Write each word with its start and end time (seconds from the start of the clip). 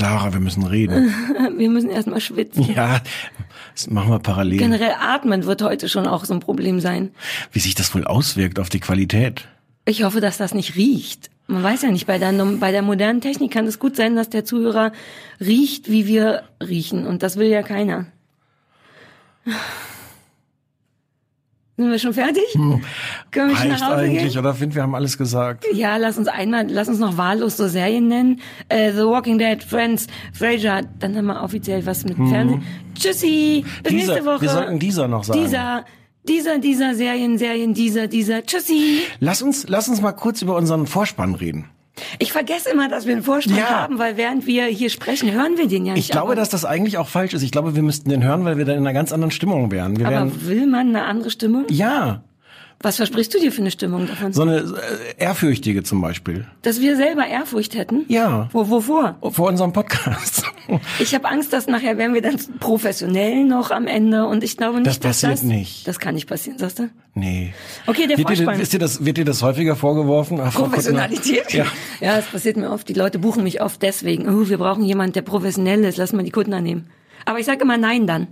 Sarah, 0.00 0.32
wir 0.32 0.40
müssen 0.40 0.64
reden. 0.64 1.14
Wir 1.58 1.68
müssen 1.68 1.90
erstmal 1.90 2.22
schwitzen. 2.22 2.72
Ja, 2.74 3.00
das 3.74 3.90
machen 3.90 4.10
wir 4.10 4.18
parallel. 4.18 4.58
Generell 4.58 4.94
atmen 4.98 5.44
wird 5.44 5.60
heute 5.60 5.90
schon 5.90 6.06
auch 6.06 6.24
so 6.24 6.32
ein 6.32 6.40
Problem 6.40 6.80
sein. 6.80 7.10
Wie 7.52 7.58
sich 7.58 7.74
das 7.74 7.94
wohl 7.94 8.04
auswirkt 8.04 8.58
auf 8.58 8.70
die 8.70 8.80
Qualität. 8.80 9.46
Ich 9.84 10.02
hoffe, 10.02 10.22
dass 10.22 10.38
das 10.38 10.54
nicht 10.54 10.76
riecht. 10.76 11.30
Man 11.48 11.62
weiß 11.62 11.82
ja 11.82 11.90
nicht, 11.90 12.06
bei 12.06 12.18
der, 12.18 12.32
bei 12.32 12.72
der 12.72 12.80
modernen 12.80 13.20
Technik 13.20 13.52
kann 13.52 13.66
es 13.66 13.78
gut 13.78 13.94
sein, 13.94 14.16
dass 14.16 14.30
der 14.30 14.46
Zuhörer 14.46 14.92
riecht, 15.38 15.90
wie 15.90 16.06
wir 16.06 16.44
riechen. 16.66 17.06
Und 17.06 17.22
das 17.22 17.36
will 17.36 17.48
ja 17.48 17.62
keiner. 17.62 18.06
Sind 21.80 21.90
wir 21.90 21.98
schon 21.98 22.12
fertig? 22.12 22.44
Können 22.52 22.82
wir 23.50 23.56
schon 23.56 23.68
nach 23.68 23.80
Hause 23.80 23.94
eigentlich, 24.02 24.32
gehen? 24.34 24.38
oder 24.38 24.52
Find, 24.52 24.74
wir 24.74 24.82
haben 24.82 24.94
alles 24.94 25.16
gesagt. 25.16 25.64
Ja, 25.72 25.96
lass 25.96 26.18
uns 26.18 26.28
einmal, 26.28 26.66
lass 26.68 26.88
uns 26.88 26.98
noch 26.98 27.16
wahllos 27.16 27.56
so 27.56 27.68
Serien 27.68 28.06
nennen. 28.06 28.40
Äh, 28.68 28.92
The 28.92 28.98
Walking 28.98 29.38
Dead, 29.38 29.62
Friends, 29.64 30.06
Frasier. 30.34 30.82
Dann 30.98 31.16
haben 31.16 31.24
wir 31.24 31.42
offiziell 31.42 31.86
was 31.86 32.04
mit 32.04 32.16
Fernsehen. 32.18 32.62
Tschüssi, 32.94 33.64
bis 33.82 33.92
Mhm. 33.92 33.96
Dieser, 33.96 34.12
nächste 34.12 34.26
Woche. 34.26 34.42
wir 34.42 34.48
sollten 34.50 34.78
dieser 34.78 35.08
noch 35.08 35.24
sagen. 35.24 35.40
Dieser, 35.40 35.84
dieser, 36.28 36.58
dieser 36.58 36.94
Serien, 36.94 37.38
Serien, 37.38 37.72
dieser, 37.72 38.08
dieser. 38.08 38.44
Tschüssi. 38.44 38.98
Lass 39.20 39.40
uns, 39.40 39.66
lass 39.66 39.88
uns 39.88 40.02
mal 40.02 40.12
kurz 40.12 40.42
über 40.42 40.56
unseren 40.56 40.86
Vorspann 40.86 41.34
reden. 41.34 41.64
Ich 42.18 42.32
vergesse 42.32 42.70
immer, 42.70 42.88
dass 42.88 43.06
wir 43.06 43.14
einen 43.14 43.22
Vorspann 43.22 43.56
Ja. 43.56 43.68
haben, 43.82 43.98
weil 43.98 44.16
während 44.16 44.46
wir 44.46 44.66
hier 44.66 44.90
sprechen, 44.90 45.32
hören 45.32 45.56
wir 45.56 45.66
den 45.68 45.86
ja 45.86 45.94
nicht. 45.94 46.04
Ich 46.06 46.10
glaube, 46.10 46.34
dass 46.34 46.48
das 46.48 46.64
eigentlich 46.64 46.98
auch 46.98 47.08
falsch 47.08 47.34
ist. 47.34 47.42
Ich 47.42 47.50
glaube, 47.52 47.74
wir 47.76 47.82
müssten 47.82 48.10
den 48.10 48.22
hören, 48.24 48.44
weil 48.44 48.56
wir 48.58 48.64
dann 48.64 48.76
in 48.76 48.86
einer 48.86 48.92
ganz 48.94 49.12
anderen 49.12 49.30
Stimmung 49.30 49.70
wären. 49.70 49.98
Wir 49.98 50.08
wären, 50.08 50.28
aber 50.30 50.46
will 50.46 50.66
man 50.66 50.88
eine 50.88 51.04
andere 51.04 51.30
Stimmung? 51.30 51.64
ja, 51.70 52.22
Was 52.82 52.96
versprichst 52.96 53.34
du 53.34 53.38
dir 53.38 53.52
für 53.52 53.60
eine 53.60 53.70
Stimmung 53.70 54.06
davon? 54.06 54.32
so 54.32 54.40
eine 54.40 54.56
äh, 54.58 54.64
ehrfürchtige 55.22 55.82
zum 55.82 56.00
Beispiel. 56.00 56.46
Dass 56.62 56.80
wir 56.80 56.96
selber 56.96 57.26
Ehrfurcht 57.26 57.74
hätten? 57.74 58.06
Ja. 58.08 58.48
Wo, 58.52 58.70
wovor? 58.70 59.16
Vor 59.32 59.48
unserem 59.48 59.72
Podcast. 59.72 60.44
Ich 61.00 61.16
habe 61.16 61.28
Angst, 61.28 61.52
dass 61.52 61.66
nachher 61.66 61.98
werden 61.98 62.14
wir 62.14 62.22
dann 62.22 62.36
professionell 62.60 63.44
noch 63.44 63.72
am 63.72 63.88
Ende 63.88 64.24
und 64.26 64.44
ich 64.44 64.56
glaube 64.56 64.76
nicht, 64.76 64.86
Das 64.86 65.00
dass 65.00 65.16
passiert 65.20 65.32
das, 65.32 65.42
nicht. 65.42 65.88
Das 65.88 65.98
kann 65.98 66.14
nicht 66.14 66.28
passieren, 66.28 66.58
sagst 66.60 66.78
du? 66.78 66.88
nee. 67.14 67.52
Okay, 67.88 68.06
der 68.06 68.16
Wird 68.16 68.28
dir, 68.28 68.52
ist 68.52 68.72
dir 68.72 68.78
das, 68.78 69.04
wird 69.04 69.16
dir 69.16 69.24
das 69.24 69.42
häufiger 69.42 69.74
vorgeworfen? 69.74 70.38
Ach? 70.40 70.54
Professionalität? 70.54 71.52
Ja. 71.52 71.66
ja, 72.00 72.18
es 72.18 72.26
passiert 72.26 72.56
mir 72.56 72.70
oft. 72.70 72.88
Die 72.88 72.92
Leute 72.92 73.18
buchen 73.18 73.42
mich 73.42 73.60
oft 73.60 73.82
deswegen. 73.82 74.28
Oh, 74.28 74.48
wir 74.48 74.58
brauchen 74.58 74.84
jemanden, 74.84 75.14
der 75.14 75.22
professionell 75.22 75.82
ist. 75.82 75.96
Lass 75.96 76.12
mal 76.12 76.22
die 76.22 76.30
Kunden 76.30 76.62
nehmen. 76.62 76.86
Aber 77.24 77.40
ich 77.40 77.46
sage 77.46 77.62
immer 77.62 77.76
nein 77.76 78.06
dann. 78.06 78.28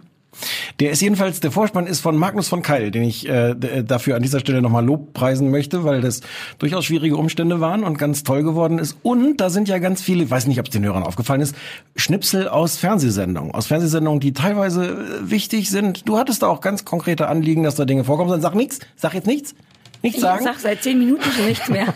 Der 0.78 0.90
ist 0.92 1.00
jedenfalls, 1.02 1.40
der 1.40 1.50
Vorspann 1.50 1.86
ist 1.86 2.00
von 2.00 2.16
Magnus 2.16 2.48
von 2.48 2.62
Keil, 2.62 2.90
den 2.92 3.02
ich 3.02 3.28
äh, 3.28 3.54
d- 3.54 3.82
dafür 3.82 4.14
an 4.14 4.22
dieser 4.22 4.38
Stelle 4.38 4.62
nochmal 4.62 4.84
lobpreisen 4.84 5.50
möchte, 5.50 5.82
weil 5.84 6.00
das 6.00 6.20
durchaus 6.58 6.84
schwierige 6.84 7.16
Umstände 7.16 7.60
waren 7.60 7.82
und 7.82 7.98
ganz 7.98 8.22
toll 8.22 8.44
geworden 8.44 8.78
ist. 8.78 8.96
Und 9.02 9.40
da 9.40 9.50
sind 9.50 9.68
ja 9.68 9.78
ganz 9.78 10.00
viele, 10.00 10.24
ich 10.24 10.30
weiß 10.30 10.46
nicht, 10.46 10.60
ob 10.60 10.66
es 10.66 10.70
den 10.72 10.84
Hörern 10.84 11.02
aufgefallen 11.02 11.40
ist, 11.40 11.56
Schnipsel 11.96 12.46
aus 12.48 12.76
Fernsehsendungen. 12.76 13.52
Aus 13.52 13.66
Fernsehsendungen, 13.66 14.20
die 14.20 14.32
teilweise 14.32 14.86
äh, 15.24 15.30
wichtig 15.30 15.70
sind. 15.70 16.08
Du 16.08 16.18
hattest 16.18 16.42
da 16.42 16.46
auch 16.46 16.60
ganz 16.60 16.84
konkrete 16.84 17.26
Anliegen, 17.28 17.64
dass 17.64 17.74
da 17.74 17.84
Dinge 17.84 18.04
vorkommen. 18.04 18.30
Dann 18.30 18.40
sag 18.42 18.54
nichts, 18.54 18.78
sag 18.94 19.14
jetzt 19.14 19.26
nichts. 19.26 19.54
Nichts 20.02 20.18
Ich 20.18 20.22
sagen. 20.22 20.44
sag 20.44 20.60
seit 20.60 20.80
zehn 20.84 20.96
Minuten 21.00 21.24
schon 21.32 21.46
nichts 21.46 21.68
mehr. 21.68 21.92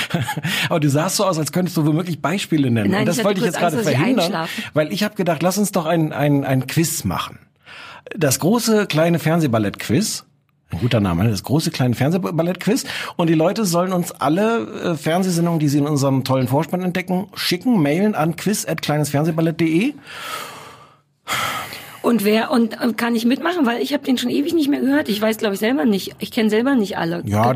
Aber 0.68 0.80
du 0.80 0.88
sahst 0.90 1.14
so 1.16 1.24
aus, 1.24 1.38
als 1.38 1.52
könntest 1.52 1.76
du 1.76 1.86
womöglich 1.86 2.20
Beispiele 2.20 2.72
nennen. 2.72 2.90
Nein, 2.90 3.00
und 3.00 3.06
das 3.06 3.18
ich 3.18 3.24
wollte 3.24 3.38
ich 3.38 3.46
jetzt 3.46 3.58
gerade 3.58 3.76
ich 3.76 3.82
verhindern, 3.82 4.48
weil 4.74 4.92
ich 4.92 5.04
habe 5.04 5.14
gedacht, 5.14 5.44
lass 5.44 5.56
uns 5.56 5.70
doch 5.70 5.86
ein, 5.86 6.12
ein, 6.12 6.44
ein 6.44 6.66
Quiz 6.66 7.04
machen. 7.04 7.38
Das 8.14 8.38
große 8.38 8.86
kleine 8.86 9.18
Fernsehballett-Quiz. 9.18 10.24
Ein 10.70 10.80
guter 10.80 11.00
Name, 11.00 11.24
ne? 11.24 11.30
das 11.30 11.44
große 11.44 11.70
kleine 11.70 11.94
Fernsehballett-Quiz. 11.94 12.84
Und 13.16 13.28
die 13.28 13.34
Leute 13.34 13.64
sollen 13.64 13.92
uns 13.92 14.12
alle 14.12 14.92
äh, 14.92 14.94
Fernsehsendungen, 14.96 15.60
die 15.60 15.68
sie 15.68 15.78
in 15.78 15.86
unserem 15.86 16.24
tollen 16.24 16.48
Vorspann 16.48 16.82
entdecken, 16.82 17.28
schicken, 17.34 17.80
mailen 17.80 18.14
an 18.14 18.36
quiz.kleinesfernsehballett.de. 18.36 19.94
Und 22.06 22.24
wer 22.24 22.52
und, 22.52 22.80
und 22.80 22.96
kann 22.96 23.16
ich 23.16 23.24
mitmachen, 23.24 23.66
weil 23.66 23.82
ich 23.82 23.92
habe 23.92 24.04
den 24.04 24.16
schon 24.16 24.30
ewig 24.30 24.54
nicht 24.54 24.68
mehr 24.68 24.80
gehört. 24.80 25.08
Ich 25.08 25.20
weiß, 25.20 25.38
glaube 25.38 25.54
ich, 25.54 25.60
selber 25.60 25.84
nicht. 25.84 26.14
Ich 26.20 26.30
kenne 26.30 26.50
selber 26.50 26.76
nicht 26.76 26.96
alle. 26.96 27.22
Ja, 27.26 27.54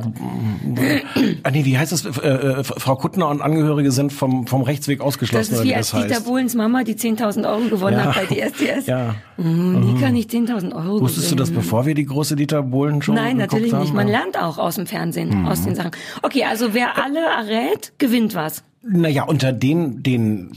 ah, 1.44 1.50
nee, 1.50 1.64
wie 1.64 1.78
heißt 1.78 1.92
das? 1.92 2.04
Äh, 2.04 2.28
äh, 2.28 2.64
Frau 2.64 2.96
Kuttner 2.96 3.28
und 3.28 3.42
Angehörige 3.42 3.92
sind 3.92 4.12
vom, 4.12 4.46
vom 4.46 4.62
Rechtsweg 4.62 4.98
das 4.98 5.06
ausgeschlossen, 5.06 5.52
ist 5.54 5.60
oder 5.60 5.68
wie 5.68 5.74
als 5.74 5.90
das 5.92 6.02
Dieter 6.02 6.14
heißt. 6.16 6.26
Bohlens 6.26 6.54
Mama, 6.54 6.82
die 6.84 6.94
10.000 6.94 7.48
Euro 7.48 7.68
gewonnen 7.68 7.96
Ja. 7.98 8.14
hat 8.14 8.28
bei 8.28 8.34
DSDS. 8.34 8.86
Ja. 8.86 9.14
Mhm, 9.36 9.94
Die 9.94 10.02
kann 10.02 10.12
nicht 10.14 10.30
10.000 10.30 10.74
Euro 10.74 11.00
Wusstest 11.00 11.30
du 11.30 11.36
das, 11.36 11.48
gewinnen. 11.50 11.62
bevor 11.64 11.86
wir 11.86 11.94
die 11.94 12.06
große 12.06 12.36
Dieter 12.36 12.62
Bohlen 12.62 13.02
schon 13.02 13.14
Nein, 13.14 13.36
natürlich 13.36 13.72
haben? 13.72 13.82
nicht. 13.82 13.94
Man 13.94 14.08
lernt 14.08 14.36
auch 14.36 14.58
aus 14.58 14.74
dem 14.76 14.86
Fernsehen, 14.86 15.42
Mhm. 15.42 15.46
aus 15.46 15.62
den 15.64 15.74
Sachen. 15.74 15.92
Okay, 16.22 16.44
also 16.44 16.74
wer 16.74 17.02
alle 17.02 17.20
errät, 17.20 17.92
gewinnt 17.98 18.34
was. 18.34 18.64
Naja, 18.82 19.24
unter 19.24 19.52
den, 19.52 20.02
den 20.02 20.52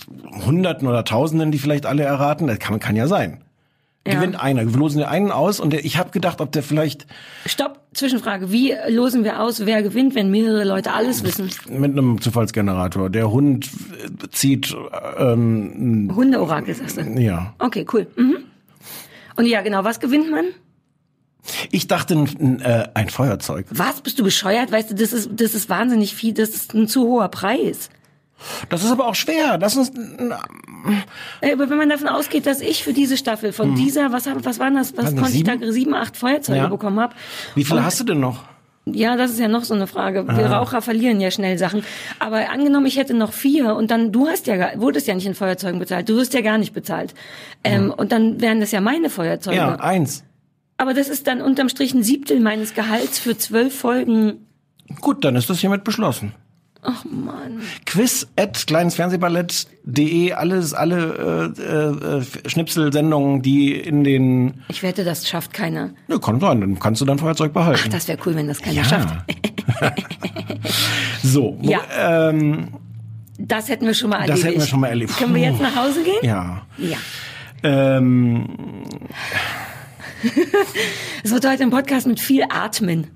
Hunderten 0.45 0.87
oder 0.87 1.03
Tausenden, 1.03 1.51
die 1.51 1.57
vielleicht 1.59 1.85
alle 1.85 2.03
erraten, 2.03 2.47
das 2.47 2.57
kann, 2.59 2.79
kann 2.79 2.95
ja 2.95 3.07
sein. 3.07 3.42
Ja. 4.05 4.15
Gewinnt 4.15 4.37
einer. 4.37 4.65
Wir 4.65 4.77
losen 4.77 4.97
dir 4.97 5.07
einen 5.07 5.31
aus 5.31 5.61
und 5.61 5.71
der, 5.71 5.85
ich 5.85 5.97
habe 5.97 6.11
gedacht, 6.11 6.41
ob 6.41 6.51
der 6.51 6.61
vielleicht 6.61 7.05
Stopp, 7.45 7.79
Zwischenfrage. 7.93 8.51
Wie 8.51 8.73
losen 8.89 9.23
wir 9.23 9.39
aus, 9.39 9.65
wer 9.65 9.81
gewinnt, 9.81 10.13
wenn 10.13 10.29
mehrere 10.29 10.65
Leute 10.65 10.91
alles 10.91 11.23
wissen? 11.23 11.49
mit 11.69 11.91
einem 11.93 12.19
Zufallsgenerator, 12.19 13.09
der 13.09 13.31
Hund 13.31 13.69
zieht, 14.31 14.75
ähm, 15.17 16.11
Hundeorakel, 16.13 16.75
sagst 16.75 16.97
du. 16.97 17.01
ja. 17.21 17.53
Okay, 17.59 17.85
cool. 17.93 18.07
Mhm. 18.17 18.37
Und 19.37 19.45
ja, 19.45 19.61
genau, 19.61 19.85
was 19.85 20.01
gewinnt 20.01 20.29
man? 20.29 20.45
Ich 21.71 21.87
dachte, 21.87 22.15
ein, 22.15 22.29
ein, 22.39 22.61
äh, 22.61 22.89
ein 22.93 23.09
Feuerzeug. 23.09 23.67
Was? 23.69 24.01
Bist 24.01 24.19
du 24.19 24.23
bescheuert? 24.23 24.71
Weißt 24.71 24.91
du, 24.91 24.95
das 24.95 25.13
ist, 25.13 25.29
das 25.33 25.55
ist 25.55 25.69
wahnsinnig 25.69 26.13
viel, 26.13 26.33
das 26.33 26.49
ist 26.49 26.73
ein 26.73 26.87
zu 26.87 27.07
hoher 27.07 27.29
Preis. 27.29 27.89
Das 28.69 28.83
ist 28.83 28.91
aber 28.91 29.07
auch 29.07 29.15
schwer. 29.15 29.57
Lass 29.59 29.75
uns, 29.77 29.89
Äh, 31.41 31.53
Aber 31.53 31.69
wenn 31.69 31.77
man 31.77 31.89
davon 31.89 32.07
ausgeht, 32.09 32.45
dass 32.45 32.59
ich 32.61 32.83
für 32.83 32.93
diese 32.93 33.15
Staffel 33.17 33.53
von 33.53 33.75
dieser, 33.75 34.11
was, 34.11 34.27
hab- 34.27 34.43
was 34.45 34.59
waren 34.59 34.75
das, 34.75 34.95
was 34.97 35.05
das 35.05 35.15
konnte 35.15 35.37
ich 35.37 35.43
da, 35.43 35.53
sieben? 35.71 35.93
acht 35.95 36.17
Feuerzeuge 36.17 36.59
Ja. 36.59 36.67
bekommen 36.67 36.99
habe? 36.99 37.13
wie 37.55 37.63
viele 37.63 37.83
hast 37.85 37.99
du 37.99 38.03
denn 38.03 38.19
noch? 38.19 38.43
Ja, 38.85 39.15
das 39.15 39.31
ist 39.31 39.39
ja 39.39 39.47
noch 39.47 39.63
so 39.63 39.73
eine 39.73 39.87
Frage. 39.87 40.27
Wir 40.27 40.45
Raucher 40.47 40.81
verlieren 40.81 41.21
ja 41.21 41.31
schnell 41.31 41.57
Sachen. 41.57 41.85
Aber 42.19 42.49
angenommen, 42.49 42.85
ich 42.85 42.97
hätte 42.97 43.13
noch 43.13 43.31
vier 43.31 43.75
und 43.75 43.89
dann, 43.91 44.11
du 44.11 44.27
hast 44.27 44.45
ja, 44.47 44.71
wurdest 44.75 45.07
ja 45.07 45.15
nicht 45.15 45.25
in 45.25 45.35
Feuerzeugen 45.35 45.79
bezahlt, 45.79 46.09
du 46.09 46.17
wirst 46.17 46.33
ja 46.33 46.41
gar 46.41 46.57
nicht 46.57 46.73
bezahlt. 46.73 47.13
Ähm, 47.63 47.93
Und 47.95 48.11
dann 48.11 48.41
wären 48.41 48.59
das 48.59 48.71
ja 48.73 48.81
meine 48.81 49.09
Feuerzeuge. 49.09 49.55
Ja, 49.55 49.75
eins. 49.75 50.25
Aber 50.75 50.93
das 50.93 51.07
ist 51.07 51.27
dann 51.27 51.41
unterm 51.41 51.69
Strich 51.69 51.93
ein 51.93 52.03
Siebtel 52.03 52.41
meines 52.41 52.73
Gehalts 52.73 53.19
für 53.19 53.37
zwölf 53.37 53.73
Folgen. 53.73 54.47
Gut, 54.99 55.23
dann 55.23 55.37
ist 55.37 55.49
das 55.49 55.59
hiermit 55.59 55.85
beschlossen. 55.85 56.33
Ach 56.85 57.05
Mann. 57.05 57.61
Quiz 57.85 58.27
at 58.37 58.67
kleinesfernsehballett.de, 58.67 60.33
alles, 60.33 60.73
alle 60.73 61.53
äh, 61.57 62.17
äh, 62.17 62.49
Schnipselsendungen, 62.49 63.41
die 63.41 63.73
in 63.73 64.03
den. 64.03 64.55
Ich 64.67 64.83
wette, 64.83 65.03
das 65.03 65.27
schafft 65.27 65.53
keiner. 65.53 65.91
Ja, 66.09 66.17
kann 66.19 66.39
sein, 66.39 66.59
dann 66.61 66.79
kannst 66.79 66.99
du 67.01 67.05
dein 67.05 67.19
Feuerzeug 67.19 67.53
behalten. 67.53 67.81
Ach, 67.85 67.89
das 67.89 68.07
wäre 68.07 68.17
cool, 68.25 68.35
wenn 68.35 68.47
das 68.47 68.61
keiner 68.61 68.77
ja. 68.77 68.83
schafft. 68.83 69.15
so, 71.23 71.57
wo, 71.61 71.69
Ja. 71.71 71.79
ähm, 72.29 72.69
Das 73.37 73.69
hätten 73.69 73.85
wir 73.85 73.93
schon 73.93 74.09
mal 74.09 74.17
Das 74.27 74.39
erledigt. 74.41 74.45
hätten 74.47 74.59
wir 74.61 74.67
schon 74.67 74.79
mal 74.81 74.87
erlebt. 74.87 75.17
Können 75.17 75.35
wir 75.35 75.41
jetzt 75.41 75.61
nach 75.61 75.75
Hause 75.75 76.03
gehen? 76.03 76.15
ja. 76.21 76.61
Ja. 76.77 76.97
Ähm, 77.63 78.47
Es 81.23 81.31
wird 81.31 81.47
heute 81.47 81.63
ein 81.63 81.69
Podcast 81.69 82.07
mit 82.07 82.19
viel 82.19 82.43
Atmen. 82.49 83.07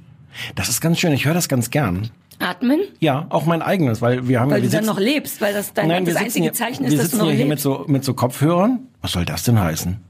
das 0.56 0.70
ist 0.70 0.82
ganz 0.82 1.00
schön, 1.00 1.12
ich 1.14 1.26
höre 1.26 1.34
das 1.34 1.48
ganz 1.50 1.70
gern. 1.70 2.10
Atmen? 2.40 2.80
Ja, 3.00 3.26
auch 3.30 3.46
mein 3.46 3.62
eigenes, 3.62 4.02
weil 4.02 4.28
wir 4.28 4.40
haben 4.40 4.52
Weil 4.52 4.62
wir 4.62 4.70
du 4.70 4.76
dann 4.76 4.84
sitzen- 4.86 4.94
noch 4.96 5.00
lebst, 5.02 5.42
weil 5.42 5.54
das 5.54 5.74
dein 5.74 5.88
Nein, 5.88 6.06
das 6.06 6.16
einzige 6.16 6.44
hier, 6.44 6.54
Zeichen 6.54 6.86
ist, 6.86 6.94
dass 6.94 7.00
du 7.00 7.04
sitzen 7.08 7.18
noch 7.20 7.26
hier 7.32 7.38
mit 7.46 7.50
lebst. 7.50 7.64
so, 7.64 7.86
mit 7.88 8.04
so 8.04 8.14
Kopfhörern. 8.14 8.80
Was 9.02 9.12
soll 9.14 9.26
das 9.26 9.44
denn 9.44 9.60
heißen? 9.60 9.98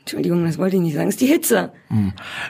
Entschuldigung, 0.00 0.44
das 0.44 0.58
wollte 0.58 0.76
ich 0.76 0.82
nicht 0.82 0.94
sagen. 0.94 1.08
Es 1.08 1.14
ist 1.14 1.22
die 1.22 1.26
Hitze. 1.26 1.72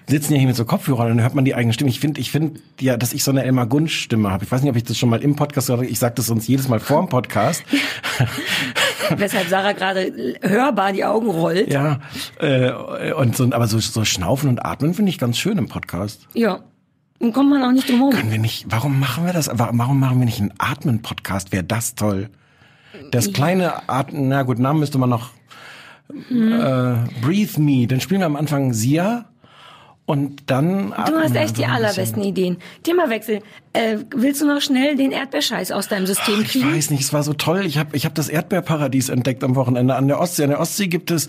sitzen 0.09 0.33
ja 0.33 0.39
hier 0.41 0.49
mit 0.49 0.57
so 0.57 0.65
Kopfhörern 0.65 1.13
und 1.13 1.17
dann 1.19 1.23
hört 1.23 1.37
man 1.37 1.45
die 1.45 1.55
eigene 1.55 1.73
Stimme. 1.73 1.89
Ich 1.89 2.01
finde, 2.01 2.21
ich 2.21 2.33
finde 2.33 2.59
ja, 2.81 2.97
dass 2.97 3.13
ich 3.13 3.23
so 3.23 3.31
eine 3.31 3.45
Elmar 3.45 3.67
Gunsch 3.69 3.97
Stimme 3.97 4.33
habe. 4.33 4.45
Ich 4.45 4.51
weiß 4.51 4.63
nicht, 4.63 4.71
ob 4.71 4.77
ich 4.77 4.83
das 4.83 4.99
schon 4.99 5.09
mal 5.09 5.23
im 5.23 5.37
Podcast 5.37 5.69
gesagt 5.69 5.79
habe. 5.83 5.87
Ich 5.89 6.01
sage 6.01 6.15
das 6.17 6.31
uns 6.31 6.49
jedes 6.49 6.67
Mal 6.67 6.81
vor 6.81 7.01
dem 7.01 7.09
Podcast. 7.09 7.63
Weshalb 9.17 9.49
Sarah 9.49 9.71
gerade 9.73 10.35
hörbar 10.43 10.93
die 10.93 11.05
Augen 11.05 11.29
rollt. 11.31 11.73
ja, 11.73 12.01
äh, 12.41 12.73
und 13.13 13.37
so, 13.37 13.45
aber 13.45 13.69
so, 13.69 13.79
so 13.79 14.05
Schnaufen 14.05 14.49
und 14.49 14.65
Atmen 14.65 14.93
finde 14.95 15.11
ich 15.11 15.19
ganz 15.19 15.39
schön 15.39 15.57
im 15.57 15.69
Podcast. 15.69 16.27
Ja. 16.35 16.61
Und 17.21 17.33
kommt 17.33 17.51
man 17.51 17.63
auch 17.63 17.73
nicht 17.73 17.89
drum 17.89 17.99
herum. 17.99 18.13
Können 18.13 18.31
wir 18.31 18.39
nicht, 18.39 18.67
warum 18.69 18.99
machen 19.01 19.25
wir 19.27 19.33
das? 19.33 19.49
Warum 19.53 19.99
machen 19.99 20.19
wir 20.19 20.25
nicht 20.27 20.41
einen 20.41 20.53
Atmen-Podcast? 20.59 21.53
Wäre 21.53 21.65
das 21.65 21.95
toll? 21.95 22.29
Das 23.11 23.33
kleine 23.33 23.89
Art, 23.89 24.11
na 24.13 24.43
gut, 24.43 24.59
Namen 24.59 24.81
müsste 24.81 24.99
man 24.99 25.11
noch. 25.11 25.31
Äh, 26.11 26.97
Breathe 27.23 27.61
Me, 27.61 27.87
dann 27.87 28.01
spielen 28.01 28.21
wir 28.21 28.27
am 28.27 28.37
Anfang 28.37 28.73
Sia. 28.73 29.27
Und 30.07 30.51
dann. 30.51 30.91
Du 30.91 31.15
hast 31.19 31.35
echt 31.35 31.57
die 31.57 31.65
allerbesten 31.65 32.23
Ideen. 32.23 32.59
Themawechsel. 32.83 33.41
Äh, 33.73 33.99
willst 34.15 34.43
du 34.43 34.47
noch 34.47 34.61
schnell 34.61 34.97
den 34.97 35.13
Erdbeerscheiß 35.13 35.73
aus 35.73 35.89
deinem 35.89 36.07
System 36.07 36.43
Ich 36.43 36.49
kriegen? 36.49 36.75
weiß 36.75 36.91
nicht, 36.91 37.01
es 37.01 37.15
war 37.15 37.23
so 37.23 37.33
toll. 37.33 37.65
Ich 37.65 37.79
habe 37.79 37.97
ich 37.97 38.05
hab 38.05 38.15
das 38.15 38.29
Erdbeerparadies 38.29 39.09
entdeckt 39.09 39.43
am 39.43 39.55
Wochenende 39.57 39.95
an 39.95 40.07
der 40.07 40.21
Ostsee. 40.21 40.45
An 40.45 40.51
der 40.51 40.61
Ostsee 40.61 40.89
gibt 40.89 41.11
es 41.11 41.29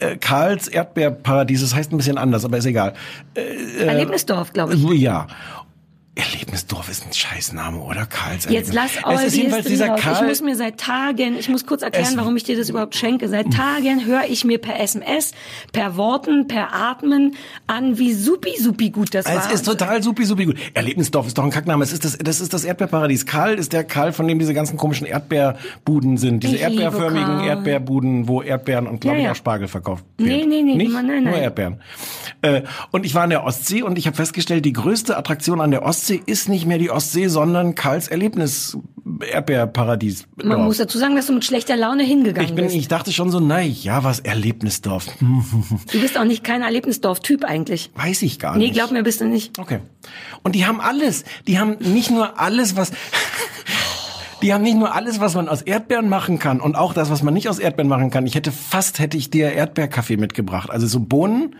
äh, 0.00 0.16
Karls 0.16 0.68
Erdbeerparadies. 0.68 1.60
Das 1.60 1.74
heißt 1.74 1.92
ein 1.92 1.96
bisschen 1.96 2.18
anders, 2.18 2.44
aber 2.44 2.58
ist 2.58 2.66
egal. 2.66 2.94
Erlebnisdorf, 3.78 4.52
glaube 4.52 4.74
ich. 4.74 4.82
Ja. 5.00 5.26
Erlebnisdorf 6.16 6.88
ist 6.90 7.06
ein 7.06 7.12
Scheißname, 7.12 7.78
oder? 7.78 8.04
Karls 8.04 8.46
Jetzt 8.50 8.74
lass 8.74 8.90
eure 9.04 9.14
Es 9.14 9.26
ist 9.28 9.36
jedenfalls 9.36 9.66
dieser 9.66 9.90
raus. 9.90 10.00
Ich 10.00 10.04
Karl. 10.04 10.26
muss 10.26 10.42
mir 10.42 10.56
seit 10.56 10.78
Tagen, 10.78 11.36
ich 11.38 11.48
muss 11.48 11.64
kurz 11.66 11.82
erklären, 11.82 12.08
Es- 12.10 12.16
warum 12.16 12.36
ich 12.36 12.42
dir 12.42 12.56
das 12.58 12.68
überhaupt 12.68 12.96
schenke. 12.96 13.28
Seit 13.28 13.52
Tagen 13.52 14.04
höre 14.04 14.24
ich 14.28 14.44
mir 14.44 14.58
per 14.58 14.80
SMS, 14.80 15.30
per 15.72 15.96
Worten, 15.96 16.48
per 16.48 16.74
Atmen 16.74 17.36
an, 17.68 17.96
wie 17.98 18.12
supi 18.12 18.50
supi 18.60 18.90
gut 18.90 19.14
das 19.14 19.24
war. 19.24 19.36
Es 19.36 19.52
ist 19.52 19.64
total 19.64 20.02
supi, 20.02 20.24
supi 20.24 20.46
gut. 20.46 20.56
Erlebnisdorf 20.74 21.28
ist 21.28 21.38
doch 21.38 21.44
ein 21.44 21.50
Kackname. 21.50 21.84
Es 21.84 21.92
ist 21.92 22.04
das, 22.04 22.18
das 22.18 22.40
ist 22.40 22.52
das 22.52 22.64
Erdbeerparadies. 22.64 23.24
Karl 23.24 23.54
ist 23.54 23.72
der 23.72 23.84
Karl, 23.84 24.12
von 24.12 24.26
dem 24.26 24.40
diese 24.40 24.52
ganzen 24.52 24.76
komischen 24.76 25.06
Erdbeerbuden 25.06 26.16
sind. 26.18 26.42
Diese 26.42 26.56
Ich 26.56 26.62
erdbeerförmigen. 26.62 27.40
Erdbeerbuden, 27.44 28.26
wo 28.26 28.42
Erdbeeren 28.42 28.88
und 28.88 29.00
glaube 29.00 29.16
Ja, 29.18 29.20
ich 29.20 29.24
ja. 29.26 29.32
auch 29.32 29.36
Spargel 29.36 29.68
verkauft 29.68 30.04
Nee, 30.18 30.40
wird. 30.40 30.48
nee, 30.48 30.62
nee, 30.62 30.74
Nicht? 30.74 30.92
nein, 30.92 31.06
nein. 31.06 31.24
Nur 31.24 31.36
Erdbeeren. 31.36 31.80
Äh, 32.42 32.62
und 32.90 33.06
ich 33.06 33.14
war 33.14 33.22
an 33.22 33.30
der 33.30 33.44
Ostsee 33.44 33.82
und 33.82 33.96
ich 33.96 34.06
habe 34.08 34.16
festgestellt, 34.16 34.64
die 34.64 34.72
größte 34.72 35.16
Attraktion 35.16 35.60
an 35.60 35.70
der 35.70 35.82
Ostsee 35.84 35.99
ist 36.08 36.48
nicht 36.48 36.64
mehr 36.66 36.78
die 36.78 36.90
Ostsee, 36.90 37.28
sondern 37.28 37.74
Karls 37.74 38.08
Erlebnis 38.08 38.78
Erdbeerparadies. 39.30 40.26
Man 40.36 40.50
Dorf. 40.50 40.60
muss 40.66 40.76
dazu 40.78 40.96
sagen, 40.98 41.16
dass 41.16 41.26
du 41.26 41.32
mit 41.34 41.44
schlechter 41.44 41.76
Laune 41.76 42.02
hingegangen 42.04 42.48
ich 42.48 42.54
bin, 42.54 42.66
bist. 42.66 42.76
ich 42.76 42.88
dachte 42.88 43.12
schon 43.12 43.30
so, 43.30 43.40
na 43.40 43.60
ja, 43.60 44.02
was 44.04 44.20
Erlebnisdorf. 44.20 45.06
Du 45.20 46.00
bist 46.00 46.16
auch 46.16 46.24
nicht 46.24 46.44
kein 46.44 46.62
Erlebnisdorf-Typ 46.62 47.44
eigentlich. 47.44 47.90
weiß 47.96 48.22
ich 48.22 48.38
gar 48.38 48.56
Nee, 48.56 48.64
nicht. 48.64 48.74
glaub 48.74 48.92
mir, 48.92 49.02
bist 49.02 49.20
du 49.20 49.26
nicht. 49.26 49.58
Okay. 49.58 49.80
Und 50.42 50.54
die 50.54 50.64
haben 50.66 50.80
alles. 50.80 51.24
Die 51.46 51.58
haben 51.58 51.76
nicht 51.80 52.10
nur 52.10 52.38
alles, 52.40 52.76
was. 52.76 52.92
Die 54.42 54.54
haben 54.54 54.62
nicht 54.62 54.78
nur 54.78 54.94
alles, 54.94 55.20
was 55.20 55.34
man 55.34 55.50
aus 55.50 55.60
Erdbeeren 55.60 56.08
machen 56.08 56.38
kann 56.38 56.60
und 56.62 56.74
auch 56.74 56.94
das, 56.94 57.10
was 57.10 57.22
man 57.22 57.34
nicht 57.34 57.50
aus 57.50 57.58
Erdbeeren 57.58 57.88
machen 57.90 58.08
kann. 58.10 58.26
Ich 58.26 58.34
hätte 58.34 58.52
fast 58.52 58.98
hätte 58.98 59.18
ich 59.18 59.28
dir 59.28 59.52
Erdbeerkaffee 59.52 60.16
mitgebracht. 60.16 60.70
Also 60.70 60.86
so 60.86 60.98
Bohnen, 61.00 61.56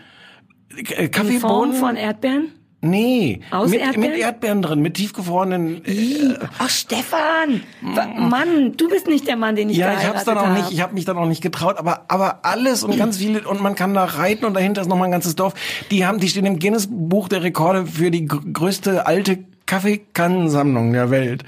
äh, 0.75 0.79
In 0.79 0.95
Form 0.95 1.11
Kaffeebohnen. 1.11 1.73
von 1.75 1.95
Erdbeeren? 1.95 2.47
Nee, 2.81 3.39
Aus 3.51 3.69
mit, 3.69 3.79
Erdbeeren? 3.81 4.11
mit 4.11 4.19
Erdbeeren 4.19 4.61
drin, 4.61 4.81
mit 4.81 4.95
tiefgefrorenen. 4.95 5.85
Äh, 5.85 6.35
Ach, 6.59 6.69
Stefan! 6.69 7.63
Mann, 7.81 8.75
du 8.77 8.89
bist 8.89 9.07
nicht 9.07 9.27
der 9.27 9.35
Mann, 9.37 9.55
den 9.55 9.69
ich 9.69 9.77
ja, 9.77 9.93
ich 9.93 10.05
hab's 10.07 10.23
dann 10.25 10.37
auch 10.37 10.47
hab. 10.47 10.57
nicht, 10.57 10.71
ich 10.71 10.81
habe 10.81 10.93
mich 10.93 11.05
dann 11.05 11.17
auch 11.17 11.27
nicht 11.27 11.41
getraut, 11.41 11.77
aber 11.77 12.05
aber 12.07 12.39
alles 12.43 12.83
und 12.83 12.97
ganz 12.97 13.17
viele 13.17 13.47
und 13.47 13.61
man 13.61 13.75
kann 13.75 13.93
da 13.93 14.03
reiten 14.05 14.45
und 14.45 14.53
dahinter 14.53 14.81
ist 14.81 14.87
noch 14.87 14.97
mal 14.97 15.05
ein 15.05 15.11
ganzes 15.11 15.35
Dorf. 15.35 15.53
Die 15.91 16.05
haben 16.05 16.19
die 16.19 16.27
stehen 16.29 16.45
im 16.45 16.59
Guinness 16.59 16.87
Buch 16.89 17.27
der 17.29 17.43
Rekorde 17.43 17.85
für 17.85 18.11
die 18.11 18.25
gr- 18.25 18.41
größte 18.51 19.05
alte 19.07 19.39
Kaffeekannensammlung 19.65 20.91
der 20.93 21.09
Welt. 21.11 21.43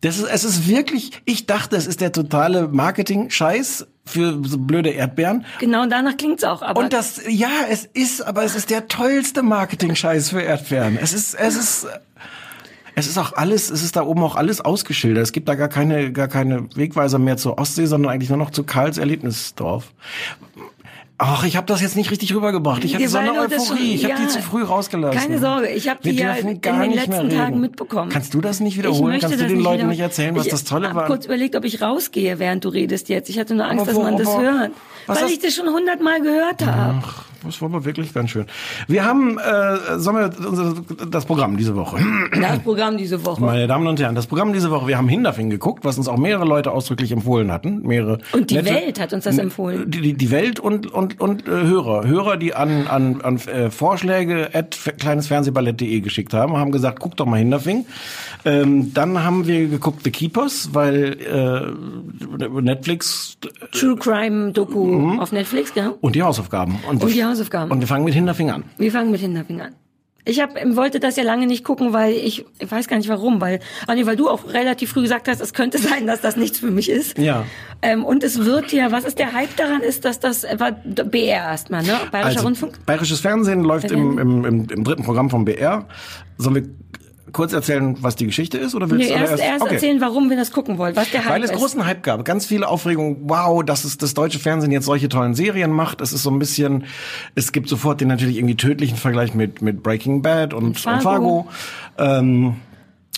Das 0.00 0.18
ist, 0.18 0.24
es 0.28 0.44
ist 0.44 0.68
wirklich, 0.68 1.12
ich 1.24 1.46
dachte, 1.46 1.76
es 1.76 1.86
ist 1.86 2.00
der 2.02 2.12
totale 2.12 2.68
Marketing-Scheiß 2.68 3.86
für 4.06 4.40
so 4.44 4.58
blöde 4.58 4.90
Erdbeeren. 4.90 5.44
Genau 5.60 5.86
danach 5.86 6.16
klingt's 6.16 6.44
auch, 6.44 6.62
aber 6.62 6.80
Und 6.80 6.92
das, 6.92 7.22
ja, 7.28 7.50
es 7.70 7.84
ist, 7.84 8.20
aber 8.22 8.44
es 8.44 8.54
ist 8.54 8.70
der 8.70 8.88
tollste 8.88 9.42
Marketing-Scheiß 9.42 10.30
für 10.30 10.42
Erdbeeren. 10.42 10.98
Es 11.00 11.12
ist, 11.12 11.34
es 11.34 11.56
ist, 11.56 11.86
es 12.94 13.06
ist 13.06 13.18
auch 13.18 13.32
alles, 13.32 13.70
es 13.70 13.82
ist 13.82 13.96
da 13.96 14.02
oben 14.02 14.22
auch 14.22 14.36
alles 14.36 14.60
ausgeschildert. 14.60 15.22
Es 15.24 15.32
gibt 15.32 15.48
da 15.48 15.54
gar 15.54 15.68
keine, 15.68 16.12
gar 16.12 16.28
keine 16.28 16.68
Wegweiser 16.76 17.18
mehr 17.18 17.36
zur 17.36 17.58
Ostsee, 17.58 17.86
sondern 17.86 18.12
eigentlich 18.12 18.28
nur 18.28 18.38
noch 18.38 18.50
zu 18.50 18.64
Karls 18.64 18.98
Erlebnisdorf. 18.98 19.92
Ach, 21.16 21.44
ich 21.44 21.56
habe 21.56 21.66
das 21.66 21.80
jetzt 21.80 21.94
nicht 21.94 22.10
richtig 22.10 22.34
rübergebracht. 22.34 22.82
Ich 22.84 22.94
hatte 22.94 23.08
so 23.08 23.18
eine 23.18 23.32
Euphorie. 23.34 23.94
Ich 23.94 24.04
habe 24.04 24.14
ja. 24.14 24.20
die 24.20 24.28
zu 24.28 24.42
früh 24.42 24.64
rausgelassen. 24.64 25.20
Keine 25.20 25.38
Sorge, 25.38 25.68
ich 25.68 25.88
habe 25.88 26.00
die 26.02 26.10
ja 26.10 26.34
in 26.34 26.60
den 26.60 26.92
letzten. 26.92 27.30
Tagen 27.30 27.60
mitbekommen. 27.60 28.10
Kannst 28.10 28.34
du 28.34 28.40
das 28.40 28.58
nicht 28.58 28.72
Ich 28.74 28.78
wiederholen? 28.78 29.12
möchte 29.12 29.28
Kannst 29.28 29.40
du 29.40 29.46
den 29.46 29.56
nicht 29.58 29.64
Leuten 29.64 29.88
nicht 29.88 30.00
erzählen, 30.00 30.34
was 30.34 30.46
ich 30.46 30.50
das 30.50 30.64
Tolle 30.64 30.92
war? 30.94 31.06
kurz 31.06 31.26
überlegt, 31.26 31.54
ob 31.54 31.64
ich 31.64 31.80
rausgehe, 31.80 32.40
während 32.40 32.64
du 32.64 32.68
redest 32.68 33.08
jetzt. 33.08 33.28
Ich 33.30 33.38
hatte 33.38 33.54
nur 33.54 33.64
Angst, 33.66 33.82
Aber 33.82 33.92
dass 33.92 34.02
man 34.02 34.14
wo- 34.14 34.18
das 34.18 34.28
aber- 34.28 34.42
hört. 34.42 34.70
Weil 35.06 35.26
ich 35.30 35.38
das 35.38 35.54
schon 35.54 35.68
hundertmal 35.68 36.20
gehört 36.20 36.66
habe. 36.66 37.02
Das 37.44 37.60
war 37.60 37.68
aber 37.68 37.84
wirklich 37.84 38.12
ganz 38.14 38.30
schön. 38.30 38.46
Wir 38.88 39.04
haben, 39.04 39.38
äh, 39.38 39.98
sollen 39.98 40.16
wir 40.16 40.48
unser, 40.48 40.74
das 41.10 41.24
Programm 41.24 41.56
diese 41.56 41.74
Woche. 41.76 41.98
Das 42.40 42.58
Programm 42.60 42.96
diese 42.96 43.24
Woche. 43.24 43.40
Meine 43.42 43.66
Damen 43.66 43.86
und 43.86 44.00
Herren, 44.00 44.14
das 44.14 44.26
Programm 44.26 44.52
diese 44.52 44.70
Woche, 44.70 44.86
wir 44.88 44.96
haben 44.98 45.08
Hinderfing 45.08 45.50
geguckt, 45.50 45.84
was 45.84 45.98
uns 45.98 46.08
auch 46.08 46.16
mehrere 46.16 46.44
Leute 46.44 46.70
ausdrücklich 46.72 47.12
empfohlen 47.12 47.50
hatten. 47.52 47.82
Mehrere 47.82 48.18
Und 48.32 48.50
die 48.50 48.56
nette- 48.56 48.70
Welt 48.70 49.00
hat 49.00 49.12
uns 49.12 49.24
das 49.24 49.38
empfohlen. 49.38 49.90
Die, 49.90 50.14
die, 50.14 50.30
Welt 50.30 50.60
und, 50.60 50.92
und, 50.92 51.20
und 51.20 51.46
äh, 51.46 51.50
Hörer. 51.50 52.06
Hörer, 52.06 52.36
die 52.36 52.54
an, 52.54 52.86
an, 52.86 53.20
an 53.20 53.36
äh, 53.38 53.70
Vorschläge 53.70 54.50
at 54.52 54.78
kleinesfernsehballett.de 54.98 56.00
geschickt 56.00 56.34
haben, 56.34 56.56
haben 56.56 56.72
gesagt, 56.72 57.00
guck 57.00 57.16
doch 57.16 57.26
mal 57.26 57.38
Hinderfing. 57.38 57.86
Ähm, 58.44 58.92
dann 58.94 59.22
haben 59.24 59.46
wir 59.46 59.68
geguckt 59.68 60.00
The 60.04 60.10
Keepers, 60.10 60.70
weil 60.72 61.16
äh, 61.20 62.60
Netflix 62.60 63.36
True 63.72 63.96
Crime 63.96 64.52
Doku 64.52 65.18
auf 65.18 65.32
Netflix, 65.32 65.72
genau. 65.72 65.96
und 66.00 66.14
die 66.14 66.22
Hausaufgaben. 66.22 66.78
Und 66.88 67.02
die 67.02 67.24
Hausaufgaben. 67.34 67.70
Und 67.70 67.80
wir 67.80 67.88
fangen 67.88 68.04
mit 68.04 68.14
Hinderfing 68.14 68.50
an. 68.50 68.64
Wir 68.78 68.92
fangen 68.92 69.10
mit 69.10 69.20
Hinterfing 69.20 69.60
an. 69.60 69.74
Ich 70.26 70.40
hab, 70.40 70.54
wollte 70.74 71.00
das 71.00 71.16
ja 71.16 71.22
lange 71.22 71.46
nicht 71.46 71.64
gucken, 71.64 71.92
weil 71.92 72.14
ich, 72.14 72.46
ich 72.58 72.70
weiß 72.70 72.88
gar 72.88 72.96
nicht 72.96 73.10
warum, 73.10 73.42
weil, 73.42 73.60
ah 73.86 73.94
nee, 73.94 74.06
weil 74.06 74.16
du 74.16 74.30
auch 74.30 74.54
relativ 74.54 74.92
früh 74.92 75.02
gesagt 75.02 75.28
hast, 75.28 75.40
es 75.40 75.52
könnte 75.52 75.76
sein, 75.90 76.06
dass 76.06 76.22
das 76.22 76.36
nichts 76.36 76.58
für 76.58 76.70
mich 76.70 76.88
ist. 76.88 77.18
Ja. 77.18 77.44
Ähm, 77.82 78.06
und 78.06 78.24
es 78.24 78.42
wird 78.42 78.72
ja, 78.72 78.90
was 78.90 79.04
ist 79.04 79.18
der 79.18 79.34
Hype 79.34 79.54
daran, 79.56 79.82
ist, 79.82 80.06
dass 80.06 80.20
das 80.20 80.46
war 80.56 80.72
BR 80.72 81.42
erstmal, 81.42 81.82
ne? 81.82 81.98
Bayerischer 82.10 82.36
Also, 82.36 82.44
Rundfunk. 82.44 82.86
Bayerisches 82.86 83.20
Fernsehen 83.20 83.62
läuft 83.64 83.90
im, 83.90 84.18
im, 84.18 84.44
im, 84.46 84.66
im 84.70 84.84
dritten 84.84 85.02
Programm 85.02 85.28
vom 85.28 85.44
BR. 85.44 85.86
Sollen 86.38 86.54
wir 86.54 86.62
kurz 87.32 87.52
erzählen, 87.52 87.96
was 88.00 88.16
die 88.16 88.26
Geschichte 88.26 88.58
ist? 88.58 88.74
Oder 88.74 88.90
willst 88.90 89.08
Nee, 89.08 89.14
du 89.16 89.20
erst, 89.22 89.42
erst 89.42 89.62
Okay. 89.62 89.74
erzählen, 89.74 90.00
warum 90.00 90.30
wir 90.30 90.36
das 90.36 90.52
gucken 90.52 90.78
wollen, 90.78 90.94
was 90.96 91.10
der 91.10 91.24
Hype 91.24 91.32
Weil 91.32 91.44
es 91.44 91.50
ist. 91.50 91.56
großen 91.56 91.84
Hype 91.86 92.02
gab, 92.02 92.24
ganz 92.24 92.46
viele 92.46 92.68
Aufregung. 92.68 93.16
Wow, 93.28 93.64
dass 93.64 93.84
es 93.84 93.98
das 93.98 94.14
deutsche 94.14 94.38
Fernsehen 94.38 94.70
jetzt 94.72 94.84
solche 94.86 95.08
tollen 95.08 95.34
Serien 95.34 95.70
macht. 95.70 96.00
Es 96.00 96.12
ist 96.12 96.22
so 96.22 96.30
ein 96.30 96.38
bisschen, 96.38 96.84
es 97.34 97.52
gibt 97.52 97.68
sofort 97.68 98.00
den 98.00 98.08
natürlich 98.08 98.36
irgendwie 98.36 98.56
tödlichen 98.56 98.96
Vergleich 98.96 99.34
mit 99.34 99.62
mit 99.62 99.82
Breaking 99.82 100.22
Bad 100.22 100.54
und, 100.54 100.64
und 100.64 100.78
Fargo. 100.78 101.02
Fargo. 101.02 101.48
Ähm, 101.98 102.56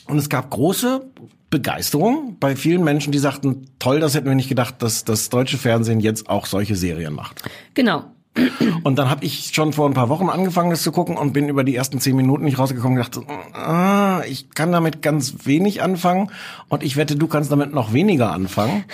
und 0.08 0.18
es 0.18 0.28
gab 0.28 0.50
große 0.50 1.02
Begeisterung 1.50 2.36
bei 2.40 2.56
vielen 2.56 2.82
Menschen, 2.84 3.12
die 3.12 3.18
sagten, 3.18 3.66
toll, 3.78 4.00
das 4.00 4.14
hätten 4.14 4.26
wir 4.26 4.34
nicht 4.34 4.48
gedacht, 4.48 4.76
dass 4.82 5.04
das 5.04 5.28
deutsche 5.30 5.58
Fernsehen 5.58 6.00
jetzt 6.00 6.28
auch 6.28 6.46
solche 6.46 6.76
Serien 6.76 7.12
macht. 7.14 7.42
Genau. 7.74 8.04
Und 8.82 8.98
dann 8.98 9.10
habe 9.10 9.24
ich 9.24 9.50
schon 9.54 9.72
vor 9.72 9.88
ein 9.88 9.94
paar 9.94 10.08
Wochen 10.08 10.28
angefangen, 10.28 10.70
das 10.70 10.82
zu 10.82 10.92
gucken 10.92 11.16
und 11.16 11.32
bin 11.32 11.48
über 11.48 11.64
die 11.64 11.74
ersten 11.74 12.00
zehn 12.00 12.16
Minuten 12.16 12.44
nicht 12.44 12.58
rausgekommen 12.58 12.98
und 12.98 13.04
dachte, 13.04 13.22
ah, 13.52 14.22
ich 14.28 14.50
kann 14.50 14.72
damit 14.72 15.02
ganz 15.02 15.34
wenig 15.44 15.82
anfangen 15.82 16.30
und 16.68 16.82
ich 16.82 16.96
wette, 16.96 17.16
du 17.16 17.26
kannst 17.26 17.50
damit 17.50 17.72
noch 17.72 17.92
weniger 17.92 18.32
anfangen. 18.32 18.84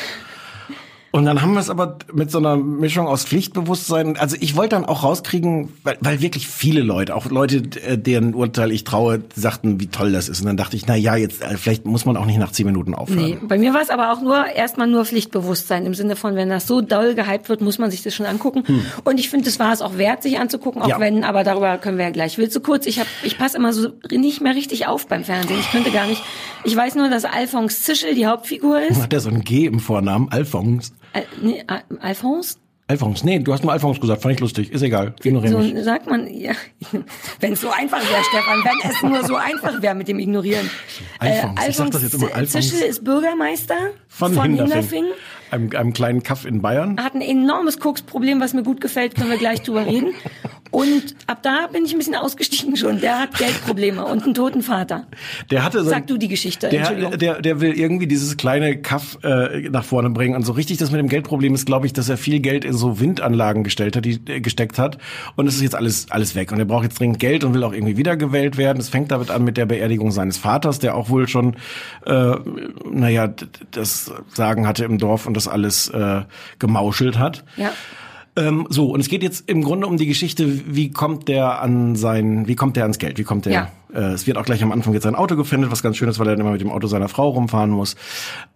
Und 1.15 1.27
dann 1.27 1.43
haben 1.43 1.53
wir 1.53 1.61
es 1.61 1.69
aber 1.69 1.99
mit 2.15 2.31
so 2.31 2.39
einer 2.39 2.57
Mischung 2.57 3.07
aus 3.07 3.25
Pflichtbewusstsein, 3.25 4.17
also 4.17 4.35
ich 4.41 4.57
wollte 4.57 4.77
dann 4.77 4.87
auch 4.87 5.03
rauskriegen, 5.05 5.69
weil, 5.85 5.99
weil 6.01 6.23
wirklich 6.23 6.49
viele 6.49 6.81
Leute, 6.81 7.15
auch 7.15 7.27
Leute, 7.27 7.57
äh, 7.87 7.99
deren 7.99 8.35
Urteil 8.35 8.73
ich 8.73 8.85
traue, 8.85 9.23
sagten, 9.35 9.79
wie 9.79 9.89
toll 9.89 10.13
das 10.13 10.31
ist. 10.31 10.41
Und 10.41 10.47
dann 10.47 10.57
dachte 10.57 10.75
ich, 10.75 10.87
na 10.87 10.97
ja, 10.97 11.15
jetzt 11.15 11.43
äh, 11.43 11.59
vielleicht 11.59 11.85
muss 11.85 12.07
man 12.07 12.17
auch 12.17 12.25
nicht 12.25 12.39
nach 12.39 12.51
zehn 12.51 12.65
Minuten 12.65 12.95
aufhören. 12.95 13.23
Nee, 13.23 13.39
bei 13.43 13.59
mir 13.59 13.75
war 13.75 13.83
es 13.83 13.91
aber 13.91 14.11
auch 14.11 14.23
nur 14.23 14.47
erstmal 14.47 14.87
nur 14.87 15.05
Pflichtbewusstsein 15.05 15.85
im 15.85 15.93
Sinne 15.93 16.17
von, 16.17 16.35
wenn 16.35 16.49
das 16.49 16.67
so 16.67 16.81
doll 16.81 17.15
gehypt 17.15 17.51
wird, 17.51 17.61
muss 17.61 17.79
man 17.79 17.91
sich 17.91 18.03
das 18.03 18.15
schon 18.15 18.25
angucken. 18.25 18.65
Und 19.05 19.21
ich 19.21 19.29
finde, 19.29 19.45
das 19.45 19.59
war 19.59 19.71
es 19.73 19.83
auch 19.83 19.99
wert, 19.99 20.23
sich 20.23 20.39
anzugucken, 20.39 20.81
auch 20.81 20.87
Hm. 20.87 20.91
Ja. 20.93 21.01
wenn, 21.01 21.25
aber 21.25 21.45
darüber 21.45 21.77
können 21.77 21.99
wir 21.99 22.07
ja 22.07 22.11
gleich. 22.11 22.39
Willst 22.39 22.57
du 22.57 22.61
kurz? 22.61 22.87
Ich 22.87 22.99
hab, 22.99 23.07
ich 23.23 23.37
passe 23.37 23.59
immer 23.59 23.75
so 23.75 23.91
nicht 24.11 24.41
mehr 24.41 24.55
richtig 24.55 24.87
auf 24.87 25.07
beim 25.09 25.25
Fernsehen. 25.25 25.61
Ich 25.61 25.71
könnte 25.71 25.91
gar 25.91 26.07
nicht. 26.07 26.23
Ich 26.65 26.75
weiß 26.75 26.95
nur, 26.95 27.11
dass 27.11 27.27
Alphonse 27.27 27.81
Zischel 27.83 28.15
die 28.15 28.27
Hauptfigur 28.27 28.81
ist. 28.81 29.03
Hat 29.03 29.13
der 29.13 29.21
so 29.21 29.29
ein 29.29 29.43
G 29.43 29.67
im 29.67 29.79
Vornamen? 29.79 30.29
Alphonse? 30.31 30.93
Al, 31.13 31.27
nee, 31.41 31.63
Al- 31.67 31.85
Alphonse? 32.01 32.57
Alphonse? 32.89 33.25
Nee, 33.25 33.39
du 33.39 33.53
hast 33.53 33.63
nur 33.63 33.73
Alphonse 33.73 34.01
gesagt, 34.01 34.23
fand 34.23 34.35
ich 34.35 34.41
lustig. 34.41 34.71
Ist 34.73 34.83
egal, 34.83 35.15
ignoriere 35.23 35.57
mich. 35.59 35.75
So 35.77 35.83
sagt 35.83 36.07
man, 36.11 36.27
ja, 36.33 36.53
wenn 37.41 37.53
es 37.55 37.61
so 37.61 37.71
einfach 37.71 37.99
wäre, 38.01 38.23
Stefan, 38.25 38.59
wenn 38.65 38.91
es 38.91 39.03
nur 39.03 39.25
so 39.25 39.37
einfach 39.37 39.81
wäre 39.81 39.95
mit 39.95 40.09
dem 40.09 40.19
Ignorieren. 40.19 40.69
Alphonse, 41.19 41.69
ich 41.71 41.77
sag 41.77 41.91
das 41.91 42.03
jetzt 42.03 42.15
immer, 42.15 42.35
Alphonse. 42.35 42.69
Zischel 42.71 42.83
ist 42.87 43.05
Bürgermeister 43.05 43.77
Von, 44.09 44.35
von 44.35 44.45
Hinderfing. 44.55 44.73
Hinderfing. 44.73 45.05
Einem, 45.51 45.71
einem 45.77 45.93
kleinen 45.93 46.23
Kaff 46.23 46.45
in 46.47 46.61
Bayern. 46.63 46.99
hat 46.99 47.15
ein 47.15 47.21
enormes 47.21 47.79
Koksproblem, 47.79 48.41
was 48.41 48.55
mir 48.55 48.63
gut 48.63 48.81
gefällt, 48.81 49.15
können 49.15 49.31
wir 49.31 49.37
gleich 49.39 49.63
drüber 49.63 49.85
reden. 49.87 50.15
Und 50.73 51.15
ab 51.27 51.43
da 51.43 51.67
bin 51.71 51.85
ich 51.85 51.93
ein 51.93 51.99
bisschen 51.99 52.15
ausgestiegen 52.15 52.77
schon. 52.79 53.01
Der 53.01 53.19
hat 53.19 53.37
Geldprobleme 53.37 54.05
und 54.07 54.25
einen 54.25 54.33
toten 54.33 54.63
Vater. 54.63 55.07
Der 55.51 55.65
hatte 55.65 55.85
so 55.85 55.91
Sag 55.91 56.07
du 56.07 56.17
die 56.17 56.29
Geschichte, 56.29 56.71
der, 56.71 57.17
der, 57.19 57.43
der 57.43 57.61
will 57.61 57.79
irgendwie 57.79 58.07
dieses 58.07 58.39
kleine 58.39 58.79
Kaff 58.79 59.19
äh, 59.23 59.69
nach 59.69 59.85
vorne 59.85 60.09
bringen. 60.09 60.35
Und 60.35 60.45
so 60.47 60.53
richtig 60.53 60.79
das 60.79 60.91
mit 60.91 60.99
dem 60.99 61.11
Geldproblem 61.11 61.55
ist, 61.55 61.67
glaube 61.67 61.85
ich, 61.85 61.93
dass 61.93 62.09
er 62.09 62.17
viel 62.17 62.41
Geld 62.41 62.65
in 62.65 62.73
so 62.73 62.99
Windanlagen 62.99 63.65
gestellt 63.65 63.97
hat, 63.97 64.07
die 64.07 64.19
äh, 64.27 64.41
gesteckt 64.41 64.79
hat. 64.79 64.97
Und 65.37 65.47
es 65.47 65.57
ist 65.57 65.63
jetzt 65.63 65.75
alles 65.75 66.07
alles 66.09 66.35
weg. 66.35 66.53
Und 66.53 66.59
er 66.59 66.65
braucht 66.65 66.85
jetzt 66.85 66.99
dringend 66.99 67.19
Geld 67.19 67.45
und 67.45 67.53
will 67.53 67.65
auch 67.65 67.75
irgendwie 67.75 67.99
wiedergewählt 67.99 68.57
werden. 68.57 68.79
Es 68.81 68.89
fängt 68.89 69.11
damit 69.11 69.31
an 69.31 69.45
mit 69.45 69.59
der 69.59 69.67
Beerdigung 69.67 70.11
seines 70.11 70.39
Vaters, 70.39 70.79
der 70.79 70.95
auch 70.95 71.11
wohl 71.11 71.29
schon, 71.29 71.57
äh, 72.07 72.35
naja, 72.91 73.29
das 73.73 74.11
Sagen 74.33 74.67
hatte 74.67 74.87
im 74.87 74.97
Dorf 74.97 75.27
und 75.27 75.37
das 75.37 75.49
alles 75.49 75.91
äh, 75.91 76.23
gemauschelt 76.59 77.19
hat. 77.19 77.45
Ja. 77.59 77.73
Ähm, 78.35 78.67
so, 78.71 78.91
und 78.91 79.01
es 79.01 79.09
geht 79.09 79.23
jetzt 79.23 79.49
im 79.49 79.63
Grunde 79.63 79.87
um 79.87 79.97
die 79.99 80.07
Geschichte, 80.07 80.75
wie 80.75 80.91
kommt 80.91 81.29
der 81.29 81.61
an 81.61 81.97
sein, 81.97 82.49
wie 82.49 82.57
kommt 82.57 82.77
der 82.77 82.85
ans 82.85 82.99
Geld? 82.99 83.19
Wie 83.19 83.25
kommt 83.25 83.45
der? 83.45 83.53
Ja. 83.53 83.73
Äh, 83.95 84.13
es 84.13 84.27
wird 84.27 84.39
auch 84.39 84.45
gleich 84.45 84.63
am 84.63 84.73
Anfang 84.73 84.93
jetzt 84.95 85.03
sein 85.05 85.15
Auto 85.15 85.37
gefändet, 85.37 85.71
was 85.71 85.83
ganz 85.83 85.97
schön 85.97 86.09
ist, 86.09 86.19
weil 86.19 86.27
er 86.29 86.33
dann 86.33 86.41
immer 86.41 86.53
mit 86.53 86.61
dem 86.61 86.71
Auto 86.71 86.87
seiner 86.87 87.09
Frau 87.09 87.29
rumfahren 87.31 87.71
muss. 87.71 87.97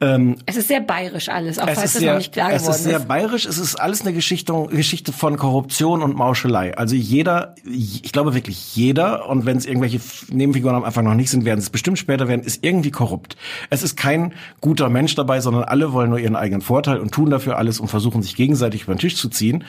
Ähm, 0.00 0.37
Es 0.47 0.57
ist 0.57 0.69
sehr 0.69 0.81
bayerisch 0.81 1.28
alles, 1.28 1.59
auch 1.59 1.69
es 1.69 1.75
falls 1.75 1.85
ist 1.87 1.95
das 1.97 2.00
sehr, 2.00 2.12
noch 2.12 2.19
nicht 2.19 2.33
klar 2.33 2.52
es 2.52 2.62
geworden 2.62 2.76
ist 2.76 2.85
sehr 2.85 2.97
ist. 2.99 3.09
bayerisch. 3.09 3.47
Es 3.47 3.59
ist 3.59 3.76
alles 3.76 4.02
eine 4.02 4.12
Geschichte, 4.12 4.52
Geschichte 4.71 5.12
von 5.12 5.37
Korruption 5.37 6.02
und 6.02 6.16
Mauschelei. 6.16 6.76
Also 6.76 6.95
jeder, 6.95 7.55
ich 7.64 8.12
glaube 8.12 8.35
wirklich 8.35 8.75
jeder, 8.76 9.28
und 9.28 9.47
wenn 9.47 9.57
es 9.57 9.66
irgendwelche 9.66 10.00
Nebenfiguren 10.31 10.75
am 10.76 10.85
Anfang 10.85 11.05
noch 11.05 11.14
nicht 11.14 11.31
sind, 11.31 11.45
werden 11.45 11.59
es 11.61 11.71
bestimmt 11.71 11.99
später 11.99 12.28
werden, 12.28 12.43
ist 12.43 12.64
irgendwie 12.64 12.90
korrupt. 12.90 13.37
Es 13.71 13.83
ist 13.83 13.97
kein 13.97 14.33
guter 14.61 14.88
Mensch 14.88 15.14
dabei, 15.14 15.40
sondern 15.40 15.64
alle 15.64 15.93
wollen 15.93 16.11
nur 16.11 16.19
ihren 16.19 16.37
eigenen 16.37 16.62
Vorteil 16.62 16.99
und 16.99 17.12
tun 17.12 17.31
dafür 17.31 17.57
alles 17.57 17.81
und 17.81 17.88
versuchen 17.88 18.23
sich 18.23 18.37
gegenseitig 18.37 18.85
über 18.85 18.95
den 18.95 18.99
Tisch 18.99 19.16
zu 19.16 19.28
ziehen. 19.28 19.64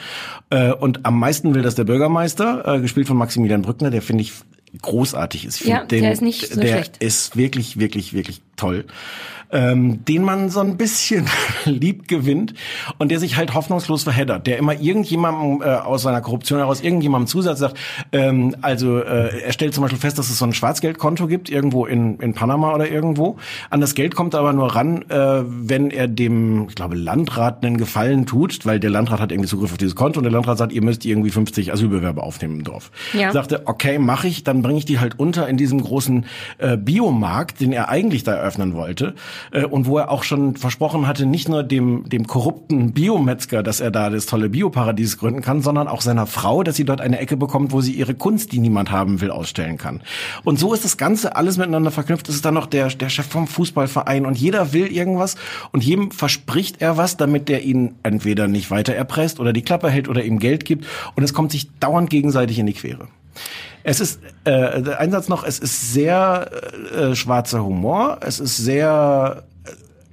Äh, 0.50 0.72
und 0.72 1.04
am 1.04 1.18
meisten 1.18 1.54
will 1.54 1.62
das 1.62 1.74
der 1.74 1.84
Bürgermeister, 1.84 2.76
äh, 2.76 2.80
gespielt 2.80 3.06
von 3.06 3.16
Maximilian 3.16 3.62
Brückner, 3.62 3.90
der 3.90 4.02
finde 4.02 4.22
ich 4.22 4.32
großartig 4.82 5.44
ist. 5.44 5.60
Ich 5.60 5.66
Ja, 5.66 5.78
find 5.80 5.92
den, 5.92 6.02
der 6.02 6.12
ist 6.12 6.22
nicht 6.22 6.48
so 6.52 6.60
der 6.60 6.68
schlecht. 6.68 6.96
ist 6.98 7.36
wirklich, 7.36 7.78
wirklich, 7.78 8.12
wirklich 8.12 8.40
toll. 8.58 8.84
Ähm, 9.50 10.04
den 10.04 10.24
man 10.24 10.50
so 10.50 10.60
ein 10.60 10.76
bisschen 10.76 11.26
lieb 11.64 12.06
gewinnt 12.06 12.52
und 12.98 13.10
der 13.10 13.18
sich 13.18 13.38
halt 13.38 13.54
hoffnungslos 13.54 14.02
verheddert, 14.02 14.46
der 14.46 14.58
immer 14.58 14.78
irgendjemandem 14.78 15.62
äh, 15.62 15.74
aus 15.76 16.02
seiner 16.02 16.20
Korruption 16.20 16.58
heraus 16.58 16.82
irgendjemandem 16.82 17.28
Zusatz 17.28 17.60
sagt, 17.60 17.78
ähm, 18.12 18.54
also 18.60 18.98
äh, 18.98 19.40
er 19.40 19.52
stellt 19.52 19.72
zum 19.72 19.80
Beispiel 19.80 19.98
fest, 19.98 20.18
dass 20.18 20.28
es 20.28 20.38
so 20.38 20.44
ein 20.44 20.52
Schwarzgeldkonto 20.52 21.28
gibt, 21.28 21.48
irgendwo 21.48 21.86
in, 21.86 22.18
in 22.18 22.34
Panama 22.34 22.74
oder 22.74 22.90
irgendwo. 22.90 23.38
An 23.70 23.80
das 23.80 23.94
Geld 23.94 24.14
kommt 24.14 24.34
er 24.34 24.40
aber 24.40 24.52
nur 24.52 24.76
ran, 24.76 25.08
äh, 25.08 25.42
wenn 25.46 25.90
er 25.90 26.08
dem, 26.08 26.68
ich 26.68 26.74
glaube, 26.74 26.96
Landrat 26.96 27.64
einen 27.64 27.78
Gefallen 27.78 28.26
tut, 28.26 28.66
weil 28.66 28.78
der 28.78 28.90
Landrat 28.90 29.18
hat 29.18 29.32
irgendwie 29.32 29.48
Zugriff 29.48 29.72
auf 29.72 29.78
dieses 29.78 29.94
Konto 29.94 30.20
und 30.20 30.24
der 30.24 30.32
Landrat 30.32 30.58
sagt, 30.58 30.72
ihr 30.72 30.82
müsst 30.82 31.06
irgendwie 31.06 31.30
50 31.30 31.72
Asylbewerber 31.72 32.22
aufnehmen 32.22 32.58
im 32.58 32.64
Dorf. 32.64 32.90
Ja. 33.14 33.32
Sagt 33.32 33.52
er, 33.52 33.62
okay, 33.64 33.98
mache 33.98 34.28
ich, 34.28 34.44
dann 34.44 34.60
bringe 34.60 34.78
ich 34.78 34.84
die 34.84 34.98
halt 34.98 35.18
unter 35.18 35.48
in 35.48 35.56
diesem 35.56 35.80
großen 35.80 36.26
äh, 36.58 36.76
Biomarkt, 36.76 37.60
den 37.62 37.72
er 37.72 37.88
eigentlich 37.88 38.24
da 38.24 38.34
eröffnen 38.48 38.74
wollte 38.74 39.14
äh, 39.50 39.64
und 39.64 39.86
wo 39.86 39.98
er 39.98 40.10
auch 40.10 40.22
schon 40.22 40.56
versprochen 40.56 41.06
hatte, 41.06 41.26
nicht 41.26 41.48
nur 41.48 41.62
dem 41.62 42.08
dem 42.08 42.26
korrupten 42.26 42.92
Biometzger, 42.92 43.62
dass 43.62 43.80
er 43.80 43.90
da 43.90 44.08
das 44.08 44.26
tolle 44.26 44.48
Bioparadies 44.48 45.18
gründen 45.18 45.42
kann, 45.42 45.60
sondern 45.60 45.86
auch 45.86 46.00
seiner 46.00 46.26
Frau, 46.26 46.62
dass 46.62 46.76
sie 46.76 46.84
dort 46.84 47.00
eine 47.00 47.18
Ecke 47.18 47.36
bekommt, 47.36 47.72
wo 47.72 47.80
sie 47.80 47.92
ihre 47.92 48.14
Kunst, 48.14 48.52
die 48.52 48.58
niemand 48.58 48.90
haben 48.90 49.20
will, 49.20 49.30
ausstellen 49.30 49.76
kann. 49.76 50.00
Und 50.44 50.58
so 50.58 50.72
ist 50.72 50.84
das 50.84 50.96
Ganze 50.96 51.36
alles 51.36 51.58
miteinander 51.58 51.90
verknüpft. 51.90 52.28
Es 52.28 52.36
ist 52.36 52.44
dann 52.44 52.54
noch 52.54 52.66
der 52.66 52.88
der 52.88 53.10
Chef 53.10 53.26
vom 53.26 53.46
Fußballverein 53.46 54.24
und 54.24 54.38
jeder 54.38 54.72
will 54.72 54.86
irgendwas 54.86 55.36
und 55.72 55.84
jedem 55.84 56.10
verspricht 56.10 56.80
er 56.80 56.96
was, 56.96 57.16
damit 57.16 57.48
der 57.48 57.62
ihn 57.64 57.96
entweder 58.02 58.48
nicht 58.48 58.70
weiter 58.70 58.94
erpresst 58.94 59.40
oder 59.40 59.52
die 59.52 59.62
Klappe 59.62 59.90
hält 59.90 60.08
oder 60.08 60.24
ihm 60.24 60.38
Geld 60.38 60.64
gibt 60.64 60.86
und 61.16 61.22
es 61.22 61.34
kommt 61.34 61.52
sich 61.52 61.68
dauernd 61.80 62.08
gegenseitig 62.08 62.58
in 62.58 62.66
die 62.66 62.72
Quere. 62.72 63.08
Es 63.88 64.00
ist 64.00 64.20
äh, 64.44 64.82
der 64.82 65.00
Einsatz 65.00 65.28
noch, 65.28 65.44
es 65.44 65.58
ist 65.58 65.94
sehr 65.94 66.50
äh, 66.94 67.14
schwarzer 67.14 67.64
Humor, 67.64 68.18
es 68.20 68.38
ist 68.38 68.58
sehr 68.58 69.44
äh, 69.64 69.70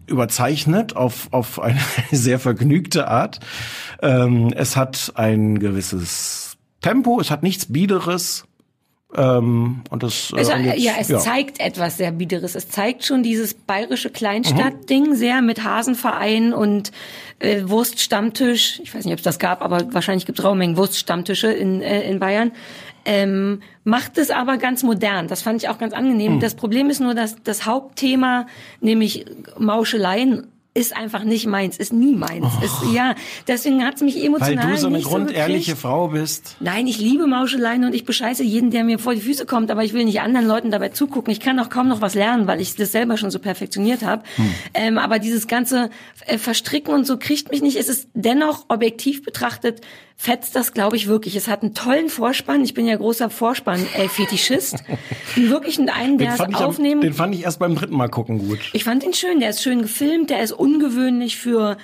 überzeichnet 0.09 0.95
auf, 0.95 1.27
auf 1.31 1.59
eine 1.61 1.79
sehr 2.11 2.39
vergnügte 2.39 3.09
Art. 3.09 3.41
Ähm, 4.01 4.53
es 4.55 4.77
hat 4.77 5.11
ein 5.15 5.59
gewisses 5.59 6.55
Tempo, 6.81 7.19
es 7.19 7.29
hat 7.29 7.43
nichts 7.43 7.65
Biederes. 7.65 8.45
Ähm, 9.13 9.81
und 9.89 10.03
das, 10.03 10.31
äh, 10.35 10.39
Es, 10.39 10.49
und 10.49 10.63
jetzt- 10.65 10.79
ja, 10.79 10.93
es 10.99 11.07
zeigt 11.23 11.59
etwas 11.59 11.97
sehr 11.97 12.11
Biederes. 12.11 12.55
Es 12.55 12.69
zeigt 12.69 13.05
schon 13.05 13.23
dieses 13.23 13.53
bayerische 13.53 14.09
Kleinstadtding 14.09 15.15
sehr 15.15 15.41
mit 15.41 15.63
Hasenverein 15.63 16.53
und 16.53 16.91
äh, 17.39 17.61
Wurststammtisch. 17.65 18.79
Ich 18.83 18.93
weiß 18.93 19.05
nicht, 19.05 19.13
ob 19.13 19.19
es 19.19 19.23
das 19.23 19.39
gab, 19.39 19.61
aber 19.61 19.93
wahrscheinlich 19.93 20.25
gibt 20.25 20.39
es 20.39 20.45
Raummengen 20.45 20.75
Wurststammtische 20.77 21.47
in, 21.51 21.81
äh, 21.81 22.09
in 22.09 22.19
Bayern. 22.19 22.51
Ähm, 23.05 23.61
macht 23.83 24.17
es 24.17 24.31
aber 24.31 24.57
ganz 24.57 24.81
modern. 24.81 25.27
Das 25.27 25.43
fand 25.43 25.61
ich 25.61 25.69
auch 25.69 25.77
ganz 25.77 25.93
angenehm. 25.93 26.33
Hm. 26.33 26.39
Das 26.39 26.55
Problem 26.55 26.89
ist 26.89 26.99
nur, 26.99 27.13
dass 27.13 27.41
das 27.43 27.65
Hauptthema, 27.65 28.47
nämlich 28.81 29.25
Mauscheleien, 29.59 30.47
ist 30.75 30.95
einfach 30.95 31.23
nicht 31.23 31.47
meins, 31.47 31.77
ist 31.77 31.93
nie 31.93 32.13
meins. 32.13 32.45
Ist, 32.61 32.93
ja, 32.93 33.15
deswegen 33.47 33.85
hat 33.85 33.95
es 33.95 34.01
mich 34.01 34.17
Weil 34.17 34.25
emotional 34.25 34.71
du 34.71 34.77
so 34.77 34.87
eine 34.87 34.99
grundehrliche 34.99 35.71
gekriegt. 35.71 35.81
Frau 35.81 36.09
bist. 36.09 36.57
Nein, 36.59 36.85
ich 36.85 36.99
liebe 36.99 37.27
Mauscheleien 37.27 37.85
und 37.85 37.95
ich 37.95 38.03
bescheiße 38.03 38.43
jeden, 38.43 38.71
der 38.71 38.83
mir 38.83 38.99
vor 38.99 39.15
die 39.15 39.21
Füße 39.21 39.45
kommt, 39.45 39.71
aber 39.71 39.85
ich 39.85 39.93
will 39.93 40.03
nicht 40.03 40.19
anderen 40.19 40.45
Leuten 40.45 40.71
dabei 40.71 40.89
zugucken. 40.89 41.31
Ich 41.31 41.39
kann 41.39 41.57
auch 41.61 41.69
kaum 41.69 41.87
noch 41.87 42.01
was 42.01 42.13
lernen, 42.13 42.45
weil 42.45 42.59
ich 42.59 42.75
das 42.75 42.91
selber 42.91 43.15
schon 43.15 43.31
so 43.31 43.39
perfektioniert 43.39 44.03
habe. 44.03 44.23
Ähm, 44.73 44.97
aber 44.97 45.19
dieses 45.19 45.47
ganze 45.47 45.89
äh, 46.25 46.37
Verstricken 46.37 46.93
und 46.93 47.07
so 47.07 47.17
kriegt 47.17 47.51
mich 47.51 47.61
nicht. 47.61 47.77
Es 47.77 47.87
ist 47.87 48.09
dennoch 48.13 48.65
objektiv 48.67 49.23
betrachtet, 49.23 49.79
fetzt 50.17 50.55
das, 50.55 50.73
glaube 50.73 50.95
ich, 50.95 51.07
wirklich. 51.07 51.35
Es 51.35 51.47
hat 51.47 51.61
einen 51.61 51.73
tollen 51.73 52.09
Vorspann. 52.09 52.63
Ich 52.63 52.73
bin 52.73 52.85
ja 52.87 52.95
großer 52.95 53.29
Vorspann-Fetischist. 53.29 54.83
wirklich 55.35 55.77
einen, 55.79 56.17
der 56.17 56.27
Den 56.27 56.33
es 56.33 56.37
fand, 56.37 56.53
ich 56.53 56.57
am, 56.57 56.65
aufnehmen 56.65 57.01
den 57.01 57.13
fand 57.13 57.35
ich 57.35 57.43
erst 57.43 57.59
beim 57.59 57.75
dritten 57.75 57.95
Mal 57.95 58.09
gucken 58.09 58.39
gut. 58.39 58.59
ich 58.73 58.83
fand 58.83 59.03
ihn 59.03 59.13
schön, 59.13 59.39
der 59.39 59.49
ist 59.49 59.61
schön 59.61 59.81
gefilmt, 59.81 60.29
der 60.29 60.41
ist 60.41 60.53
ungewöhnlich 60.65 61.37
für 61.37 61.77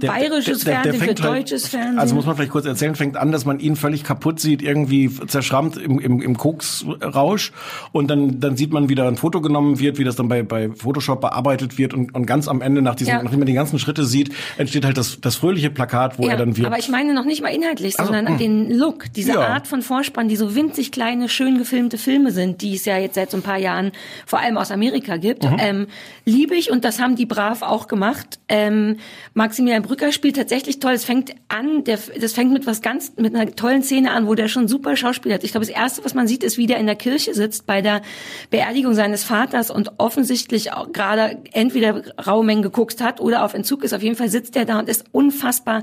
bayerisches 0.00 0.64
Fernsehen, 0.64 0.94
für 1.00 1.14
deutsches 1.14 1.68
Fernsehen. 1.68 1.98
Also 1.98 2.14
muss 2.14 2.26
man 2.26 2.36
vielleicht 2.36 2.52
kurz 2.52 2.66
erzählen, 2.66 2.94
fängt 2.94 3.16
an, 3.16 3.32
dass 3.32 3.44
man 3.44 3.58
ihn 3.60 3.76
völlig 3.76 4.04
kaputt 4.04 4.40
sieht, 4.40 4.62
irgendwie 4.62 5.10
zerschrammt 5.26 5.76
im, 5.76 5.98
im, 5.98 6.20
im 6.20 6.36
Koksrausch 6.36 7.52
und 7.92 8.10
dann, 8.10 8.40
dann 8.40 8.56
sieht 8.56 8.72
man, 8.72 8.88
wie 8.88 8.94
da 8.94 9.08
ein 9.08 9.16
Foto 9.16 9.40
genommen 9.40 9.78
wird, 9.78 9.98
wie 9.98 10.04
das 10.04 10.16
dann 10.16 10.28
bei, 10.28 10.42
bei 10.42 10.70
Photoshop 10.70 11.20
bearbeitet 11.20 11.78
wird 11.78 11.94
und, 11.94 12.14
und 12.14 12.26
ganz 12.26 12.48
am 12.48 12.60
Ende, 12.60 12.82
nach 12.82 12.94
diesem, 12.94 13.14
Ja. 13.14 13.22
nachdem 13.22 13.40
man 13.40 13.46
die 13.46 13.52
ganzen 13.54 13.78
Schritte 13.78 14.04
sieht, 14.04 14.30
entsteht 14.56 14.84
halt 14.84 14.96
das, 14.98 15.20
das 15.20 15.36
fröhliche 15.36 15.70
Plakat, 15.70 16.18
wo 16.18 16.24
ja, 16.24 16.30
er 16.32 16.36
dann 16.36 16.56
wird. 16.56 16.66
aber 16.66 16.78
ich 16.78 16.88
meine 16.88 17.14
noch 17.14 17.24
nicht 17.24 17.42
mal 17.42 17.48
inhaltlich, 17.48 17.98
Also, 17.98 18.12
sondern 18.12 18.34
mh. 18.34 18.38
den 18.38 18.70
Look, 18.78 19.12
diese 19.14 19.32
Ja. 19.32 19.48
Art 19.48 19.66
von 19.66 19.82
Vorspann, 19.82 20.28
die 20.28 20.36
so 20.36 20.54
winzig 20.54 20.92
kleine, 20.92 21.28
schön 21.28 21.58
gefilmte 21.58 21.98
Filme 21.98 22.30
sind, 22.30 22.62
die 22.62 22.74
es 22.74 22.84
ja 22.84 22.98
jetzt 22.98 23.14
seit 23.14 23.30
so 23.30 23.36
ein 23.36 23.42
paar 23.42 23.58
Jahren 23.58 23.92
vor 24.26 24.40
allem 24.40 24.56
aus 24.56 24.70
Amerika 24.70 25.16
gibt, 25.16 25.44
Mhm. 25.44 25.56
ähm, 25.58 25.86
liebe 26.24 26.54
ich 26.54 26.70
und 26.70 26.84
das 26.84 27.00
haben 27.00 27.16
die 27.16 27.26
brav 27.26 27.62
auch 27.62 27.86
gemacht. 27.88 28.38
Ähm, 28.48 28.96
Maximilian 29.34 29.77
Brücker 29.82 30.12
spielt 30.12 30.36
tatsächlich 30.36 30.78
toll. 30.78 30.92
Es 30.92 31.04
fängt 31.04 31.34
an, 31.48 31.84
der, 31.84 31.98
das 32.20 32.32
fängt 32.32 32.52
mit 32.52 32.66
was 32.66 32.82
ganz, 32.82 33.12
mit 33.16 33.34
einer 33.34 33.54
tollen 33.54 33.82
Szene 33.82 34.10
an, 34.12 34.26
wo 34.26 34.34
der 34.34 34.48
schon 34.48 34.68
super 34.68 34.96
Schauspieler 34.96 35.34
hat. 35.34 35.44
Ich 35.44 35.52
glaube, 35.52 35.66
das 35.66 35.74
erste, 35.74 36.04
was 36.04 36.14
man 36.14 36.26
sieht, 36.26 36.42
ist, 36.42 36.58
wie 36.58 36.66
der 36.66 36.78
in 36.78 36.86
der 36.86 36.96
Kirche 36.96 37.34
sitzt 37.34 37.66
bei 37.66 37.82
der 37.82 38.02
Beerdigung 38.50 38.94
seines 38.94 39.24
Vaters 39.24 39.70
und 39.70 39.92
offensichtlich 39.98 40.72
auch 40.72 40.92
gerade 40.92 41.38
entweder 41.52 42.02
Raumengen 42.24 42.62
geguckt 42.62 43.00
hat 43.00 43.20
oder 43.20 43.44
auf 43.44 43.54
Entzug 43.54 43.84
ist. 43.84 43.92
Auf 43.92 44.02
jeden 44.02 44.16
Fall 44.16 44.28
sitzt 44.28 44.56
er 44.56 44.64
da 44.64 44.78
und 44.78 44.88
ist 44.88 45.04
unfassbar 45.12 45.82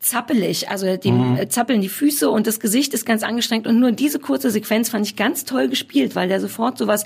zappelig. 0.00 0.70
Also 0.70 0.96
dem 0.96 1.36
äh, 1.36 1.48
zappeln 1.48 1.80
die 1.80 1.88
Füße 1.88 2.28
und 2.28 2.46
das 2.46 2.58
Gesicht 2.58 2.94
ist 2.94 3.06
ganz 3.06 3.22
angestrengt. 3.22 3.66
Und 3.66 3.78
nur 3.78 3.92
diese 3.92 4.18
kurze 4.18 4.50
Sequenz 4.50 4.88
fand 4.88 5.06
ich 5.06 5.14
ganz 5.16 5.44
toll 5.44 5.68
gespielt, 5.68 6.16
weil 6.16 6.28
der 6.28 6.40
sofort 6.40 6.78
so 6.78 6.86
was 6.86 7.04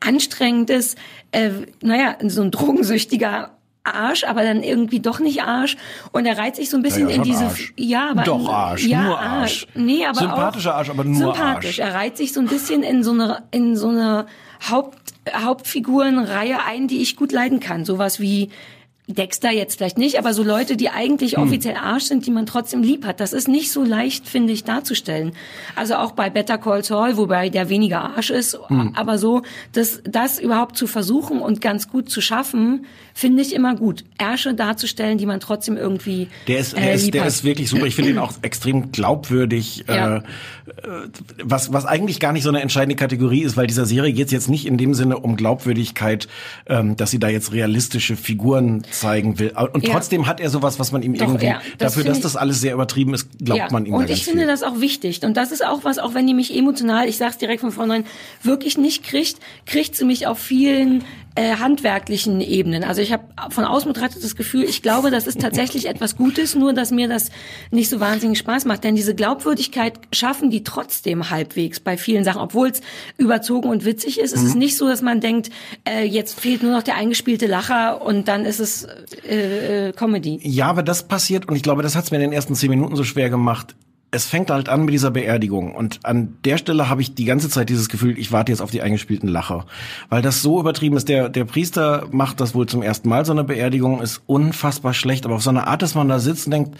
Anstrengendes, 0.00 0.94
äh, 1.32 1.50
naja, 1.82 2.16
so 2.28 2.42
ein 2.42 2.50
drogensüchtiger 2.50 3.57
Arsch, 3.94 4.24
aber 4.24 4.42
dann 4.42 4.62
irgendwie 4.62 5.00
doch 5.00 5.20
nicht 5.20 5.42
Arsch. 5.42 5.76
Und 6.12 6.26
er 6.26 6.38
reiht 6.38 6.56
sich 6.56 6.70
so 6.70 6.76
ein 6.76 6.82
bisschen 6.82 7.08
Ja, 7.08 7.16
in 7.16 7.22
diese, 7.22 7.44
Arsch. 7.44 7.72
ja, 7.76 8.10
aber 8.10 8.22
Doch 8.22 8.48
Arsch, 8.48 8.84
ja, 8.86 9.02
nur 9.02 9.18
Arsch. 9.18 9.66
Nee, 9.74 10.04
aber 10.06 10.18
Sympathischer 10.18 10.74
Arsch, 10.74 10.90
aber 10.90 11.04
nur 11.04 11.34
sympathisch. 11.34 11.80
Arsch. 11.80 11.88
Er 11.90 11.94
reiht 11.94 12.16
sich 12.16 12.32
so 12.32 12.40
ein 12.40 12.46
bisschen 12.46 12.82
in 12.82 13.02
so 13.02 13.12
eine, 13.12 13.42
in 13.50 13.76
so 13.76 13.88
eine 13.88 14.26
Haupt, 14.70 14.98
Hauptfigurenreihe 15.34 16.64
ein, 16.66 16.88
die 16.88 17.00
ich 17.02 17.16
gut 17.16 17.32
leiden 17.32 17.60
kann. 17.60 17.84
Sowas 17.84 18.20
wie 18.20 18.50
Dexter 19.08 19.50
jetzt 19.50 19.76
vielleicht 19.78 19.98
nicht, 19.98 20.18
aber 20.18 20.34
so 20.34 20.42
Leute, 20.42 20.76
die 20.76 20.90
eigentlich 20.90 21.36
Hm. 21.36 21.42
offiziell 21.44 21.76
Arsch 21.76 22.04
sind, 22.04 22.26
die 22.26 22.30
man 22.30 22.46
trotzdem 22.46 22.82
lieb 22.82 23.04
hat. 23.06 23.20
Das 23.20 23.32
ist 23.32 23.48
nicht 23.48 23.72
so 23.72 23.82
leicht, 23.82 24.26
finde 24.28 24.52
ich, 24.52 24.64
darzustellen. 24.64 25.32
Also 25.74 25.94
auch 25.96 26.12
bei 26.12 26.28
Better 26.30 26.58
Call 26.58 26.84
Saul, 26.84 27.16
wobei 27.16 27.48
der 27.48 27.68
weniger 27.70 28.02
Arsch 28.16 28.30
ist, 28.30 28.58
Hm. 28.68 28.92
aber 28.94 29.18
so, 29.18 29.42
das, 29.72 30.02
das 30.04 30.38
überhaupt 30.38 30.76
zu 30.76 30.86
versuchen 30.86 31.40
und 31.40 31.60
ganz 31.60 31.88
gut 31.88 32.10
zu 32.10 32.20
schaffen, 32.20 32.86
finde 33.14 33.42
ich 33.42 33.54
immer 33.54 33.74
gut. 33.74 34.04
Ärsche 34.18 34.54
darzustellen, 34.54 35.18
die 35.18 35.26
man 35.26 35.40
trotzdem 35.40 35.76
irgendwie 35.76 36.28
Der 36.46 36.58
ist, 36.58 36.74
äh, 36.74 36.80
der 36.80 36.92
ist, 36.94 37.14
der 37.14 37.20
hat. 37.22 37.28
ist 37.28 37.44
wirklich 37.44 37.68
super. 37.68 37.86
Ich 37.86 37.94
finde 37.94 38.10
ihn 38.10 38.18
auch 38.18 38.32
extrem 38.42 38.92
glaubwürdig. 38.92 39.84
Ja. 39.88 40.16
Äh, 40.18 40.18
äh, 40.18 40.22
was, 41.42 41.72
was 41.72 41.86
eigentlich 41.86 42.20
gar 42.20 42.32
nicht 42.32 42.42
so 42.42 42.48
eine 42.50 42.60
entscheidende 42.60 42.94
Kategorie 42.96 43.42
ist, 43.42 43.56
weil 43.56 43.66
dieser 43.66 43.86
Serie 43.86 44.12
geht 44.12 44.26
es 44.26 44.32
jetzt 44.32 44.48
nicht 44.48 44.66
in 44.66 44.76
dem 44.76 44.94
Sinne 44.94 45.18
um 45.18 45.36
Glaubwürdigkeit, 45.36 46.28
ähm, 46.66 46.96
dass 46.96 47.10
sie 47.10 47.18
da 47.18 47.28
jetzt 47.28 47.52
realistische 47.52 48.16
Figuren 48.16 48.82
zeigen 49.00 49.38
will. 49.38 49.52
Und 49.72 49.86
Ja. 49.86 49.92
trotzdem 49.94 50.26
hat 50.26 50.40
er 50.40 50.50
sowas, 50.50 50.78
was 50.78 50.92
man 50.92 51.02
ihm 51.02 51.14
Doch, 51.14 51.26
irgendwie, 51.28 51.46
ja, 51.46 51.60
das 51.78 51.94
dafür, 51.94 52.04
dass 52.10 52.20
das 52.20 52.36
alles 52.36 52.60
sehr 52.60 52.74
übertrieben 52.74 53.14
ist, 53.14 53.28
glaubt 53.38 53.70
man 53.72 53.86
ihm 53.86 53.94
und 53.94 54.10
ich 54.10 54.24
finde 54.24 54.40
viel. 54.40 54.46
das 54.46 54.62
auch 54.62 54.80
wichtig. 54.80 55.22
Und 55.24 55.36
das 55.36 55.52
ist 55.52 55.64
auch 55.64 55.84
was, 55.84 55.98
auch 55.98 56.14
wenn 56.14 56.26
die 56.26 56.34
mich 56.34 56.54
emotional, 56.56 57.08
ich 57.08 57.16
sag's 57.16 57.38
direkt 57.38 57.60
von 57.60 57.72
vornherein, 57.72 58.04
wirklich 58.42 58.78
nicht 58.78 59.04
kriegt, 59.04 59.38
kriegt 59.66 59.94
sie 59.96 60.04
mich 60.04 60.26
auf 60.26 60.38
vielen 60.38 61.04
äh, 61.38 61.54
handwerklichen 61.56 62.40
Ebenen. 62.40 62.82
Also 62.82 63.00
ich 63.00 63.12
habe 63.12 63.24
von 63.50 63.64
außen 63.64 63.92
betrachtet 63.92 64.24
das 64.24 64.34
Gefühl, 64.34 64.64
ich 64.64 64.82
glaube, 64.82 65.10
das 65.12 65.26
ist 65.28 65.40
tatsächlich 65.40 65.86
etwas 65.94 66.16
Gutes, 66.16 66.56
nur 66.56 66.72
dass 66.72 66.90
mir 66.90 67.06
das 67.08 67.30
nicht 67.70 67.88
so 67.88 68.00
wahnsinnig 68.00 68.38
Spaß 68.38 68.64
macht. 68.64 68.82
Denn 68.82 68.96
diese 68.96 69.14
Glaubwürdigkeit 69.14 70.00
schaffen 70.12 70.50
die 70.50 70.64
trotzdem 70.64 71.30
halbwegs 71.30 71.78
bei 71.78 71.96
vielen 71.96 72.24
Sachen, 72.24 72.40
obwohl 72.40 72.70
es 72.70 72.80
überzogen 73.18 73.68
und 73.70 73.84
witzig 73.84 74.18
ist. 74.18 74.34
Es 74.34 74.40
Mhm. 74.42 74.46
ist 74.48 74.54
nicht 74.56 74.76
so, 74.76 74.88
dass 74.88 75.00
man 75.00 75.20
denkt, 75.20 75.50
äh, 75.88 76.04
jetzt 76.04 76.40
fehlt 76.40 76.62
nur 76.64 76.72
noch 76.72 76.82
der 76.82 76.96
eingespielte 76.96 77.46
Lacher 77.46 78.02
und 78.02 78.26
dann 78.26 78.44
ist 78.44 78.58
es 78.58 78.86
äh, 79.28 79.88
äh, 79.88 79.92
Comedy. 79.92 80.40
Ja, 80.42 80.66
aber 80.66 80.82
das 80.82 81.06
passiert 81.06 81.48
und 81.48 81.54
ich 81.54 81.62
glaube, 81.62 81.82
das 81.82 81.94
hat 81.94 82.04
es 82.04 82.10
mir 82.10 82.16
in 82.16 82.22
den 82.22 82.32
ersten 82.32 82.54
zehn 82.56 82.70
Minuten 82.70 82.96
so 82.96 83.04
schwer 83.04 83.30
gemacht. 83.30 83.76
Es 84.10 84.24
fängt 84.26 84.50
halt 84.50 84.70
an 84.70 84.86
mit 84.86 84.94
dieser 84.94 85.10
Beerdigung 85.10 85.74
und 85.74 86.00
an 86.04 86.38
der 86.44 86.56
Stelle 86.56 86.88
habe 86.88 87.02
ich 87.02 87.14
die 87.14 87.26
ganze 87.26 87.50
Zeit 87.50 87.68
dieses 87.68 87.90
Gefühl, 87.90 88.18
ich 88.18 88.32
warte 88.32 88.50
jetzt 88.52 88.62
auf 88.62 88.70
die 88.70 88.80
eingespielten 88.80 89.28
Lacher, 89.28 89.66
weil 90.08 90.22
das 90.22 90.40
so 90.40 90.58
übertrieben 90.58 90.96
ist. 90.96 91.08
Der 91.10 91.28
der 91.28 91.44
Priester 91.44 92.06
macht 92.10 92.40
das 92.40 92.54
wohl 92.54 92.66
zum 92.66 92.80
ersten 92.82 93.08
Mal 93.10 93.26
so 93.26 93.32
eine 93.32 93.44
Beerdigung, 93.44 94.00
ist 94.00 94.22
unfassbar 94.26 94.94
schlecht, 94.94 95.26
aber 95.26 95.34
auf 95.34 95.42
so 95.42 95.50
eine 95.50 95.66
Art, 95.66 95.82
dass 95.82 95.94
man 95.94 96.08
da 96.08 96.20
sitzt 96.20 96.46
und 96.46 96.52
denkt, 96.52 96.78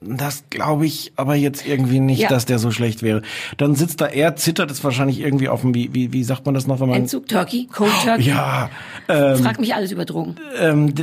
das 0.00 0.44
glaube 0.48 0.86
ich 0.86 1.12
aber 1.16 1.34
jetzt 1.34 1.66
irgendwie 1.66 1.98
nicht, 1.98 2.20
Ja. 2.20 2.28
dass 2.28 2.46
der 2.46 2.60
so 2.60 2.70
schlecht 2.70 3.02
wäre. 3.02 3.22
Dann 3.56 3.74
sitzt 3.74 4.00
da 4.00 4.06
er, 4.06 4.36
zittert 4.36 4.70
es 4.70 4.84
wahrscheinlich 4.84 5.18
irgendwie 5.20 5.48
auf 5.48 5.62
dem, 5.62 5.74
wie, 5.74 5.92
wie, 5.92 6.12
wie 6.12 6.22
sagt 6.22 6.46
man 6.46 6.54
das 6.54 6.68
noch, 6.68 6.78
wenn 6.78 6.88
man... 6.88 6.98
Entzug 7.00 7.26
Turkey, 7.26 7.66
Cold 7.72 7.90
Turkey. 8.04 8.28
Ja, 8.28 8.70
Frag 9.08 9.58
mich 9.58 9.74
alles 9.74 9.90
über 9.90 10.04
Drogen. 10.04 10.36
ähm, 10.60 10.94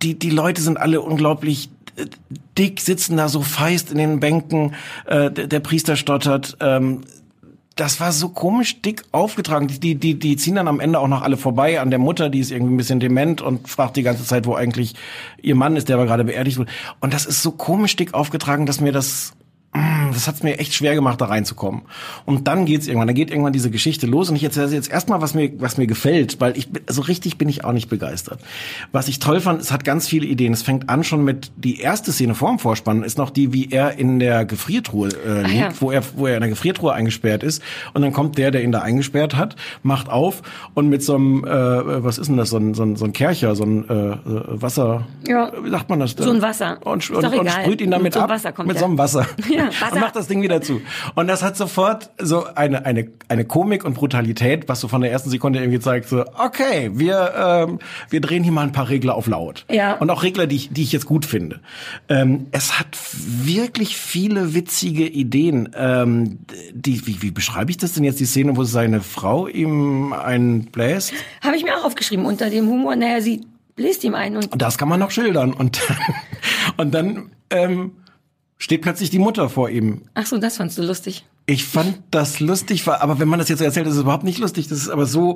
die, 0.00 0.18
die 0.18 0.30
Leute 0.30 0.62
sind 0.62 0.78
alle 0.78 1.02
unglaublich 1.02 1.68
dick, 2.56 2.80
sitzen 2.80 3.16
da 3.16 3.28
so 3.28 3.42
feist 3.42 3.90
in 3.90 3.98
den 3.98 4.20
Bänken, 4.20 4.74
äh, 5.06 5.30
der, 5.30 5.46
der 5.46 5.60
Priester 5.60 5.96
stottert. 5.96 6.56
Ähm, 6.60 7.02
das 7.76 7.98
war 7.98 8.12
so 8.12 8.28
komisch 8.28 8.82
dick 8.82 9.04
aufgetragen. 9.10 9.68
Die, 9.68 9.94
die, 9.94 10.18
die, 10.18 10.36
ziehen 10.36 10.56
dann 10.56 10.68
am 10.68 10.80
Ende 10.80 10.98
auch 10.98 11.08
noch 11.08 11.22
alle 11.22 11.38
vorbei 11.38 11.80
an 11.80 11.88
der 11.88 11.98
Mutter, 11.98 12.28
die 12.28 12.40
ist 12.40 12.50
irgendwie 12.50 12.74
ein 12.74 12.76
bisschen 12.76 13.00
dement 13.00 13.40
und 13.40 13.68
fragt 13.68 13.96
die 13.96 14.02
ganze 14.02 14.24
Zeit, 14.24 14.46
wo 14.46 14.54
eigentlich 14.54 14.94
ihr 15.40 15.54
Mann 15.54 15.76
ist, 15.76 15.88
der 15.88 15.96
aber 15.96 16.06
gerade 16.06 16.24
beerdigt 16.24 16.58
wurde. 16.58 16.70
Und 17.00 17.14
das 17.14 17.24
ist 17.24 17.42
so 17.42 17.52
komisch 17.52 17.96
dick 17.96 18.12
aufgetragen, 18.12 18.66
dass 18.66 18.80
mir 18.80 18.92
das 18.92 19.32
das 20.12 20.26
hat's 20.26 20.42
mir 20.42 20.58
echt 20.58 20.74
schwer 20.74 20.96
gemacht, 20.96 21.20
da 21.20 21.26
reinzukommen. 21.26 21.82
Und 22.26 22.48
dann 22.48 22.64
geht's 22.66 22.88
irgendwann, 22.88 23.06
dann 23.06 23.14
geht 23.14 23.30
irgendwann 23.30 23.52
diese 23.52 23.70
Geschichte 23.70 24.08
los 24.08 24.28
und 24.28 24.34
ich 24.34 24.42
erzähle 24.42 24.68
jetzt 24.72 24.90
erstmal, 24.90 25.20
was 25.22 25.34
mir, 25.34 25.52
was 25.60 25.78
mir 25.78 25.86
gefällt, 25.86 26.40
weil 26.40 26.58
ich, 26.58 26.70
bin- 26.70 26.82
so 26.88 27.02
richtig 27.02 27.38
bin 27.38 27.48
ich 27.48 27.64
auch 27.64 27.72
nicht 27.72 27.88
begeistert. 27.88 28.40
Was 28.90 29.06
ich 29.06 29.20
toll 29.20 29.40
fand, 29.40 29.60
es 29.62 29.70
hat 29.70 29.84
ganz 29.84 30.08
viele 30.08 30.26
Ideen. 30.26 30.52
Es 30.52 30.62
fängt 30.62 30.88
an 30.90 31.04
schon 31.04 31.24
mit, 31.24 31.52
die 31.56 31.78
erste 31.78 32.10
Szene 32.10 32.34
vorm 32.34 32.58
Vorspann 32.58 33.04
ist 33.04 33.16
noch 33.16 33.30
die, 33.30 33.52
wie 33.52 33.70
er 33.70 33.96
in 33.98 34.18
der 34.18 34.44
Gefriertruhe 34.44 35.10
äh, 35.24 35.42
liegt, 35.42 35.54
ja. 35.54 35.68
wo 35.78 35.92
er, 35.92 36.02
wo 36.16 36.26
er 36.26 36.34
in 36.34 36.40
der 36.40 36.50
Gefriertruhe 36.50 36.92
eingesperrt 36.92 37.44
ist. 37.44 37.62
Und 37.94 38.02
dann 38.02 38.12
kommt 38.12 38.38
der, 38.38 38.50
der 38.50 38.64
ihn 38.64 38.72
da 38.72 38.80
eingesperrt 38.82 39.36
hat, 39.36 39.54
macht 39.84 40.08
auf 40.08 40.42
und 40.74 40.88
mit 40.88 41.04
so 41.04 41.14
einem, 41.14 41.44
äh, 41.44 42.02
was 42.02 42.18
ist 42.18 42.26
denn 42.26 42.36
das, 42.36 42.50
so 42.50 42.56
ein, 42.56 42.74
so 42.74 42.82
ein, 42.82 42.96
so 42.96 43.04
ein 43.04 43.12
Kercher, 43.12 43.54
so 43.54 43.62
ein 43.62 43.88
äh, 43.88 43.92
äh, 43.94 44.16
Wasser, 44.26 45.06
Ja. 45.28 45.52
wie 45.62 45.70
sagt 45.70 45.88
man 45.88 46.00
das? 46.00 46.16
So 46.18 46.28
ein 46.30 46.42
Wasser. 46.42 46.78
Und, 46.84 47.08
und, 47.10 47.24
und 47.24 47.48
sprüht 47.50 47.80
ihn 47.80 47.92
damit 47.92 48.04
Mit 48.06 48.14
so 48.14 48.20
einem 48.20 48.30
ab. 48.30 48.36
Wasser 48.36 48.50
kommt 48.52 48.66
mit 48.66 48.78
so 48.78 48.84
einem 48.86 48.98
Wasser. 48.98 49.26
Ja, 49.59 49.59
Wasser. 49.66 49.92
Und 49.92 50.00
macht 50.00 50.16
das 50.16 50.26
Ding 50.28 50.42
wieder 50.42 50.60
zu. 50.62 50.80
Und 51.14 51.28
das 51.28 51.42
hat 51.42 51.56
sofort 51.56 52.10
so 52.18 52.46
eine, 52.54 52.84
eine, 52.84 53.08
eine 53.28 53.44
Komik 53.44 53.84
und 53.84 53.94
Brutalität, 53.94 54.68
was 54.68 54.80
so 54.80 54.88
von 54.88 55.00
der 55.00 55.10
ersten 55.10 55.30
Sekunde 55.30 55.60
irgendwie 55.60 55.80
zeigt, 55.80 56.08
so, 56.08 56.24
okay, 56.38 56.90
wir, 56.94 57.34
ähm, 57.36 57.78
wir 58.08 58.20
drehen 58.20 58.42
hier 58.42 58.52
mal 58.52 58.62
ein 58.62 58.72
paar 58.72 58.88
Regler 58.88 59.14
auf 59.14 59.26
laut. 59.26 59.64
Ja. 59.70 59.94
Und 59.94 60.10
auch 60.10 60.22
Regler, 60.22 60.46
die 60.46 60.56
ich, 60.56 60.72
die 60.72 60.82
ich 60.82 60.92
jetzt 60.92 61.06
gut 61.06 61.24
finde. 61.24 61.60
Ähm, 62.08 62.46
es 62.52 62.78
hat 62.78 62.98
wirklich 63.22 63.96
viele 63.96 64.54
witzige 64.54 65.06
Ideen. 65.06 65.70
Ähm, 65.76 66.40
die, 66.72 67.06
wie, 67.06 67.22
wie 67.22 67.30
beschreibe 67.30 67.70
ich 67.70 67.76
das 67.76 67.92
denn 67.92 68.04
jetzt, 68.04 68.20
die 68.20 68.26
Szene, 68.26 68.56
wo 68.56 68.64
seine 68.64 69.00
Frau 69.00 69.46
ihm 69.46 70.12
einen 70.12 70.66
bläst? 70.66 71.12
Habe 71.42 71.56
ich 71.56 71.64
mir 71.64 71.76
auch 71.76 71.84
aufgeschrieben 71.84 72.24
unter 72.26 72.50
dem 72.50 72.68
Humor. 72.68 72.96
Naja, 72.96 73.20
sie 73.20 73.46
bläst 73.76 74.04
ihm 74.04 74.14
ein 74.14 74.36
und 74.36 74.50
Das 74.60 74.78
kann 74.78 74.88
man 74.88 75.00
noch 75.00 75.10
schildern. 75.10 75.52
Und 75.52 75.80
dann, 75.88 75.96
und 76.76 76.94
dann 76.94 77.30
ähm, 77.50 77.92
steht 78.60 78.82
plötzlich 78.82 79.10
die 79.10 79.18
Mutter 79.18 79.48
vor 79.48 79.68
ihm. 79.70 80.02
ach 80.14 80.26
so, 80.26 80.38
das 80.38 80.58
fandst 80.58 80.78
du 80.78 80.82
lustig. 80.82 81.24
Ich 81.46 81.64
fand 81.64 81.98
das 82.12 82.38
lustig, 82.38 82.86
aber 82.86 83.18
wenn 83.18 83.26
man 83.26 83.40
das 83.40 83.48
jetzt 83.48 83.58
so 83.58 83.64
erzählt, 83.64 83.88
ist 83.88 83.94
es 83.94 84.00
überhaupt 84.02 84.22
nicht 84.22 84.38
lustig. 84.38 84.68
Das 84.68 84.78
ist 84.78 84.88
aber 84.88 85.06
so 85.06 85.34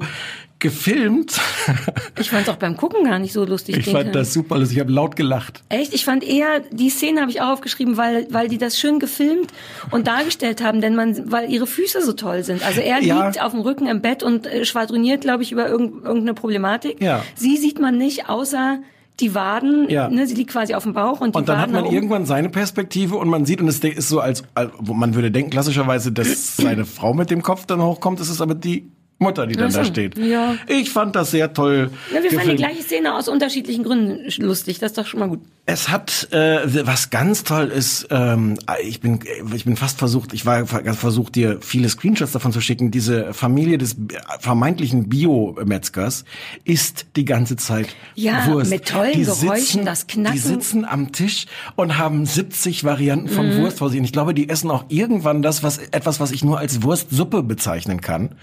gefilmt. 0.61 1.41
Ich 2.21 2.31
fand 2.31 2.43
es 2.47 2.49
auch 2.49 2.57
beim 2.59 2.77
Gucken 2.77 3.05
gar 3.05 3.19
nicht 3.19 3.33
so 3.33 3.45
lustig. 3.45 3.77
Ich 3.77 3.91
fand 3.91 4.15
das 4.15 4.33
super 4.33 4.57
lustig. 4.59 4.77
Ich 4.77 4.81
habe 4.81 4.93
laut 4.93 5.17
gelacht. 5.17 5.63
Echt? 5.69 5.93
Ich 5.93 6.05
fand 6.05 6.23
eher, 6.23 6.61
die 6.71 6.89
Szene 6.89 7.21
habe 7.21 7.31
ich 7.31 7.41
auch 7.41 7.49
aufgeschrieben, 7.49 7.97
weil, 7.97 8.29
weil 8.31 8.49
die 8.49 8.57
das 8.59 8.79
schön 8.79 9.01
gefilmt 9.01 9.51
und 9.91 10.07
dargestellt 10.07 10.63
haben, 10.63 10.81
denn 10.81 10.95
man, 10.95 11.31
weil 11.33 11.51
ihre 11.51 11.67
Füße 11.67 12.03
so 12.03 12.13
toll 12.13 12.45
sind. 12.45 12.65
Also 12.65 12.81
er 12.81 13.03
Ja. 13.03 13.27
liegt 13.27 13.43
auf 13.43 13.51
dem 13.53 13.61
Rücken 13.63 13.87
im 13.89 14.01
Bett 14.01 14.23
und 14.23 14.47
äh, 14.47 14.65
schwadroniert, 14.65 15.23
glaube 15.23 15.43
ich, 15.43 15.51
über 15.51 15.69
irgend, 15.69 16.05
irgendeine 16.05 16.35
Problematik. 16.35 17.03
Ja. 17.03 17.25
Sie 17.35 17.57
sieht 17.57 17.81
man 17.81 17.99
nicht, 17.99 18.29
außer 18.29 18.79
die 19.21 19.35
Waden. 19.35 19.89
Ja. 19.89 20.09
Ne, 20.09 20.27
sie 20.27 20.35
liegt 20.35 20.51
quasi 20.51 20.75
auf 20.75 20.83
dem 20.83 20.93
Bauch 20.93 21.21
und 21.21 21.35
die 21.35 21.39
Und 21.39 21.49
dann 21.49 21.57
hat 21.59 21.63
Waden 21.65 21.73
man 21.73 21.83
nach 21.83 21.89
oben. 21.89 21.95
irgendwann 21.97 22.27
seine 22.27 22.49
Perspektive 22.49 23.17
und 23.17 23.29
man 23.29 23.45
sieht, 23.47 23.61
und 23.61 23.69
es 23.69 23.79
ist 23.79 24.09
so, 24.09 24.21
als, 24.21 24.43
als 24.55 24.73
man 24.83 25.15
würde 25.15 25.31
denken, 25.31 25.51
klassischerweise, 25.51 26.13
dass 26.13 26.57
seine 26.57 26.85
Frau 26.85 27.15
mit 27.15 27.31
dem 27.31 27.43
Kopf 27.43 27.67
dann 27.67 27.81
hochkommt, 27.83 28.21
es 28.21 28.29
ist 28.29 28.41
aber 28.41 28.55
die 28.55 28.91
Mutter, 29.19 29.47
die 29.47 29.55
dann 29.55 29.71
so, 29.71 29.79
da 29.79 29.85
steht. 29.85 30.19
ja. 30.19 30.57
Ich 30.67 30.91
fand 30.91 31.15
das 31.17 31.31
sehr 31.31 31.53
toll. 31.53 31.91
Ja, 32.13 32.23
wir 32.23 32.31
fanden 32.31 32.31
die 32.31 32.37
gefilmt. 32.37 32.59
gleiche 32.59 32.83
Szene 32.83 33.15
aus 33.15 33.29
unterschiedlichen 33.29 33.85
Gründen 33.85 34.19
lustig. 34.39 34.81
Das 34.81 34.91
ist 34.91 34.99
doch 34.99 35.07
schon 35.07 35.21
mal 35.21 35.29
gut. 35.29 35.41
Es 35.67 35.89
hat 35.89 36.29
äh, 36.33 36.85
was 36.87 37.09
ganz 37.09 37.43
toll 37.45 37.69
ist. 37.69 38.09
Ähm, 38.11 38.59
ich 38.83 39.01
bin 39.01 39.21
ich 39.55 39.65
bin 39.65 39.77
fast 39.77 39.99
versucht. 39.99 40.35
Ich 40.35 40.45
war 40.45 40.67
versucht 40.67 41.37
dir 41.37 41.59
viele 41.63 41.89
Screenshots 41.89 42.33
davon 42.33 42.53
zu 42.53 42.61
schicken. 42.61 42.91
Diese 42.91 43.33
Familie 43.33 43.79
des 43.79 43.97
vermeintlichen 44.41 45.09
Biometzgers 45.09 46.25
isst 46.65 47.07
die 47.17 47.25
ganze 47.25 47.57
Zeit 47.57 47.87
Ja, 48.15 48.47
Wurst. 48.49 48.71
mit 48.71 48.87
tollen 48.89 49.13
die 49.15 49.25
Geräuschen, 49.25 49.57
sitzen, 49.65 49.85
das 49.87 50.07
Knacken. 50.07 50.33
Die 50.35 50.39
sitzen 50.39 50.85
am 50.85 51.13
Tisch 51.13 51.47
und 51.77 51.97
haben 51.97 52.27
70 52.27 52.85
Varianten 52.85 53.29
von 53.29 53.45
Mhm. 53.57 53.63
Wurst 53.63 53.79
vor 53.79 53.89
sich. 53.89 53.99
Und 54.01 54.05
ich 54.05 54.13
glaube, 54.13 54.35
die 54.35 54.49
essen 54.51 54.71
auch 54.71 54.85
irgendwann 54.89 55.41
das, 55.41 55.63
was 55.63 55.79
etwas, 55.79 56.21
was 56.21 56.31
ich 56.31 56.45
nur 56.45 56.59
als 56.59 56.83
Wurstsuppe 56.83 57.43
bezeichnen 57.43 58.01
kann. 58.03 58.31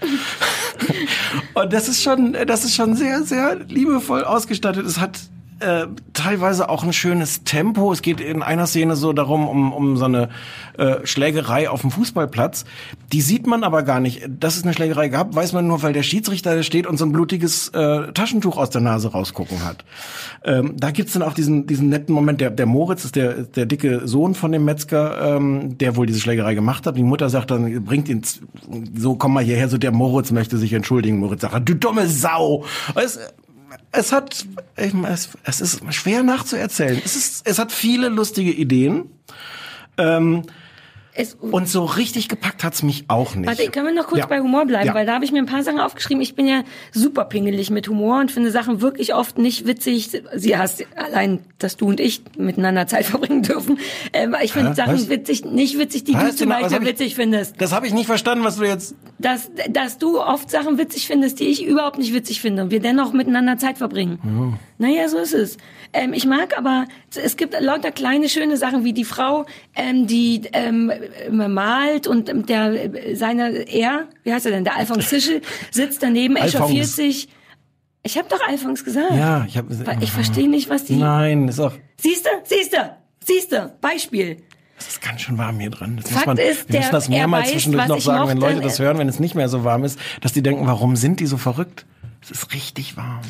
Und 1.54 1.72
das 1.72 1.88
ist 1.88 2.02
schon, 2.02 2.36
das 2.46 2.64
ist 2.64 2.74
schon 2.74 2.94
sehr, 2.94 3.22
sehr 3.22 3.56
liebevoll 3.56 4.24
ausgestattet. 4.24 4.86
Es 4.86 4.98
hat 4.98 5.18
äh, 5.62 5.86
teilweise 6.12 6.68
auch 6.68 6.84
ein 6.84 6.92
schönes 6.92 7.44
Tempo. 7.44 7.92
Es 7.92 8.02
geht 8.02 8.20
in 8.20 8.42
einer 8.42 8.66
Szene 8.66 8.96
so 8.96 9.12
darum, 9.12 9.48
um, 9.48 9.72
um 9.72 9.96
so 9.96 10.04
eine 10.04 10.28
äh, 10.76 11.06
Schlägerei 11.06 11.70
auf 11.70 11.82
dem 11.82 11.90
Fußballplatz. 11.90 12.64
Die 13.12 13.20
sieht 13.20 13.46
man 13.46 13.64
aber 13.64 13.82
gar 13.82 14.00
nicht. 14.00 14.22
Dass 14.28 14.56
es 14.56 14.64
eine 14.64 14.72
Schlägerei 14.72 15.08
gab, 15.08 15.34
weiß 15.34 15.52
man 15.52 15.66
nur, 15.66 15.82
weil 15.82 15.92
der 15.92 16.02
Schiedsrichter 16.02 16.56
da 16.56 16.62
steht 16.62 16.86
und 16.86 16.96
so 16.96 17.04
ein 17.04 17.12
blutiges 17.12 17.68
äh, 17.68 18.12
Taschentuch 18.12 18.56
aus 18.56 18.70
der 18.70 18.80
Nase 18.80 19.12
rausgucken 19.12 19.64
hat. 19.64 19.84
Ähm, 20.44 20.74
da 20.76 20.90
gibt's 20.90 21.12
dann 21.12 21.22
auch 21.22 21.34
diesen, 21.34 21.66
diesen 21.66 21.88
netten 21.88 22.14
Moment. 22.14 22.40
Der, 22.40 22.50
der 22.50 22.66
Moritz 22.66 23.04
ist 23.04 23.16
der, 23.16 23.42
der 23.44 23.66
dicke 23.66 24.06
Sohn 24.06 24.34
von 24.34 24.52
dem 24.52 24.64
Metzger, 24.64 25.36
ähm, 25.36 25.78
der 25.78 25.96
wohl 25.96 26.06
diese 26.06 26.20
Schlägerei 26.20 26.54
gemacht 26.54 26.86
hat. 26.86 26.96
Die 26.96 27.02
Mutter 27.02 27.30
sagt 27.30 27.50
dann, 27.50 27.84
bringt 27.84 28.08
ihn, 28.08 28.22
so 28.96 29.14
komm 29.14 29.34
mal 29.34 29.44
hierher, 29.44 29.68
so 29.68 29.78
der 29.78 29.92
Moritz 29.92 30.30
möchte 30.30 30.56
sich 30.58 30.72
entschuldigen. 30.72 31.18
Moritz 31.18 31.42
sagt, 31.42 31.68
du 31.68 31.74
dumme 31.74 32.08
Sau. 32.08 32.64
Es, 32.94 33.18
es 33.92 34.12
hat, 34.12 34.46
es 34.76 35.60
ist 35.60 35.94
schwer 35.94 36.22
nachzuerzählen. 36.22 37.00
Es 37.04 37.16
ist, 37.16 37.46
es 37.46 37.58
hat 37.58 37.72
viele 37.72 38.08
lustige 38.08 38.52
Ideen. 38.52 39.10
Ähm, 39.98 40.44
Es, 41.14 41.34
und 41.34 41.68
so 41.68 41.84
richtig 41.84 42.28
gepackt 42.30 42.64
hat's 42.64 42.82
mich 42.82 43.04
auch 43.08 43.34
nicht. 43.34 43.46
Warte, 43.46 43.70
können 43.70 43.86
wir 43.88 43.92
noch 43.94 44.06
kurz 44.06 44.20
Ja. 44.20 44.26
bei 44.26 44.40
Humor 44.40 44.64
bleiben, 44.64 44.86
Ja. 44.86 44.94
weil 44.94 45.04
da 45.04 45.12
habe 45.14 45.26
ich 45.26 45.32
mir 45.32 45.40
ein 45.40 45.46
paar 45.46 45.62
Sachen 45.62 45.78
aufgeschrieben. 45.78 46.22
Ich 46.22 46.34
bin 46.34 46.46
ja 46.46 46.62
super 46.90 47.26
pingelig 47.26 47.68
mit 47.70 47.86
Humor 47.88 48.20
und 48.20 48.32
finde 48.32 48.50
Sachen 48.50 48.80
wirklich 48.80 49.12
oft 49.14 49.36
nicht 49.36 49.66
witzig. 49.66 50.08
Sie 50.34 50.56
hast 50.56 50.86
allein, 50.96 51.40
dass 51.58 51.76
du 51.76 51.88
und 51.88 52.00
ich 52.00 52.22
miteinander 52.38 52.86
Zeit 52.86 53.04
verbringen 53.12 53.42
dürfen. 53.42 53.78
Ähm, 54.14 54.34
ich 54.42 54.52
finde? 54.54 54.74
Sachen 54.74 54.94
Was? 54.94 55.10
witzig, 55.10 55.44
nicht 55.44 55.78
witzig, 55.78 56.04
die 56.04 56.14
Was? 56.14 56.30
du 56.30 56.36
zum 56.36 56.48
Genau, 56.48 56.62
Beispiel 56.62 56.82
ich- 56.82 56.88
witzig 56.94 57.14
findest. 57.14 57.60
Das 57.60 57.72
habe 57.72 57.86
ich 57.86 57.92
nicht 57.92 58.06
verstanden, 58.06 58.44
was 58.44 58.56
du 58.56 58.64
jetzt. 58.64 58.94
Dass, 59.18 59.50
dass 59.70 59.98
du 59.98 60.18
oft 60.18 60.50
Sachen 60.50 60.78
witzig 60.78 61.06
findest, 61.06 61.40
die 61.40 61.44
ich 61.44 61.64
überhaupt 61.64 61.98
nicht 61.98 62.14
witzig 62.14 62.40
finde 62.40 62.62
und 62.62 62.70
wir 62.70 62.80
dennoch 62.80 63.12
miteinander 63.12 63.58
Zeit 63.58 63.76
verbringen. 63.78 64.58
Naja, 64.78 65.08
so 65.08 65.18
ist 65.18 65.34
es. 65.34 65.58
Ähm, 65.92 66.14
ich 66.14 66.24
mag 66.26 66.56
aber, 66.56 66.86
es 67.14 67.36
gibt 67.36 67.54
lauter 67.60 67.92
kleine, 67.92 68.30
schöne 68.30 68.56
Sachen, 68.56 68.82
wie 68.82 68.94
die 68.94 69.04
Frau, 69.04 69.44
ähm, 69.76 70.06
die 70.06 70.40
ähm, 70.54 70.90
malt 71.30 72.06
und 72.06 72.48
der, 72.48 72.90
seine, 73.14 73.68
er, 73.68 74.08
wie 74.24 74.32
heißt 74.32 74.46
er 74.46 74.52
denn, 74.52 74.64
der 74.64 74.76
Alphonse 74.76 75.06
Zischel, 75.08 75.42
sitzt 75.70 76.02
daneben, 76.02 76.36
echauffiert 76.36 76.86
sich. 76.86 77.28
Ich 78.02 78.18
habe 78.18 78.28
doch 78.28 78.40
Alphonse 78.46 78.84
gesagt. 78.84 79.14
Ja, 79.14 79.44
ich 79.46 79.56
habe. 79.56 79.68
Ich 80.00 80.10
verstehe 80.10 80.48
nicht, 80.48 80.68
was 80.68 80.84
die... 80.84 80.96
Nein, 80.96 81.46
ist 81.48 81.60
auch. 81.60 81.72
Siehste, 82.00 82.30
siehste, 82.44 82.96
siehste, 83.24 83.74
Beispiel. 83.80 84.38
Es 84.76 84.88
ist 84.88 85.02
ganz 85.02 85.20
schön 85.20 85.38
warm 85.38 85.60
hier 85.60 85.70
drin. 85.70 86.00
Das 86.02 86.10
Fakt 86.10 86.26
muss 86.26 86.36
man, 86.36 86.44
ist, 86.44 86.68
wir 86.68 86.80
müssen 86.80 86.92
das 86.92 87.08
mehrmals 87.08 87.44
weiß, 87.44 87.52
zwischendurch 87.52 87.86
noch 87.86 88.00
sagen, 88.00 88.28
wenn. 88.28 88.38
Leute 88.38 88.60
das 88.60 88.80
hören, 88.80 88.98
wenn 88.98 89.08
es 89.08 89.20
nicht 89.20 89.36
mehr 89.36 89.48
so 89.48 89.62
warm 89.62 89.84
ist, 89.84 89.98
dass 90.20 90.32
die 90.32 90.42
denken, 90.42 90.66
warum 90.66 90.96
sind 90.96 91.20
die 91.20 91.26
so 91.26 91.36
verrückt? 91.36 91.86
Es 92.22 92.30
ist 92.30 92.54
richtig 92.54 92.96
warm. 92.96 93.20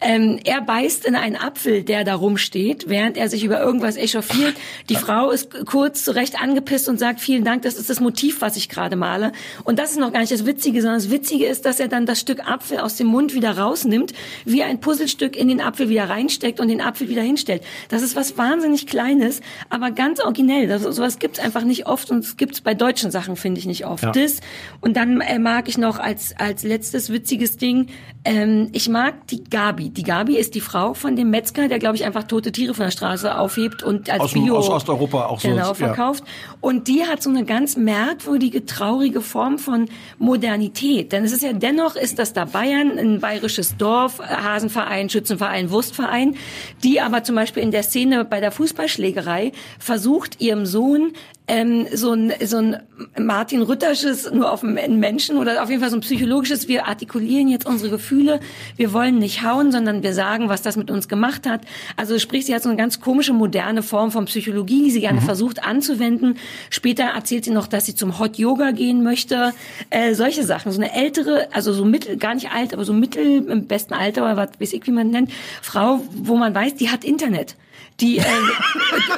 Ähm, 0.00 0.40
er 0.44 0.60
beißt 0.60 1.04
in 1.04 1.14
einen 1.14 1.36
Apfel, 1.36 1.84
der 1.84 2.02
da 2.02 2.16
rumsteht, 2.16 2.88
während 2.88 3.16
er 3.16 3.28
sich 3.28 3.44
über 3.44 3.60
irgendwas 3.60 3.96
echauffiert. 3.96 4.54
Die 4.88 4.96
Frau 4.96 5.30
ist 5.30 5.66
kurz 5.66 6.04
zurecht 6.04 6.40
angepisst 6.42 6.88
und 6.88 6.98
sagt, 6.98 7.20
vielen 7.20 7.44
Dank, 7.44 7.62
das 7.62 7.74
ist 7.74 7.90
das 7.90 8.00
Motiv, 8.00 8.40
was 8.40 8.56
ich 8.56 8.68
gerade 8.68 8.96
male. 8.96 9.30
Und 9.62 9.78
das 9.78 9.92
ist 9.92 9.98
noch 9.98 10.12
gar 10.12 10.20
nicht 10.20 10.32
das 10.32 10.46
Witzige, 10.46 10.80
sondern 10.82 10.98
das 10.98 11.10
Witzige 11.10 11.46
ist, 11.46 11.64
dass 11.64 11.78
er 11.78 11.86
dann 11.86 12.06
das 12.06 12.18
Stück 12.18 12.40
Apfel 12.44 12.78
aus 12.78 12.96
dem 12.96 13.06
Mund 13.06 13.34
wieder 13.34 13.56
rausnimmt, 13.56 14.14
wie 14.44 14.64
ein 14.64 14.80
Puzzlestück 14.80 15.36
in 15.36 15.46
den 15.46 15.60
Apfel 15.60 15.88
wieder 15.88 16.08
reinsteckt 16.08 16.58
und 16.58 16.68
den 16.68 16.80
Apfel 16.80 17.08
wieder 17.08 17.22
hinstellt. 17.22 17.62
Das 17.88 18.02
ist 18.02 18.16
was 18.16 18.36
wahnsinnig 18.36 18.88
Kleines, 18.88 19.42
aber 19.68 19.92
ganz 19.92 20.18
originell. 20.18 20.66
Das, 20.66 20.82
sowas 20.82 21.20
gibt's 21.20 21.38
einfach 21.38 21.62
nicht 21.62 21.86
oft 21.86 22.10
und 22.10 22.24
es 22.24 22.36
gibt's 22.36 22.62
bei 22.62 22.74
deutschen 22.74 23.12
Sachen, 23.12 23.36
finde 23.36 23.60
ich, 23.60 23.66
nicht 23.66 23.86
oft. 23.86 24.02
Ja. 24.02 24.10
Das, 24.10 24.40
und 24.80 24.96
dann 24.96 25.20
äh, 25.20 25.38
mag 25.38 25.68
ich 25.68 25.78
noch 25.78 26.00
als, 26.00 26.34
als 26.38 26.64
letztes 26.64 27.12
witziges 27.12 27.58
Ding, 27.58 27.88
ähm, 28.24 28.68
ich 28.72 28.88
mag 28.88 29.26
die 29.28 29.44
Gabi. 29.44 29.88
Die 29.88 30.02
Gabi 30.02 30.36
ist 30.36 30.54
die 30.54 30.60
Frau 30.60 30.92
von 30.92 31.16
dem 31.16 31.30
Metzger, 31.30 31.68
der, 31.68 31.78
glaube 31.78 31.96
ich, 31.96 32.04
einfach 32.04 32.24
tote 32.24 32.52
Tiere 32.52 32.74
von 32.74 32.84
der 32.84 32.90
Straße 32.90 33.36
aufhebt 33.36 33.82
und 33.82 34.10
als 34.10 34.20
Aus 34.20 34.32
Bio 34.34 34.58
aus 34.58 34.68
Osteuropa 34.68 35.26
auch 35.26 35.40
so, 35.40 35.48
genau, 35.48 35.68
ja. 35.68 35.74
verkauft. 35.74 36.24
Und 36.60 36.86
die 36.88 37.04
hat 37.04 37.22
so 37.22 37.30
eine 37.30 37.46
ganz 37.46 37.76
merkwürdige, 37.76 38.66
traurige 38.66 39.22
Form 39.22 39.58
von 39.58 39.88
Modernität. 40.18 41.12
Denn 41.12 41.24
es 41.24 41.32
ist 41.32 41.42
ja 41.42 41.54
dennoch, 41.54 41.96
ist 41.96 42.18
das 42.18 42.34
da 42.34 42.44
Bayern, 42.44 42.98
ein 42.98 43.20
bayerisches 43.20 43.78
Dorf, 43.78 44.18
Hasenverein, 44.18 45.08
Schützenverein, 45.08 45.70
Wurstverein, 45.70 46.36
die 46.84 47.00
aber 47.00 47.24
zum 47.24 47.36
Beispiel 47.36 47.62
in 47.62 47.70
der 47.70 47.82
Szene 47.82 48.26
bei 48.26 48.40
der 48.40 48.52
Fußballschlägerei 48.52 49.52
versucht, 49.78 50.42
ihrem 50.42 50.66
Sohn 50.66 51.12
ähm, 51.50 51.88
so 51.92 52.12
ein, 52.12 52.32
so 52.44 52.58
ein 52.58 52.76
Martin 53.18 53.62
Rüttersches 53.62 54.30
nur 54.30 54.52
auf 54.52 54.62
einen 54.62 55.00
Menschen 55.00 55.36
oder 55.36 55.62
auf 55.62 55.68
jeden 55.68 55.80
Fall 55.80 55.90
so 55.90 55.96
ein 55.96 56.00
psychologisches, 56.00 56.68
wir 56.68 56.86
artikulieren 56.86 57.48
jetzt 57.48 57.66
unsere 57.66 57.90
Gefühle, 57.90 58.38
wir 58.76 58.92
wollen 58.92 59.18
nicht 59.18 59.42
hauen, 59.42 59.72
sondern 59.72 60.04
wir 60.04 60.14
sagen, 60.14 60.48
was 60.48 60.62
das 60.62 60.76
mit 60.76 60.92
uns 60.92 61.08
gemacht 61.08 61.48
hat. 61.48 61.62
Also 61.96 62.20
sprich, 62.20 62.46
sie 62.46 62.54
hat 62.54 62.62
so 62.62 62.68
eine 62.68 62.78
ganz 62.78 63.00
komische, 63.00 63.32
moderne 63.32 63.82
Form 63.82 64.12
von 64.12 64.26
Psychologie, 64.26 64.84
die 64.84 64.90
sie 64.92 65.00
gerne 65.00 65.20
versucht 65.20 65.64
anzuwenden. 65.64 66.38
Später 66.70 67.04
erzählt 67.04 67.44
sie 67.44 67.50
noch, 67.50 67.66
dass 67.66 67.84
sie 67.84 67.96
zum 67.96 68.20
Hot 68.20 68.38
Yoga 68.38 68.70
gehen 68.70 69.02
möchte. 69.02 69.52
Äh, 69.90 70.14
solche 70.14 70.44
Sachen. 70.44 70.70
So 70.70 70.80
eine 70.80 70.94
ältere, 70.94 71.48
also 71.52 71.72
so 71.72 71.84
mittel, 71.84 72.16
gar 72.16 72.34
nicht 72.34 72.52
alt, 72.52 72.72
aber 72.72 72.84
so 72.84 72.92
mittel 72.92 73.44
im 73.48 73.66
besten 73.66 73.92
Alter, 73.94 74.22
oder 74.22 74.36
was 74.36 74.50
weiß 74.60 74.72
ich, 74.72 74.86
wie 74.86 74.92
man 74.92 75.10
nennt, 75.10 75.32
Frau, 75.62 76.00
wo 76.12 76.36
man 76.36 76.54
weiß, 76.54 76.76
die 76.76 76.90
hat 76.90 77.04
Internet. 77.04 77.56
Die 78.00 78.18
äh, 78.18 78.22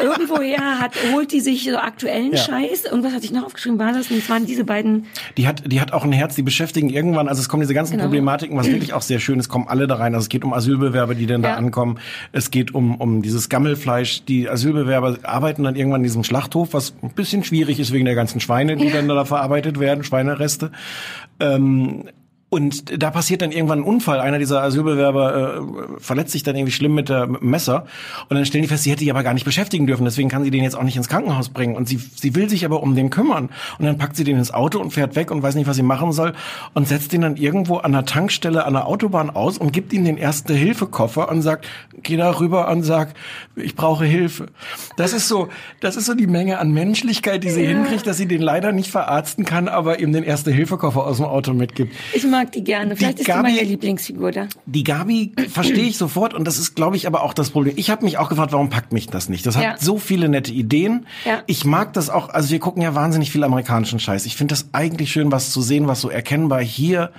irgendwoher 0.03 0.81
hat, 0.81 0.93
holt 1.13 1.33
die 1.33 1.41
sich 1.41 1.65
so 1.65 1.77
aktuellen 1.77 2.33
Ja. 2.33 2.39
Scheiß. 2.39 2.85
Irgendwas 2.85 3.13
hatte 3.13 3.25
ich 3.25 3.33
noch 3.33 3.45
aufgeschrieben, 3.45 3.79
war 3.79 3.93
das? 3.93 4.11
Und 4.11 4.19
es 4.19 4.29
waren 4.29 4.47
diese 4.47 4.65
beiden 4.65 5.07
Die 5.37 5.47
hat, 5.47 5.63
die 5.71 5.81
hat 5.81 5.93
auch 5.93 6.05
ein 6.05 6.13
Herz, 6.13 6.35
die 6.35 6.43
beschäftigen 6.43 6.91
irgendwann, 6.91 7.29
also 7.29 7.41
es 7.41 7.49
kommen 7.49 7.61
diese 7.63 7.75
ganzen 7.75 7.93
Genau. 7.93 8.05
Problematiken, 8.05 8.57
was 8.57 8.67
wirklich 8.69 8.93
auch 8.93 9.03
sehr 9.03 9.21
schön 9.21 9.39
ist, 9.39 9.49
kommen 9.49 9.69
alle 9.69 9.87
da 9.87 9.97
rein. 9.97 10.15
Also 10.15 10.25
es 10.25 10.29
geht 10.29 10.45
um 10.45 10.53
Asylbewerber, 10.53 11.15
die 11.15 11.27
dann 11.27 11.43
da 11.43 11.51
Ja. 11.51 11.55
ankommen. 11.57 11.99
Es 12.33 12.51
geht 12.51 12.75
um, 12.75 12.97
um 12.97 13.23
dieses 13.23 13.49
Gammelfleisch. 13.49 14.25
Die 14.25 14.49
Asylbewerber 14.49 15.19
arbeiten 15.23 15.63
dann 15.65 15.77
irgendwann 15.77 16.01
in 16.01 16.05
diesem 16.05 16.25
Schlachthof, 16.25 16.73
was 16.75 16.95
ein 17.03 17.11
bisschen 17.11 17.45
schwierig 17.45 17.79
ist 17.81 17.93
wegen 17.93 18.05
der 18.05 18.15
ganzen 18.15 18.41
Schweine, 18.41 18.77
die 18.77 18.87
Ja. 18.87 18.93
dann 18.97 19.09
da 19.09 19.25
verarbeitet 19.25 19.79
werden, 19.79 20.05
Schweinereste. 20.05 20.73
Ähm, 21.41 22.05
und 22.53 23.03
da 23.03 23.11
passiert 23.11 23.41
dann 23.41 23.51
irgendwann 23.51 23.79
ein 23.79 23.85
Unfall. 23.85 24.21
Einer 24.21 24.39
dieser 24.39 24.63
Asylbewerber 24.63 25.57
äh, 25.97 26.01
verletzt 26.01 26.33
sich 26.33 26.43
dann 26.43 26.55
irgendwie 26.55 26.73
schlimm 26.73 26.95
mit, 26.95 27.09
der, 27.09 27.27
mit 27.27 27.41
dem 27.41 27.49
Messer. 27.49 27.87
Und 28.29 28.37
dann 28.37 28.45
stellen 28.45 28.61
die 28.61 28.69
fest, 28.69 28.83
sie 28.83 28.91
hätte 28.91 29.05
die 29.05 29.11
aber 29.11 29.23
gar 29.23 29.33
nicht 29.33 29.47
beschäftigen 29.47 29.87
dürfen. 29.87 30.05
Deswegen 30.05 30.29
kann 30.29 30.45
sie 30.45 30.51
den 30.51 30.63
jetzt 30.63 30.77
auch 30.77 30.83
nicht 30.83 30.99
ins 30.99 31.09
Krankenhaus 31.09 31.49
bringen. 31.49 31.77
Und 31.77 31.89
sie, 31.89 31.97
sie 31.97 32.35
will 32.35 32.51
sich 32.51 32.67
aber 32.67 32.83
um 32.83 32.95
den 32.95 33.09
kümmern. 33.09 33.49
Und 33.79 33.87
dann 33.87 33.97
packt 33.97 34.17
sie 34.17 34.25
den 34.25 34.37
ins 34.37 34.53
Auto 34.53 34.81
und 34.81 34.91
fährt 34.93 35.17
weg 35.17 35.31
und 35.31 35.43
weiß 35.43 35.55
nicht, 35.55 35.67
was 35.67 35.77
sie 35.77 35.83
machen 35.83 36.13
soll. 36.13 36.35
Und 36.75 36.87
setzt 36.87 37.15
ihn 37.15 37.23
dann 37.23 37.37
irgendwo 37.37 37.79
an 37.79 37.93
der 37.93 38.05
Tankstelle 38.05 38.67
an 38.67 38.75
der 38.75 38.87
Autobahn 38.87 39.31
aus 39.31 39.57
und 39.57 39.73
gibt 39.73 39.95
ihm 39.95 40.05
den 40.05 40.19
Erste-Hilfe-Koffer 40.19 41.31
und 41.31 41.41
sagt, 41.41 41.67
geh 42.03 42.19
da 42.19 42.39
rüber 42.39 42.69
und 42.69 42.83
sag, 42.83 43.15
ich 43.57 43.77
brauche 43.77 44.05
Hilfe. 44.05 44.49
Das 44.99 45.15
ist 45.15 45.27
so, 45.27 45.49
das 45.81 45.97
ist 45.97 46.05
so 46.05 46.13
die 46.13 46.27
Menge 46.27 46.59
an 46.59 46.71
Menschlichkeit, 46.71 47.45
die 47.45 47.51
sie 47.51 47.65
hinkriegt, 47.65 48.07
dass 48.07 48.19
sie 48.19 48.27
den 48.27 48.43
leider 48.43 48.73
nicht 48.73 48.91
verarzten 48.91 49.47
kann, 49.47 49.69
aber 49.69 50.01
ihm 50.01 50.13
den 50.13 50.23
Erste-Hilfe-Koffer 50.25 51.07
aus 51.07 51.17
dem 51.17 51.25
Auto 51.25 51.55
mitgibt. 51.55 51.95
Ich 52.13 52.21
mag 52.43 52.53
die 52.53 52.65
gerne. 52.65 52.97
Vielleicht 52.97 53.21
ist 53.21 53.27
Gabi- 53.29 53.49
die 53.49 53.57
meine 53.57 53.69
Lieblingsfigur 53.69 54.33
da. 54.33 54.47
Die 54.67 54.85
Gabi 54.85 55.33
verstehe 55.51 55.85
ich 55.85 55.97
sofort 55.97 56.35
und 56.35 56.45
das 56.47 56.59
ist, 56.59 56.75
glaube 56.75 56.97
ich, 56.97 57.07
aber 57.07 57.23
auch 57.23 57.35
das 57.35 57.51
Problem. 57.51 57.75
Ich 57.77 57.91
habe 57.91 58.05
mich 58.05 58.19
auch 58.19 58.29
gefragt, 58.29 58.53
warum 58.53 58.71
packt 58.71 58.93
mich 58.93 59.07
das 59.09 59.29
nicht? 59.29 59.47
Das 59.47 59.57
hat 59.57 59.63
Ja. 59.63 59.75
so 59.79 59.99
viele 59.99 60.29
nette 60.29 60.53
Ideen. 60.53 61.07
Ja. 61.25 61.43
Ich 61.47 61.65
mag 61.65 61.93
das 61.93 62.11
auch, 62.11 62.29
also 62.29 62.51
wir 62.51 62.59
gucken 62.59 62.83
ja 62.83 62.95
wahnsinnig 62.95 63.31
viel 63.31 63.45
amerikanischen 63.45 63.99
Scheiß. 63.99 64.27
Ich 64.27 64.37
finde 64.37 64.53
das 64.53 64.67
eigentlich 64.73 65.13
schön, 65.13 65.33
was 65.33 65.51
zu 65.53 65.63
sehen, 65.63 65.87
was 65.89 66.01
so 66.01 66.09
erkennbar 66.11 66.61
hier 66.63 67.11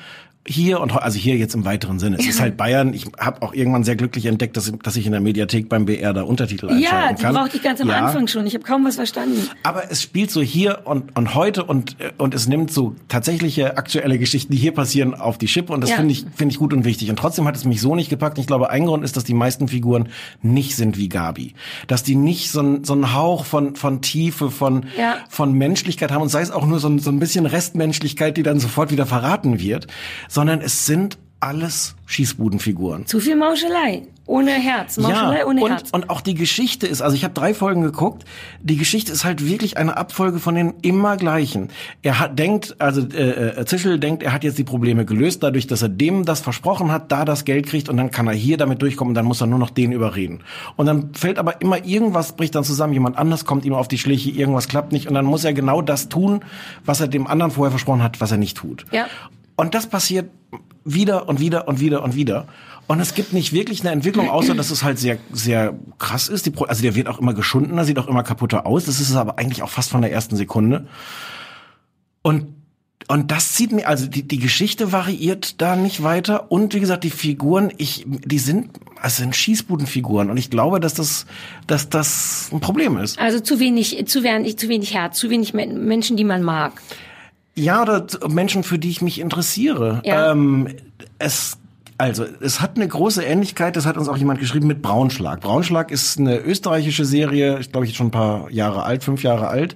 hier 0.45 0.81
und 0.81 0.91
also 0.91 1.17
hier 1.17 1.37
jetzt 1.37 1.55
im 1.55 1.63
weiteren 1.63 1.99
Sinne. 1.99 2.17
Es 2.19 2.25
ist 2.27 2.41
halt 2.41 2.57
Bayern. 2.57 2.93
Ich 2.93 3.05
habe 3.17 3.41
auch 3.41 3.53
irgendwann 3.53 3.85
sehr 3.85 3.95
glücklich 3.95 4.25
entdeckt, 4.25 4.57
dass, 4.57 4.71
dass 4.83 4.95
ich 4.97 5.05
in 5.05 5.13
der 5.13 5.21
Mediathek 5.21 5.69
beim 5.69 5.85
BR 5.85 6.11
da 6.13 6.23
Untertitel 6.23 6.65
Ja, 6.67 6.73
einschalten 6.73 7.15
die 7.15 7.21
kann. 7.23 7.35
brauchte 7.35 7.57
ich 7.57 7.63
ganz 7.63 7.79
am 7.79 7.87
Ja. 7.87 8.05
Anfang 8.05 8.27
schon. 8.27 8.45
Ich 8.45 8.53
habe 8.53 8.63
kaum 8.65 8.83
was 8.83 8.95
verstanden. 8.97 9.47
Aber 9.63 9.89
es 9.89 10.01
spielt 10.01 10.31
so 10.31 10.41
hier 10.41 10.81
und, 10.83 11.15
und 11.15 11.33
heute 11.33 11.63
und, 11.63 11.95
und 12.17 12.33
es 12.33 12.47
nimmt 12.47 12.71
so 12.71 12.93
tatsächliche 13.07 13.77
aktuelle 13.77 14.19
Geschichten, 14.19 14.51
die 14.51 14.57
hier 14.57 14.73
passieren, 14.73 15.13
auf 15.15 15.37
die 15.37 15.47
Schippe. 15.47 15.71
Und 15.71 15.79
das 15.79 15.91
Ja. 15.91 15.95
finde 15.95 16.11
ich, 16.11 16.25
finde 16.35 16.51
ich 16.51 16.59
gut 16.59 16.73
und 16.73 16.83
wichtig. 16.83 17.09
Und 17.09 17.17
trotzdem 17.17 17.47
hat 17.47 17.55
es 17.55 17.63
mich 17.63 17.79
so 17.79 17.95
nicht 17.95 18.09
gepackt. 18.09 18.37
Ich 18.37 18.45
glaube, 18.47 18.69
ein 18.69 18.85
Grund 18.85 19.05
ist, 19.05 19.15
dass 19.15 19.23
die 19.23 19.33
meisten 19.33 19.69
Figuren 19.69 20.09
nicht 20.41 20.75
sind 20.75 20.97
wie 20.97 21.07
Gabi. 21.07 21.53
Dass 21.87 22.03
die 22.03 22.15
nicht 22.15 22.51
so, 22.51 22.61
ein- 22.61 22.83
so 22.83 22.91
einen 22.91 23.13
Hauch 23.13 23.45
von, 23.45 23.77
von 23.77 24.01
Tiefe, 24.01 24.51
von, 24.51 24.87
Ja. 24.97 25.15
von 25.29 25.53
Menschlichkeit 25.53 26.11
haben. 26.11 26.21
Und 26.21 26.29
sei 26.29 26.41
es 26.41 26.51
auch 26.51 26.65
nur 26.65 26.79
so 26.79 26.89
ein, 26.89 26.99
so 26.99 27.11
ein 27.11 27.19
bisschen 27.19 27.45
Restmenschlichkeit, 27.45 28.35
die 28.35 28.43
dann 28.43 28.59
sofort 28.59 28.91
wieder 28.91 29.05
verraten 29.05 29.61
wird. 29.61 29.87
Sondern 30.33 30.61
es 30.61 30.87
sind 30.87 31.19
alles 31.39 31.95
Schießbudenfiguren. 32.07 33.05
Zu 33.05 33.19
viel 33.19 33.35
Mauschelei. 33.35 34.07
Ohne 34.25 34.51
Herz. 34.51 34.97
Mauschelei 34.97 35.45
ohne 35.45 35.61
und, 35.61 35.71
Herz. 35.71 35.89
und 35.91 36.09
auch 36.09 36.21
die 36.21 36.33
Geschichte 36.33 36.87
ist, 36.87 37.01
also 37.01 37.15
ich 37.15 37.23
habe 37.23 37.35
drei 37.35 37.53
Folgen 37.53 37.81
geguckt, 37.81 38.23
die 38.61 38.77
Geschichte 38.77 39.11
ist 39.11 39.25
halt 39.25 39.45
wirklich 39.45 39.77
eine 39.77 39.95
Abfolge 39.97 40.39
von 40.39 40.55
den 40.55 40.73
immer 40.81 41.17
gleichen. 41.17 41.67
Er 42.01 42.19
hat 42.19 42.39
denkt, 42.39 42.77
also 42.79 43.01
äh, 43.01 43.59
äh, 43.59 43.65
Zischel 43.65 43.99
denkt, 43.99 44.23
er 44.23 44.31
hat 44.31 44.43
jetzt 44.43 44.57
die 44.57 44.63
Probleme 44.63 45.05
gelöst, 45.05 45.43
dadurch, 45.43 45.67
dass 45.67 45.83
er 45.83 45.89
dem 45.89 46.23
das 46.23 46.39
versprochen 46.39 46.91
hat, 46.91 47.11
da 47.11 47.25
das 47.25 47.43
Geld 47.43 47.67
kriegt 47.67 47.89
und 47.89 47.97
dann 47.97 48.09
kann 48.09 48.27
er 48.27 48.33
hier 48.33 48.55
damit 48.55 48.81
durchkommen 48.81 49.13
dann 49.13 49.25
muss 49.25 49.41
er 49.41 49.47
nur 49.47 49.59
noch 49.59 49.69
den 49.69 49.91
überreden. 49.91 50.39
Und 50.77 50.85
dann 50.85 51.13
fällt 51.13 51.37
aber 51.37 51.61
immer 51.61 51.85
irgendwas, 51.85 52.31
bricht 52.31 52.55
dann 52.55 52.63
zusammen, 52.63 52.93
jemand 52.93 53.17
anders 53.17 53.43
kommt 53.43 53.65
ihm 53.65 53.73
auf 53.73 53.89
die 53.89 53.97
Schliche, 53.97 54.31
irgendwas 54.31 54.69
klappt 54.69 54.93
nicht 54.93 55.07
und 55.07 55.13
dann 55.13 55.25
muss 55.25 55.43
er 55.43 55.53
genau 55.53 55.81
das 55.81 56.07
tun, 56.07 56.39
was 56.85 57.01
er 57.01 57.09
dem 57.09 57.27
anderen 57.27 57.51
vorher 57.51 57.71
versprochen 57.71 58.01
hat, 58.01 58.21
was 58.21 58.31
er 58.31 58.37
nicht 58.37 58.55
tut. 58.55 58.85
Ja. 58.91 59.07
Und 59.55 59.73
das 59.75 59.87
passiert 59.87 60.29
wieder 60.83 61.29
und 61.29 61.39
wieder 61.39 61.67
und 61.67 61.79
wieder 61.79 62.03
und 62.03 62.15
wieder. 62.15 62.47
Und 62.87 62.99
es 62.99 63.13
gibt 63.13 63.31
nicht 63.31 63.53
wirklich 63.53 63.81
eine 63.81 63.91
Entwicklung, 63.91 64.29
außer 64.29 64.55
dass 64.55 64.69
es 64.69 64.83
halt 64.83 64.99
sehr, 64.99 65.17
sehr 65.31 65.73
krass 65.99 66.27
ist. 66.27 66.45
Die 66.45 66.53
also 66.67 66.81
der 66.81 66.95
wird 66.95 67.07
auch 67.07 67.19
immer 67.19 67.33
geschundener, 67.33 67.85
sieht 67.85 67.97
auch 67.97 68.07
immer 68.07 68.23
kaputter 68.23 68.65
aus. 68.65 68.85
Das 68.85 68.99
ist 68.99 69.09
es 69.09 69.15
aber 69.15 69.37
eigentlich 69.39 69.63
auch 69.63 69.69
fast 69.69 69.91
von 69.91 70.01
der 70.01 70.11
ersten 70.11 70.35
Sekunde. 70.35 70.87
Und 72.21 72.47
und 73.09 73.31
das 73.31 73.51
zieht 73.51 73.71
mir, 73.71 73.87
also 73.87 74.07
die, 74.07 74.23
die 74.23 74.39
Geschichte 74.39 74.91
variiert 74.91 75.61
da 75.61 75.75
nicht 75.75 76.03
weiter. 76.03 76.51
Und 76.51 76.73
wie 76.73 76.79
gesagt, 76.79 77.03
die 77.03 77.09
Figuren, 77.09 77.71
ich, 77.77 78.05
die 78.07 78.39
sind, 78.39 78.69
also 79.01 79.23
sind 79.23 79.35
Schießbudenfiguren. 79.35 80.29
Und 80.29 80.37
ich 80.37 80.49
glaube, 80.49 80.79
dass 80.79 80.93
das, 80.93 81.25
dass 81.67 81.89
das 81.89 82.49
ein 82.53 82.61
Problem 82.61 82.97
ist. 82.97 83.19
Also 83.19 83.41
zu 83.41 83.59
wenig, 83.59 84.05
zu 84.07 84.23
wenig, 84.23 84.57
zu 84.57 84.69
wenig 84.69 84.93
Herz, 84.93 85.19
zu 85.19 85.29
wenig 85.29 85.53
Men- 85.53 85.85
Menschen, 85.85 86.15
die 86.15 86.23
man 86.23 86.43
mag. 86.43 86.81
Ja, 87.55 87.83
oder 87.83 88.05
Menschen, 88.27 88.63
für 88.63 88.79
die 88.79 88.89
ich 88.89 89.01
mich 89.01 89.19
interessiere. 89.19 90.01
Ja. 90.03 90.31
Ähm, 90.31 90.69
es 91.19 91.57
also, 91.97 92.25
es 92.41 92.59
hat 92.59 92.75
eine 92.75 92.87
große 92.87 93.23
Ähnlichkeit, 93.23 93.75
das 93.75 93.85
hat 93.85 93.97
uns 93.97 94.09
auch 94.09 94.17
jemand 94.17 94.39
geschrieben, 94.39 94.67
mit 94.67 94.81
Braunschlag. 94.81 95.41
Braunschlag 95.41 95.91
ist 95.91 96.19
eine 96.19 96.39
österreichische 96.39 97.05
Serie, 97.05 97.59
ich 97.59 97.71
glaube, 97.71 97.85
jetzt 97.85 97.95
schon 97.95 98.07
ein 98.07 98.11
paar 98.11 98.49
Jahre 98.51 98.83
alt, 98.83 99.03
fünf 99.03 99.23
Jahre 99.23 99.47
alt. 99.47 99.75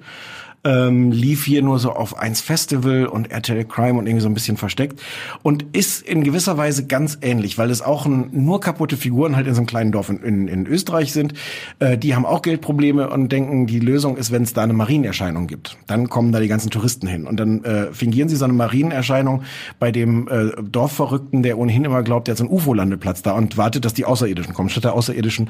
Ähm, 0.67 1.13
lief 1.13 1.45
hier 1.45 1.62
nur 1.62 1.80
so 1.80 1.93
auf 1.93 2.17
eins 2.19 2.41
Festival 2.41 3.06
und 3.06 3.32
RTL 3.32 3.63
Crime 3.63 3.97
und 3.97 4.06
irgendwie 4.06 4.21
so 4.21 4.27
ein 4.27 4.34
bisschen 4.34 4.58
versteckt 4.58 5.01
und 5.41 5.65
ist 5.71 6.06
in 6.06 6.25
gewisser 6.25 6.58
Weise 6.58 6.86
ganz 6.88 7.17
ähnlich, 7.21 7.58
weil 7.58 7.71
es 7.71 7.82
auch 7.82 8.06
ein, 8.06 8.30
nur 8.34 8.60
kaputte 8.60 8.97
Figuren 8.97 9.38
halt 9.38 9.47
in 9.47 9.53
so 9.53 9.60
einem 9.60 9.67
kleinen 9.67 9.93
Dorf 9.93 10.10
in, 10.10 10.21
in, 10.23 10.47
in 10.49 10.67
Österreich 10.67 11.13
sind. 11.13 11.34
Äh, 11.80 11.97
die 11.97 12.15
haben 12.15 12.25
auch 12.25 12.41
Geldprobleme 12.41 13.10
und 13.10 13.32
denken, 13.32 13.65
die 13.65 13.80
Lösung 13.80 14.17
ist, 14.17 14.34
wenn 14.34 14.43
es 14.43 14.51
da 14.51 14.63
eine 14.63 14.73
Marienerscheinung 14.73 15.47
gibt. 15.47 15.77
Dann 15.88 16.10
kommen 16.10 16.34
da 16.34 16.41
die 16.41 16.49
ganzen 16.49 16.69
Touristen 16.69 17.08
hin 17.08 17.27
und 17.27 17.39
dann 17.39 17.63
äh, 17.63 17.93
fingieren 17.93 18.27
sie 18.27 18.36
so 18.36 18.43
eine 18.43 18.53
Marienerscheinung 18.53 19.43
bei 19.80 19.93
dem 19.93 20.27
äh, 20.27 20.51
Dorfverrückten, 20.62 21.43
der 21.43 21.58
ohnehin 21.60 21.86
immer 21.86 22.03
glaubt, 22.03 22.27
der 22.27 22.34
hat 22.34 22.39
so 22.39 22.43
einen 22.43 22.53
UFO-Landeplatz 22.53 23.21
da 23.21 23.32
und 23.32 23.56
wartet, 23.56 23.86
dass 23.86 23.93
die 23.93 24.03
Außerirdischen 24.03 24.53
kommen. 24.53 24.67
Statt 24.67 24.84
der 24.84 24.95
Außerirdischen 24.95 25.49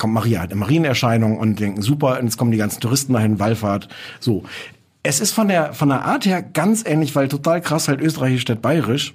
kommt 0.00 0.12
Maria, 0.12 0.40
hat 0.40 0.50
eine 0.50 0.58
Marienerscheinung 0.58 1.38
und 1.38 1.60
denken, 1.60 1.82
super, 1.82 2.20
jetzt 2.20 2.36
kommen 2.36 2.50
die 2.50 2.58
ganzen 2.58 2.80
Touristen 2.80 3.12
dahin, 3.12 3.38
Wallfahrt. 3.38 3.88
So. 4.18 4.42
Es 5.06 5.20
ist 5.20 5.30
von 5.30 5.46
der, 5.46 5.72
von 5.72 5.88
der 5.88 6.04
Art 6.04 6.26
her 6.26 6.42
ganz 6.42 6.84
ähnlich, 6.84 7.14
weil 7.14 7.28
total 7.28 7.60
krass 7.60 7.86
halt 7.86 8.00
österreichisch 8.00 8.42
statt 8.42 8.60
bayerisch. 8.60 9.14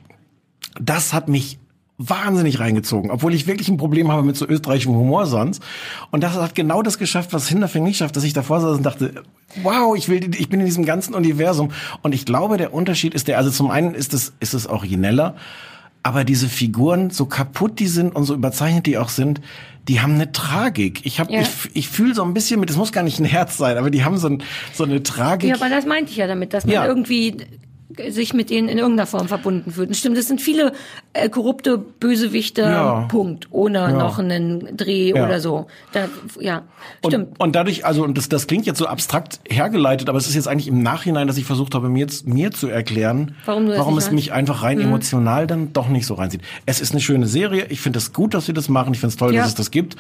Das 0.80 1.12
hat 1.12 1.28
mich 1.28 1.60
wahnsinnig 1.98 2.60
reingezogen, 2.60 3.12
obwohl 3.12 3.34
ich 3.34 3.46
wirklich 3.46 3.68
ein 3.68 3.76
Problem 3.76 4.10
habe 4.10 4.24
mit 4.24 4.38
so 4.38 4.48
österreichischem 4.48 4.96
Humor 4.96 5.26
sonst. 5.26 5.62
Und 6.10 6.24
das 6.24 6.34
hat 6.34 6.56
genau 6.56 6.82
das 6.82 6.98
geschafft, 6.98 7.34
was 7.34 7.50
Hinterfing 7.50 7.84
nicht 7.84 7.98
schafft, 7.98 8.16
dass 8.16 8.24
ich 8.24 8.32
davor 8.32 8.62
saß 8.62 8.78
und 8.78 8.84
dachte, 8.84 9.24
wow, 9.64 9.96
ich 9.96 10.08
will, 10.08 10.34
ich 10.34 10.48
bin 10.50 10.62
in 10.62 10.66
diesem 10.66 10.86
ganzen 10.86 11.14
Universum. 11.14 11.72
Und 12.02 12.16
ich 12.16 12.26
glaube, 12.26 12.56
der 12.56 12.74
Unterschied 12.74 13.14
ist 13.14 13.28
der, 13.28 13.38
also 13.38 13.52
zum 13.52 13.70
einen 13.70 13.94
ist 13.94 14.14
es, 14.14 14.32
ist 14.40 14.54
es 14.54 14.68
origineller. 14.68 15.36
aber 16.04 16.24
diese 16.24 16.48
Figuren, 16.48 17.12
so 17.12 17.26
kaputt 17.26 17.80
die 17.80 17.88
sind 17.88 18.16
und 18.16 18.24
so 18.24 18.34
überzeichnet 18.34 18.86
die 18.86 18.98
auch 18.98 19.10
sind, 19.10 19.42
die 19.88 20.00
haben 20.02 20.14
eine 20.16 20.32
Tragik. 20.32 21.06
Ich 21.06 21.20
habe, 21.20 21.32
Ja. 21.34 21.42
ich, 21.42 21.50
ich 21.74 21.90
fühle 21.90 22.14
so 22.14 22.24
ein 22.24 22.34
bisschen 22.34 22.60
mit, 22.60 22.70
das 22.70 22.78
muss 22.78 22.92
gar 22.92 23.04
nicht 23.04 23.20
ein 23.20 23.26
Herz 23.26 23.58
sein, 23.58 23.78
aber 23.78 23.90
die 23.90 24.04
haben 24.04 24.18
so, 24.18 24.28
ein, 24.30 24.44
so 24.74 24.84
eine 24.84 25.02
Tragik. 25.04 25.50
Ja, 25.50 25.56
aber 25.56 25.70
das 25.70 25.86
meinte 25.86 26.12
ich 26.12 26.18
ja 26.18 26.28
damit, 26.28 26.54
dass 26.54 26.66
man 26.66 26.74
Ja. 26.76 26.86
irgendwie 26.86 27.38
sich 28.10 28.34
mit 28.34 28.50
denen 28.50 28.70
in 28.70 28.78
irgendeiner 28.78 29.08
Form 29.08 29.28
verbunden 29.28 29.72
fühlt. 29.72 29.90
Und 29.90 29.96
stimmt, 29.96 30.18
es 30.18 30.28
sind 30.28 30.42
viele 30.42 30.74
äh, 31.14 31.30
korrupte 31.30 31.78
Bösewichte, 31.78 32.62
Ja. 32.62 33.02
Punkt, 33.10 33.48
ohne 33.52 33.92
noch 33.94 34.20
einen 34.20 34.76
Dreh 34.78 35.14
Ja. 35.16 35.26
oder 35.26 35.40
so. 35.40 35.68
Da, 35.92 36.08
ja, 36.40 36.64
Und, 37.02 37.12
stimmt. 37.12 37.40
und 37.40 37.56
dadurch, 37.56 37.86
also, 37.86 38.04
und 38.04 38.18
das, 38.18 38.30
das 38.30 38.48
klingt 38.48 38.66
jetzt 38.66 38.80
so 38.80 38.88
abstrakt 38.88 39.40
hergeleitet, 39.50 40.10
aber 40.10 40.18
es 40.18 40.28
ist 40.28 40.36
jetzt 40.36 40.48
eigentlich 40.48 40.68
im 40.68 40.82
Nachhinein, 40.84 41.28
dass 41.28 41.38
ich 41.38 41.46
versucht 41.46 41.76
habe, 41.76 41.90
mir, 41.90 42.00
jetzt, 42.00 42.28
mir 42.28 42.52
zu 42.52 42.68
erklären, 42.68 43.36
Warum 43.46 43.68
warum 43.68 43.98
es. 43.98 44.10
Mhm. 44.10 44.16
mich 44.16 44.32
einfach 44.34 44.64
rein 44.64 44.80
emotional 44.80 45.48
dann 45.48 45.74
doch 45.74 45.88
nicht 45.90 46.06
so 46.06 46.14
reinzieht. 46.16 46.42
Es 46.66 46.82
ist 46.82 46.92
eine 46.92 47.02
schöne 47.02 47.28
Serie. 47.28 47.66
Ich 47.70 47.82
finde 47.82 48.00
es 48.00 48.14
gut, 48.14 48.34
dass 48.34 48.46
sie 48.46 48.54
das 48.54 48.70
machen. 48.70 48.94
Ich 48.94 49.00
finde 49.00 49.12
es 49.14 49.18
toll, 49.18 49.34
Ja. 49.34 49.42
dass 49.42 49.50
es 49.50 49.56
das 49.56 49.72
gibt. 49.72 49.96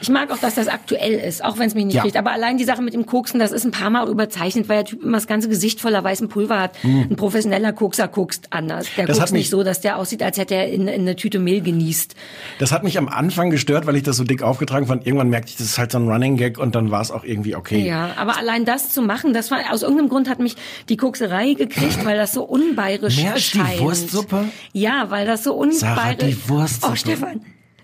Ich 0.00 0.08
mag 0.08 0.30
auch, 0.30 0.38
dass 0.38 0.54
das 0.54 0.68
aktuell 0.68 1.12
ist, 1.14 1.44
auch 1.44 1.58
wenn 1.58 1.66
es 1.68 1.74
mich 1.74 1.84
nicht 1.84 1.94
Ja. 1.94 2.02
kriegt. 2.02 2.16
Aber 2.16 2.32
allein 2.32 2.56
die 2.58 2.64
Sache 2.64 2.82
mit 2.82 2.94
dem 2.94 3.06
Koksen, 3.06 3.38
das 3.38 3.52
ist 3.52 3.64
ein 3.64 3.70
paar 3.70 3.90
Mal 3.90 4.08
überzeichnet, 4.08 4.68
weil 4.68 4.76
der 4.78 4.84
Typ 4.86 5.02
immer 5.02 5.18
das 5.18 5.26
ganze 5.26 5.48
Gesicht 5.48 5.80
voller 5.80 6.02
weißem 6.02 6.28
Pulver 6.28 6.58
hat. 6.60 6.72
Ein 6.82 7.16
professioneller 7.16 7.72
Kokser 7.72 8.08
kokst 8.08 8.48
anders. 8.50 8.86
Der 8.96 9.04
Mhm. 9.04 9.08
Das 9.08 9.18
kokst 9.18 9.32
nicht 9.34 9.50
so, 9.50 9.62
dass 9.62 9.80
der 9.80 9.98
aussieht, 9.98 10.22
als 10.22 10.38
hätte 10.38 10.54
er 10.54 10.68
in, 10.68 10.88
in 10.88 11.02
eine 11.02 11.16
Tüte 11.16 11.38
Mehl 11.38 11.60
genießt. 11.60 12.14
Das 12.58 12.72
hat 12.72 12.82
mich 12.84 12.96
am 12.98 13.08
Anfang 13.08 13.50
gestört, 13.50 13.86
weil 13.86 13.96
ich 13.96 14.02
das 14.02 14.16
so 14.16 14.24
dick 14.24 14.42
aufgetragen 14.42 14.86
fand. 14.86 15.06
Irgendwann 15.06 15.28
merkte 15.28 15.50
ich, 15.50 15.56
das 15.56 15.66
ist 15.66 15.78
halt 15.78 15.92
so 15.92 15.98
ein 15.98 16.08
Running 16.08 16.36
Gag 16.36 16.58
und 16.58 16.74
dann 16.74 16.90
war 16.90 17.00
es 17.02 17.10
auch 17.10 17.24
irgendwie 17.24 17.54
okay. 17.56 17.86
Ja, 17.86 18.10
aber 18.16 18.36
allein 18.38 18.64
das 18.64 18.90
zu 18.90 19.02
machen, 19.02 19.32
das 19.34 19.50
war 19.50 19.58
aus 19.70 19.82
irgendeinem 19.82 20.08
Grund 20.08 20.28
hat 20.28 20.38
mich 20.40 20.56
die 20.88 20.96
Kokserei 20.96 21.52
gekriegt, 21.54 22.04
weil 22.04 22.16
das 22.16 22.32
so 22.32 22.42
unbayerisch 22.44 23.18
Mehr 23.22 23.34
als 23.34 23.50
die. 23.50 23.58
Wurstsuppe? 23.80 24.46
Ja, 24.72 25.06
weil 25.10 25.26
das 25.26 25.44
so 25.44 25.54
unbayerisch. 25.54 25.80
Sarah, 25.80 26.14
die 26.14 26.48
Wurstsuppe. 26.48 26.92
Oh, 26.92 26.96
Stefan. 26.96 27.40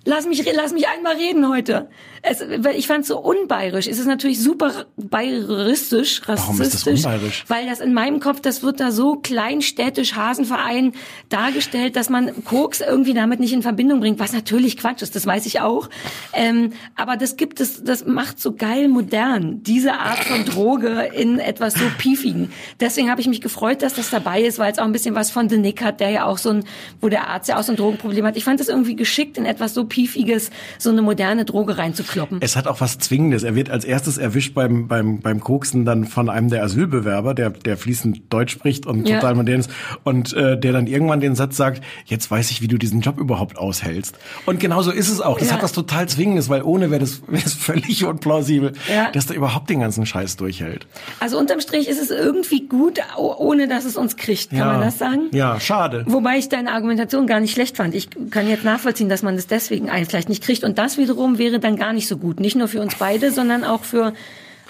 Lass 0.08 0.24
mich, 0.24 0.48
lass 0.54 0.72
mich 0.72 0.86
einmal 0.86 1.16
reden 1.16 1.48
heute. 1.48 1.88
Es, 2.22 2.40
weil 2.40 2.76
ich 2.76 2.86
fand 2.86 3.02
es 3.02 3.08
so 3.08 3.18
unbayerisch. 3.18 3.88
Es 3.88 3.98
ist 3.98 4.06
natürlich 4.06 4.40
super 4.40 4.86
bayeristisch, 4.96 6.22
rassistisch. 6.28 6.46
Warum 6.46 6.60
ist 6.60 6.74
das 6.74 6.86
unbayerisch? 6.86 7.44
Weil 7.48 7.66
das 7.66 7.80
in 7.80 7.92
meinem 7.92 8.20
Kopf, 8.20 8.40
das 8.40 8.62
wird 8.62 8.78
da 8.78 8.92
so 8.92 9.16
kleinstädtisch 9.16 10.14
Hasenverein 10.14 10.92
dargestellt, 11.28 11.96
dass 11.96 12.08
man 12.08 12.44
Koks 12.44 12.80
irgendwie 12.80 13.14
damit 13.14 13.40
nicht 13.40 13.52
in 13.52 13.62
Verbindung 13.62 13.98
bringt, 13.98 14.20
was 14.20 14.32
natürlich 14.32 14.76
Quatsch 14.76 15.02
ist, 15.02 15.16
das 15.16 15.26
weiß 15.26 15.44
ich 15.46 15.60
auch. 15.60 15.90
Ähm, 16.32 16.72
aber 16.94 17.16
das 17.16 17.36
gibt 17.36 17.60
es, 17.60 17.82
das 17.82 18.06
macht 18.06 18.40
so 18.40 18.54
geil 18.54 18.86
modern, 18.88 19.64
diese 19.64 19.94
Art 19.94 20.20
von 20.20 20.44
Droge 20.44 21.10
in 21.14 21.40
etwas 21.40 21.74
so 21.74 21.84
piefigen. 21.98 22.52
Deswegen 22.78 23.10
habe 23.10 23.20
ich 23.20 23.26
mich 23.26 23.40
gefreut, 23.40 23.82
dass 23.82 23.94
das 23.94 24.10
dabei 24.10 24.42
ist, 24.42 24.60
weil 24.60 24.70
es 24.70 24.78
auch 24.78 24.84
ein 24.84 24.92
bisschen 24.92 25.16
was 25.16 25.32
von 25.32 25.48
The 25.48 25.58
Nick 25.58 25.82
hat, 25.82 25.98
der 25.98 26.10
ja 26.10 26.24
auch 26.26 26.38
so 26.38 26.50
ein, 26.50 26.64
wo 27.00 27.08
der 27.08 27.26
Arzt 27.26 27.48
ja 27.48 27.58
auch 27.58 27.64
so 27.64 27.72
ein 27.72 27.76
Drogenproblem 27.76 28.24
hat. 28.24 28.36
Ich 28.36 28.44
fand 28.44 28.60
es 28.60 28.68
irgendwie 28.68 28.94
geschickt, 28.94 29.36
in 29.36 29.46
etwas 29.46 29.74
so 29.74 29.84
piefiges, 29.96 30.50
so 30.78 30.90
eine 30.90 31.00
moderne 31.00 31.46
Droge 31.46 31.78
reinzukloppen. 31.78 32.38
Es 32.42 32.54
hat 32.54 32.66
auch 32.66 32.82
was 32.82 32.98
Zwingendes. 32.98 33.44
Er 33.44 33.54
wird 33.54 33.70
als 33.70 33.86
erstes 33.86 34.18
erwischt 34.18 34.52
beim, 34.52 34.88
beim, 34.88 35.20
beim 35.20 35.40
Koksen 35.40 35.86
dann 35.86 36.04
von 36.04 36.28
einem 36.28 36.50
der 36.50 36.62
Asylbewerber, 36.62 37.32
der, 37.32 37.48
der 37.48 37.78
fließend 37.78 38.24
Deutsch 38.28 38.52
spricht 38.52 38.84
und 38.84 39.08
Ja. 39.08 39.16
total 39.20 39.36
modern 39.36 39.60
ist 39.60 39.70
und 40.04 40.34
äh, 40.34 40.58
der 40.60 40.72
dann 40.74 40.86
irgendwann 40.86 41.20
den 41.20 41.34
Satz 41.34 41.56
sagt, 41.56 41.82
jetzt 42.04 42.30
weiß 42.30 42.50
ich, 42.50 42.60
wie 42.60 42.68
du 42.68 42.76
diesen 42.76 43.00
Job 43.00 43.18
überhaupt 43.18 43.56
aushältst. 43.56 44.18
Und 44.44 44.60
genauso 44.60 44.90
ist 44.90 45.08
es 45.08 45.22
auch. 45.22 45.38
Das 45.38 45.48
Ja. 45.48 45.54
hat 45.54 45.62
was 45.62 45.72
total 45.72 46.06
Zwingendes, 46.10 46.50
weil 46.50 46.60
ohne 46.62 46.90
wäre 46.90 47.00
das, 47.00 47.22
wäre 47.26 47.42
es 47.46 47.54
völlig 47.54 48.04
unplausibel, 48.04 48.72
Ja. 48.94 49.10
dass 49.12 49.24
der 49.26 49.36
überhaupt 49.36 49.70
den 49.70 49.80
ganzen 49.80 50.04
Scheiß 50.04 50.36
durchhält. 50.36 50.86
Also 51.20 51.38
unterm 51.38 51.60
Strich 51.60 51.88
ist 51.88 52.02
es 52.02 52.10
irgendwie 52.10 52.66
gut, 52.68 52.98
oh- 53.16 53.34
ohne 53.38 53.66
dass 53.66 53.86
es 53.86 53.96
uns 53.96 54.16
kriegt. 54.16 54.50
Kann 54.50 54.66
man 54.66 54.80
das 54.82 54.98
sagen? 54.98 55.30
Ja, 55.32 55.58
schade. 55.58 56.04
Wobei 56.06 56.36
ich 56.36 56.50
deine 56.50 56.72
Argumentation 56.72 57.26
gar 57.26 57.40
nicht 57.40 57.54
schlecht 57.54 57.78
fand. 57.78 57.94
Ich 57.94 58.10
kann 58.30 58.46
jetzt 58.46 58.64
nachvollziehen, 58.64 59.08
dass 59.08 59.22
man 59.22 59.36
das 59.36 59.46
deswegen 59.46 59.85
einen 59.90 60.06
vielleicht 60.06 60.28
nicht 60.28 60.42
kriegt. 60.42 60.64
Und 60.64 60.78
das 60.78 60.98
wiederum 60.98 61.38
wäre 61.38 61.58
dann 61.60 61.76
gar 61.76 61.92
nicht 61.92 62.08
so 62.08 62.16
gut. 62.18 62.40
Nicht 62.40 62.56
nur 62.56 62.68
für 62.68 62.80
uns 62.80 62.94
beide, 62.96 63.30
sondern 63.32 63.64
auch 63.64 63.84
für 63.84 64.12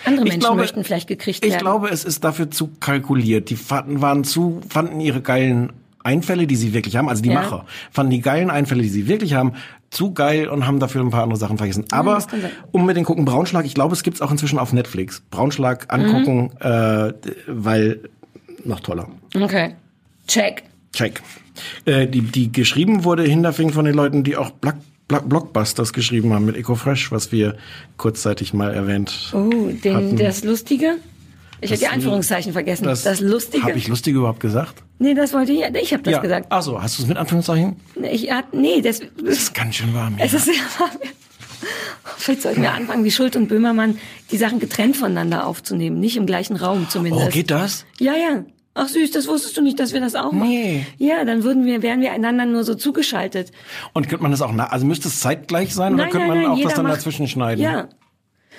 andere 0.04 0.24
Ich 0.26 0.32
Menschen 0.32 0.40
glaube- 0.40 0.56
möchten 0.56 0.84
vielleicht 0.84 1.08
gekriegt 1.08 1.44
Ich 1.44 1.50
werden. 1.52 1.62
glaube, 1.62 1.88
es 1.88 2.04
ist 2.04 2.22
dafür 2.24 2.50
zu 2.50 2.68
kalkuliert. 2.80 3.50
Die 3.50 3.56
fanden, 3.56 4.00
waren 4.02 4.24
zu, 4.24 4.60
fanden 4.68 5.00
ihre 5.00 5.20
geilen 5.20 5.72
Einfälle, 6.04 6.46
die 6.46 6.54
sie 6.54 6.72
wirklich 6.72 6.96
haben, 6.96 7.08
also 7.08 7.20
die 7.22 7.30
Ja. 7.30 7.34
Macher, 7.42 7.64
fanden 7.90 8.10
die 8.10 8.20
geilen 8.20 8.48
Einfälle, 8.50 8.82
die 8.82 8.88
sie 8.88 9.08
wirklich 9.08 9.34
haben, 9.34 9.54
zu 9.90 10.12
geil 10.12 10.48
und 10.48 10.64
haben 10.66 10.78
dafür 10.78 11.00
ein 11.02 11.10
paar 11.10 11.24
andere 11.24 11.38
Sachen 11.38 11.58
vergessen. 11.58 11.84
Aber 11.90 12.14
das 12.14 12.28
kann 12.28 12.42
sein. 12.42 12.50
unbedingt 12.70 13.06
gucken, 13.08 13.24
Braunschlag, 13.24 13.64
ich 13.64 13.74
glaube, 13.74 13.94
es 13.94 14.04
gibt's 14.04 14.20
auch 14.20 14.30
inzwischen 14.30 14.58
auf 14.60 14.72
Netflix. 14.72 15.22
Braunschlag 15.30 15.92
angucken, 15.92 16.50
Mhm. 16.60 16.60
äh, 16.60 17.12
weil 17.48 18.00
noch 18.64 18.80
toller. 18.80 19.08
Okay. 19.34 19.74
Check. 20.28 20.62
Check. 20.92 21.22
Äh, 21.86 22.06
die, 22.06 22.20
die 22.20 22.52
geschrieben 22.52 23.02
wurde 23.04 23.22
hinterfing 23.24 23.70
von 23.72 23.84
den 23.84 23.94
Leuten, 23.94 24.22
die 24.24 24.36
auch 24.36 24.50
Black, 24.50 24.76
Blockbusters 25.08 25.92
geschrieben 25.92 26.32
haben 26.32 26.44
mit 26.46 26.56
EcoFresh, 26.56 27.12
was 27.12 27.30
wir 27.32 27.56
kurzzeitig 27.96 28.52
mal 28.54 28.74
erwähnt 28.74 29.30
Oh, 29.32 29.50
den, 29.82 29.94
hatten. 29.94 30.16
das 30.16 30.42
Lustige? 30.44 30.96
Ich 31.60 31.70
habe 31.70 31.78
die 31.78 31.84
Das- 31.84 31.92
Anführungszeichen 31.94 32.52
vergessen. 32.52 32.84
Das, 32.84 33.20
Lustige? 33.20 33.64
Habe 33.64 33.78
ich 33.78 33.88
lustige 33.88 34.18
überhaupt 34.18 34.40
gesagt? 34.40 34.82
nee, 34.98 35.14
das 35.14 35.32
wollte 35.32 35.52
ich. 35.52 35.60
Ich 35.80 35.92
habe 35.92 36.02
das 36.02 36.20
gesagt. 36.20 36.46
Ach 36.50 36.62
so, 36.62 36.82
hast 36.82 36.98
du 36.98 37.02
es 37.02 37.08
mit 37.08 37.16
Anführungszeichen? 37.16 37.76
Ich, 38.10 38.28
nee, 38.52 38.80
das, 38.82 39.00
Das 39.24 39.38
ist 39.38 39.54
ganz 39.54 39.76
schön 39.76 39.94
warm. 39.94 40.16
Es 40.18 40.30
hier. 40.30 40.38
ist 40.38 40.44
sehr 40.46 40.54
Vielleicht 42.18 42.42
sollten 42.42 42.62
wir 42.62 42.72
anfangen, 42.72 43.04
wie 43.04 43.10
Schuld 43.10 43.36
und 43.36 43.48
Böhmermann, 43.48 43.98
die 44.30 44.36
Sachen 44.36 44.58
getrennt 44.58 44.96
voneinander 44.96 45.46
aufzunehmen, 45.46 45.98
nicht 46.00 46.16
im 46.16 46.26
gleichen 46.26 46.56
Raum 46.56 46.88
zumindest. 46.88 47.26
oh, 47.26 47.30
geht 47.30 47.50
das? 47.50 47.84
Ja, 47.98 48.12
ja. 48.14 48.44
Ach 48.78 48.88
süß, 48.88 49.10
das 49.10 49.26
wusstest 49.26 49.56
du 49.56 49.62
nicht, 49.62 49.80
dass 49.80 49.92
wir 49.94 50.00
das 50.00 50.14
auch 50.14 50.32
machen. 50.32 50.48
Nee. 50.50 50.86
Ja, 50.98 51.24
dann 51.24 51.42
würden 51.44 51.64
wir, 51.64 51.82
wären 51.82 52.00
wir 52.02 52.12
einander 52.12 52.44
nur 52.44 52.62
so 52.62 52.74
zugeschaltet. 52.74 53.50
Und 53.94 54.08
könnte 54.08 54.22
man 54.22 54.30
das 54.32 54.42
auch, 54.42 54.52
na 54.52 54.66
also 54.66 54.84
müsste 54.84 55.08
es 55.08 55.18
zeitgleich 55.20 55.74
sein 55.74 55.94
oder 55.94 56.04
Nein, 56.04 56.12
könnte 56.12 56.28
nein, 56.28 56.36
man 56.42 56.46
nein, 56.50 56.58
auch 56.58 56.62
das 56.62 56.74
dann 56.74 56.84
macht- 56.84 56.96
dazwischen 56.96 57.26
schneiden? 57.26 57.62
Ja. 57.64 57.88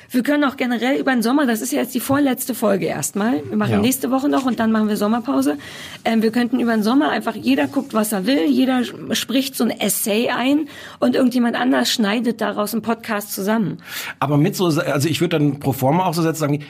Wir 0.10 0.24
können 0.24 0.46
auch 0.46 0.56
generell 0.56 0.98
über 1.02 1.12
den 1.12 1.22
Sommer, 1.22 1.46
das 1.46 1.60
ist 1.62 1.74
ja 1.74 1.82
jetzt 1.82 1.94
die 1.94 2.00
vorletzte 2.00 2.56
Folge 2.56 2.86
erstmal. 2.86 3.44
Wir 3.50 3.58
machen 3.58 3.74
Ja. 3.74 3.80
nächste 3.80 4.10
Woche 4.10 4.30
noch 4.30 4.46
und 4.46 4.58
dann 4.58 4.72
machen 4.72 4.88
wir 4.88 4.96
Sommerpause. 4.96 5.58
Ähm, 6.06 6.22
wir 6.22 6.32
könnten 6.32 6.62
über 6.62 6.72
den 6.72 6.82
Sommer 6.84 7.10
einfach, 7.10 7.36
jeder 7.36 7.68
guckt, 7.68 7.94
was 7.94 8.14
er 8.14 8.26
will, 8.26 8.46
jeder 8.46 8.84
spricht 9.14 9.56
so 9.58 9.66
ein 9.66 9.70
Essay 9.70 10.30
ein 10.30 10.70
und 11.00 11.16
irgendjemand 11.16 11.58
anders 11.60 11.92
schneidet 11.92 12.40
daraus 12.40 12.74
einen 12.74 12.84
Podcast 12.84 13.34
zusammen. 13.36 13.80
Aber 14.22 14.38
mit 14.38 14.56
so, 14.56 14.68
also 14.68 15.10
ich 15.10 15.20
würde 15.20 15.40
dann 15.40 15.60
pro 15.60 15.74
forma 15.74 16.06
auch 16.06 16.14
so 16.14 16.22
setzen, 16.22 16.40
sagen, 16.40 16.64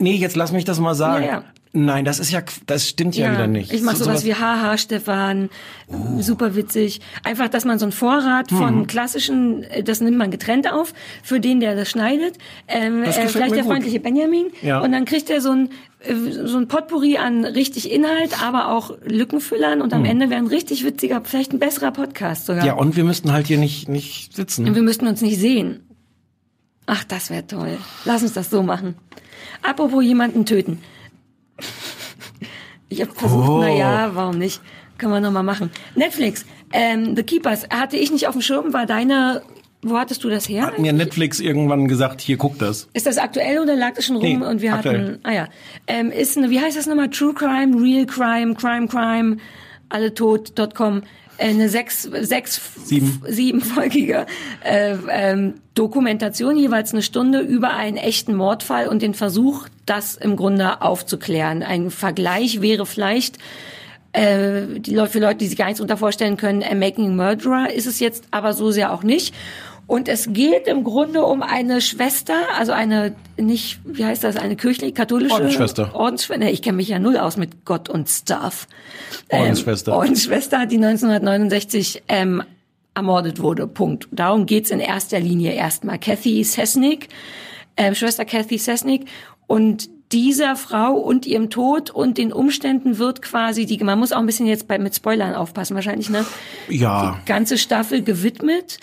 nee, 0.00 0.14
jetzt 0.16 0.36
lass 0.36 0.50
mich 0.52 0.64
das 0.64 0.80
mal 0.80 0.94
sagen. 0.94 1.24
Ja, 1.24 1.30
ja. 1.30 1.44
Nein, 1.72 2.04
das 2.04 2.18
ist 2.18 2.32
ja, 2.32 2.42
das 2.66 2.88
stimmt 2.88 3.14
ja, 3.16 3.30
wieder 3.30 3.46
nicht. 3.46 3.72
Ich 3.72 3.82
mache 3.82 3.94
So- 3.96 4.06
sowas 4.06 4.24
wie 4.24 4.34
Haha, 4.34 4.76
Stefan, 4.76 5.50
super 6.18 6.56
witzig. 6.56 7.00
Einfach, 7.22 7.46
dass 7.48 7.64
man 7.64 7.78
so 7.78 7.86
ein 7.86 7.92
Vorrat 7.92 8.50
von 8.50 8.78
Mhm. 8.80 8.86
klassischen, 8.88 9.62
äh, 9.62 9.84
das 9.84 10.00
nimmt 10.00 10.18
man 10.18 10.32
getrennt 10.32 10.68
auf, 10.72 10.92
für 11.22 11.38
den, 11.38 11.60
der 11.60 11.76
das 11.76 11.88
schneidet. 11.88 12.38
Ähm, 12.66 13.04
Das 13.04 13.16
äh, 13.16 13.28
vielleicht 13.28 13.54
der 13.54 13.62
gut. 13.62 13.70
freundliche 13.70 14.00
Benjamin. 14.00 14.46
Ja. 14.62 14.80
Und 14.80 14.90
dann 14.90 15.04
kriegt 15.04 15.30
er 15.30 15.40
so 15.40 15.52
ein, 15.52 15.68
äh, 16.00 16.12
so 16.44 16.58
ein 16.58 16.66
Potpourri 16.66 17.18
an 17.18 17.44
richtig 17.44 17.88
Inhalt, 17.92 18.42
aber 18.42 18.72
auch 18.72 18.90
Lückenfüllern 19.04 19.80
und 19.80 19.92
am 19.92 20.04
Ende 20.04 20.28
wäre 20.28 20.40
ein 20.40 20.48
richtig 20.48 20.84
witziger, 20.84 21.20
vielleicht 21.22 21.52
ein 21.52 21.60
besserer 21.60 21.92
Podcast 21.92 22.46
sogar. 22.46 22.66
Ja, 22.66 22.72
und 22.74 22.96
wir 22.96 23.04
müssten 23.04 23.30
halt 23.30 23.46
hier 23.46 23.58
nicht, 23.58 23.88
nicht 23.88 24.34
sitzen. 24.34 24.66
Und 24.66 24.74
wir 24.74 24.82
müssten 24.82 25.06
uns 25.06 25.20
nicht 25.22 25.38
sehen. 25.38 25.84
Ach, 26.86 27.04
das 27.04 27.30
wäre 27.30 27.46
toll. 27.46 27.78
Lass 28.04 28.22
uns 28.22 28.32
das 28.32 28.50
so 28.50 28.64
machen. 28.64 28.96
Apropos 29.62 30.02
jemanden 30.02 30.44
töten. 30.46 30.78
Ich 32.88 33.00
habe 33.00 33.12
versucht, 33.12 33.48
Oh. 33.48 33.58
na 33.60 33.68
ja, 33.70 34.10
warum 34.14 34.38
nicht? 34.38 34.60
Können 34.98 35.12
wir 35.12 35.20
noch 35.20 35.30
mal 35.32 35.42
machen. 35.42 35.70
Netflix, 35.94 36.44
ähm, 36.72 37.14
The 37.16 37.22
Keepers, 37.22 37.68
hatte 37.70 37.96
ich 37.96 38.10
nicht 38.10 38.26
auf 38.26 38.32
dem 38.34 38.42
Schirm, 38.42 38.72
war 38.72 38.86
deine, 38.86 39.42
wo 39.82 39.96
hattest 39.96 40.24
du 40.24 40.28
das 40.28 40.48
her? 40.48 40.66
Hat 40.66 40.78
mir 40.78 40.92
Netflix 40.92 41.40
irgendwann 41.40 41.88
gesagt, 41.88 42.20
hier 42.20 42.36
guck 42.36 42.58
das. 42.58 42.88
Ist 42.92 43.06
das 43.06 43.16
aktuell 43.18 43.60
oder 43.60 43.76
lag 43.76 43.94
das 43.94 44.06
schon 44.06 44.16
rum 44.16 44.24
Nee, 44.40 44.44
und 44.46 44.60
wir 44.60 44.74
aktuell. 44.74 45.02
hatten, 45.02 45.18
ah 45.22 45.32
ja, 45.32 45.48
ähm, 45.86 46.10
ist 46.10 46.36
eine, 46.36 46.50
wie 46.50 46.60
heißt 46.60 46.76
das 46.76 46.86
nochmal? 46.86 47.10
True 47.10 47.32
Crime, 47.34 47.80
Real 47.80 48.06
Crime, 48.06 48.54
Crime 48.54 48.88
Crime, 48.88 49.36
alle 49.88 50.12
tot.com. 50.12 51.02
Äh, 51.40 51.48
eine 51.48 51.68
sechs, 51.68 52.02
sechs, 52.02 52.60
Sieben. 52.84 53.22
siebenfolgige 53.26 54.26
äh, 54.62 54.96
ähm, 55.10 55.54
Dokumentation, 55.74 56.56
jeweils 56.56 56.92
eine 56.92 57.02
Stunde 57.02 57.40
über 57.40 57.72
einen 57.74 57.96
echten 57.96 58.34
Mordfall 58.34 58.88
und 58.88 59.00
den 59.02 59.14
Versuch, 59.14 59.66
das 59.86 60.16
im 60.16 60.36
Grunde 60.36 60.82
aufzuklären. 60.82 61.62
Ein 61.62 61.90
Vergleich 61.90 62.60
wäre 62.60 62.84
vielleicht 62.84 63.38
äh, 64.12 64.80
die 64.80 64.94
Leute, 64.94 65.12
für 65.12 65.20
Leute, 65.20 65.36
die 65.36 65.46
sich 65.46 65.56
gar 65.56 65.66
nichts 65.66 65.80
unter 65.80 65.96
vorstellen 65.96 66.36
können, 66.36 66.62
äh, 66.62 66.74
Making 66.74 67.06
a 67.06 67.24
Murderer 67.24 67.72
ist 67.72 67.86
es 67.86 68.00
jetzt 68.00 68.24
aber 68.30 68.52
so 68.52 68.70
sehr 68.70 68.92
auch 68.92 69.02
nicht. 69.02 69.34
Und 69.90 70.06
es 70.06 70.32
geht 70.32 70.68
im 70.68 70.84
Grunde 70.84 71.24
um 71.24 71.42
eine 71.42 71.80
Schwester, 71.80 72.36
also 72.56 72.70
eine, 72.70 73.12
nicht, 73.36 73.80
wie 73.82 74.04
heißt 74.04 74.22
das, 74.22 74.36
eine 74.36 74.54
kirchliche, 74.54 74.92
katholische 74.92 75.34
Ordensschwester. 75.34 75.92
Ordensschwester. 75.96 76.48
Ich 76.48 76.62
kenne 76.62 76.76
mich 76.76 76.86
ja 76.86 77.00
null 77.00 77.16
aus 77.16 77.36
mit 77.36 77.64
Gott 77.64 77.88
und 77.88 78.08
Stuff. 78.08 78.68
Ähm, 79.28 79.40
Ordensschwester. 79.40 79.96
Ordensschwester, 79.96 80.66
die 80.66 80.76
1969 80.76 82.04
ähm, 82.06 82.40
ermordet 82.94 83.42
wurde. 83.42 83.66
Punkt. 83.66 84.06
Darum 84.12 84.46
geht's 84.46 84.70
in 84.70 84.78
erster 84.78 85.18
Linie 85.18 85.54
erstmal. 85.54 85.98
Kathy 85.98 86.44
Sesnick, 86.44 87.08
ähm, 87.76 87.96
Schwester 87.96 88.24
Kathy 88.24 88.58
Sesnick. 88.58 89.06
Und 89.48 89.88
dieser 90.12 90.54
Frau 90.54 90.92
und 90.92 91.26
ihrem 91.26 91.50
Tod 91.50 91.90
und 91.90 92.16
den 92.16 92.32
Umständen 92.32 92.98
wird 92.98 93.22
quasi 93.22 93.66
die, 93.66 93.82
man 93.82 93.98
muss 93.98 94.12
auch 94.12 94.20
ein 94.20 94.26
bisschen 94.26 94.46
jetzt 94.46 94.68
bei, 94.68 94.78
mit 94.78 94.94
Spoilern 94.94 95.34
aufpassen 95.34 95.74
wahrscheinlich, 95.74 96.10
ne? 96.10 96.24
Ja. 96.68 97.18
Die 97.20 97.28
ganze 97.28 97.58
Staffel 97.58 98.04
gewidmet. 98.04 98.78